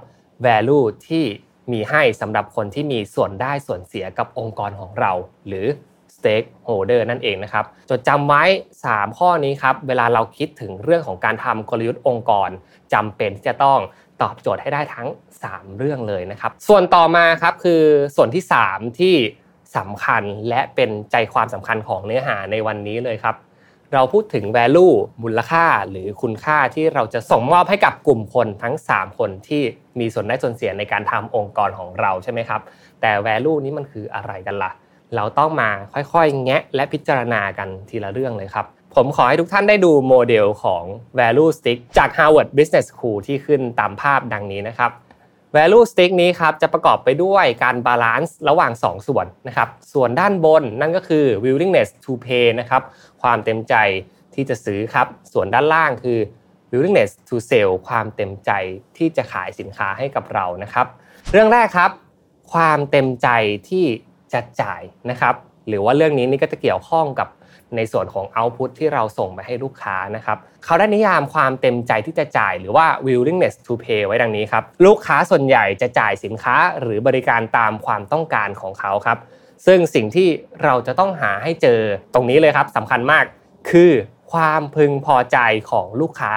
[0.46, 1.26] value ที่
[1.74, 5.12] มีให้สำหรับคนที่มีส่วนได้ส่วนเสียกับองค์กรของเรา
[5.48, 5.68] หรือ
[6.16, 8.44] stakeholder นั่นเองนะครับ จดจำไว้
[8.86, 12.50] 3 ข้อนี้ครับ เวลาเราคิดถึงเรื่องของการทำกลยุทธ์องค์กร
[12.94, 13.80] จำเป็นที่จะต้อง
[14.22, 15.08] ตอบโจทย์ให้ได้ทั้ง
[15.44, 17.84] 3 เรื่องเลยนะครับ ส่วนต่อมาครับคือ
[18.16, 19.16] ส่วนที่ 3 ที่
[19.78, 23.36] สำคัญและเป็นใจความสำคัญของเนื้อหาในวันนี้เลยครับ
[23.94, 24.94] เราพูดถึง value
[25.24, 29.64] มูลค่าหรือคุณค่าที่เราจะส่งมอบให้กับกลุ่มคนทั้ง 3 คนที่
[30.00, 32.62] มีส่วนได้ส่วนเสียในการทำองค์กรของเราใช่ไหมครับ
[33.02, 34.72] แต่ value นี้มันคืออะไรกันล่ะ
[35.16, 38.66] เราต้องมาค่อยๆ แงะและพิจารณากันทีละเรื่องเลยครับ
[38.96, 40.84] ผมขอให้ทุกท่านได้ดูโมเดลของ
[41.20, 44.92] value stick จาก Harvard Business School ที่ขึ้นตามภาพดังนี้นะครับ
[45.56, 52.82] value stick นี้ครับจะประกอบไปด้วยการ balance ระหว่าง 2 ส่วนนะครับ ส่วนด้านบนนั่นก็คือ willingness to pay นะครับ
[53.22, 53.76] ความเต็มใจ
[54.36, 56.20] ที่จะซื้อครับ ส่วนด้านล่างคือ
[56.72, 58.52] willingness to sell ความเต็มใจ
[58.98, 60.88] ที่จะขายสินค้าให้กับเรานะครับ
[61.32, 61.92] เรื่องแรกครับ
[62.54, 63.28] ความเต็มใจ
[63.70, 63.86] ที่
[64.34, 65.36] จะจ่ายนะครับ
[65.68, 67.28] หรือว่าเรื่องนี้นี่ก็จะเกี่ยวข้องกับ
[67.76, 79.18] ในส่วนของ output ที่เราส่งไปให้ลูกค้านะครับเขาได้นิยามความเต็มใจที่จะจ่ายหรือว่า willingness to pay ไว้ดังนี้ครับ ลูกค้าส่วนใหญ่จะจ่ายสินค้าหรือบริการตามความต้องการของเขาครับ
[79.66, 80.28] ซึ่งสิ่งที่
[80.64, 81.80] เราจะต้องหาให้เจอ
[82.14, 83.26] ตรงนี้เลยครับสำคัญมาก
[83.70, 83.92] คือ
[84.34, 85.38] ความพึงพอใจ
[85.72, 86.34] ของลูกค้า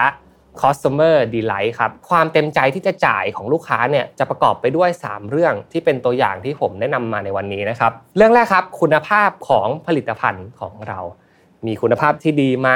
[0.62, 11.01] customer delight ครับ ความเต็มใจที่จะจ่ายของลูกค้าเนี่ยจะประกอบไปด้วย 3 เรื่องที่เป็นตัวอย่างที่ผมแนะนำมาในวันนี้นะครับ เรื่องแรกครับ คุณภาพของผลิตภัณฑ์ของเรา
[11.66, 12.70] มีคุณภาพที่ดีไหม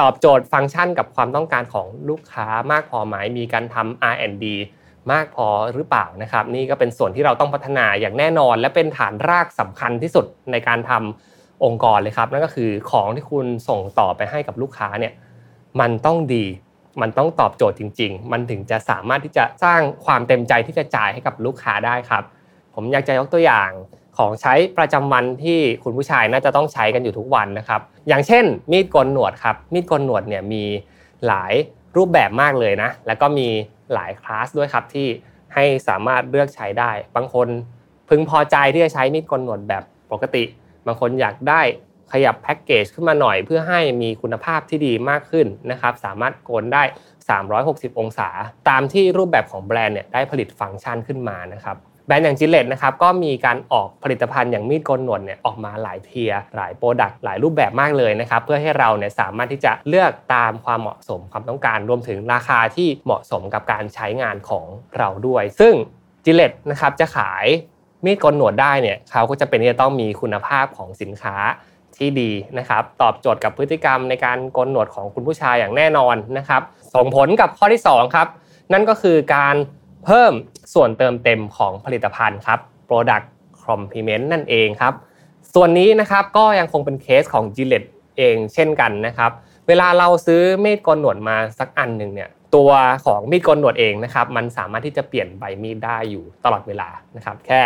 [0.00, 4.44] ตอบโจทย์ฟังก์ชันกับความต้องการของลูกค้ามากพอไหมมีการทำ R&D
[5.12, 15.12] มากพอหรือเปล่านะครับ นี่ก็เป็นส่วนที่เราต้องพัฒนาอย่างแน่นอน และเป็นฐานรากสำคัญที่สุดในการทำองค์กรเลยครับ นั่นก็คือของที่คุณส่งต่อไปให้กับลูกค้าเนี่ย
[15.80, 16.44] มันต้องดี
[17.00, 22.22] มันต้องตอบโจทย์จริง ๆ มันถึงจะสามารถที่จะสร้างความเต็มใจที่จะจ่ายให้กับลูกค้าได้ครับ
[22.74, 23.70] ผมอยากจะยกตัวอย่าง
[24.16, 30.64] ของใช้ประจำวันที่คุณผู้ชายน่าจะต้องใช้กันอยู่ทุกวันนะครับ อย่างเช่น มีดกนหนวดครับ มีดกนหนวดเนี่ยมี
[31.26, 31.52] หลาย
[31.96, 33.48] รูปแบบมากเลยนะ แล้วก็มี
[33.94, 35.06] หลายคลาสด้วยครับที่
[35.54, 37.48] ให้สามารถเลือกใช้ได้ บางคน
[38.08, 39.82] พึงพอใจที่จะใช้มีดโกนหนวดแบบ
[40.12, 40.44] ปกติ
[40.86, 41.62] บางคนอยากได้
[42.12, 46.82] ขยับแพ็กเกจขึ้นมาหน่อยเพื่อให้มีคุณภาพที่ดีมากขึ้นนะครับ สามารถโกนได้
[47.40, 48.28] 360 องศา
[48.68, 51.76] ตามที่รูปแบบของแบรนด์เนี่ยได้ผลิตฟังก์ชันขึ้นมานะครับ
[52.06, 64.66] แบรนด์อย่าง Gillette นะครับก็มีการออกผลิตภัณฑ์อย่างมีดโกนหนวดเนี่ยออกมาหลาย tier หลาย product หลายรูปแบบมากเลยนะครับเพื่อให้เราเนี่ยสามารถที่จะเลือกตามความเหมาะสมความต้องการรวมถึงราคาที่เหมาะสมกับการใช้งานของ
[64.98, 65.74] เราด้วย ซึ่ง
[66.24, 67.46] จิเลตนะครับจะขาย
[68.04, 71.36] มีดโกนหนวดได้เนี่ยเขาก็จะเป็นที่จะต้องมีคุณภาพของสินค้า
[71.96, 76.62] ที่ดีนะครับตอบโจทย์กับพฤติกรรมในการโกนหนวดของคุณผู้ชายอย่างแน่นอนนะครับ
[76.94, 78.28] ส่งผลกับข้อที่2ครับ
[78.72, 79.56] นั่นก็คือการ
[80.04, 80.32] เพิ่ม
[80.74, 82.58] ส่วนเติมเต็มของผลิตภัณฑ์ครับ
[82.88, 83.26] Product
[83.64, 84.94] Complement นั่นเองครับ
[85.54, 89.30] ส่วนนี้นะครับก็ยังคงเป็นเคสของ Gillette เองเช่นกันนะครับ
[89.68, 92.70] เวลาเราซื้อมีดกนหนวดมาสักอันหนึ่งเนี่ยตัว
[93.04, 97.60] ของมีดกนหนวดเองนะครับมันสามารถที่จะเปลี่ยนใบมีดได้อยู่ตลอดเวลานะครับ แค่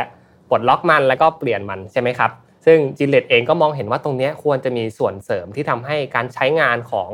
[0.48, 2.30] ปลดล็อกมันแล้วก็เปลี่ยนมันใช่ไหมครับ
[2.66, 7.10] ซึ่ง Gillette เองก็มองเห็นว่าตรงนี้ควรจะมีส่วนเสริมที่ทำให้การใช้งานของ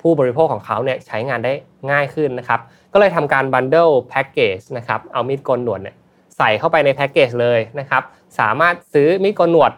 [0.00, 1.52] ผู้บริโภคของเขาเนี่ยใช้งานได้
[1.90, 2.60] ง่ายขึ้นนะครับ
[2.98, 5.96] ก็เลยทำการบันเดิลแพ็กเกจนะครับเอามีดโกนหนวดเนี่ย
[6.36, 8.02] ใส่เข้าไปในแพ็กเกจเลยนะครับ
[8.38, 9.72] สามารถซื้อมีดโกนหนวด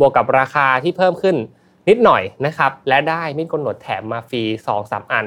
[0.00, 1.36] บวกกับราคาที่เพิ่มขึ้น
[1.88, 5.26] นิดหน่อยนะครับและได้มีดโกนหนวดแถมมาฟรี2 3 อัน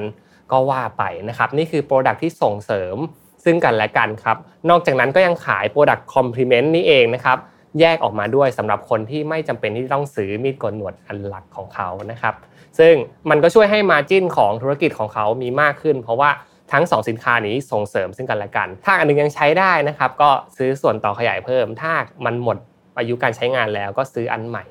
[0.52, 2.96] ก็ว่าไปนะครับนี่คือ product ที่ส่งเสริม
[3.44, 4.36] ซึ่งกันและกันครับ
[4.70, 7.38] นอกจากนั้นก็ยังขาย product complement นี้เองนะครับ
[7.80, 12.34] แยกออกมาด้วยสำหรับคนที่ไม่จำเป็นที่ต้องซื้อมีดโกนหนวดอันหลักของเขานะครับ
[12.78, 12.94] ซึ่ง
[13.30, 16.30] มันก็ช่วยให้ margin ของธุรกิจของเขามีมากขึ้น เพราะว่า
[16.72, 21.92] ทั้ง 2 สินค้านี้ส่งเสริมซึ่งกันและกัน ถ้าอันนึงยังใช้ได้นะครับ ก็ซื้อส่วนต่อขยายเพิ่ม ถ้า
[22.24, 22.56] มันหมด
[22.98, 24.64] อายุการใช้งานแล้วก็ซื้ออันใหม่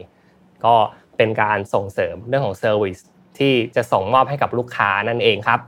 [0.66, 0.76] ก็
[1.18, 3.00] เป็นการส่งเสริมเรื่องของ service
[3.40, 5.60] ที่จะส่งมอบให้กับลูกค้านั่นเองครับ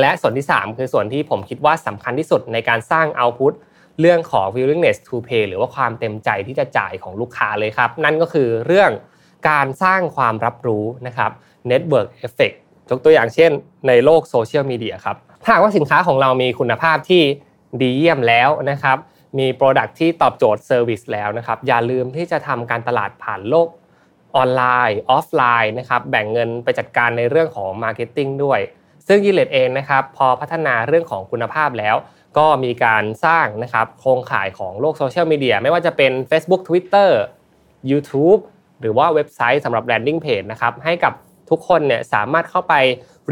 [0.00, 3.52] และส่วนที่ 3 คือส่วนที่ผมคิดว่าสำคัญที่สุดในการสร้าง output
[4.00, 8.90] เรื่องของ willingness to pay หรือว่าความเต็มใจที่จะจ่ายของลูกค้าเลยครับ นั่นก็คือเรื่อง
[9.50, 11.30] การสร้างความรับรู้นะครับ
[11.70, 12.56] network effect
[12.90, 13.50] ยกตัวอย่างเช่น
[13.88, 17.22] ในโลกโซเชียลมีเดียครับ ถ้าว่าสินค้าของเรามีคุณภาพที่
[17.80, 18.98] ดีเยี่ยมแล้วนะครับ
[19.38, 23.68] มี product ที่ตอบโจทย์ service แล้วนะครับ อย่าลืมที่จะทำการตลาดผ่านโลก
[24.36, 28.60] ออนไลน์ออฟไลน์นะครับ แบ่งเงินไปจัดการในเรื่องของ marketing ด้วย
[29.08, 31.96] ซึ่ง Gillette เองนะครับ พอพัฒนาเรื่องของคุณภาพแล้ว
[32.38, 37.10] ก็มีการสร้างนะครับโครงข่ายของโลกโซเชียลมีเดียไม่ว่าจะเป็น Facebook Twitter
[37.90, 38.40] YouTube
[38.80, 41.12] หรือว่าเว็บไซต์สำหรับ branding page นะครับให้กับ
[41.50, 42.74] ทุกคนเนี่ยสามารถเข้าไป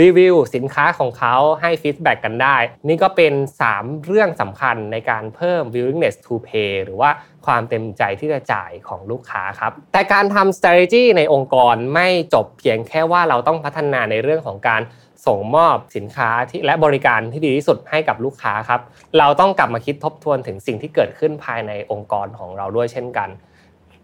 [0.03, 2.57] รีวิวสินค้าของเขาให้ feedback กันได้
[2.89, 3.35] นี่ก็เป็น
[3.71, 7.11] 3 เรื่องสำคัญในการเพิ่ม willingness to pay หรือว่า
[7.47, 14.83] ความเต็มใจที่จะจ่ายของลูกค้าครับ แต่การทำ strategy ในองค์กรไม่จบเพียงแค่ว่าเราต้องพัฒนาในเรื่องของการ
[15.27, 18.81] ส่งมอบสินค้าที่และบริการที่ดีที่สุดให้กับลูกค้าครับ
[19.19, 23.31] เราต้องกลับมาคิดทบทวนถึงสิ่งที่เกิดขึ้นภายในองค์กรของเราด้วยเช่นกัน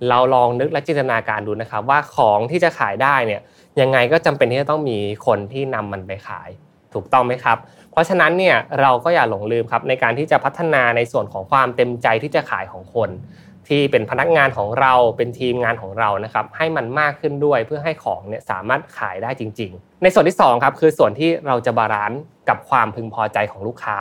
[0.08, 3.40] เราลองนึกและจินตนาการดูนะครับว่าของที่จะขายได้เนี่ย
[3.80, 6.50] ยังไงก็จำเป็นที่จะต้องมีคนที่นำมันไปขาย
[6.94, 7.58] ถูกต้องไหมครับ
[7.92, 13.10] เพราะฉะนั้นเนี่ยเราก็อย่าหลงลืมครับในการที่จะพัฒนาในส่วนของความเต็มใจที่จะขายของคน
[13.68, 23.96] ที่เป็นพนักงานของเราเป็นทีมงานของเรานะครับให้มันมากขึ้นด้วยเพื่อให้ของเนี่ยสามารถขายได้จริง ๆ ในส่วนที่2ครับคือส่วนที่เราจะ balance กับความพึงพอใจของลูกค้า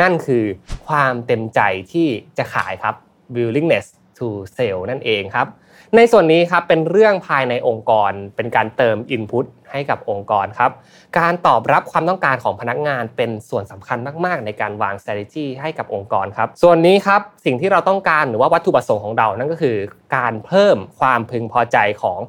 [0.00, 0.44] นั่นคือ
[0.86, 1.60] ความเต็มใจ
[1.92, 2.94] ที่จะขายครับ
[3.36, 3.86] willingness
[4.18, 5.48] to sell นั่นเองครับ
[5.96, 10.70] ในส่วนนี้ครับเป็นเรื่องภายในองค์กรเป็นการเติม Input ให้กับองค์กรครับ
[11.18, 19.76] การตอบรับความต้องการของพนักงานเป็นส่วนสำคัญมาก ๆ ในการวาง strategy ให้กับองค์กรครับ ส่วนนี้ครับสิ่งที่เราต้องการหรือว่าวัตถุประสงค์ของเรา นั่นก็คือ
[20.16, 22.20] การเพิ่มความพึงพอใจของ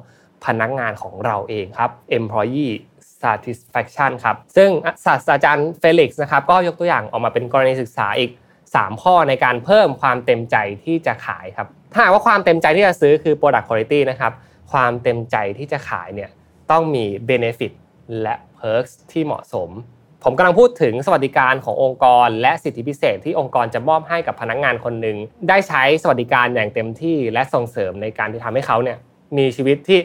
[0.44, 2.74] พนักงานของเราเองครับ employee
[3.22, 4.70] satisfaction ครับ ซึ่ง
[5.04, 8.30] ศาสตราจารย์เฟลิกซ์นะครับก็ยกตัวอย่างออกมาเป็นกรณีศึกษาอีก
[8.66, 14.32] 3 ข้อในการเพิ่มความเต็มใจที่จะขายครับ ถ้าว่าความเต็มใจที่จะซื้อคือ product quality นะครับ
[14.72, 16.30] ความเต็มใจที่จะขายเนี่ย
[16.70, 17.72] ต้องมี benefit
[18.22, 19.70] และ perks ที่เหมาะสม
[20.24, 25.16] ผมกำลังพูดถึงสวัสดิการขององค์กร และสิทธิพิเศษที่องค์กรจะมอบให้กับพนักงงานคนหนึ่ง
[25.48, 28.98] ได้ใช้สวัสดิการอย่างเต็มที่และส่งเสริมในการที่ทำให้เขาเนี่ย
[29.38, 30.00] มีชีวิตที่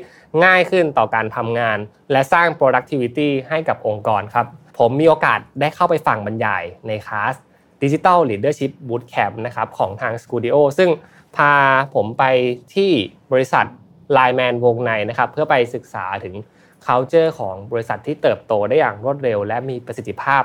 [0.45, 1.77] ง่ายขึ้นต่อการทำงาน
[2.11, 4.45] และสร้าง productivity ให้กับองค์กรครับ
[4.80, 7.35] ผมมีโอกาสได้เข้าไปฟังบรรยายในคลาส
[7.84, 10.89] Digital Leadership Bootcamp นะครับของทาง Studio ซึ่ง
[11.38, 11.53] พา
[11.95, 12.23] ผมไป
[12.76, 12.91] ที่
[13.31, 13.65] บริษัท
[14.18, 16.35] Line Man วงในนะครับเพื่อไปศึกษาถึง
[16.85, 20.43] culture ของบริษัทที่เติบโตได้อย่างรวดเร็ว และมีประสิทธิภาพ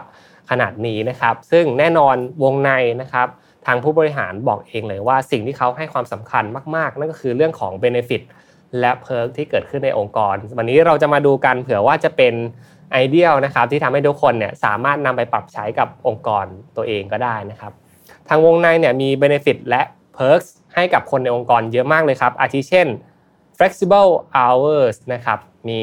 [0.50, 2.70] ขนาดนี้นะครับ ซึ่งแน่นอนวงใน
[3.00, 3.28] นะครับ
[3.66, 6.44] ทางผู้บริหารบอกเองเลยว่าสิ่งที่เขาให้ความสำคัญ
[6.76, 8.22] มากๆ นั่นก็คือเรื่องของ Benefit
[8.80, 12.34] และเพิร์กที่เกิดขึ้นในองค์กร วันนี้เราจะมาดูกันเผื่อว่าจะเป็น
[12.92, 16.44] ไอเดียนะครับที่ทำให้ทุกคนเนี่ยสามารถนำไปปรับใช้กับองค์กร
[16.76, 17.72] ตัวเองก็ได้นะครับ
[18.28, 19.82] ทางวงในเนี่ยมี Benefit และ
[20.16, 20.48] Perks
[20.78, 22.88] ให้กับคนในองค์กรเยอะมากเลยครับ อาทิเช่น
[23.56, 25.38] flexible hours นะครับ
[25.68, 25.80] มี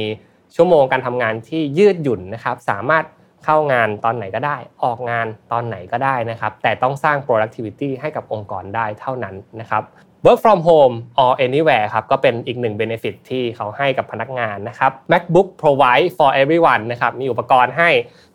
[0.56, 3.06] ชั่วโมงการทำงานที่ยืดหยุ่นนะครับสามารถ
[3.46, 9.84] เข้างานตอนไหนก็ได้ ออกงานตอนไหนก็ได้นะครับแต่ต้องสร้าง productivity ให้กับองค์กรได้เท่านั้นนะครับ
[10.26, 17.90] work from home or anywhere ครับก็เป็นอีกหนึ่ง benefit ที่เขาให้กับพนักงานนะครับ MacBook provide for everyone นะครับมีอุปกรณ์ให้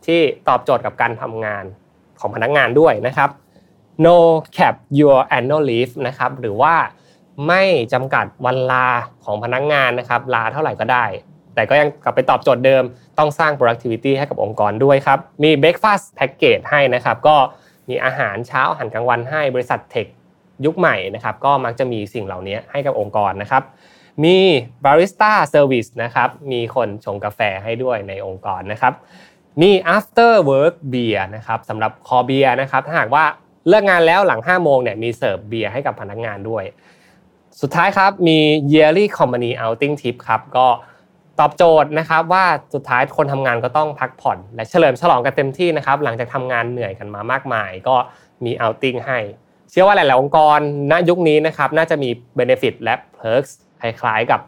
[0.06, 1.64] ที่ตอบโจทย์กับการทำงาน
[2.20, 3.30] ของพนักงานด้วยนะครับ
[4.06, 4.16] no
[4.56, 6.74] cap your annual leave นะครับหรือว่า
[7.48, 7.62] ไม่
[7.92, 8.88] จำกัดวันลา
[9.24, 11.04] ของพนักงานนะครับลาเท่าไหร่ก็ได้
[11.54, 12.84] แต่ก็ยังกลับไปตอบโจทย์เดิม
[13.18, 17.36] ต้องสร้าง productivity ให้กับองค์กรด้วยครับ มี breakfast package ให้นะครับ ก็
[17.88, 20.06] มีอาหารเช้าอาหารกลางวันให้บริษัทเทค
[20.64, 23.62] ยุคใหม่นะครับ ก็มักจะมีสิ่งเหล่านี้ให้กับองค์กรนะครับ
[24.24, 24.36] มี
[24.84, 28.92] barista service นะครับ มีคนชงกาแฟให้ด้วยในองค์กรนะครับ
[29.60, 33.24] มี after work beer นะครับสำหรับคอเบียนะครับ ถ้าหากว่า
[33.68, 36.64] เลิกงานแล้วหลัง5โมงเนี่ยมีเสิร์ฟเบียร์ให้กับพนักงานด้วย
[37.60, 38.38] สุดท้ายครับมี
[38.72, 40.66] yearly company outing tip ครับก็
[41.40, 47.96] ตอบโจทย์นะครับว่าสุดท้ายคนทำงานก็ต้องพักผ่อน และเฉลิมฉลองกันเต็มที่นะครับหลังจากทำงานเหนื่อยกันมามากมาย ก็
[48.44, 49.18] มี outing ให้
[49.70, 50.58] เชื่อว่าหลาย ๆ องค์กร
[50.90, 53.50] ณยุคนี้นะครับน่าจะมี benefit และ perks
[53.80, 54.40] คล้ายๆ กับ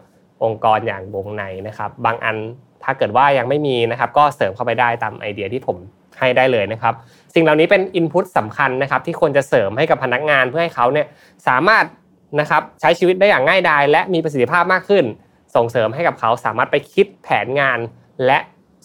[0.45, 2.37] องค์กรอย่างวงในนะครับบางอัน
[2.85, 5.77] ถ้าเกิดว่ายังไม่มีนะครับก็เสริมเข้าไปได้ตามไอเดียที่ผม
[6.23, 6.95] ให้ได้เลยนะครับ
[7.35, 11.07] สิ่งเหล่านี้เป็นอินพุตสำคัญนะครับที่ควรจะเสริมให้กับพนักงานเพื่อให้เขาเนี่ย
[11.49, 11.85] สามารถ
[12.41, 15.05] นะครับใช้ชีวิตได้อย่างง่ายดายและมีประสิทธิภาพมากขึ้น
[15.57, 17.79] ส่งเสริมให้กับเขาสามารถไปคิดแผนงาน
[18.27, 18.39] และ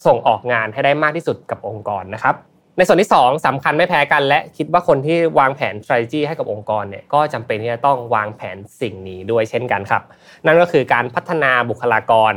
[0.05, 2.35] ส่งออกงานให้ได้มากที่สุดกับองค์กรนะครับ
[2.77, 10.03] ในส่วนที่ 2สำคัญไม่แพ้กัน และคิดว่าคนที่วางแผน strategy ให้กับองค์กรเนี่ยก็จำเป็นที่จะต้องวางแผนสิ่งนี้ด้วยเช่นกันครับ
[10.45, 12.33] นั่นก็คือการพัฒนาบุคลากร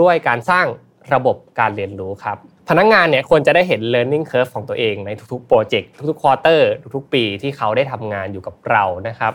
[0.00, 0.66] ด้วยการสร้าง
[1.14, 2.38] ระบบการเรียนรู้ครับ
[2.70, 9.32] พนักงานเนี่ยควรจะได้เห็น learning curve ของตัวเองในทุกๆโปรเจกต์ทุกๆ quarter ทุกๆปีที่เขาได้ทำงานอยู่กับเรานะครับ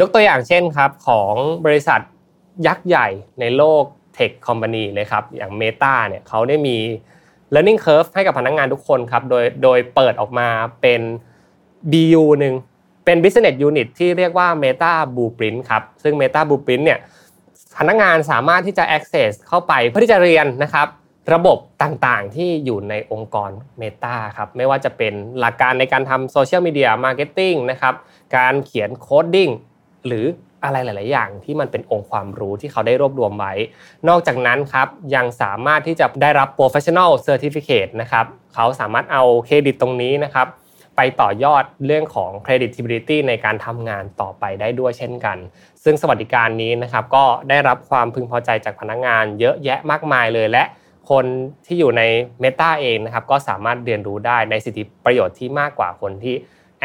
[0.00, 1.34] ยกตัวอย่างเช่นครับของ
[1.66, 2.00] บริษัท
[2.66, 3.08] ยักษ์ใหญ่
[3.40, 3.84] ในโลก
[4.14, 6.76] tech company เลยครับอย่าง Meta เนี่ยเขาได้มี
[7.54, 10.48] learning curve ให้กับพนักงานทุกคนครับโดยโดยเปิดออกมา
[10.82, 11.00] เป็น
[11.92, 12.54] BU หนึ่ง
[13.04, 16.98] เป็น business unit ที่เรียกว่า Meta Blueprint ครับซึ่ง Meta Blueprint เนี่ย
[17.78, 20.88] พนักงานสามารถที่จะ access เข้าไปเพื่อที่จะเรียนนะครับ
[21.32, 27.94] ระบบต่างๆ ที่อยู่ในองค์กร Meta ครับไม่ว่าจะเป็นหลักการในการทำ social media marketing นะครับ
[28.36, 29.50] การเขียน coding
[30.06, 30.24] หรือ
[30.64, 33.52] อะไรหลาย ๆ อย่างที่มันเป็นองค์ความรู้ที่เขาได้รวบรวมไว้
[34.08, 40.46] นอกจากนั้นครับยังสามารถที่จะได้รับ professional certificate นะครับเขาสามารถเอาเครดิตตรงนี้นะครับ
[40.96, 45.38] ไปต่อยอดเรื่องของ credibility ในการทำงานต่อไปได้ด้วยเช่นกัน
[45.84, 50.64] ซึ่งสวัสดิการนี้นะครับก็ได้รับความพึงพอใจจากพนักงานเยอะแยะมากมายเลยและ
[51.10, 51.26] คน
[51.66, 52.02] ที่อยู่ใน
[52.42, 56.34] Meta เองนะครับก็สามารถเรียนรู้ได้ในสิทธิประโยชน์ที่มากกว่าคนที่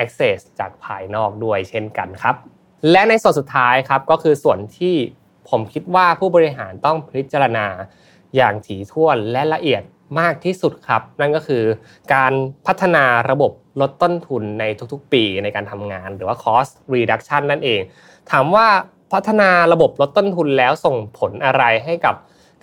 [0.03, 2.35] access จากภายนอกด้วยเช่นกันครับ
[2.91, 4.95] และในส่วนสุดท้ายครับก็คือส่วนที่
[5.49, 7.65] ผมคิดว่าผู้บริหารต้องพิจารณา
[8.35, 9.83] อย่างถี่ถ้วนและละเอียด
[10.19, 11.63] มากที่สุดครับ นั่นก็คือ
[12.13, 12.33] การ
[12.67, 13.51] พัฒนาระบบ
[13.81, 17.81] ลดต้นทุนในทุกๆ ปีในการทำงาน หรือว่า cost reduction นั่นเอง
[18.31, 18.67] ถามว่า
[19.13, 22.15] พัฒนาระบบลดต้นทุนแล้วส่งผลอะไรให้กับ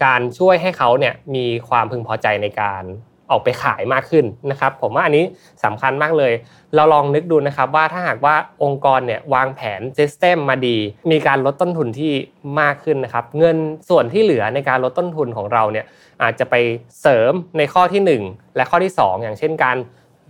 [0.05, 2.85] การช่วยให้เขาเนี่ยมีความพึงพอใจในการ
[3.31, 5.25] ออกไปขายมากขึ้นนะครับ ผมว่าอันนี้
[5.65, 6.33] สำคัญมากเลย
[6.75, 10.77] เราลองนึกดูนะครับว่าถ้าหากว่าองค์กรเนี่ยวางแผนซิสเต็มมาดี
[11.13, 12.13] มีการลดต้นทุนที่
[12.61, 13.57] มากขึ้นนะครับ เงิน
[13.89, 15.87] ส่วนที่เหลือในการลดต้นทุนของเราเนี่ย
[16.23, 16.55] อาจจะไป
[17.01, 19.77] เสริมในข้อที่ 1 และข้อที่ 2 อย่างเช่นการ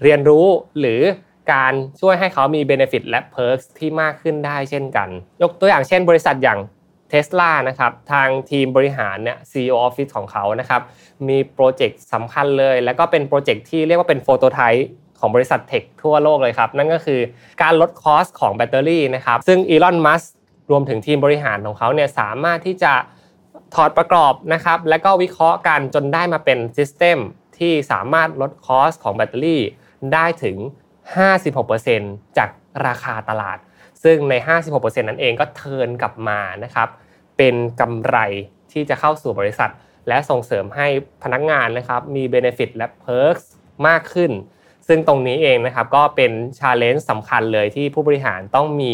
[0.03, 0.47] เรียนรู้
[0.81, 1.01] หรือ
[1.53, 5.09] การช่วยให้เขามี Benefit และ Perks ที่มากขึ้นได้เช่นกัน
[5.43, 6.59] ยกตัวอย่างเช่น บริษัทอย่าง
[7.11, 10.83] เทสลานะครับทางทีมบริหารเนี่ย CEO Office ของเขานะครับ
[11.29, 14.87] มีโปรเจกต์สำคัญเลย แล้วก็เป็นโปรเจกต์ที่เรียกว่าเป็นโฟโตไทป์
[15.21, 17.21] ของบริษัทเทคทั่วโลกเลยครับ นั่นก็คือ
[17.63, 20.23] การลด cost ของแบตเตอรี่นะครับซึ่งอีลอนมัสก์
[20.71, 22.93] รวมถึงทีมบริหารของเขาเนี่ยสามารถที่จะ
[23.75, 27.19] ถอดประกอบนะครับและก็วิเคราะห์กันจนได้มาเป็น system
[27.59, 29.63] ที่สามารถลด cost ของแบตเตอรี่
[30.13, 30.57] ได้ถึง
[31.67, 32.49] 56%จาก
[32.87, 33.59] ราคาตลาด
[34.07, 34.35] ซึ่งใน
[34.69, 36.89] 56%นั้นเองก็ turn กลับมานะครับ
[37.39, 38.17] เป็นกำไร
[38.73, 39.71] ที่จะเข้าสู่บริษัท
[40.09, 40.87] และส่งเสริมให้
[41.23, 43.45] พนักงานนะครับมี benefit และ Perks
[43.87, 44.33] มากขึ้น
[44.89, 48.93] ซึ่งตรงนี้เองนะครับก็เป็นชาเลนจ์สำคัญเลยที่ผู้บริหารต้องมี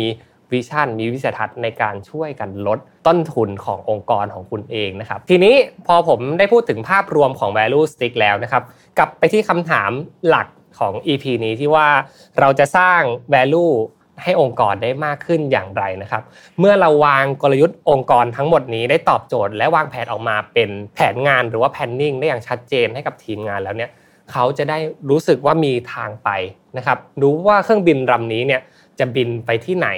[0.53, 5.55] วิชั่นมีวิสัยทัศน์ในการช่วยกันลดต้นทุนขององค์กรของคุณเองนะครับ ทีนี้
[5.87, 8.63] พอผมได้พูดถึงภาพรวมของ value stick แล้วนะครับ
[8.99, 9.91] กลับไปที่คำถาม
[10.29, 10.49] หลัก
[10.79, 11.89] ของ EP นี้ที่ว่า
[12.41, 13.01] เราจะสร้าง
[13.35, 13.73] value
[14.23, 16.23] ให้องค์กรได้มากขึ้นอย่างไรนะครับ
[16.59, 23.91] เมื่อเราวางกลยุทธ์องค์กรทั้งหมดนี้ได้ตอบโจทย์ และวางแผนออกมาเป็นแผนงานหรือว่า planning ได้อย่างชัดเจนให้กับทีมงานแล้วเนี่ย
[24.33, 24.79] เขาจะได้
[25.11, 26.31] รู้สึกว่ามีทางไป
[26.77, 28.61] นะครับรู้ว่าเครื่องบินลำนี้เนี่ย
[28.99, 29.89] จะบินไปที่ไหน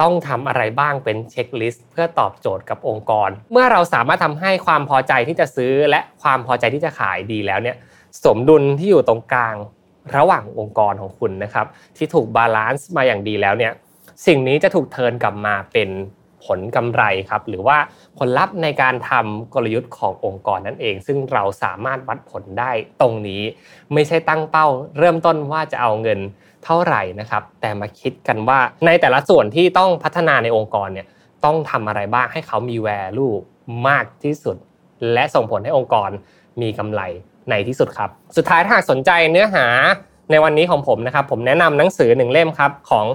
[0.00, 7.76] ต้องทำอะไรบ้างเป็น checklist เพื่อตอบโจทย์กับองค์กร เมื่อเราสามารถทำให้ความพอใจที่จะซื้อและความพอใจที่จะขายดีแล้วเนี่ย
[8.24, 9.54] สมดุลที่อยู่ตรงกลาง
[10.16, 11.66] ระหว่างองค์กรของคุณนะครับ
[11.96, 13.72] ที่ถูก balance มาอย่างดีแล้วเนี่ย
[14.26, 15.90] สิ่งนี้จะถูก turn กลับมาเป็น
[16.46, 17.78] ผลกำไรครับหรือว่า
[18.18, 22.70] ผลลัพธ์ในการทำกลยุทธ์ขององค์กรนั่นเอง ซึ่งเราสามารถวัดผลได้
[23.00, 23.42] ตรงนี้
[23.92, 24.66] ไม่ใช่ตั้งเป้า
[24.98, 26.20] เริ่มต้นว่าจะเอาเงิน
[26.64, 31.06] เท่าไหร่นะครับ แต่มาคิดกันว่าในแต่ละส่วนที่ต้องพัฒนาในองค์กรเนี่ย
[31.44, 33.36] ต้องทำอะไรบ้างให้เขามี value
[33.88, 34.56] มากที่สุด
[35.12, 36.10] และส่งผลให้องค์กร
[36.62, 37.02] มีกำไร
[37.50, 39.66] ในที่สุดครับ สุดท้ายถ้าสนใจเนื้อหา
[40.30, 43.06] ในวันนี้ของผมนะครับ ผมแนะนำหนังสือหนึ่งเล่มครับ ของ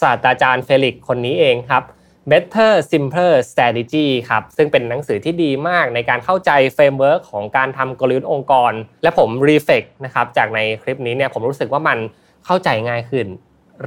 [0.00, 1.82] ศาสตราจารย์เฟลิกซ์คนนี้เองครับ
[2.30, 11.98] Better Simpler Strategy ครับ ซึ่งเป็นหนังสือที่ดีมากในการเข้าใจ framework ของการทำกลยุทธ์องค์กร และผม reflect นะครับจากในคลิปนี้เนี่ยผมรู้สึกว่ามัน
[12.46, 13.26] เข้าใจง่ายขึ้น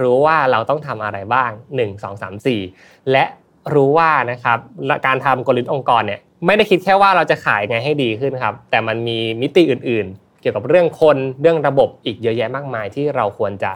[0.01, 3.25] รู้ว่าเราต้องทำอะไรบ้าง 1 2 3 4 และ
[3.73, 4.57] รู้ว่านะครับ
[5.05, 13.71] การทำกลยุทธ์องค์กรเนี่ยไม่ได้คิดแค่ว่าเราจะขายไงให้ดีขึ้นครับ แต่มันมีมิติอื่นๆ เกี่ยวกับเรื่องคนเรื่องระบบอีกเยอะแยะมากมายที่เราควรจะ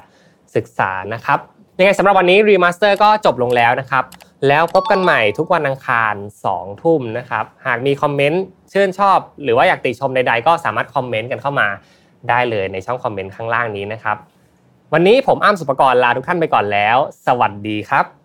[0.56, 1.40] ศึกษานะครับ
[1.78, 4.04] ยังไงสำหรับวันนี้ Remaster ก็จบลงแล้วนะครับ
[4.48, 6.14] แล้วพบกันใหม่ทุกวันอังคาร
[6.50, 8.44] 2 ทุ่มนะครับ หากมีคอมเมนต์
[8.74, 11.68] ชื่นชอบ หรือว่าอยากติชมใดๆ ก็สามารถคอมเมนต์กันเข้ามา
[12.30, 14.18] ได้เลยในช่องคอมเมนต์ข้างล่างนี้นะครับ
[14.94, 18.25] วันนี้ผมอ้ำสุปกรณ์ลาทุกท่านไปก่อนแล้ว สวัสดีครับ